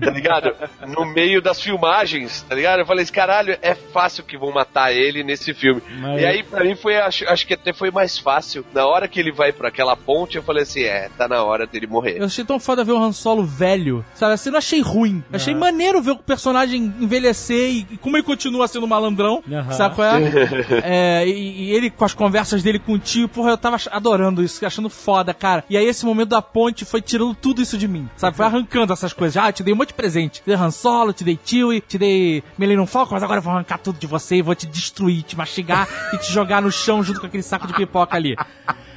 tá 0.00 0.10
ligado? 0.10 0.52
No 0.88 1.04
meio 1.04 1.40
das 1.42 1.60
filmagens, 1.60 2.42
tá 2.48 2.54
ligado? 2.54 2.80
Eu 2.80 2.86
falei 2.86 3.02
assim, 3.02 3.12
caralho, 3.12 3.58
é 3.62 3.74
fácil 3.74 4.24
que 4.24 4.36
vão 4.38 4.52
matar 4.52 4.92
ele 4.92 5.22
nesse 5.22 5.52
filme. 5.54 5.82
Mas- 6.00 6.22
E 6.22 6.26
aí, 6.26 6.42
pra 6.42 6.64
mim, 6.64 6.74
foi, 6.76 6.96
acho, 6.96 7.28
acho 7.28 7.46
que 7.46 7.54
até 7.54 7.72
foi 7.72 7.90
mais 7.90 8.18
fácil. 8.18 8.64
Na 8.72 8.86
hora 8.86 9.06
que 9.08 9.18
ele 9.20 9.32
vai 9.32 9.52
pra 9.52 9.68
aquela 9.68 9.96
ponte, 9.96 10.36
eu 10.36 10.42
falei 10.42 10.62
assim, 10.62 10.82
é, 10.82 11.08
tá 11.16 11.26
na 11.28 11.42
hora 11.42 11.66
dele 11.66 11.86
morrer. 11.86 12.18
Eu 12.18 12.24
achei 12.26 12.44
tão 12.44 12.58
foda 12.60 12.84
ver 12.84 12.92
o 12.92 12.98
Han 13.02 13.12
Solo 13.12 13.44
velho, 13.44 14.04
sabe? 14.14 14.34
Assim, 14.34 14.48
eu 14.48 14.52
não 14.52 14.58
achei 14.58 14.80
ruim. 14.80 15.22
Eu 15.30 15.36
achei 15.36 15.54
maneiro 15.54 16.00
ver 16.02 16.12
o 16.12 16.16
personagem 16.18 16.82
envelhecer 17.00 17.70
e, 17.70 17.86
e 17.90 17.96
como 17.96 18.16
ele 18.16 18.22
continua 18.24 18.66
sendo 18.68 18.86
malandrão, 18.86 19.42
sabe 19.72 19.94
qual 19.94 20.06
é? 20.08 20.20
É, 20.82 21.26
e, 21.26 21.64
e 21.64 21.72
ele 21.72 21.90
com 21.90 22.04
as 22.04 22.14
conversas 22.14 22.62
dele 22.62 22.78
com 22.78 22.92
o 22.92 22.98
tio, 22.98 23.28
porra, 23.28 23.50
eu 23.50 23.58
tava 23.58 23.76
ach- 23.76 23.88
adorando 24.20 24.42
isso, 24.42 24.64
achando 24.64 24.90
foda, 24.90 25.32
cara. 25.32 25.64
E 25.68 25.76
aí 25.76 25.86
esse 25.86 26.04
momento 26.04 26.28
da 26.30 26.42
ponte 26.42 26.84
foi 26.84 27.00
tirando 27.00 27.34
tudo 27.34 27.62
isso 27.62 27.76
de 27.78 27.88
mim, 27.88 28.08
sabe? 28.16 28.36
Foi 28.36 28.44
arrancando 28.46 28.92
essas 28.92 29.12
coisas. 29.12 29.36
Ah, 29.36 29.50
te 29.50 29.62
dei 29.62 29.72
um 29.72 29.76
monte 29.76 29.88
de 29.88 29.94
presente. 29.94 30.40
Te 30.40 30.46
dei 30.46 30.54
Han 30.54 30.70
Solo, 30.70 31.12
te 31.12 31.24
dei 31.24 31.38
Chewie, 31.44 31.80
te 31.80 31.98
dei 31.98 32.42
Millennium 32.58 32.86
Falcon, 32.86 33.14
mas 33.14 33.22
agora 33.22 33.38
eu 33.38 33.42
vou 33.42 33.52
arrancar 33.52 33.78
tudo 33.78 33.98
de 33.98 34.06
você 34.06 34.36
e 34.36 34.42
vou 34.42 34.54
te 34.54 34.66
destruir, 34.66 35.22
te 35.22 35.36
mastigar 35.36 35.88
e 36.12 36.18
te 36.18 36.30
jogar 36.32 36.60
no 36.62 36.70
chão 36.70 37.02
junto 37.02 37.20
com 37.20 37.26
aquele 37.26 37.42
saco 37.42 37.66
de 37.66 37.72
pipoca 37.74 38.14
ali. 38.16 38.36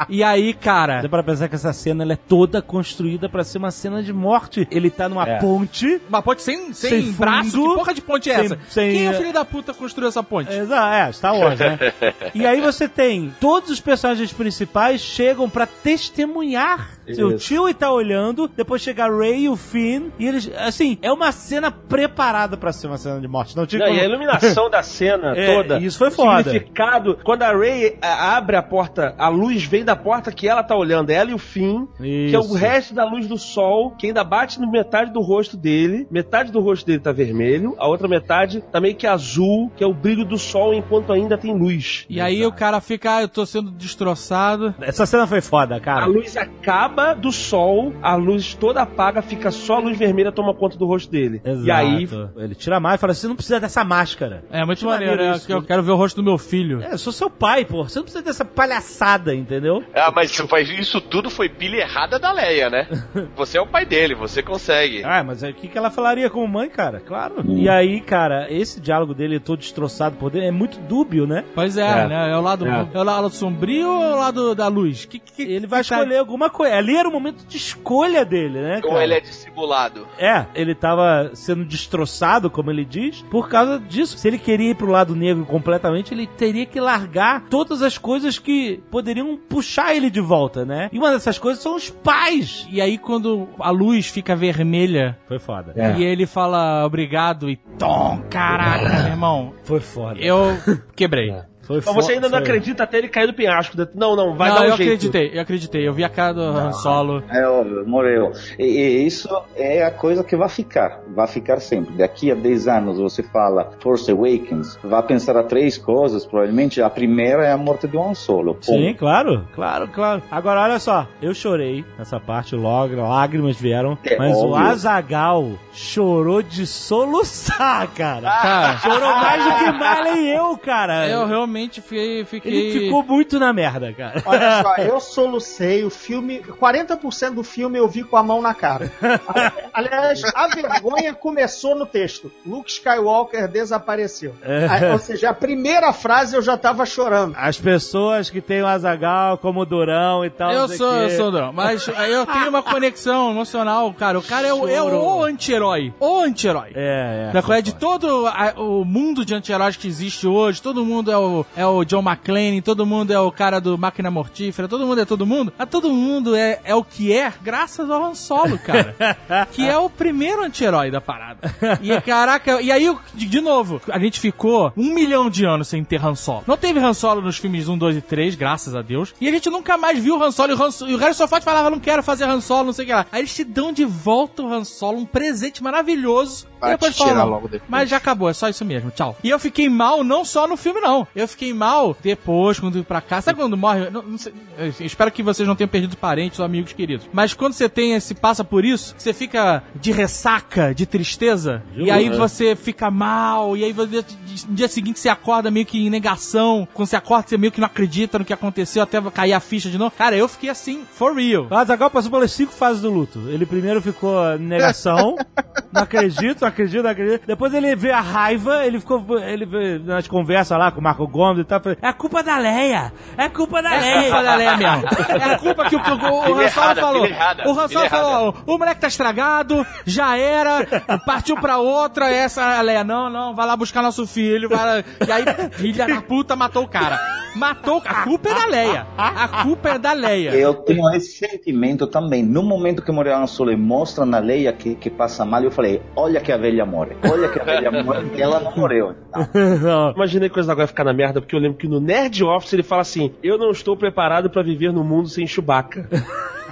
E 0.09 0.23
aí, 0.23 0.53
cara... 0.53 1.01
Dá 1.01 1.07
pra 1.07 1.23
pensar 1.23 1.47
que 1.47 1.55
essa 1.55 1.71
cena 1.71 2.03
ela 2.03 2.13
é 2.13 2.15
toda 2.17 2.61
construída 2.61 3.29
pra 3.29 3.43
ser 3.43 3.57
uma 3.59 3.71
cena 3.71 4.01
de 4.03 4.11
morte. 4.11 4.67
Ele 4.69 4.89
tá 4.89 5.07
numa 5.07 5.23
É. 5.27 5.39
ponte. 5.39 6.01
Uma 6.09 6.21
ponte 6.21 6.41
sem, 6.41 6.73
sem, 6.73 6.89
Sem 7.03 7.11
braço? 7.11 7.51
fundo, 7.51 7.69
Que 7.69 7.75
porra 7.75 7.93
de 7.93 8.01
ponte 8.01 8.29
é 8.29 8.35
sem- 8.35 8.45
essa? 8.45 8.59
sem- 8.69 8.91
Quem 8.91 9.05
é 9.05 9.11
o 9.11 9.13
filho 9.13 9.31
da 9.31 9.45
puta 9.45 9.71
que 9.71 9.79
construiu 9.79 10.09
essa 10.09 10.23
ponte? 10.23 10.51
Exato, 10.51 10.93
é, 10.93 11.11
Star 11.13 11.35
Wars, 11.37 11.59
né? 11.59 11.79
e 12.33 12.45
aí 12.45 12.59
você 12.59 12.87
tem 12.89 13.33
todos 13.39 13.69
os 13.69 13.79
personagens 13.79 14.33
principais 14.33 14.99
chegam 15.13 15.49
pra 15.49 15.67
testemunhar. 15.67 16.97
Se 17.11 17.23
o 17.23 17.35
Isso. 17.35 17.47
tio 17.47 17.73
tá 17.73 17.91
olhando, 17.91 18.47
depois 18.47 18.81
chega 18.81 19.05
a 19.05 19.09
Ray 19.09 19.43
e 19.45 19.49
o 19.49 19.55
Finn, 19.55 20.09
e 20.19 20.27
eles, 20.27 20.49
assim, 20.57 20.97
é 21.01 21.11
uma 21.11 21.31
cena 21.31 21.71
preparada 21.71 22.55
pra 22.57 22.71
ser 22.71 22.87
uma 22.87 22.97
cena 22.97 23.19
de 23.19 23.27
morte. 23.27 23.55
Não 23.55 23.65
tinha 23.65 23.79
Não, 23.79 23.87
como- 23.87 23.97
e 23.99 24.01
a 24.01 24.05
iluminação 24.05 24.69
da 24.69 24.81
cena 24.83 25.33
É, 25.37 25.55
toda. 25.55 25.79
isso 25.79 25.97
foi 25.97 26.07
o 26.09 26.11
foda. 26.11 26.43
significado. 26.51 27.17
Quando 27.23 27.43
a 27.43 27.51
Ray 27.51 27.97
a- 28.01 28.37
abre 28.37 28.55
a 28.55 28.63
porta, 28.63 29.15
a 29.17 29.27
luz 29.29 29.63
vem 29.65 29.83
da 29.83 29.95
porta 29.95 30.31
que 30.31 30.47
ela 30.47 30.63
tá 30.63 30.75
olhando, 30.75 31.09
ela 31.09 31.31
e 31.31 31.33
o 31.33 31.37
Finn, 31.37 31.85
que 31.97 32.33
é 32.33 32.39
o 32.39 32.41
Isso. 32.43 32.53
resto 32.53 32.93
da 32.93 33.05
luz 33.05 33.27
do 33.27 33.37
sol, 33.37 33.91
que 33.91 34.07
ainda 34.07 34.23
bate 34.23 34.59
no 34.59 34.69
metade 34.69 35.11
do 35.11 35.21
rosto 35.21 35.57
dele. 35.57 36.07
Metade 36.11 36.51
do 36.51 36.59
rosto 36.59 36.85
dele 36.85 36.99
tá 36.99 37.11
vermelho, 37.11 37.75
a 37.77 37.87
outra 37.87 38.07
metade 38.07 38.61
tá 38.71 38.79
meio 38.79 38.95
que 38.95 39.07
azul, 39.07 39.71
que 39.75 39.83
é 39.83 39.87
o 39.87 39.93
brilho 39.93 40.23
do 40.25 40.37
sol 40.37 40.73
enquanto 40.73 41.11
ainda 41.11 41.37
tem 41.37 41.53
luz. 41.57 42.05
E 42.09 42.21
aí 42.21 42.45
o 42.45 42.51
cara 42.51 42.79
fica, 42.79 43.17
ah, 43.17 43.21
eu 43.21 43.27
tô 43.27 43.45
sendo 43.45 43.71
destroçado. 43.71 44.73
Essa 44.81 45.05
cena 45.05 45.25
foi 45.27 45.41
foda, 45.41 45.75
A 45.77 45.79
cara. 45.79 46.05
luz 46.05 46.35
acaba 46.37 46.92
do 47.19 47.31
sol, 47.31 47.93
a 48.01 48.15
luz 48.15 48.53
toda 48.53 48.81
apaga, 48.81 49.21
fica 49.21 49.51
só 49.51 49.75
a 49.75 49.79
luz 49.79 49.97
vermelha 49.97 50.31
toma 50.31 50.53
conta 50.53 50.77
do 50.77 50.85
rosto 50.85 51.11
dele. 51.11 51.41
Exato. 51.43 51.65
E 51.67 51.71
aí 51.71 52.07
Ele 52.37 52.55
tira 52.55 52.79
mais 52.79 52.95
e 52.95 53.01
fala: 53.01 53.13
você 53.13 53.27
não 53.27 53.35
precisa 53.35 53.59
dessa 53.59 53.83
máscara. 53.83 54.43
É 54.51 54.63
muito 54.65 54.79
Que 54.79 54.85
maneiro, 54.85 55.11
maneiro 55.13 55.31
né? 55.31 55.37
isso. 55.37 55.47
Que 55.47 55.53
Eu 55.53 55.61
quero 55.63 55.83
ver 55.83 55.91
o 55.91 55.95
rosto 55.95 56.15
do 56.17 56.23
meu 56.23 56.37
filho. 56.37 56.81
É, 56.81 56.93
eu 56.93 56.97
sou 56.97 57.11
seu 57.13 57.29
pai, 57.29 57.65
pô. 57.65 57.83
Você 57.83 57.97
não 57.99 58.03
precisa 58.03 58.23
dessa 58.23 58.45
palhaçada, 58.45 59.33
entendeu? 59.35 59.83
Ah, 59.93 60.11
mas 60.15 60.31
isso, 60.31 60.47
foi- 60.47 60.63
isso 60.63 60.99
tudo 61.01 61.29
foi 61.29 61.49
pilha 61.49 61.77
errada 61.81 62.17
da 62.19 62.31
Leia, 62.31 62.69
né? 62.69 62.87
Você 63.35 63.57
é 63.57 63.61
o 63.61 63.67
pai 63.67 63.85
dele, 63.85 64.15
você 64.15 64.41
consegue. 64.41 65.03
Ah, 65.03 65.23
mas 65.23 65.43
aí 65.43 65.51
o 65.51 65.55
que, 65.55 65.67
que 65.67 65.77
ela 65.77 65.89
falaria 65.89 66.29
como 66.29 66.47
mãe, 66.47 66.69
cara? 66.69 66.99
Claro. 66.99 67.43
E 67.47 67.67
aí, 67.69 67.99
cara, 68.01 68.47
esse 68.51 68.79
diálogo 68.79 69.13
dele 69.13 69.39
todo 69.39 69.59
destroçado 69.59 70.15
por 70.17 70.29
dentro 70.31 70.47
é 70.47 70.51
muito 70.51 70.79
dúbio, 70.79 71.25
né? 71.27 71.43
Pois 71.55 71.77
é, 71.77 71.81
É. 72.03 72.07
né? 72.07 72.31
É 72.31 72.37
o 72.37 72.41
lado, 72.41 72.67
É. 72.67 72.87
é. 72.93 72.99
o 72.99 73.03
lado 73.03 73.29
sombrio 73.29 73.89
ou 73.89 74.03
é 74.03 74.13
o 74.13 74.17
lado 74.17 74.55
da 74.55 74.67
luz? 74.67 75.05
Que, 75.05 75.19
que, 75.19 75.41
Ele 75.43 75.67
vai 75.67 75.83
que 75.83 75.89
tá- 75.89 75.97
escolher 75.99 76.17
alguma 76.17 76.49
coisa. 76.49 76.73
É 76.83 76.93
ali 76.93 76.97
era 76.97 77.07
o 77.07 77.11
momento 77.11 77.45
de 77.47 77.57
escolha 77.57 78.25
dele, 78.25 78.61
né? 78.61 78.81
Ou 78.83 78.91
cara? 78.91 79.03
ele 79.03 79.13
é 79.13 79.19
dissimulado? 79.19 80.07
É, 80.17 80.45
ele 80.53 80.75
tava 80.75 81.31
sendo 81.33 81.63
destroçado, 81.63 82.49
como 82.49 82.69
ele 82.69 82.83
diz, 82.85 83.21
por 83.23 83.49
causa 83.49 83.79
disso. 83.79 84.17
Se 84.17 84.27
ele 84.27 84.37
queria 84.37 84.71
ir 84.71 84.75
pro 84.75 84.91
lado 84.91 85.15
negro 85.15 85.45
completamente, 85.45 86.13
ele 86.13 86.27
teria 86.27 86.65
que 86.65 86.79
largar 86.79 87.45
todas 87.49 87.81
as 87.81 87.97
coisas 87.97 88.37
que 88.37 88.81
poderiam 88.91 89.37
puxar 89.37 89.95
ele 89.95 90.09
de 90.09 90.19
volta, 90.19 90.65
né? 90.65 90.89
E 90.91 90.97
uma 90.99 91.11
dessas 91.11 91.39
coisas 91.39 91.61
são 91.63 91.75
os 91.75 91.89
pais. 91.89 92.67
E 92.69 92.81
aí, 92.81 92.97
quando 92.97 93.47
a 93.59 93.69
luz 93.69 94.07
fica 94.07 94.35
vermelha 94.35 95.17
Foi 95.27 95.39
foda. 95.39 95.73
É. 95.75 95.97
e 95.97 96.03
ele 96.03 96.25
fala 96.25 96.85
obrigado 96.85 97.49
e 97.49 97.55
tom, 97.77 98.21
caraca, 98.29 99.03
meu 99.03 99.11
irmão, 99.11 99.53
Foi 99.63 99.79
foda. 99.79 100.19
eu 100.19 100.57
quebrei. 100.95 101.33
Foi 101.63 101.77
Mas 101.85 101.95
você 101.95 102.13
ainda 102.13 102.27
não 102.29 102.37
foi- 102.39 102.47
acredita 102.47 102.83
até 102.83 102.97
ele 102.97 103.07
cair 103.07 103.27
do 103.27 103.33
penhasco. 103.33 103.75
Não, 103.95 104.15
não, 104.15 104.35
vai 104.35 104.49
não, 104.49 104.55
dar 104.55 104.61
um 104.61 104.65
eu 104.65 104.77
jeito. 104.77 104.89
acreditei, 104.89 105.31
eu 105.33 105.41
acreditei. 105.41 105.87
Eu 105.87 105.93
vi 105.93 106.03
a 106.03 106.09
cara 106.09 106.33
do 106.33 106.41
Han 106.41 106.71
Solo. 106.73 107.23
É 107.29 107.47
óbvio, 107.47 107.87
morreu. 107.87 108.31
E, 108.59 108.63
e 108.65 109.05
isso 109.07 109.29
é 109.55 109.83
a 109.83 109.91
coisa 109.91 110.23
que 110.23 110.35
vai 110.35 110.49
ficar, 110.49 110.99
vai 111.15 111.25
ficar 111.27 111.59
sempre. 111.61 111.95
Daqui 111.95 112.31
a 112.31 112.35
10 112.35 112.67
anos 112.67 112.97
você 112.99 113.23
fala 113.23 113.71
Force 113.79 114.11
Awakens, 114.11 114.77
vai 114.83 115.01
pensar 115.03 115.37
a 115.37 115.43
três 115.43 115.77
coisas, 115.77 116.25
provavelmente 116.25 116.81
a 116.81 116.89
primeira 116.89 117.45
é 117.45 117.51
a 117.51 117.57
morte 117.57 117.87
de 117.87 117.97
Han 117.97 118.13
Solo. 118.13 118.57
Sim, 118.61 118.93
claro, 118.93 119.47
claro, 119.55 119.87
claro. 119.87 120.21
Agora, 120.29 120.61
olha 120.63 120.79
só, 120.79 121.07
eu 121.21 121.33
chorei 121.33 121.85
nessa 121.97 122.19
parte, 122.19 122.55
logo, 122.55 122.95
lágrimas 122.95 123.55
vieram, 123.55 123.97
É 124.03 124.17
mas 124.17 124.35
o 124.35 124.49
óbvio. 124.49 124.67
Azagal 124.67 125.51
chorou 125.71 126.41
de 126.41 126.65
soluçar, 126.67 127.87
cara. 127.95 128.29
Cara, 128.29 128.77
Chorou 128.79 129.15
mais 129.15 129.43
do 129.45 129.51
que 129.63 129.71
Marley 129.79 130.23
e 130.25 130.35
eu, 130.35 130.57
cara. 130.57 131.07
eu 131.07 131.25
realmente 131.25 131.52
fui, 131.81 132.25
fiquei... 132.25 132.53
Ele 132.53 132.79
ficou 132.85 133.03
muito 133.03 133.39
na 133.39 133.51
merda, 133.53 133.91
cara. 133.93 134.21
Olha 134.25 134.61
só, 134.61 134.75
eu 134.81 134.99
solucei 134.99 135.83
o 135.83 135.89
filme. 135.89 136.39
40% 136.41 137.31
do 137.31 137.43
filme 137.43 137.77
eu 137.77 137.87
vi 137.87 138.03
com 138.03 138.17
a 138.17 138.23
mão 138.23 138.41
na 138.41 138.53
cara. 138.53 138.91
Aliás, 139.73 140.21
a 140.35 140.47
vergonha 140.47 141.13
começou 141.13 141.75
no 141.75 141.85
texto. 141.85 142.31
Luke 142.45 142.69
Skywalker 142.71 143.47
desapareceu. 143.47 144.35
Aí, 144.69 144.91
Ou 144.91 144.99
seja, 144.99 145.29
a 145.29 145.33
primeira 145.33 145.91
frase 145.93 146.35
eu 146.35 146.41
já 146.41 146.57
tava 146.57 146.85
chorando. 146.85 147.33
As 147.37 147.57
pessoas 147.57 148.29
que 148.29 148.41
têm 148.41 148.61
o 148.61 148.67
Azagal 148.67 149.37
como 149.37 149.61
o 149.61 149.65
Durão 149.65 150.23
e 150.25 150.29
tal. 150.29 150.51
Eu 150.51 150.67
sou, 150.67 150.91
o 150.91 150.95
eu 151.01 151.09
sou 151.09 151.31
não, 151.31 151.51
mas 151.53 151.87
eu 151.87 152.25
tenho 152.25 152.49
uma 152.49 152.63
conexão 152.63 153.31
emocional, 153.31 153.93
cara. 153.93 154.19
O 154.19 154.23
cara 154.23 154.47
é 154.47 154.53
o, 154.53 154.67
é 154.67 154.81
o 154.81 155.23
anti-herói. 155.23 155.93
O 155.99 156.19
anti-herói. 156.19 156.71
É, 156.75 157.29
é. 157.29 157.33
Na 157.33 157.41
qual 157.41 157.57
é 157.57 157.61
de 157.61 157.73
todo 157.75 158.27
a- 158.27 158.53
o 158.57 158.83
mundo 158.85 159.25
de 159.25 159.33
anti-heróis 159.33 159.75
que 159.75 159.87
existe 159.87 160.27
hoje, 160.27 160.61
todo 160.61 160.85
mundo 160.85 161.11
é 161.11 161.17
o, 161.17 161.42
é 161.55 161.65
o 161.65 161.83
John 161.83 162.01
McClane, 162.01 162.61
todo 162.61 162.85
mundo 162.85 163.11
é 163.11 163.19
o 163.19 163.31
cara 163.31 163.59
do 163.59 163.77
Máquina 163.77 164.09
Mortífera, 164.09 164.67
todo 164.67 164.85
mundo 164.85 165.01
é 165.01 165.05
todo 165.05 165.25
mundo. 165.25 165.53
A 165.57 165.65
todo 165.65 165.91
mundo 165.91 166.35
é, 166.35 166.59
é 166.63 166.75
o 166.75 166.83
que 166.83 167.13
é, 167.13 167.31
graças 167.41 167.89
ao 167.89 168.03
Han 168.03 168.15
Solo, 168.15 168.57
cara. 168.59 168.95
que 169.51 169.67
é 169.67 169.77
o 169.77 169.89
primeiro 169.89 170.43
anti-herói 170.43 170.91
da 170.91 171.01
parada. 171.01 171.53
E 171.81 171.99
caraca, 172.01 172.61
e 172.61 172.71
aí, 172.71 172.95
de, 173.13 173.41
novo, 173.41 173.81
a 173.89 173.99
gente 173.99 174.19
ficou 174.19 174.71
um 174.75 174.93
milhão 174.93 175.29
de 175.29 175.45
anos 175.45 175.67
sem 175.67 175.83
ter 175.83 176.03
Han 176.03 176.15
Solo. 176.15 176.43
Não 176.47 176.57
teve 176.57 176.79
Han 176.79 176.93
Solo 176.93 177.21
nos 177.21 177.37
filmes 177.37 177.67
1, 177.67 177.77
2 177.77 177.97
e 177.97 178.01
3, 178.01 178.35
graças 178.35 178.75
a 178.75 178.81
Deus. 178.81 179.13
E 179.19 179.27
a 179.27 179.31
gente 179.31 179.49
nunca 179.49 179.77
mais 179.77 179.99
viu 179.99 180.17
o 180.17 180.23
Han 180.23 180.31
Solo. 180.31 180.51
E 180.51 180.55
o, 180.55 180.63
Han, 180.63 180.69
e 180.87 180.95
o 180.95 180.97
Harrison 180.97 181.27
Ford 181.27 181.43
falava, 181.43 181.69
não 181.69 181.79
quero 181.79 182.03
fazer 182.03 182.25
Han 182.25 182.41
Solo, 182.41 182.65
não 182.65 182.73
sei 182.73 182.85
o 182.85 182.87
que 182.87 182.93
lá. 182.93 183.05
Aí 183.11 183.21
eles 183.21 183.33
te 183.33 183.43
dão 183.43 183.71
de 183.71 183.85
volta 183.85 184.43
o 184.43 184.51
Han 184.51 184.63
Solo, 184.63 184.99
um 184.99 185.05
presente 185.05 185.63
maravilhoso. 185.63 186.47
Vai 186.63 186.71
e 186.71 186.73
depois 186.73 186.95
te 186.95 187.03
tirar 187.03 187.09
falam, 187.15 187.29
logo 187.29 187.47
depois. 187.47 187.69
mas 187.69 187.89
já 187.89 187.97
acabou, 187.97 188.29
é 188.29 188.33
só 188.33 188.49
isso 188.49 188.63
mesmo, 188.65 188.91
tchau. 188.91 189.17
E 189.23 189.29
eu 189.29 189.39
fiquei 189.39 189.69
mal 189.69 190.03
não 190.03 190.23
só 190.23 190.47
no 190.47 190.57
filme, 190.57 190.79
não. 190.79 191.07
Eu 191.15 191.27
fiquei 191.27 191.53
mal 191.53 191.95
depois, 192.01 192.59
quando 192.59 192.73
fui 192.73 192.83
pra 192.83 193.01
cá. 193.01 193.21
Sabe 193.21 193.39
quando 193.39 193.57
morre? 193.57 193.89
Não, 193.89 194.01
não 194.01 194.17
sei, 194.17 194.33
eu 194.57 194.73
espero 194.79 195.11
que 195.11 195.23
vocês 195.23 195.47
não 195.47 195.55
tenham 195.55 195.67
perdido 195.67 195.97
parentes 195.97 196.39
ou 196.39 196.45
amigos 196.45 196.73
queridos. 196.73 197.07
Mas 197.11 197.33
quando 197.33 197.53
você 197.53 197.67
tem 197.69 197.93
esse, 197.93 198.13
passa 198.15 198.43
por 198.43 198.63
isso, 198.65 198.95
você 198.97 199.13
fica 199.13 199.63
de 199.75 199.91
ressaca, 199.91 200.73
de 200.73 200.85
tristeza, 200.85 201.63
e 201.75 201.89
aí 201.91 202.09
você 202.09 202.55
fica 202.55 202.89
mal, 202.91 203.55
e 203.57 203.63
aí 203.63 203.73
você, 203.73 204.03
no 204.47 204.55
dia 204.55 204.67
seguinte 204.67 204.99
você 204.99 205.09
acorda 205.09 205.51
meio 205.51 205.65
que 205.65 205.85
em 205.85 205.89
negação. 205.89 206.67
Quando 206.73 206.87
você 206.87 206.95
acorda, 206.95 207.27
você 207.27 207.37
meio 207.37 207.51
que 207.51 207.59
não 207.59 207.67
acredita 207.67 208.19
no 208.19 208.25
que 208.25 208.33
aconteceu, 208.33 208.83
até 208.83 209.01
cair 209.11 209.33
a 209.33 209.39
ficha 209.39 209.69
de 209.69 209.77
novo. 209.77 209.91
Cara, 209.97 210.15
eu 210.15 210.27
fiquei 210.27 210.49
assim, 210.49 210.83
for 210.91 211.13
real. 211.15 211.47
O 211.49 211.55
Azagal 211.55 211.89
passou 211.89 212.11
pelas 212.11 212.31
cinco 212.31 212.51
fases 212.51 212.81
do 212.81 212.89
luto. 212.89 213.19
Ele 213.29 213.45
primeiro 213.45 213.81
ficou 213.81 214.35
em 214.35 214.39
negação, 214.39 215.15
não 215.73 215.81
acredito, 215.81 216.41
não 216.41 216.47
acredito, 216.47 216.83
não 216.83 216.89
acredito. 216.91 217.25
Depois 217.27 217.53
ele 217.53 217.75
veio 217.75 217.95
a 217.95 218.01
raiva, 218.01 218.65
ele 218.65 218.79
ficou 218.79 219.03
ele 219.19 219.45
veio 219.45 219.79
nas 219.83 220.07
conversas 220.07 220.57
lá 220.57 220.71
com 220.71 220.79
o 220.79 220.83
Marco 220.83 221.07
Gomes 221.07 221.41
e 221.41 221.43
tal. 221.45 221.59
falou, 221.61 221.77
É 221.81 221.87
a 221.87 221.93
culpa 221.93 222.23
da 222.23 222.37
Leia! 222.37 222.93
É 223.17 223.29
culpa 223.29 223.61
da 223.61 223.73
É 223.75 223.79
Leia! 223.79 224.01
culpa 224.03 224.23
da 224.23 224.35
Leia 224.35 224.57
mesmo. 224.57 224.83
É 225.09 225.23
a 225.33 225.39
culpa 225.39 225.69
que 225.69 225.75
o, 225.75 225.79
o, 225.79 226.35
o 226.35 226.41
errada, 226.41 226.81
falou. 226.81 227.05
errada, 227.05 227.49
O 227.49 227.53
Solo 227.67 227.89
falou, 227.89 228.35
o 228.45 228.57
moleque 228.57 228.81
tá 228.81 228.87
estragado, 228.87 229.65
já 229.85 230.17
era, 230.17 230.65
partiu 231.05 231.35
pra 231.37 231.57
outra, 231.57 232.09
essa 232.11 232.43
a 232.57 232.61
Leia, 232.61 232.83
não, 232.83 233.09
não, 233.09 233.35
vai 233.35 233.45
lá 233.45 233.55
buscar 233.55 233.81
nosso 233.81 234.05
filho, 234.05 234.49
vai 234.49 234.65
lá. 234.65 234.83
E 235.07 235.11
aí, 235.11 235.23
filha 235.53 235.87
da 235.87 236.01
puta, 236.01 236.35
matou 236.35 236.63
o 236.63 236.67
cara. 236.67 236.99
Matou, 237.35 237.81
a 237.85 238.03
culpa 238.03 238.29
é 238.29 238.33
da 238.33 238.45
Leia. 238.45 238.87
A 238.97 239.43
culpa 239.43 239.69
é 239.69 239.79
da 239.79 239.93
Leia. 239.93 240.31
Eu 240.35 240.53
tenho 240.53 240.87
esse 240.95 241.17
sentimento 241.17 241.87
também. 241.87 242.21
No 242.23 242.43
momento 242.43 242.81
que 242.81 242.91
Han 242.91 243.27
Solo 243.27 243.51
e 243.51 243.57
mostra 243.57 244.05
na 244.05 244.19
Leia 244.19 244.53
que, 244.53 244.75
que 244.75 244.89
passa 244.89 245.25
mal, 245.25 245.43
eu 245.43 245.51
falei, 245.51 245.62
olha 245.95 246.19
que 246.21 246.31
a 246.31 246.37
velha 246.37 246.65
morre. 246.65 246.95
Olha 247.03 247.29
que 247.29 247.39
a 247.39 247.43
velha 247.43 247.71
morre. 247.83 248.21
Ela 248.21 248.39
não 248.39 248.55
morreu. 248.55 248.95
Não. 249.33 249.59
Não. 249.59 249.91
Imaginei 249.95 250.29
que 250.29 250.37
o 250.37 250.39
Azaghal 250.39 250.63
ia 250.63 250.67
ficar 250.67 250.83
na 250.83 250.93
merda, 250.93 251.21
porque 251.21 251.35
eu 251.35 251.39
lembro 251.39 251.57
que 251.57 251.67
no 251.67 251.79
Nerd 251.79 252.23
Office 252.23 252.53
ele 252.53 252.63
fala 252.63 252.81
assim: 252.81 253.13
Eu 253.23 253.37
não 253.37 253.51
estou 253.51 253.75
preparado 253.75 254.29
pra 254.29 254.41
viver 254.41 254.71
no 254.71 254.83
mundo 254.83 255.07
sem 255.09 255.25
Chewbacca. 255.27 255.87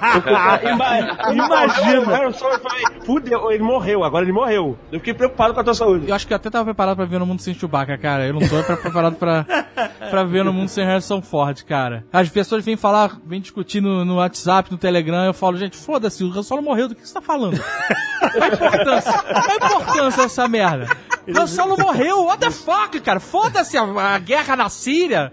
Imagina! 1.33 1.99
O 2.01 2.05
Harrison 2.05 2.39
Ford 2.49 2.61
falei, 2.61 2.83
Fudeu, 3.05 3.51
ele 3.51 3.63
morreu, 3.63 4.03
agora 4.03 4.23
ele 4.25 4.31
morreu. 4.31 4.77
Eu 4.91 4.99
fiquei 4.99 5.13
preocupado 5.13 5.53
com 5.53 5.59
a 5.59 5.63
tua 5.63 5.73
saúde. 5.73 6.07
Eu 6.09 6.15
acho 6.15 6.25
que 6.27 6.33
eu 6.33 6.35
até 6.35 6.49
tava 6.49 6.65
preparado 6.65 6.95
pra 6.97 7.05
ver 7.05 7.19
no 7.19 7.25
mundo 7.25 7.41
sem 7.41 7.53
Chewbacca, 7.53 7.97
cara. 7.97 8.25
Eu 8.25 8.33
não 8.33 8.41
tô 8.47 8.63
pre- 8.63 8.77
preparado 8.77 9.15
pra, 9.15 9.45
pra 10.09 10.23
ver 10.23 10.43
no 10.43 10.53
mundo 10.53 10.69
sem 10.69 10.85
Harrison 10.85 11.21
Ford, 11.21 11.61
cara. 11.63 12.05
As 12.11 12.29
pessoas 12.29 12.63
vêm 12.65 12.75
falar, 12.75 13.17
vêm 13.25 13.41
discutir 13.41 13.81
no, 13.81 14.03
no 14.05 14.15
WhatsApp, 14.15 14.71
no 14.71 14.77
Telegram, 14.77 15.25
eu 15.25 15.33
falo, 15.33 15.57
gente, 15.57 15.77
foda-se, 15.77 16.23
o 16.23 16.31
Han 16.37 16.43
Solo 16.43 16.61
morreu, 16.61 16.87
do 16.87 16.95
que 16.95 17.07
você 17.07 17.13
tá 17.13 17.21
falando? 17.21 17.59
Qual 17.59 18.43
a 18.43 18.47
importância? 18.47 19.13
Qual 19.13 19.49
a 19.51 19.55
importância 19.55 20.23
dessa 20.23 20.47
merda? 20.47 20.87
Han 21.35 21.47
Solo 21.47 21.77
morreu, 21.77 22.25
what 22.25 22.39
the 22.39 22.51
fuck, 22.51 22.99
cara? 22.99 23.19
Foda-se 23.19 23.77
a, 23.77 23.83
a 24.15 24.17
guerra 24.19 24.55
na 24.55 24.69
Síria. 24.69 25.31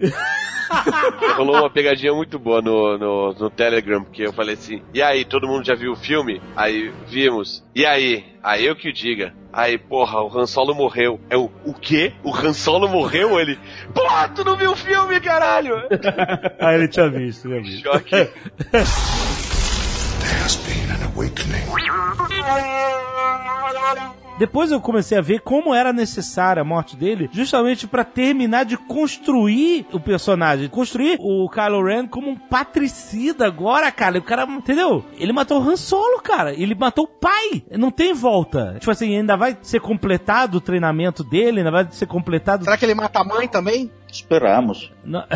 Rolou 1.36 1.56
uma 1.56 1.70
pegadinha 1.70 2.12
muito 2.12 2.38
boa 2.38 2.60
no, 2.60 2.98
no, 2.98 3.32
no 3.32 3.50
Telegram, 3.50 4.02
porque 4.02 4.26
eu 4.26 4.32
falei 4.32 4.54
assim, 4.54 4.82
e 4.92 5.02
aí, 5.02 5.24
todo 5.24 5.48
mundo 5.48 5.66
já 5.66 5.74
viu 5.74 5.92
o 5.92 5.96
filme? 5.96 6.40
Aí 6.56 6.92
vimos. 7.08 7.64
E 7.74 7.84
aí? 7.84 8.24
Aí 8.42 8.64
eu 8.64 8.76
que 8.76 8.88
o 8.88 8.92
diga. 8.92 9.34
Aí, 9.52 9.78
porra, 9.78 10.22
o 10.22 10.38
Han 10.38 10.46
Solo 10.46 10.74
morreu. 10.74 11.20
É 11.28 11.36
o, 11.36 11.50
o 11.64 11.74
quê? 11.74 12.12
O 12.22 12.34
Han 12.34 12.52
Solo 12.52 12.88
morreu? 12.88 13.40
Ele, 13.40 13.58
porra, 13.94 14.28
tu 14.28 14.44
não 14.44 14.56
viu 14.56 14.72
o 14.72 14.76
filme, 14.76 15.20
caralho? 15.20 15.76
Ah, 16.60 16.74
ele 16.74 16.88
tinha 16.88 17.08
visto, 17.08 17.48
tinha 20.48 21.08
visto. 21.08 21.46
Choque. 21.86 22.34
Depois 24.38 24.70
eu 24.70 24.80
comecei 24.80 25.18
a 25.18 25.20
ver 25.20 25.40
como 25.40 25.74
era 25.74 25.92
necessária 25.92 26.62
a 26.62 26.64
morte 26.64 26.96
dele, 26.96 27.28
justamente 27.32 27.88
pra 27.88 28.04
terminar 28.04 28.64
de 28.64 28.76
construir 28.76 29.84
o 29.92 29.98
personagem, 29.98 30.68
construir 30.68 31.18
o 31.20 31.48
Kylo 31.50 31.84
Ren 31.84 32.06
como 32.06 32.30
um 32.30 32.36
patricida 32.36 33.44
agora, 33.46 33.90
cara. 33.90 34.16
O 34.18 34.22
cara, 34.22 34.44
entendeu? 34.44 35.04
Ele 35.18 35.32
matou 35.32 35.60
o 35.60 35.68
Han 35.68 35.76
Solo, 35.76 36.20
cara. 36.22 36.54
Ele 36.54 36.76
matou 36.76 37.06
o 37.06 37.08
pai. 37.08 37.64
Não 37.72 37.90
tem 37.90 38.14
volta. 38.14 38.76
Tipo 38.78 38.92
assim, 38.92 39.16
ainda 39.16 39.36
vai 39.36 39.58
ser 39.60 39.80
completado 39.80 40.58
o 40.58 40.60
treinamento 40.60 41.24
dele, 41.24 41.58
ainda 41.58 41.72
vai 41.72 41.88
ser 41.90 42.06
completado. 42.06 42.62
Será 42.62 42.76
que 42.76 42.84
ele 42.84 42.94
mata 42.94 43.18
a 43.18 43.24
mãe 43.24 43.48
também? 43.48 43.90
Esperamos. 44.08 44.92
Não- 45.04 45.24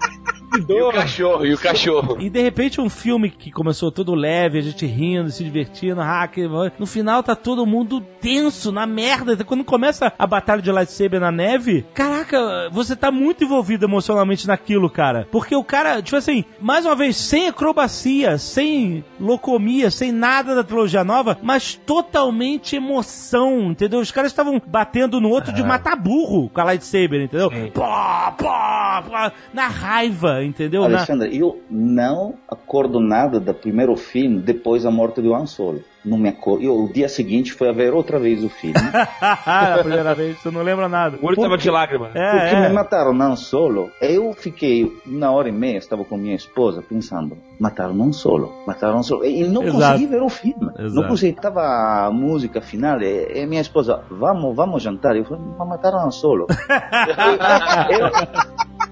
E 0.52 0.82
o 0.82 0.92
cachorro, 0.92 1.46
e 1.46 1.54
o 1.54 1.58
cachorro. 1.58 2.16
E 2.20 2.28
de 2.28 2.42
repente 2.42 2.80
um 2.80 2.90
filme 2.90 3.30
que 3.30 3.50
começou 3.50 3.92
todo 3.92 4.14
leve, 4.14 4.58
a 4.58 4.62
gente 4.62 4.84
rindo, 4.84 5.30
se 5.30 5.44
divertindo, 5.44 6.00
hacker, 6.00 6.48
no 6.78 6.86
final 6.86 7.22
tá 7.22 7.36
todo 7.36 7.64
mundo 7.64 8.00
tenso, 8.20 8.72
na 8.72 8.86
merda. 8.86 9.44
Quando 9.44 9.64
começa 9.64 10.12
a 10.18 10.26
batalha 10.26 10.60
de 10.60 10.70
lightsaber 10.72 11.20
na 11.20 11.30
neve, 11.30 11.84
caraca, 11.94 12.68
você 12.70 12.96
tá 12.96 13.10
muito 13.10 13.44
envolvido 13.44 13.84
emocionalmente 13.84 14.46
naquilo, 14.46 14.90
cara. 14.90 15.28
Porque 15.30 15.54
o 15.54 15.64
cara, 15.64 16.02
tipo 16.02 16.16
assim, 16.16 16.44
mais 16.60 16.84
uma 16.84 16.96
vez, 16.96 17.16
sem 17.16 17.48
acrobacia, 17.48 18.36
sem 18.38 19.04
locomia, 19.18 19.90
sem 19.90 20.10
nada 20.10 20.54
da 20.54 20.64
trilogia 20.64 21.04
nova, 21.04 21.38
mas 21.42 21.74
totalmente 21.74 22.76
emoção, 22.76 23.70
entendeu? 23.70 24.00
Os 24.00 24.10
caras 24.10 24.32
estavam 24.32 24.60
batendo 24.66 25.20
no 25.20 25.28
outro 25.28 25.52
de 25.52 25.62
matar 25.62 25.96
burro 25.96 26.48
com 26.48 26.60
a 26.60 26.64
lightsaber, 26.64 27.22
entendeu? 27.22 27.50
Pá, 27.72 28.34
pá, 28.36 29.04
pá, 29.08 29.32
na 29.54 29.68
raiva. 29.68 30.39
Entendeu? 30.44 30.82
Na- 30.82 30.98
Alexandre, 30.98 31.36
eu 31.36 31.60
não 31.70 32.34
acordo 32.48 33.00
nada 33.00 33.38
do 33.40 33.52
primeiro 33.54 33.96
filme 33.96 34.38
depois 34.40 34.82
da 34.84 34.90
morte 34.90 35.20
do 35.20 35.34
Han 35.34 35.46
Solo. 35.46 35.82
Não 36.04 36.16
me 36.16 36.30
acordo. 36.30 36.64
Eu, 36.64 36.84
o 36.84 36.92
dia 36.92 37.08
seguinte 37.08 37.52
foi 37.52 37.68
a 37.68 37.72
ver 37.72 37.92
outra 37.92 38.18
vez 38.18 38.42
o 38.42 38.48
filme. 38.48 38.74
a 39.20 39.78
primeira 39.80 40.14
vez, 40.14 40.38
você 40.38 40.50
não 40.50 40.62
lembra 40.62 40.88
nada. 40.88 41.18
O 41.20 41.26
olho 41.26 41.36
tava 41.36 41.58
de 41.58 41.70
lágrima. 41.70 42.06
Porque 42.06 42.18
É, 42.18 42.60
me 42.60 42.66
é. 42.66 42.72
mataram 42.72 43.12
Han 43.20 43.36
Solo. 43.36 43.90
Eu 44.00 44.32
fiquei 44.32 44.90
uma 45.06 45.30
hora 45.30 45.48
e 45.48 45.52
meia, 45.52 45.76
estava 45.76 46.02
com 46.04 46.16
minha 46.16 46.34
esposa, 46.34 46.82
pensando, 46.82 47.36
mataram 47.58 48.00
Han 48.02 48.12
Solo, 48.12 48.50
mataram 48.66 49.02
Solo. 49.02 49.24
E 49.26 49.46
não 49.46 49.62
Exato. 49.62 49.78
consegui 49.78 50.06
ver 50.06 50.22
o 50.22 50.28
filme. 50.30 50.70
Exato. 50.78 50.94
Não 50.94 51.08
consegui. 51.08 51.32
Tava 51.40 52.06
a 52.06 52.10
música 52.10 52.60
final 52.62 53.00
e, 53.02 53.38
e 53.42 53.46
minha 53.46 53.60
esposa, 53.60 54.02
vamos, 54.10 54.56
vamos 54.56 54.82
jantar. 54.82 55.16
Eu 55.16 55.24
falei, 55.26 55.44
mas 55.58 55.68
mataram 55.68 55.98
Han 56.06 56.10
Solo. 56.10 56.46
eu, 57.90 58.10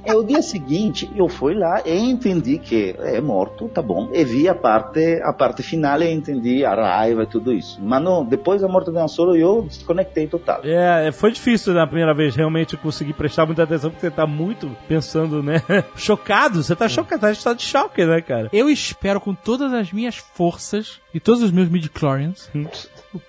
e 0.06 0.12
o 0.14 0.22
dia 0.24 0.40
seguinte, 0.40 1.10
eu 1.14 1.28
fui 1.28 1.54
lá 1.54 1.82
e 1.84 1.98
entendi 1.98 2.58
que 2.58 2.94
é 2.98 3.20
morto, 3.20 3.68
tá 3.68 3.82
bom. 3.82 4.08
E 4.12 4.24
vi 4.24 4.48
a 4.48 4.54
parte, 4.54 5.20
a 5.22 5.32
parte 5.32 5.62
final 5.62 6.00
e 6.00 6.10
entendi 6.10 6.64
a 6.64 6.74
raiva 6.98 7.22
e 7.22 7.26
tudo 7.26 7.52
isso. 7.52 7.78
Mas 7.80 8.02
não, 8.02 8.24
depois 8.24 8.60
da 8.60 8.68
morte 8.68 8.90
do 8.90 8.98
Han 8.98 9.08
Solo, 9.08 9.36
eu 9.36 9.62
desconectei 9.62 10.26
total. 10.26 10.60
É, 10.64 11.10
foi 11.12 11.32
difícil 11.32 11.72
na 11.72 11.86
primeira 11.86 12.12
vez 12.12 12.34
realmente 12.34 12.76
conseguir 12.76 13.12
prestar 13.12 13.46
muita 13.46 13.62
atenção, 13.62 13.90
porque 13.90 14.06
você 14.06 14.10
tá 14.10 14.26
muito 14.26 14.70
pensando, 14.86 15.42
né? 15.42 15.62
Chocado, 15.96 16.62
você 16.62 16.74
tá 16.74 16.88
chocado, 16.88 17.20
tá 17.20 17.30
em 17.30 17.32
estado 17.32 17.56
de 17.56 17.64
choque, 17.64 18.04
né, 18.04 18.20
cara? 18.20 18.48
Eu 18.52 18.68
espero 18.68 19.20
com 19.20 19.34
todas 19.34 19.72
as 19.72 19.92
minhas 19.92 20.16
forças 20.16 21.00
e 21.14 21.20
todos 21.20 21.42
os 21.42 21.50
meus 21.50 21.68
midichlorians 21.68 22.50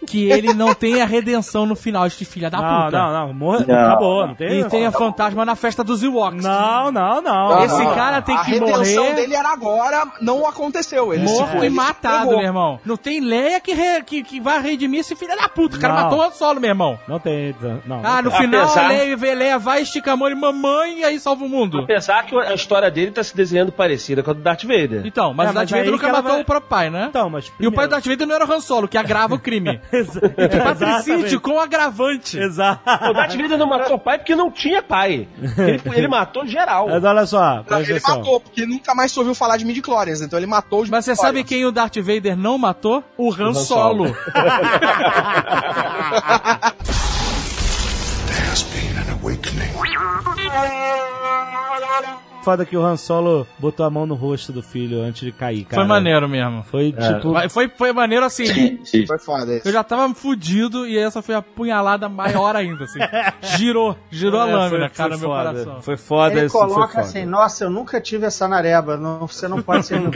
que 0.07 0.29
ele 0.31 0.53
não 0.53 0.73
tenha 0.73 1.05
redenção 1.05 1.65
no 1.65 1.75
final, 1.75 2.05
este 2.07 2.25
filho 2.25 2.49
da 2.49 2.61
Não, 2.61 2.85
puta. 2.85 2.97
não, 2.97 3.13
não, 3.27 3.33
morre, 3.33 3.65
Não. 3.67 3.75
acabou, 3.79 4.27
não 4.27 4.35
tem. 4.35 4.59
E 4.59 4.65
tenha 4.65 4.91
fantasma 4.91 5.45
na 5.45 5.55
festa 5.55 5.83
dos 5.83 6.01
Ewoks. 6.03 6.43
Não, 6.43 6.91
não, 6.91 7.21
não. 7.21 7.63
Esse 7.63 7.83
não. 7.83 7.93
cara 7.95 8.21
tem 8.21 8.35
a 8.35 8.43
que 8.43 8.51
redenção 8.51 9.03
morrer 9.03 9.15
dele 9.15 9.35
era 9.35 9.49
agora, 9.51 10.07
não 10.21 10.45
aconteceu. 10.47 11.13
Ele 11.13 11.23
morto 11.23 11.59
se- 11.59 11.65
e 11.65 11.69
matado, 11.69 12.19
pegou. 12.25 12.37
meu 12.37 12.45
irmão. 12.47 12.79
Não 12.85 12.97
tem 12.97 13.19
Leia 13.19 13.59
que, 13.59 13.73
re- 13.73 14.03
que, 14.03 14.23
que 14.23 14.39
vai 14.39 14.61
redimir 14.61 14.99
esse 15.01 15.15
filho 15.15 15.35
da 15.35 15.47
puta. 15.49 15.77
O 15.77 15.79
cara 15.79 15.93
Não. 15.95 16.03
matou 16.03 16.19
o 16.19 16.21
Han 16.23 16.31
Solo, 16.31 16.59
meu 16.59 16.69
irmão. 16.69 16.99
Não 17.07 17.19
tem. 17.19 17.55
Não, 17.85 18.01
Ah, 18.03 18.21
no 18.21 18.29
não 18.29 18.31
tem. 18.31 18.41
final 18.41 18.63
Apesar- 18.63 18.85
a 18.85 18.87
Leia, 18.89 19.17
vê 19.17 19.35
Leia 19.35 19.59
vai, 19.59 19.81
estica 19.81 20.13
a 20.13 20.17
mão 20.17 20.29
e 20.29 20.35
mamãe 20.35 20.99
e 20.99 21.03
aí 21.03 21.19
salva 21.19 21.43
o 21.45 21.49
mundo. 21.49 21.79
Apesar 21.79 22.23
que 22.25 22.35
a 22.37 22.53
história 22.53 22.89
dele 22.89 23.11
tá 23.11 23.23
se 23.23 23.35
desenhando 23.35 23.71
parecida 23.71 24.23
com 24.23 24.31
a 24.31 24.33
do 24.33 24.41
Darth 24.41 24.63
Vader. 24.63 25.03
Então, 25.05 25.33
mas 25.33 25.47
É, 25.47 25.51
o 25.51 25.53
Darth 25.53 25.69
mas 25.71 25.79
Vader 25.79 25.91
nunca 25.91 26.07
matou 26.07 26.31
vai- 26.31 26.41
o 26.41 26.45
próprio 26.45 26.69
pai, 26.69 26.89
né? 26.89 27.05
Então, 27.09 27.29
mas. 27.29 27.45
E 27.59 27.67
o 27.67 27.71
pai 27.71 27.85
do 27.87 27.89
primeiro- 27.89 27.89
Darth 27.91 28.05
Vader 28.05 28.27
não 28.27 28.35
era 28.35 28.45
o 28.45 28.51
Han 28.53 28.59
Solo, 28.61 28.87
que 28.87 28.97
agrava 28.97 29.35
o 29.35 29.39
crime. 29.39 29.78
Exa- 29.91 30.21
É 30.37 30.47
patricídio 30.47 31.41
com 31.41 31.59
agravante. 31.59 32.37
Exato. 32.37 32.81
O 33.09 33.13
Darth 33.13 33.35
Vader 33.35 33.57
não 33.57 33.67
matou 33.67 33.95
o 33.95 33.99
pai 33.99 34.17
porque 34.17 34.35
não 34.35 34.51
tinha 34.51 34.81
pai. 34.81 35.27
Ele, 35.57 35.81
ele 35.97 36.07
matou 36.07 36.45
geral. 36.45 36.87
Mas 36.87 37.03
olha 37.03 37.25
só, 37.25 37.63
Não, 37.69 37.79
Ele 37.79 37.91
atenção. 37.93 38.17
matou, 38.17 38.39
porque 38.39 38.65
nunca 38.65 38.93
mais 38.95 39.11
se 39.11 39.19
ouviu 39.19 39.35
falar 39.35 39.57
de 39.57 39.65
midichlorians, 39.65 40.21
então 40.21 40.37
ele 40.37 40.45
matou 40.47 40.81
os 40.81 40.89
Mas 40.89 41.05
você 41.05 41.15
sabe 41.15 41.43
quem 41.43 41.65
o 41.65 41.71
Darth 41.71 41.97
Vader 41.97 42.37
não 42.37 42.57
matou? 42.57 43.03
O 43.17 43.33
Han, 43.33 43.49
Han 43.49 43.53
Solo. 43.53 44.07
Solo. 44.07 44.15
Foda 52.49 52.65
que 52.65 52.75
o 52.75 52.83
Han 52.83 52.97
Solo 52.97 53.45
botou 53.59 53.85
a 53.85 53.89
mão 53.91 54.07
no 54.07 54.15
rosto 54.15 54.51
do 54.51 54.63
filho 54.63 55.01
antes 55.03 55.21
de 55.21 55.31
cair, 55.31 55.65
cara. 55.65 55.81
Foi 55.83 55.87
maneiro 55.87 56.27
mesmo. 56.27 56.63
Foi 56.63 56.91
tipo. 56.91 57.31
Mas 57.31 57.53
Foi, 57.53 57.69
foi 57.69 57.93
maneiro 57.93 58.25
assim. 58.25 58.79
Sim. 58.83 59.05
Foi 59.05 59.19
foda 59.19 59.53
esse. 59.55 59.67
Eu 59.67 59.71
já 59.71 59.83
tava 59.83 60.11
fudido 60.15 60.87
e 60.87 60.97
essa 60.97 61.21
foi 61.21 61.35
a 61.35 61.41
punhalada 61.43 62.09
maior 62.09 62.55
ainda, 62.55 62.85
assim. 62.85 62.99
Girou, 63.57 63.95
girou 64.09 64.41
a 64.41 64.49
É, 64.49 64.53
lâmina, 64.55 64.87
foi- 64.89 64.97
cara, 64.97 65.09
foi 65.11 65.19
meu 65.19 65.29
foda. 65.29 65.49
coração. 65.51 65.81
Foi 65.83 65.97
foda 65.97 66.31
Ele 66.33 66.45
esse 66.47 66.51
foi 66.51 66.61
coloca 66.67 66.87
foda. 66.87 67.01
assim, 67.01 67.25
nossa, 67.25 67.63
eu 67.65 67.69
nunca 67.69 68.01
tive 68.01 68.25
essa 68.25 68.47
nareba, 68.47 68.97
não, 68.97 69.27
você 69.27 69.47
não 69.47 69.61
pode 69.61 69.85
ser. 69.85 69.99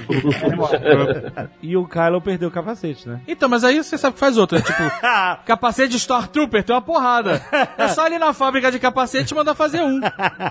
E 1.61 1.77
o 1.77 1.87
Kylo 1.87 2.21
perdeu 2.21 2.49
o 2.49 2.51
capacete, 2.51 3.07
né? 3.07 3.21
Então, 3.27 3.47
mas 3.47 3.63
aí 3.63 3.81
você 3.83 3.97
sabe 3.97 4.13
que 4.13 4.19
faz 4.19 4.37
outra. 4.37 4.61
Tipo, 4.61 4.81
capacete 5.45 5.89
de 5.89 5.97
Stormtrooper 5.97 6.63
tem 6.63 6.75
uma 6.75 6.81
porrada. 6.81 7.41
É 7.77 7.87
só 7.89 8.05
ali 8.05 8.17
na 8.17 8.33
fábrica 8.33 8.71
de 8.71 8.79
capacete 8.79 9.33
mandar 9.33 9.53
fazer 9.55 9.81
um. 9.81 9.99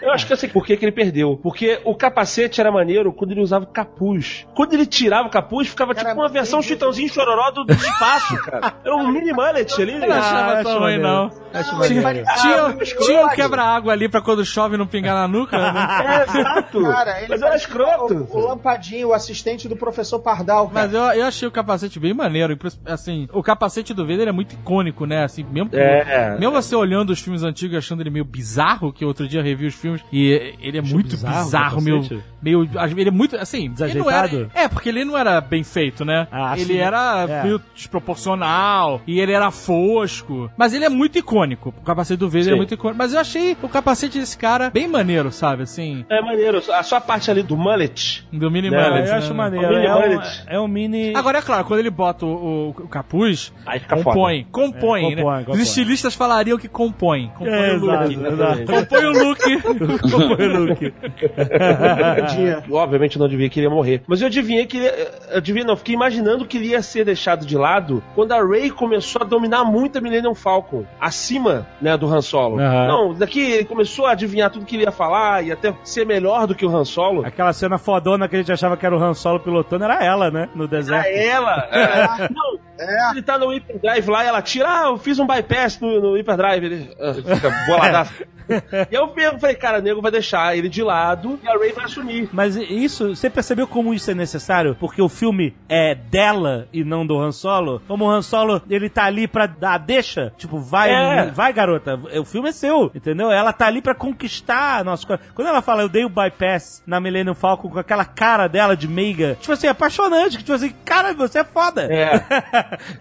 Eu 0.01 0.11
acho 0.13 0.27
que 0.27 0.33
eu 0.33 0.37
sei 0.37 0.49
por 0.49 0.65
que, 0.65 0.77
que 0.77 0.85
ele 0.85 0.93
perdeu. 0.93 1.39
Porque 1.43 1.72
o 1.85 1.95
capacete 1.95 2.61
era 2.61 2.71
maneiro 2.71 3.13
quando 3.13 3.31
ele 3.33 3.41
usava 3.41 3.65
o 3.65 3.69
capuz. 3.69 4.47
Quando 4.55 4.75
ele 4.75 4.87
tirava 4.87 5.29
o 5.29 5.31
capuz, 5.31 5.69
ficava 5.69 5.95
tipo 5.95 6.11
uma 6.11 6.29
versão 6.29 6.61
chitãozinho 6.63 7.09
chororó 7.09 7.51
do, 7.51 7.65
do 7.65 7.73
espaço, 7.73 8.37
cara. 8.43 8.75
Era 8.85 8.97
um 8.97 9.09
mini 9.11 9.33
mullet 9.33 9.81
ali. 9.81 9.93
Eu 9.95 10.01
não 10.09 10.13
achava 10.17 10.63
tão 10.63 10.79
ruim, 10.81 10.99
não. 10.99 11.31
Acho 11.53 11.81
Tinha, 11.83 12.03
maneiro. 12.03 12.27
tinha, 12.41 12.67
Ah, 12.67 13.05
tinha 13.05 13.27
um 13.27 13.29
quebra-água 13.29 13.93
ali 13.93 14.09
pra 14.09 14.23
quando 14.23 14.45
chove 14.45 14.77
não 14.77 14.87
pingar 14.87 15.15
na 15.15 15.29
nuca. 15.29 15.59
Né? 15.59 15.73
É, 16.03 16.23
exato. 16.25 16.83
Cara, 16.83 17.19
ele 17.19 17.29
Mas 17.29 17.43
era 17.43 17.57
escroto. 17.57 18.27
O, 18.31 18.39
o 18.39 18.47
Lampadinho, 18.49 19.09
o 19.09 19.13
assistente 19.13 19.69
do 19.69 19.77
professor 19.77 20.19
Pardal, 20.21 20.69
cara. 20.69 20.87
Mas 20.87 20.95
eu, 20.95 21.03
eu 21.23 21.27
achei 21.27 21.47
o 21.47 21.51
capacete 21.51 21.99
bem 22.01 22.15
maneiro. 22.15 22.59
Assim, 22.87 23.29
o 23.33 23.43
capacete 23.43 23.93
do 23.95 24.07
Vader 24.07 24.29
é 24.29 24.33
muito 24.33 24.55
icônico, 24.55 25.05
né? 25.07 25.25
Assim, 25.25 25.45
mesmo, 25.45 25.71
É. 25.75 26.37
mesmo 26.39 26.53
você 26.53 26.75
olhando 26.75 27.11
os 27.11 27.21
filmes 27.21 27.43
antigos 27.43 27.75
e 27.75 27.79
achando 27.79 28.01
ele 28.03 28.11
meio 28.11 28.25
bizarro, 28.25 28.93
que 28.93 29.05
outro 29.05 29.29
dia 29.29 29.41
eu 29.41 29.45
revi 29.45 29.67
os 29.67 29.75
filmes, 29.75 30.03
e 30.13 30.55
ele 30.61 30.79
é 30.79 30.83
muito 30.83 31.11
bizarro 31.11 31.45
bizarro, 31.45 31.45
o 31.77 31.81
meio, 31.81 31.97
capacete? 32.03 32.32
Meio. 32.43 32.69
Ele 32.97 33.09
é 33.09 33.13
muito. 33.13 33.37
Assim, 33.37 33.73
ele 33.81 33.99
não 33.99 34.11
era- 34.11 34.27
Desajeitado? 34.29 34.51
é, 34.55 34.69
porque 34.69 34.89
ele 34.89 35.05
não 35.05 35.17
era 35.17 35.41
bem 35.41 35.63
feito, 35.63 36.05
né? 36.05 36.27
Ah, 36.31 36.55
ele 36.59 36.77
era 36.77 37.27
é. 37.29 37.43
meio 37.45 37.61
desproporcional, 37.75 39.01
e 39.07 39.21
ele 39.21 39.33
era 39.33 39.51
fosco. 39.51 40.51
Mas 40.57 40.73
ele 40.75 40.85
é 40.85 40.89
muito 40.89 41.19
icônico. 41.19 41.75
O 41.79 41.83
capacete 41.85 42.19
do 42.19 42.29
Vader 42.29 42.49
é 42.49 42.51
Sim. 42.51 42.57
muito 42.57 42.75
icônico. 42.75 42.99
Mas 42.99 43.13
eu 43.15 43.21
achei 43.21 43.57
o 43.63 43.69
capacete 43.69 44.19
desse 44.19 44.37
cara 44.37 44.71
bem 44.71 44.89
maneiro, 44.89 45.31
sabe? 45.33 45.63
Assim, 45.63 46.05
É 46.11 46.21
maneiro. 46.21 46.63
A 46.73 46.83
sua 46.83 47.01
parte 47.01 47.31
ali 47.31 47.43
do 47.43 47.57
mullet. 47.57 48.27
do 48.33 48.51
mini 48.51 48.71
Não, 48.71 48.79
É, 48.79 48.89
mullet, 48.89 49.07
eu 49.07 49.13
né? 49.13 49.19
acho 49.19 49.35
maneiro. 49.35 49.67
O 49.67 49.71
mini 49.71 49.87
É 49.87 49.95
um, 49.95 50.21
é 50.57 50.61
um 50.61 50.69
mini. 50.69 51.15
Agora, 51.15 51.39
é 51.39 51.43
claro, 51.43 51.65
quando 51.65 51.81
ele 51.81 51.91
bota 51.91 52.25
o, 52.27 52.29
o- 52.29 52.69
o 52.71 52.89
capuz, 52.89 53.53
Aí 53.67 53.79
fica 53.81 53.97
compõe. 53.97 54.47
Compõe, 54.51 55.13
É, 55.13 55.17
né? 55.17 55.23
compõe, 55.23 55.45
compõe. 55.45 55.55
Os 55.55 55.61
estilistas 55.69 56.15
falariam 56.15 56.59
que 56.59 56.69
compõe. 56.69 57.29
Compõe 57.37 57.53
É, 57.53 57.73
o 57.73 57.77
look. 57.79 57.93
exato, 58.13 58.33
exato. 58.33 58.65
Compõe 58.67 59.05
o 59.05 59.13
look. 59.13 59.41
Compõe 60.11 60.47
o 60.49 60.65
look. 60.65 60.93
Eu, 62.41 62.75
obviamente 62.75 63.19
não 63.19 63.27
adivinhei 63.27 63.49
que 63.49 63.61
ele 63.61 63.67
ia 63.67 63.71
morrer. 63.71 64.03
Mas 64.07 64.21
eu 64.21 64.27
adivinhei 64.27 64.67
que 64.67 64.79
ele. 64.79 64.89
Eu 65.31 65.39
adivinhei, 65.39 65.67
não, 65.67 65.77
fiquei 65.77 65.95
imaginando 65.95 66.47
que 66.47 66.57
ele 66.57 66.69
ia 66.69 66.83
ser 66.83 67.05
deixado 67.05 67.47
de 67.47 67.57
lado 67.57 68.03
quando 68.15 68.33
a 68.33 68.45
Rey 68.45 68.71
começou 68.71 69.23
a 69.23 69.25
dominar 69.25 69.65
muito 69.65 69.99
a 69.99 70.01
Millennium 70.01 70.35
Falcon. 70.35 70.85
Acima, 71.01 71.67
né, 71.81 71.97
do 71.97 72.07
Han 72.07 72.21
Solo. 72.21 72.59
Aham. 72.59 72.89
Não, 72.89 73.15
daqui 73.15 73.41
ele 73.41 73.65
começou 73.65 74.07
a 74.07 74.13
adivinhar 74.13 74.51
tudo 74.51 74.67
que 74.67 74.77
ele 74.77 74.85
ia 74.85 74.93
falar 74.93 75.45
e 75.45 75.53
até 75.53 75.75
ser 75.85 76.07
melhor 76.07 76.47
do 76.47 76.55
que 76.55 76.65
o 76.65 76.75
Han 76.75 76.85
Solo. 76.85 77.25
Aquela 77.25 77.53
cena 77.53 77.79
fodona 77.79 78.29
que 78.29 78.37
a 78.37 78.39
gente 78.39 78.53
achava 78.53 78.77
que 78.77 78.87
era 78.87 78.97
o 78.97 79.03
Han 79.03 79.15
Solo 79.15 79.41
pilotando 79.41 79.85
era 79.85 80.05
ela, 80.05 80.31
né? 80.31 80.49
No 80.55 80.67
deserto. 80.67 81.07
ela. 81.07 81.69
é, 81.73 82.29
não, 82.31 83.13
ele 83.13 83.23
tá 83.23 83.39
no 83.39 83.51
Hyperdrive 83.51 84.11
lá 84.11 84.25
e 84.25 84.29
ela 84.29 84.43
tira, 84.43 84.69
ah, 84.69 84.87
eu 84.89 84.99
fiz 84.99 85.19
um 85.19 85.27
bypass 85.27 85.79
no, 85.81 86.01
no 86.01 86.17
Hyperdrive. 86.17 86.65
Ele 86.65 86.97
ah, 87.01 87.15
fica 87.15 87.51
boladaço. 87.67 88.25
e 88.91 88.95
eu 88.95 89.13
eu 89.17 89.39
falei, 89.39 89.55
cara, 89.55 89.79
o 89.79 89.83
nego 89.83 90.01
vai 90.01 90.11
deixar 90.11 90.57
ele 90.57 90.69
de 90.69 90.83
lado 90.83 91.39
e 91.43 91.49
a 91.49 91.59
Rey 91.59 91.73
vai 91.73 91.85
assumir. 91.85 92.22
Mas 92.33 92.57
isso, 92.57 93.15
você 93.17 93.29
percebeu 93.31 93.67
como 93.67 93.95
isso 93.95 94.11
é 94.11 94.15
necessário? 94.15 94.77
Porque 94.79 95.01
o 95.01 95.09
filme 95.09 95.55
é 95.69 95.95
dela 95.95 96.69
e 96.73 96.85
não 96.85 97.07
do 97.07 97.19
Han 97.19 97.33
Solo? 97.33 97.81
Como 97.89 98.05
o 98.05 98.11
Han 98.11 98.23
Solo, 98.23 98.61
ele 98.69 98.89
tá 98.89 99.05
ali 99.05 99.27
pra 99.27 99.47
dar 99.47 99.75
a 99.75 99.79
deixa, 99.79 100.33
tipo, 100.37 100.59
vai, 100.59 100.91
É. 100.91 101.31
vai 101.31 101.53
garota, 101.53 101.99
o 102.19 102.25
filme 102.25 102.49
é 102.51 102.53
seu, 102.53 102.91
entendeu? 102.95 103.31
Ela 103.31 103.53
tá 103.53 103.67
ali 103.67 103.81
pra 103.83 103.95
conquistar 103.95 104.81
a 104.81 104.85
nossa 104.85 105.07
coisa. 105.07 105.23
Quando 105.35 105.49
ela 105.49 105.63
fala, 105.63 105.83
eu 105.83 105.89
dei 105.89 106.05
o 106.05 106.09
bypass 106.09 106.83
na 106.87 107.01
Millennium 107.01 107.35
Falcon 107.35 107.69
com 107.69 107.79
aquela 107.79 108.05
cara 108.05 108.47
dela 108.49 108.77
de 108.77 108.87
meiga, 108.89 109.37
tipo 109.41 109.53
assim, 109.53 109.67
apaixonante, 109.67 110.37
que 110.39 110.45
tipo 110.45 110.53
assim, 110.53 110.73
cara, 110.85 111.13
você 111.15 111.41
é 111.41 111.45
foda. 111.45 111.83
É. 111.93 112.23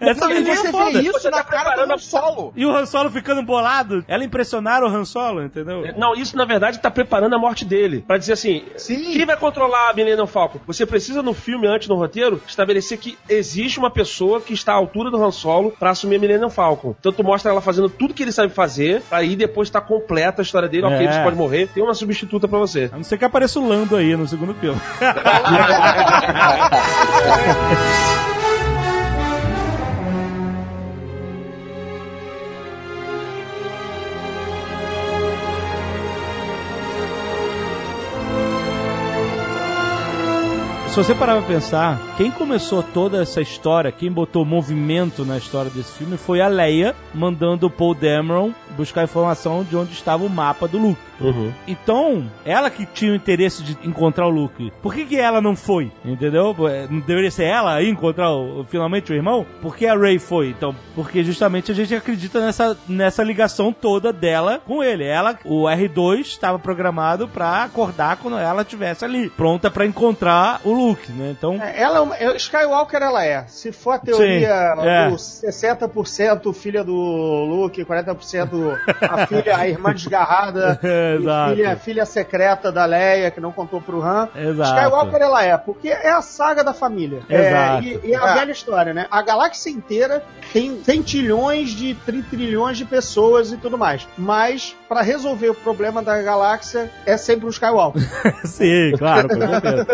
Essa 0.00 0.28
menina 0.28 0.50
é 0.50 0.56
você 0.56 0.70
foda. 0.70 1.00
isso 1.02 1.12
Você 1.12 1.30
na 1.30 1.38
tá 1.38 1.44
cara 1.44 1.84
do 1.84 1.92
Han 1.92 1.98
Solo. 1.98 2.52
E 2.56 2.64
o 2.66 2.74
Han 2.74 2.86
Solo 2.86 3.10
ficando 3.10 3.42
bolado, 3.42 4.04
ela 4.08 4.24
impressionaram 4.24 4.86
o 4.86 4.90
Han 4.90 5.04
Solo, 5.04 5.42
entendeu? 5.42 5.84
Não, 5.96 6.14
isso 6.14 6.36
na 6.36 6.44
verdade 6.44 6.78
tá 6.80 6.90
preparando 6.90 7.34
a 7.34 7.38
morte 7.38 7.64
dele. 7.64 8.02
Pra 8.06 8.18
dizer 8.18 8.32
assim: 8.34 8.64
Sim. 8.76 9.11
Quem 9.12 9.26
vai 9.26 9.36
controlar 9.36 9.90
a 9.90 9.92
Millennium 9.92 10.26
Falcon? 10.26 10.58
Você 10.66 10.86
precisa 10.86 11.22
no 11.22 11.34
filme, 11.34 11.66
antes 11.66 11.88
no 11.88 11.94
roteiro, 11.94 12.40
estabelecer 12.46 12.98
que 12.98 13.16
existe 13.28 13.78
uma 13.78 13.90
pessoa 13.90 14.40
que 14.40 14.52
está 14.54 14.72
à 14.72 14.76
altura 14.76 15.10
do 15.10 15.22
Han 15.22 15.30
Solo 15.30 15.72
pra 15.78 15.90
assumir 15.90 16.16
a 16.16 16.18
Millennium 16.18 16.50
Falcon. 16.50 16.94
Então 16.98 17.12
tu 17.12 17.22
mostra 17.24 17.50
ela 17.50 17.60
fazendo 17.60 17.88
tudo 17.88 18.14
que 18.14 18.22
ele 18.22 18.32
sabe 18.32 18.52
fazer, 18.52 19.02
pra 19.02 19.18
aí 19.18 19.36
depois 19.36 19.70
tá 19.70 19.80
completa 19.80 20.42
a 20.42 20.44
história 20.44 20.68
dele. 20.68 20.86
Ok, 20.86 21.06
É. 21.06 21.12
você 21.12 21.22
pode 21.22 21.36
morrer, 21.36 21.68
tem 21.68 21.82
uma 21.82 21.94
substituta 21.94 22.48
pra 22.48 22.58
você. 22.58 22.90
A 22.92 22.96
não 22.96 23.04
ser 23.04 23.18
que 23.18 23.24
apareça 23.24 23.60
o 23.60 23.68
Lando 23.68 23.96
aí 23.96 24.16
no 24.16 24.26
segundo 24.26 24.54
filme. 24.54 24.80
Se 40.92 40.98
você 40.98 41.14
parar 41.14 41.38
pra 41.38 41.54
pensar, 41.54 41.98
quem 42.18 42.30
começou 42.30 42.82
toda 42.82 43.22
essa 43.22 43.40
história, 43.40 43.90
quem 43.90 44.12
botou 44.12 44.44
movimento 44.44 45.24
na 45.24 45.38
história 45.38 45.70
desse 45.70 45.90
filme 45.92 46.18
foi 46.18 46.42
a 46.42 46.48
Leia, 46.48 46.94
mandando 47.14 47.66
o 47.66 47.70
Paul 47.70 47.94
Dameron 47.94 48.52
buscar 48.72 49.04
informação 49.04 49.62
de 49.64 49.76
onde 49.76 49.92
estava 49.92 50.24
o 50.24 50.28
mapa 50.30 50.66
do 50.66 50.78
Luke. 50.78 51.00
Uhum. 51.20 51.52
Então, 51.68 52.24
ela 52.44 52.68
que 52.68 52.84
tinha 52.84 53.12
o 53.12 53.14
interesse 53.14 53.62
de 53.62 53.78
encontrar 53.86 54.26
o 54.26 54.30
Luke, 54.30 54.72
por 54.82 54.92
que, 54.94 55.04
que 55.04 55.16
ela 55.18 55.40
não 55.40 55.54
foi? 55.54 55.90
Entendeu? 56.04 56.54
É, 56.68 56.86
Não 56.90 56.98
deveria 57.00 57.30
ser 57.30 57.44
ela 57.44 57.74
aí 57.74 57.88
encontrar 57.88 58.32
o- 58.32 58.64
finalmente 58.68 59.12
o 59.12 59.14
irmão? 59.14 59.46
Por 59.60 59.76
que 59.76 59.86
a 59.86 59.94
Ray 59.96 60.18
foi? 60.18 60.48
Então, 60.48 60.74
porque 60.96 61.22
justamente 61.22 61.70
a 61.70 61.74
gente 61.74 61.94
acredita 61.94 62.40
nessa, 62.40 62.76
nessa 62.88 63.22
ligação 63.22 63.72
toda 63.72 64.12
dela 64.12 64.60
com 64.66 64.82
ele. 64.82 65.04
Ela, 65.04 65.38
o 65.44 65.64
R2 65.64 66.20
estava 66.22 66.58
programado 66.58 67.28
pra 67.28 67.62
acordar 67.64 68.16
quando 68.16 68.36
ela 68.38 68.62
estivesse 68.62 69.04
ali, 69.04 69.30
pronta 69.30 69.70
pra 69.70 69.86
encontrar 69.86 70.60
o 70.64 70.72
Luke, 70.72 71.12
né? 71.12 71.34
Então, 71.38 71.54
É, 71.62 71.80
Ela 71.80 71.98
é 71.98 72.00
uma, 72.00 72.16
é- 72.16 72.36
Skywalker 72.36 73.00
ela 73.00 73.24
é. 73.24 73.44
Se 73.46 73.70
for 73.70 73.92
a 73.92 73.98
teoria 73.98 74.74
Sim, 74.76 74.88
é. 74.88 75.08
do 75.08 75.16
60% 75.16 76.52
filha 76.52 76.82
do 76.82 76.92
Luke, 76.94 77.84
40% 77.84 78.61
a 79.00 79.26
filha, 79.26 79.56
a 79.56 79.68
irmã 79.68 79.92
desgarrada, 79.94 80.78
Exato. 81.18 81.54
filha, 81.54 81.76
filha 81.76 82.06
secreta 82.06 82.70
da 82.72 82.84
Leia, 82.84 83.30
que 83.30 83.40
não 83.40 83.52
contou 83.52 83.80
pro 83.80 84.02
Han. 84.02 84.28
Exato. 84.34 84.70
Skywalker 84.70 85.20
ela 85.22 85.44
é, 85.44 85.56
porque 85.56 85.88
é 85.88 86.10
a 86.10 86.22
saga 86.22 86.62
da 86.64 86.72
família. 86.72 87.20
Exato. 87.28 87.84
É, 87.84 87.88
e, 87.88 88.00
e 88.08 88.12
é 88.12 88.16
a 88.16 88.34
velha 88.34 88.52
história, 88.52 88.92
né? 88.94 89.06
A 89.10 89.22
galáxia 89.22 89.70
inteira 89.70 90.22
tem 90.52 90.82
centilhões 90.84 91.70
de 91.70 91.94
tri, 91.94 92.22
trilhões 92.22 92.76
de 92.78 92.84
pessoas 92.84 93.52
e 93.52 93.56
tudo 93.56 93.76
mais. 93.78 94.06
Mas, 94.16 94.76
pra 94.88 95.02
resolver 95.02 95.48
o 95.50 95.54
problema 95.54 96.02
da 96.02 96.20
galáxia, 96.22 96.90
é 97.06 97.16
sempre 97.16 97.46
o 97.46 97.50
Skywalker. 97.50 98.02
sim, 98.44 98.92
claro, 98.98 99.28
com 99.28 99.36
certeza. 99.38 99.86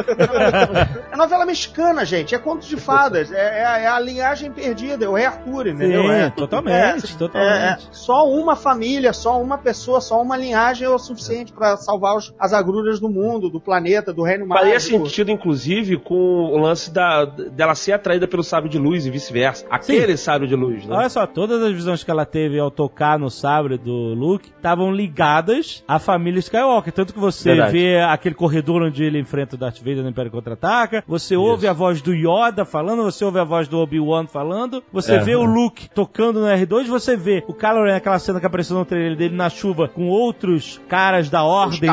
É 1.13 1.17
novela 1.17 1.45
mexicana, 1.47 2.05
gente. 2.05 2.35
É 2.35 2.39
conto 2.39 2.67
de 2.67 2.77
fadas. 2.77 3.31
É, 3.33 3.61
é 3.61 3.65
a- 3.65 3.79
é 3.79 3.87
a 3.87 3.99
linhagem 4.01 4.51
perdida. 4.51 5.05
É 5.05 5.09
o 5.09 5.15
Rei 5.15 5.27
Arthur, 5.27 5.67
entendeu? 5.69 6.03
Sim, 6.03 6.11
é, 6.13 6.31
totalmente, 6.31 7.13
é, 7.15 7.19
totalmente. 7.19 7.53
é, 7.53 7.67
é. 7.71 7.79
só 7.91 8.27
uma 8.29 8.57
família, 8.59 9.13
só 9.13 9.41
uma 9.41 9.57
pessoa, 9.57 10.01
só 10.01 10.21
uma 10.21 10.37
linhagem 10.37 10.87
é 10.87 10.91
o 10.91 10.99
suficiente 10.99 11.53
pra 11.53 11.77
salvar 11.77 12.17
os- 12.17 12.35
as 12.39 12.53
agruras 12.53 13.01
do 13.01 13.09
mundo, 13.09 13.49
do 13.49 13.61
planeta, 13.61 14.13
do 14.13 14.23
reino 14.23 14.47
Faria 14.47 14.75
mágico. 14.75 14.99
sentido, 15.07 15.31
inclusive, 15.31 15.97
com 15.99 16.15
o 16.15 16.59
lance 16.59 16.91
da, 16.93 17.25
dela 17.25 17.75
ser 17.75 17.93
atraída 17.93 18.27
pelo 18.29 18.43
sábio 18.43 18.69
de 18.69 18.79
luz 18.79 19.07
e 19.07 19.11
vice-versa. 19.11 19.65
Aquele 19.71 20.17
sábio 20.17 20.47
de 20.49 20.55
luz, 20.57 20.85
né? 20.85 20.97
Olha 20.97 21.09
só, 21.09 21.27
todas 21.27 21.63
as 21.63 21.73
visões 21.73 22.03
que 22.05 22.11
ela 22.11 22.27
teve 22.27 22.59
ao 22.59 22.71
tocar 22.71 23.19
no 23.19 23.31
sabre 23.31 23.79
do 23.79 24.15
Luke 24.15 24.51
estavam 24.57 24.91
ligadas 24.93 25.83
à 25.87 25.99
família 25.99 26.39
Skywalker. 26.41 26.93
Tanto 26.93 27.13
que 27.13 27.19
você 27.19 27.51
Verdade. 27.51 27.73
vê 27.73 28.01
aquele 28.01 28.35
corredor 28.35 28.83
onde 28.83 29.05
ele 29.05 29.19
enfrenta 29.19 29.55
o 29.57 29.59
Darth 29.59 29.79
Vader 29.79 30.03
no 30.03 30.09
Império 30.09 30.31
Contra-Ataca, 30.31 31.05
você 31.07 31.37
ouve 31.37 31.67
a 31.67 31.73
voz 31.73 32.01
do 32.03 32.13
Yoda 32.15 32.65
falando, 32.65 33.03
você 33.03 33.25
ouve 33.25 33.39
a 33.39 33.45
voz 33.45 33.69
do 33.69 33.79
Obi-Wan 33.79 34.27
falando, 34.27 34.83
você 34.93 35.15
É. 35.15 35.19
vê 35.19 35.37
o 35.37 35.45
Luke 35.45 35.89
tocando 35.91 36.41
no 36.41 36.47
R2, 36.47 36.87
você 36.89 37.17
vê 37.17 37.45
o 37.47 37.55
Kylo 37.55 37.85
Ren, 37.85 37.95
aquela 37.97 38.19
cena 38.19 38.41
que 38.41 38.47
apareceu 38.49 38.77
no 38.77 38.85
trailer 38.85 39.17
dele 39.17 39.37
na 39.37 39.49
chuva, 39.49 39.89
com 39.89 40.09
outros 40.09 40.81
caras 40.89 41.31
da 41.31 41.43
Ordem 41.45 41.81
de 41.81 41.87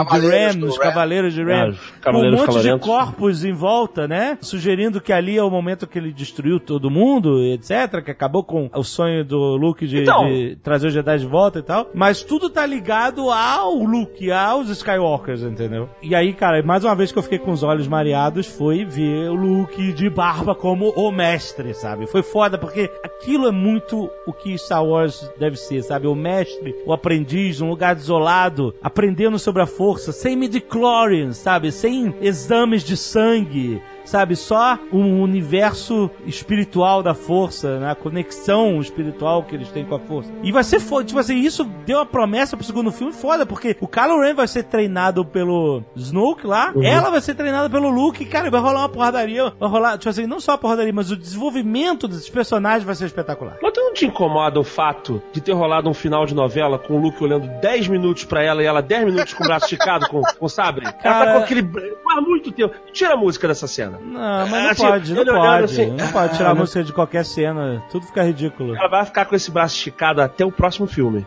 do 0.60 0.68
os. 0.68 0.77
Cavaleiros 0.77 1.34
de 1.34 1.44
Ren, 1.44 1.69
os 1.69 1.80
com 2.03 2.11
um 2.11 2.32
monte 2.32 2.61
de 2.61 2.80
corpos 2.80 3.45
em 3.45 3.53
volta, 3.53 4.07
né? 4.07 4.38
Sugerindo 4.41 4.99
que 4.99 5.14
ali 5.14 5.38
é 5.38 5.44
o 5.44 5.49
momento 5.49 5.88
que 5.88 5.98
ele 5.98 6.11
destruiu 6.11 6.60
todo 6.60 6.90
mundo, 6.90 7.41
etc. 7.44 8.03
Que 8.03 8.11
acabou 8.11 8.44
com 8.44 8.69
o 8.73 8.84
sonho 8.84 9.23
do 9.23 9.56
Luke 9.56 9.88
de, 9.88 10.02
Então. 10.02 10.26
de 10.26 10.57
trazer 10.64 10.88
os 10.88 10.94
Jedi 10.94 11.19
de 11.19 11.26
volta 11.26 11.60
e 11.60 11.61
tal. 11.61 11.90
Mas 11.94 12.23
tudo 12.23 12.49
tá 12.49 12.65
ligado 12.65 13.30
ao 13.30 13.76
Luke, 13.76 14.32
aos 14.32 14.69
Skywalkers, 14.69 15.41
entendeu? 15.44 15.90
E 16.02 16.15
aí, 16.15 16.34
cara, 16.34 16.61
mais 16.64 16.84
uma 16.84 16.95
vez 16.95 17.11
que 17.11 17.19
eu 17.19 17.23
fiquei 17.23 17.40
com 17.40 17.52
os 17.52 17.64
olhos 17.64 17.88
mareados 17.88 18.48
foi 18.48 18.86
ver 18.86 19.30
o 19.30 19.36
Luke 19.36 19.94
de 19.94 20.10
barba 20.10 20.56
como 20.56 20.90
o 20.90 21.11
mestre, 21.11 21.73
sabe? 21.73 22.07
Foi 22.07 22.22
foda, 22.23 22.57
porque 22.57 22.90
aquilo 23.03 23.48
é 23.48 23.52
muito 23.52 24.10
o 24.26 24.34
que 24.34 24.57
Star 24.57 24.86
Wars 24.86 25.30
deve 25.38 25.57
ser, 25.57 25.82
sabe? 25.84 26.07
O 26.07 26.15
mestre, 26.15 26.44
o 26.85 26.93
aprendiz, 26.93 27.61
um 27.61 27.69
lugar 27.69 27.97
isolado, 27.97 28.73
aprendendo 28.81 29.39
sobre 29.39 29.61
a 29.61 29.65
força, 29.65 30.11
sem 30.11 30.35
midichlorians, 30.35 31.38
sabe? 31.38 31.72
Sem 31.72 32.13
exames 32.22 32.84
de 32.84 32.95
sangue, 32.95 33.81
sabe? 34.06 34.36
Só 34.36 34.77
um 34.91 35.22
universo 35.22 36.10
espiritual 36.26 37.02
da 37.03 37.14
força, 37.14 37.80
né? 37.80 37.91
A 37.91 37.95
conexão 37.95 38.80
espiritual 38.80 39.44
que 39.44 39.56
eles 39.56 39.69
têm 39.69 39.86
com 39.86 39.95
a 39.95 39.99
força. 39.99 40.32
E 40.44 40.52
vai 40.52 40.64
ser 40.64 40.80
foda. 40.80 41.06
Tipo 41.06 41.19
assim, 41.19 41.38
isso 41.40 41.64
deu 41.86 41.98
uma 41.98 42.06
promessa 42.06 42.56
pro 42.56 42.65
segundo 42.65 42.91
filme 42.91 43.11
foda, 43.14 43.45
porque 43.45 43.76
o 43.80 43.88
Kylo 43.88 44.22
Ren 44.22 44.34
vai 44.34 44.48
ser 44.48 44.64
treinado 44.64 45.26
pelo 45.26 45.84
Snoke 45.95 46.45
lá, 46.48 46.73
ela 46.84 47.10
vai 47.10 47.22
ser 47.22 47.36
treinada 47.36 47.69
pelo 47.69 47.90
Luke, 47.90 48.23
cara, 48.26 48.49
vai 48.49 48.60
rolar 48.61 48.82
uma 48.82 48.90
porradaria, 48.90 49.53
vai 49.60 49.69
rolar, 49.69 49.98
tipo 49.98 50.10
assim, 50.10 50.26
não 50.26 50.40
só 50.40 50.53
a 50.53 50.57
porradaria, 50.57 50.94
mas 50.94 51.11
o 51.11 51.18
desenvolvimento 51.18 52.07
desses 52.07 52.30
personagens 52.30 52.84
vai 52.84 52.95
ser 52.95 53.06
espetacular. 53.06 53.57
Mas 53.61 53.72
tu 53.73 53.80
não 53.82 53.94
te 53.94 54.06
incomoda 54.06 54.60
o 54.60 54.64
fato 54.64 55.22
de 55.32 55.41
ter 55.41 55.53
rolado 55.53 55.90
um 55.90 55.94
final 55.94 56.26
de 56.26 56.34
novela 56.36 56.77
com 56.80 56.95
o 56.95 57.02
Luke 57.02 57.23
olhando 57.23 57.48
10 57.61 57.88
minutos 57.88 58.26
pra 58.26 58.44
ela 58.44 58.61
e 58.61 58.65
ela 58.65 58.82
10 58.82 59.06
minutos 59.06 59.34
com 59.34 59.44
o 59.44 59.48
braço 59.48 59.65
esticado 59.65 60.07
com, 60.07 60.22
com 60.22 60.45
o 60.45 60.49
sabre? 60.49 60.86
Ela 60.86 60.94
Cara- 60.94 61.26
tá 61.26 61.38
com 61.38 61.44
aquele. 61.44 61.69
Há 62.10 62.22
muito 62.22 62.52
tempo. 62.52 62.73
Tira 62.94 63.14
a 63.14 63.18
música 63.18 63.48
dessa 63.48 63.68
cena. 63.68 63.94
Não, 64.01 64.47
mas 64.47 64.53
É, 64.53 64.63
não 64.63 64.69
assim, 64.72 64.81
pode, 64.88 65.13
não 65.13 65.26
pode. 65.26 65.63
assim, 65.63 65.85
não 65.91 66.07
pode 66.11 66.38
tirar 66.38 66.49
a 66.49 66.51
ah, 66.51 66.55
música 66.55 66.84
de 66.84 66.93
qualquer 66.93 67.26
cena. 67.26 67.84
Tudo 67.91 68.05
fica 68.05 68.23
ridículo. 68.23 68.76
Ela 68.76 68.88
vai 68.88 69.05
ficar 69.05 69.26
com 69.26 69.35
esse 69.35 69.49
braço 69.51 69.76
esticado 69.76 70.22
até 70.22 70.45
o 70.45 70.51
próximo 70.51 70.88
filme. 70.88 71.26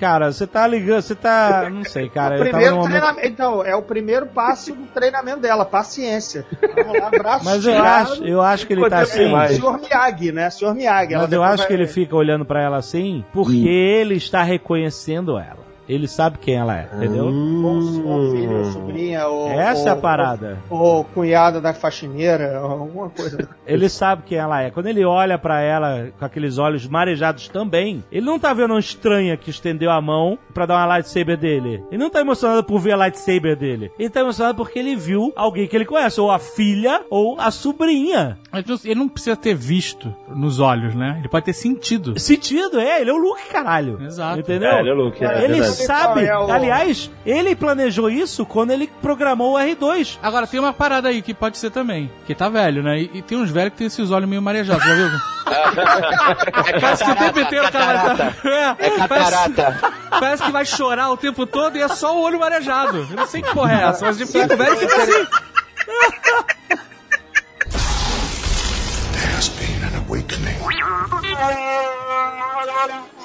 Cara, 0.00 0.32
você 0.32 0.46
tá 0.46 0.66
ligando, 0.66 1.02
você 1.02 1.14
tá. 1.14 1.68
Não 1.70 1.84
sei, 1.84 2.08
cara. 2.08 2.36
O 2.36 2.38
primeiro 2.40 2.76
momento- 2.76 2.90
treinamento, 2.90 3.26
então, 3.26 3.64
é 3.64 3.74
o 3.74 3.82
primeiro 3.82 4.26
passo 4.26 4.74
do 4.74 4.86
treinamento 4.86 5.40
dela, 5.40 5.64
paciência. 5.64 6.46
Vamos 6.74 7.00
lá, 7.00 7.10
braço 7.10 7.44
Mas 7.44 7.66
eu 7.66 7.82
acho, 7.82 8.24
eu 8.24 8.42
acho 8.42 8.66
que 8.66 8.72
ele 8.72 8.82
tá 8.88 9.04
tempo 9.04 9.10
assim. 9.10 9.30
vai? 9.30 9.48
Senhor 9.54 9.78
Miyagi, 9.80 10.32
né? 10.32 10.50
Senhor 10.50 10.74
Miyagi. 10.74 11.14
Mas 11.14 11.32
eu 11.32 11.42
acho 11.42 11.66
que 11.66 11.72
vai- 11.72 11.82
ele 11.82 11.86
fica 11.86 12.16
olhando 12.16 12.44
pra 12.44 12.62
ela 12.62 12.76
assim 12.76 13.24
porque 13.32 13.66
ele 13.68 14.14
está 14.14 14.42
reconhecendo 14.42 15.38
ela. 15.38 15.65
Ele 15.88 16.08
sabe 16.08 16.38
quem 16.38 16.54
ela 16.54 16.76
é, 16.76 16.88
entendeu? 16.94 17.26
Ou, 17.26 18.06
ou 18.06 18.30
filho, 18.32 18.58
ou 18.58 18.64
sobrinha, 18.64 19.26
ou. 19.26 19.48
Essa 19.50 19.82
ou, 19.82 19.88
é 19.88 19.90
a 19.90 19.96
parada. 19.96 20.58
Ou, 20.68 20.78
ou 20.78 21.04
cunhada 21.04 21.60
da 21.60 21.72
faxineira, 21.74 22.60
ou 22.62 22.70
alguma 22.70 23.10
coisa. 23.10 23.48
Ele 23.66 23.88
sabe 23.88 24.22
quem 24.24 24.38
ela 24.38 24.62
é. 24.62 24.70
Quando 24.70 24.86
ele 24.86 25.04
olha 25.04 25.36
pra 25.36 25.60
ela 25.60 26.08
com 26.18 26.24
aqueles 26.24 26.56
olhos 26.56 26.86
marejados 26.86 27.48
também, 27.48 28.04
ele 28.12 28.24
não 28.24 28.38
tá 28.38 28.52
vendo 28.54 28.72
uma 28.72 28.80
estranha 28.80 29.36
que 29.36 29.50
estendeu 29.50 29.90
a 29.90 30.00
mão 30.00 30.38
pra 30.54 30.66
dar 30.66 30.76
uma 30.76 30.86
lightsaber 30.86 31.36
dele. 31.36 31.82
Ele 31.90 32.02
não 32.02 32.08
tá 32.08 32.20
emocionado 32.20 32.62
por 32.62 32.78
ver 32.78 32.92
a 32.92 32.96
lightsaber 32.96 33.56
dele. 33.56 33.90
Ele 33.98 34.08
tá 34.08 34.20
emocionado 34.20 34.56
porque 34.56 34.78
ele 34.78 34.94
viu 34.94 35.32
alguém 35.34 35.66
que 35.66 35.74
ele 35.74 35.84
conhece, 35.84 36.20
ou 36.20 36.30
a 36.30 36.38
filha, 36.38 37.02
ou 37.10 37.40
a 37.40 37.50
sobrinha. 37.50 38.38
Ele 38.84 38.94
não 38.94 39.08
precisa 39.08 39.34
ter 39.36 39.54
visto 39.54 40.14
nos 40.28 40.60
olhos, 40.60 40.94
né? 40.94 41.16
Ele 41.18 41.28
pode 41.28 41.46
ter 41.46 41.52
sentido. 41.52 42.18
Sentido, 42.18 42.78
é, 42.78 43.00
ele 43.00 43.10
é 43.10 43.12
o 43.12 43.16
Luke, 43.16 43.48
caralho. 43.50 44.00
Exato. 44.00 44.38
Entendeu? 44.38 44.70
É, 44.70 44.80
ele 44.80 44.90
é 44.90 44.92
o 44.92 44.96
Luke. 44.96 45.24
é 45.24 45.44
ele 45.44 45.54
verdade. 45.54 45.75
Sabe, 45.84 46.24
É 46.26 46.36
o- 46.38 46.50
aliás, 46.50 47.10
ele 47.24 47.54
planejou 47.54 48.08
isso 48.10 48.44
quando 48.46 48.70
ele 48.70 48.90
programou 49.02 49.54
o 49.54 49.58
R2. 49.58 50.18
Agora, 50.22 50.46
tem 50.46 50.58
uma 50.60 50.72
parada 50.72 51.08
aí 51.08 51.20
que 51.22 51.34
pode 51.34 51.58
ser 51.58 51.70
também. 51.70 52.10
Que 52.26 52.34
tá 52.34 52.48
velho, 52.48 52.82
né? 52.82 52.98
E, 53.00 53.10
e 53.14 53.22
tem 53.22 53.36
uns 53.38 53.50
velhos 53.50 53.72
que 53.72 53.78
tem 53.78 53.86
esses 53.86 54.10
olhos 54.10 54.28
meio 54.28 54.40
marejados, 54.42 54.84
já 54.84 54.94
viu? 54.94 55.08
Parece 56.80 57.04
que 57.04 57.10
o 57.10 57.14
tempo 57.16 57.40
inteiro 57.40 57.66
o 57.66 57.72
cara 57.72 58.14
tá... 58.14 58.32
É, 58.48 58.86
É 58.86 58.90
catarata. 58.90 59.78
Parece, 59.80 60.20
parece 60.20 60.42
que 60.44 60.50
vai 60.50 60.64
chorar 60.64 61.10
o 61.10 61.16
tempo 61.16 61.46
todo 61.46 61.76
e 61.76 61.82
é 61.82 61.88
só 61.88 62.16
o 62.16 62.22
olho 62.22 62.38
marejado. 62.40 63.06
Eu 63.10 63.16
não 63.16 63.26
sei 63.26 63.42
que 63.42 63.52
porra 63.52 63.72
é 63.80 63.84
essa, 63.88 64.06
mas 64.06 64.18
fica 64.18 64.54
o 64.54 64.56
velho 64.56 64.76
fica 64.76 64.96
assim. 65.02 65.26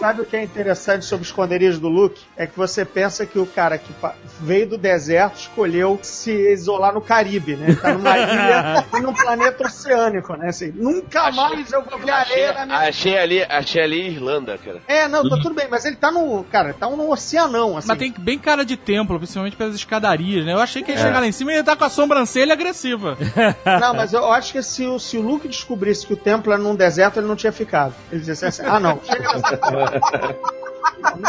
Sabe 0.02 0.22
o 0.22 0.26
que 0.26 0.36
é 0.36 0.44
interessante 0.44 1.06
sobre 1.06 1.24
o 1.24 1.28
esconderijo 1.28 1.80
do 1.80 1.88
Luke? 1.88 2.20
É 2.36 2.48
que 2.48 2.58
você 2.58 2.84
pensa 2.84 3.24
que 3.24 3.38
o 3.38 3.46
cara 3.46 3.78
que 3.78 3.94
veio 4.40 4.68
do 4.68 4.76
deserto 4.76 5.36
escolheu 5.36 6.00
se 6.02 6.32
isolar 6.52 6.92
no 6.96 7.02
Caribe, 7.02 7.56
né? 7.56 7.76
Tá 7.76 7.94
numa 7.94 8.18
ilha 8.18 8.84
e 8.96 9.00
num 9.00 9.14
planeta 9.14 9.68
oceânico, 9.68 10.36
né? 10.36 10.50
Assim, 10.50 10.72
nunca 10.72 11.32
mais 11.32 11.72
eu 11.72 11.84
vou 11.84 12.00
ver 12.00 12.10
Achei, 12.10 12.46
areia 12.46 12.54
na 12.54 12.66
minha... 12.66 12.90
achei 12.90 13.18
ali, 13.18 13.44
achei 13.44 13.84
ali 13.84 14.08
Irlanda, 14.08 14.58
cara. 14.58 14.82
É, 14.88 15.08
não, 15.08 15.22
tá 15.30 15.38
tudo 15.38 15.54
bem, 15.54 15.68
mas 15.70 15.86
ele 15.86 15.98
tá 15.98 16.12
no... 16.12 16.44
Cara, 16.46 16.74
tá 16.74 16.90
num 16.90 17.12
oceanão, 17.12 17.78
assim. 17.78 17.88
Mas 17.88 17.98
tem 18.00 18.12
bem 18.18 18.40
cara 18.40 18.66
de 18.66 18.76
templo, 18.76 19.20
principalmente 19.20 19.56
pelas 19.56 19.76
escadarias, 19.76 20.44
né? 20.44 20.54
Eu 20.54 20.60
achei 20.60 20.82
que 20.82 20.92
ia 20.92 20.98
chegar 20.98 21.20
lá 21.20 21.28
em 21.28 21.32
cima 21.32 21.52
e 21.52 21.56
ia 21.56 21.60
estar 21.60 21.76
com 21.76 21.86
a 21.86 21.90
sobrancelha 21.90 22.54
agressiva. 22.54 23.16
Não, 23.80 23.94
mas 23.94 24.14
eu 24.14 24.32
acho 24.32 24.52
que 24.52 24.64
se 24.64 24.84
o, 24.88 24.98
se 24.98 25.16
o 25.16 25.22
Luke 25.22 25.48
descobrisse 25.48 26.08
que 26.08 26.14
o 26.14 26.18
templo 26.18 26.52
era 26.52 26.60
num 26.60 26.76
deserto, 26.82 27.20
ele 27.20 27.28
não 27.28 27.36
tinha 27.36 27.52
ficado. 27.52 27.94
Ele 28.12 28.22
disse 28.22 28.46
assim, 28.46 28.64
ah 28.66 28.80
não, 28.80 29.00
chega. 29.04 29.30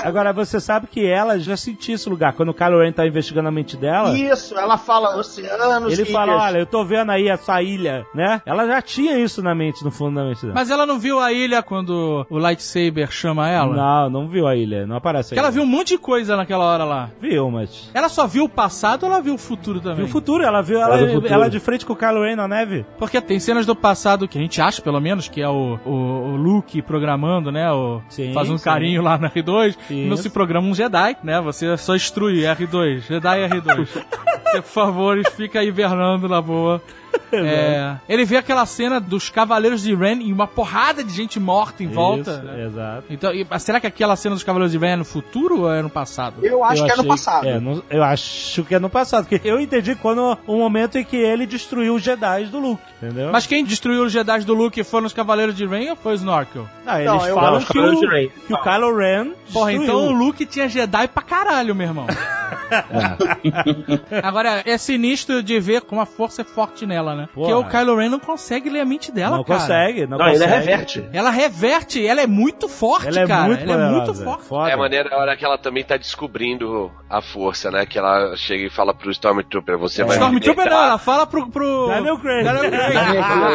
Agora, 0.04 0.32
você 0.32 0.60
sabe 0.60 0.86
que 0.86 1.04
ela 1.06 1.38
já 1.38 1.56
sentia 1.56 1.94
esse 1.94 2.08
lugar. 2.08 2.32
Quando 2.34 2.50
o 2.50 2.54
Kylo 2.54 2.80
Ren 2.80 2.92
tá 2.92 3.06
investigando 3.06 3.48
a 3.48 3.52
mente 3.52 3.76
dela, 3.76 4.16
Isso, 4.16 4.56
ela 4.58 4.76
fala 4.78 5.16
oceanos. 5.16 5.92
ele 5.92 6.02
ilhas. 6.02 6.10
fala, 6.10 6.36
olha, 6.36 6.58
eu 6.58 6.66
tô 6.66 6.84
vendo 6.84 7.10
aí 7.10 7.28
essa 7.28 7.60
ilha, 7.62 8.06
né? 8.14 8.40
Ela 8.46 8.66
já 8.66 8.80
tinha 8.82 9.18
isso 9.18 9.42
na 9.42 9.54
mente, 9.54 9.84
no 9.84 9.90
fundo 9.90 10.16
da 10.16 10.24
mente 10.24 10.42
dela. 10.42 10.54
Mas 10.54 10.70
ela 10.70 10.86
não 10.86 10.98
viu 10.98 11.18
a 11.20 11.32
ilha 11.32 11.62
quando 11.62 12.26
o 12.28 12.38
lightsaber 12.38 13.10
chama 13.10 13.48
ela? 13.48 13.74
Não, 13.74 14.10
não 14.10 14.28
viu 14.28 14.46
a 14.46 14.54
ilha, 14.56 14.86
não 14.86 14.96
aparece 14.96 15.30
Porque 15.30 15.38
aí. 15.40 15.44
ela 15.44 15.50
viu 15.52 15.62
um 15.62 15.66
monte 15.66 15.88
de 15.88 15.98
coisa 15.98 16.36
naquela 16.36 16.64
hora 16.64 16.84
lá. 16.84 17.10
Viu, 17.20 17.50
mas... 17.50 17.90
Ela 17.94 18.08
só 18.08 18.26
viu 18.26 18.44
o 18.44 18.48
passado 18.48 19.04
ou 19.04 19.12
ela 19.12 19.20
viu 19.20 19.34
o 19.34 19.38
futuro 19.38 19.80
também? 19.80 19.96
Viu 19.98 20.06
o 20.06 20.08
futuro, 20.08 20.44
ela 20.44 20.62
viu 20.62 20.80
ela, 20.80 20.98
ela 21.28 21.48
de 21.50 21.60
frente 21.60 21.84
com 21.86 21.92
o 21.92 21.96
Kylo 21.96 22.22
Ren 22.22 22.36
na 22.36 22.48
neve. 22.48 22.84
Porque 22.98 23.20
tem 23.20 23.38
cenas 23.38 23.66
do 23.66 23.74
passado 23.74 24.28
que 24.28 24.38
a 24.38 24.40
gente 24.40 24.60
acha, 24.60 24.80
pelo 24.82 25.00
menos, 25.00 25.28
que 25.28 25.40
é 25.40 25.48
o, 25.48 25.78
o, 25.84 25.90
o 25.90 26.36
Luke 26.36 26.80
programando, 26.82 27.50
né? 27.50 27.70
O, 27.72 28.00
Sim, 28.08 28.32
faz 28.32 28.48
um 28.50 28.58
sim. 28.58 28.64
carinho 28.64 29.02
lá 29.02 29.18
na 29.18 29.28
R2. 29.42 29.76
Não 29.90 30.14
Isso. 30.14 30.24
se 30.24 30.30
programa 30.30 30.66
um 30.68 30.74
Jedi, 30.74 31.16
né? 31.22 31.40
Você 31.40 31.76
só 31.76 31.94
instrui 31.94 32.42
R2, 32.42 33.00
Jedi 33.00 33.38
R2. 33.48 33.86
Você, 33.86 34.62
por 34.62 34.62
favor, 34.62 35.22
fica 35.36 35.62
hibernando 35.62 36.28
na 36.28 36.40
boa. 36.40 36.82
É, 37.34 37.96
ele 38.10 38.26
vê 38.26 38.36
aquela 38.36 38.66
cena 38.66 39.00
dos 39.00 39.30
Cavaleiros 39.30 39.82
de 39.82 39.94
Ren 39.94 40.20
e 40.20 40.30
uma 40.30 40.46
porrada 40.46 41.02
de 41.02 41.10
gente 41.14 41.40
morta 41.40 41.82
em 41.82 41.86
volta. 41.88 42.30
Isso, 42.32 42.42
né? 42.42 42.64
exato. 42.66 43.04
Então, 43.08 43.32
e- 43.32 43.46
mas 43.48 43.62
será 43.62 43.80
que 43.80 43.86
aquela 43.86 44.14
cena 44.16 44.34
dos 44.34 44.44
Cavaleiros 44.44 44.70
de 44.70 44.76
Ren 44.76 44.88
é 44.92 44.96
no 44.96 45.04
futuro 45.04 45.62
ou 45.62 45.72
é 45.72 45.80
no 45.80 45.88
passado? 45.88 46.44
Eu 46.44 46.62
acho 46.62 46.82
Eu 46.82 46.86
que 46.86 46.92
é 46.92 46.94
no 46.96 47.00
achei- 47.00 47.08
passado. 47.08 47.48
É, 47.48 47.58
no- 47.58 47.82
eu 47.88 48.02
acho 48.02 48.64
que 48.64 48.74
é 48.74 48.78
no 48.78 48.90
passado. 48.90 49.26
Porque 49.26 49.48
eu 49.48 49.58
entendi 49.58 49.94
quando 49.94 50.36
o 50.46 50.58
momento 50.58 50.98
em 50.98 51.04
que 51.04 51.16
ele 51.16 51.46
destruiu 51.46 51.94
os 51.94 52.02
Jedi 52.02 52.44
do 52.44 52.58
Luke, 52.58 52.82
entendeu? 53.02 53.30
Mas 53.32 53.46
quem 53.46 53.64
destruiu 53.64 54.04
os 54.04 54.12
Jedi 54.12 54.40
do 54.44 54.52
Luke 54.52 54.84
foram 54.84 55.06
os 55.06 55.14
Cavaleiros 55.14 55.54
de 55.56 55.64
Ren 55.66 55.88
ou 55.90 55.96
foi 55.96 56.12
o 56.12 56.16
Snorkel? 56.16 56.68
Ah, 56.86 57.00
eles 57.00 57.12
Não, 57.12 57.20
falam 57.34 57.56
acho 57.56 57.66
que, 57.66 57.78
o 57.78 57.98
que 58.46 58.52
o 58.54 58.58
Kylo 58.62 58.94
Ren 58.94 59.32
Porra, 59.50 59.70
destruiu. 59.72 59.82
então 59.84 60.06
o 60.08 60.12
Luke 60.12 60.44
tinha 60.44 60.68
Jedi 60.68 61.08
pra 61.08 61.22
caralho, 61.22 61.74
meu 61.74 61.86
irmão. 61.86 62.06
Agora, 64.22 64.62
é 64.66 64.76
sinistro 64.78 65.42
de 65.42 65.58
ver 65.60 65.82
como 65.82 66.00
a 66.00 66.06
força 66.06 66.42
é 66.42 66.44
forte 66.44 66.86
nela, 66.86 67.14
né? 67.14 67.28
Porque 67.32 67.52
o 67.52 67.62
Porra. 67.64 67.70
Kylo 67.70 67.96
Ren 67.96 68.08
não 68.08 68.18
consegue 68.18 68.68
ler 68.70 68.80
a 68.80 68.84
mente 68.84 69.10
dela, 69.12 69.36
Não 69.36 69.44
cara. 69.44 69.60
consegue, 69.60 70.06
não, 70.06 70.18
Não, 70.18 70.26
consegue. 70.26 70.44
ainda 70.44 70.56
reverte. 70.56 71.04
Ela 71.12 71.30
reverte, 71.30 72.06
ela 72.06 72.20
é 72.20 72.26
muito 72.26 72.68
forte, 72.68 73.08
Ela 73.08 73.20
é 73.20 73.26
cara. 73.26 73.46
muito 73.46 73.62
ela 73.62 73.72
é 73.72 73.90
muito 73.90 74.06
poderosa, 74.06 74.24
forte. 74.24 74.44
Foda. 74.44 74.70
É 74.70 74.74
a 74.74 74.76
maneira 74.76 75.14
a 75.14 75.18
hora 75.18 75.36
que 75.36 75.44
ela 75.44 75.58
também 75.58 75.84
tá 75.84 75.96
descobrindo 75.96 76.90
a 77.08 77.20
força, 77.22 77.70
né? 77.70 77.86
Que 77.86 77.98
ela 77.98 78.34
chega 78.36 78.64
e 78.66 78.70
fala 78.70 78.94
pro 78.94 79.10
Stormtrooper, 79.10 79.78
você 79.78 80.02
vai 80.04 80.16
me 80.16 80.22
Stormtrooper 80.22 80.70
não, 80.70 80.84
ela 80.84 80.98
fala 80.98 81.26
pro... 81.26 81.48
pro... 81.48 81.86
Daniel 81.88 82.18
Craig. 82.18 82.44
Daniel 82.44 82.70
Craig. 82.70 82.94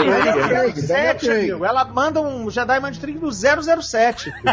Daniel 0.10 0.48
Craig, 0.48 0.78
sete, 0.82 1.30
amigo. 1.32 1.66
Ela 1.66 1.86
manda 1.86 2.22
um 2.22 2.50
Jedi 2.50 2.80
Mind 2.80 2.98
Trick 2.98 3.20
do 3.20 3.30
007. 3.32 4.34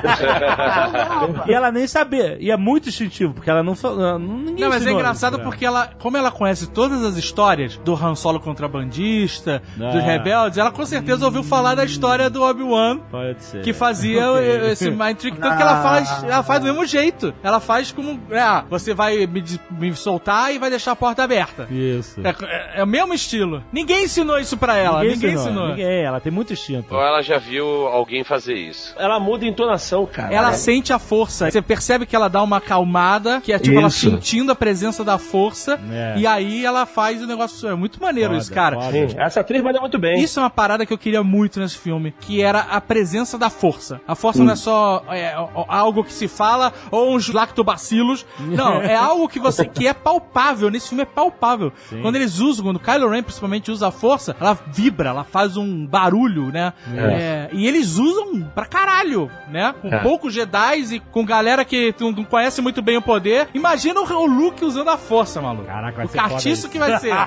E 1.46 1.52
ela 1.52 1.70
nem 1.70 1.86
sabia. 1.86 2.36
E 2.40 2.50
é 2.50 2.56
muito 2.56 2.88
instintivo, 2.88 3.34
porque 3.34 3.50
ela 3.50 3.62
não 3.62 3.74
fala. 3.74 4.18
Ninguém 4.35 4.61
Não, 4.61 4.69
mas 4.69 4.74
é 4.82 4.85
ensinou 4.85 4.98
engraçado 5.01 5.39
porque 5.40 5.65
ela, 5.65 5.90
como 5.98 6.16
ela 6.16 6.31
conhece 6.31 6.66
todas 6.69 7.02
as 7.05 7.16
histórias 7.16 7.77
do 7.78 7.94
Han 7.94 8.15
Solo 8.15 8.40
contrabandista, 8.40 9.62
Ah. 9.81 9.90
dos 9.93 10.02
rebeldes, 10.02 10.59
ela 10.59 10.70
com 10.70 10.85
certeza 10.85 11.24
ouviu 11.24 11.43
falar 11.43 11.74
da 11.74 11.85
história 11.85 12.28
do 12.31 12.43
Obi-Wan 12.43 12.85
ela. 12.94 13.01
Pode 13.11 13.43
ser. 13.44 13.62
que 13.62 13.73
fazia 13.73 14.31
Ok. 14.32 14.70
esse 14.73 14.90
mind 14.90 15.16
trick, 15.16 15.39
tanto 15.39 15.56
que 15.56 15.62
ela 15.62 15.82
faz, 15.82 16.23
ela 16.24 16.43
faz 16.43 16.61
do 16.61 16.66
mesmo 16.66 16.85
jeito. 16.86 17.32
Ela 17.43 17.61
faz 17.61 17.93
como, 17.93 18.20
ah, 18.32 18.65
você 18.69 18.93
vai 18.94 19.27
me, 19.27 19.44
me 19.70 19.94
soltar 19.94 20.52
e 20.55 20.59
vai 20.59 20.70
deixar 20.70 20.93
a 20.93 20.97
porta 20.97 21.23
aberta. 21.23 21.66
Isso. 21.70 22.20
É, 22.23 22.31
é- 22.31 22.81
é 22.81 22.85
o 22.85 22.86
mesmo 22.86 23.15
estilo. 23.15 23.62
Ninguém 23.73 24.05
ensinou 24.05 24.39
isso 24.39 24.56
pra 24.56 24.77
ela, 24.77 25.02
ninguém, 25.02 25.35
ensinou. 25.35 25.69
Ninguém, 25.69 26.02
ela 26.02 26.20
tem 26.20 26.32
muito 26.32 26.52
instinto. 26.52 26.94
Ou 26.94 27.01
ela 27.01 27.23
já 27.23 27.39
viu 27.39 27.66
alguém 27.86 28.24
fazer 28.24 28.55
isso. 28.55 28.94
Ela 28.98 29.19
muda 29.19 29.44
a 29.44 29.48
entonação, 29.48 30.06
cara. 30.06 30.32
Ela 30.35 30.52
sente 30.52 30.93
a 30.93 30.98
força. 30.98 31.51
Você 31.51 31.62
percebe 31.62 32.06
que 32.06 32.15
ela 32.15 32.28
dá 32.28 32.43
uma 32.43 32.59
acalmada, 32.59 33.40
que 33.40 33.52
é 33.52 33.59
tipo 33.59 33.78
ela 33.78 33.89
Isso. 33.89 34.11
Sentindo 34.24 34.51
a 34.51 34.55
presença 34.55 35.05
da 35.05 35.18
força, 35.18 35.78
É. 35.92 36.14
e 36.16 36.26
aí 36.26 36.64
ela 36.64 36.86
faz 36.86 37.22
o 37.22 37.26
negócio. 37.26 37.68
É 37.68 37.74
muito 37.74 38.01
maneiro 38.01 38.30
Foda, 38.30 38.42
isso, 38.42 38.52
cara. 38.52 38.80
foda. 38.80 39.09
Sim, 39.09 39.16
essa 39.18 39.40
atriz 39.40 39.62
manda 39.62 39.78
muito 39.80 39.98
bem. 39.98 40.22
Isso 40.22 40.40
é 40.40 40.42
uma 40.42 40.48
parada 40.51 40.86
que 40.86 40.92
eu 40.92 40.96
queria 40.98 41.22
muito 41.22 41.60
nesse 41.60 41.76
filme, 41.76 42.14
que 42.20 42.40
era 42.42 42.60
a 42.60 42.80
presença 42.80 43.36
da 43.36 43.51
força. 43.51 44.01
A 44.09 44.14
força 44.14 44.42
não 44.42 44.52
é 44.52 44.56
só 44.56 45.05
é, 45.10 45.34
ó, 45.36 45.66
algo 45.68 46.02
que 46.02 46.12
se 46.12 46.26
fala 46.26 46.72
ou 46.90 47.14
uns 47.14 47.28
lactobacilos. 47.28 48.24
Não, 48.40 48.80
é 48.82 48.94
algo 48.96 49.28
que 49.28 49.38
você 49.38 49.66
que 49.66 49.86
é 49.86 49.92
palpável. 49.92 50.70
Nesse 50.70 50.88
filme 50.88 51.02
é 51.02 51.06
palpável. 51.06 51.70
Quando 52.01 52.16
eles 52.16 52.38
usam, 52.38 52.64
quando 52.64 52.76
o 52.76 52.80
Kylo 52.80 53.10
Ren 53.10 53.22
principalmente 53.22 53.70
usa 53.70 53.88
a 53.88 53.90
força, 53.90 54.34
ela 54.40 54.59
vibra, 54.68 55.10
ela 55.10 55.24
faz 55.24 55.56
um 55.59 55.86
barulho, 55.86 56.51
né? 56.51 56.72
É, 56.96 57.48
e 57.52 57.66
eles 57.66 57.98
usam 57.98 58.42
pra 58.55 58.64
caralho, 58.64 59.30
né? 59.51 59.74
Com 59.82 59.88
É. 59.88 59.98
poucos 59.98 60.32
Jedi 60.32 60.94
e 60.94 61.01
com 61.01 61.24
galera 61.24 61.62
que 61.64 61.94
não 62.01 62.14
não 62.14 62.24
conhece 62.24 62.62
muito 62.62 62.80
bem 62.80 62.96
o 62.96 63.02
poder. 63.02 63.48
Imagina 63.52 64.01
o 64.01 64.05
o 64.15 64.27
Luke 64.27 64.65
usando 64.65 64.89
a 64.91 64.97
força, 64.97 65.41
maluco. 65.41 65.66
Caraca, 65.66 65.97
vai 65.97 66.07
o 66.07 66.09
ser 66.09 66.19
cartiço 66.19 66.69
que 66.69 66.78
vai 66.78 66.99
ser. 66.99 67.12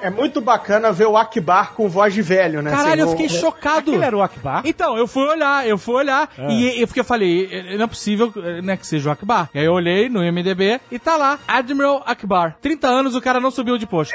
É 0.00 0.10
muito 0.10 0.40
bacana 0.40 0.92
ver 0.92 1.06
o 1.06 1.16
Akbar 1.16 1.72
com 1.74 1.88
voz 1.88 2.14
de 2.14 2.22
velho, 2.22 2.62
né? 2.62 2.70
Caralho, 2.70 3.00
eu 3.00 3.08
fiquei 3.10 3.26
o- 3.26 3.30
chocado. 3.30 3.90
Aquele 3.90 4.04
era 4.04 4.16
o 4.16 4.22
Akbar? 4.22 4.62
Então, 4.64 4.96
eu 4.96 5.08
fui 5.08 5.24
olhar, 5.26 5.66
eu 5.66 5.76
fui 5.76 5.94
olhar. 5.96 6.30
Ah. 6.38 6.46
E, 6.48 6.82
e 6.82 6.86
porque 6.86 7.00
eu 7.00 7.04
falei, 7.04 7.50
não 7.76 7.84
é 7.84 7.86
possível 7.88 8.32
né, 8.62 8.76
que 8.76 8.86
seja 8.86 9.08
o 9.08 9.12
Akbar. 9.12 9.50
E 9.52 9.58
aí 9.58 9.64
eu 9.64 9.72
olhei 9.72 10.08
no 10.08 10.24
IMDB 10.24 10.80
e 10.92 10.98
tá 11.00 11.16
lá, 11.16 11.38
Admiral 11.48 12.02
Akbar. 12.06 12.56
30 12.60 12.86
anos 12.86 13.16
o 13.16 13.20
cara 13.20 13.40
não 13.40 13.50
subiu 13.50 13.76
de 13.76 13.86
posto. 13.86 14.14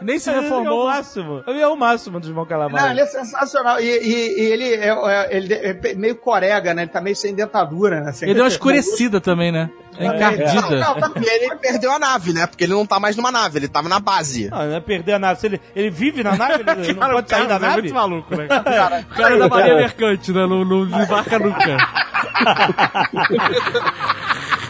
Nem 0.00 0.18
se 0.18 0.28
Ele 0.30 0.36
é 0.36 0.40
o 0.40 0.42
reformou. 0.44 0.86
máximo. 0.86 1.42
Ele 1.46 1.60
é 1.60 1.68
o 1.68 1.76
máximo 1.76 2.20
dos 2.20 2.30
Mão 2.30 2.44
Calamar. 2.46 2.82
Não, 2.82 2.90
ele 2.90 3.00
é 3.00 3.06
sensacional. 3.06 3.80
E, 3.80 3.84
e- 3.84 4.40
e 4.40 4.44
ele, 4.52 4.74
é, 4.74 4.88
é- 4.88 5.28
ele 5.36 5.54
é 5.54 5.94
meio 5.94 6.16
corega, 6.16 6.74
né? 6.74 6.82
Ele 6.82 6.90
tá 6.90 7.00
meio 7.00 7.16
sem 7.16 7.34
dentadura, 7.34 8.00
né? 8.00 8.10
Assim, 8.10 8.24
Ele 8.26 8.34
deu 8.34 8.42
uma 8.44 8.48
escurecida 8.48 9.20
também, 9.20 9.50
né? 9.52 9.70
É 9.98 10.06
encardida. 10.06 10.70
Não, 10.80 10.94
tá- 10.94 11.10
e 11.20 11.24
ele 11.44 11.54
perdeu 11.56 11.92
a 11.92 11.98
nave, 11.98 12.32
né? 12.32 12.46
Porque 12.46 12.64
ele 12.64 12.72
não 12.72 12.86
tá 12.86 12.98
mais 12.98 13.14
numa 13.16 13.30
nave, 13.30 13.58
ele 13.58 13.68
tava 13.68 13.88
na 13.90 14.00
base. 14.00 14.48
Não, 14.50 14.58
não 14.66 14.76
é 14.76 14.80
perder 14.80 15.12
a 15.14 15.18
nave. 15.18 15.38
Se 15.40 15.46
ele, 15.46 15.60
ele 15.76 15.90
vive 15.90 16.22
na 16.24 16.34
nave, 16.34 16.64
ele 16.66 16.94
não 16.98 17.10
pode 17.10 17.28
sair 17.28 17.46
da 17.46 17.56
é 17.56 17.58
nave. 17.58 17.82
muito 17.82 17.94
maluco, 17.94 18.34
né? 18.34 18.46
O 19.12 19.14
cara 19.14 19.38
da 19.38 19.48
Marinha 19.48 19.74
Mercante, 19.76 20.32
né? 20.32 20.46
Não, 20.46 20.64
não 20.64 20.86
desembarca 20.86 21.38
nunca. 21.38 21.76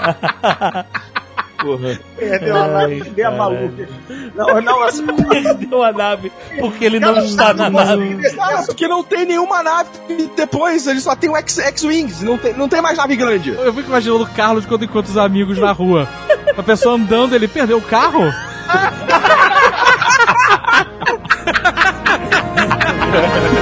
Perdeu 2.16 2.56
a 2.56 2.68
nave, 2.68 3.02
perdeu 3.02 3.28
a 3.28 3.30
maluca. 3.30 3.88
Não, 4.34 4.60
não, 4.60 4.82
assim, 4.82 5.06
Perdeu 5.30 5.82
a 5.82 5.92
nave 5.92 6.32
porque 6.58 6.84
ele 6.84 7.00
não 7.00 7.16
está 7.18 7.54
na 7.54 7.70
nave. 7.70 8.18
É, 8.24 8.66
porque 8.66 8.88
não 8.88 9.02
tem 9.02 9.26
nenhuma 9.26 9.62
nave 9.62 9.90
depois 10.36 10.86
ele 10.86 11.00
só 11.00 11.14
tem 11.14 11.30
o 11.30 11.36
X-Wings, 11.36 12.22
não 12.22 12.38
tem, 12.38 12.54
não 12.54 12.68
tem 12.68 12.80
mais 12.80 12.98
nave 12.98 13.16
grande. 13.16 13.50
Eu 13.50 13.72
fico 13.72 13.88
imaginando 13.88 14.24
o 14.24 14.28
Carlos 14.28 14.66
quando 14.66 14.84
encontra 14.84 15.10
os 15.10 15.18
amigos 15.18 15.58
na 15.58 15.72
rua. 15.72 16.08
A 16.56 16.62
pessoa 16.62 16.96
andando, 16.96 17.34
ele 17.34 17.48
perdeu 17.48 17.78
o 17.78 17.82
carro? 17.82 18.22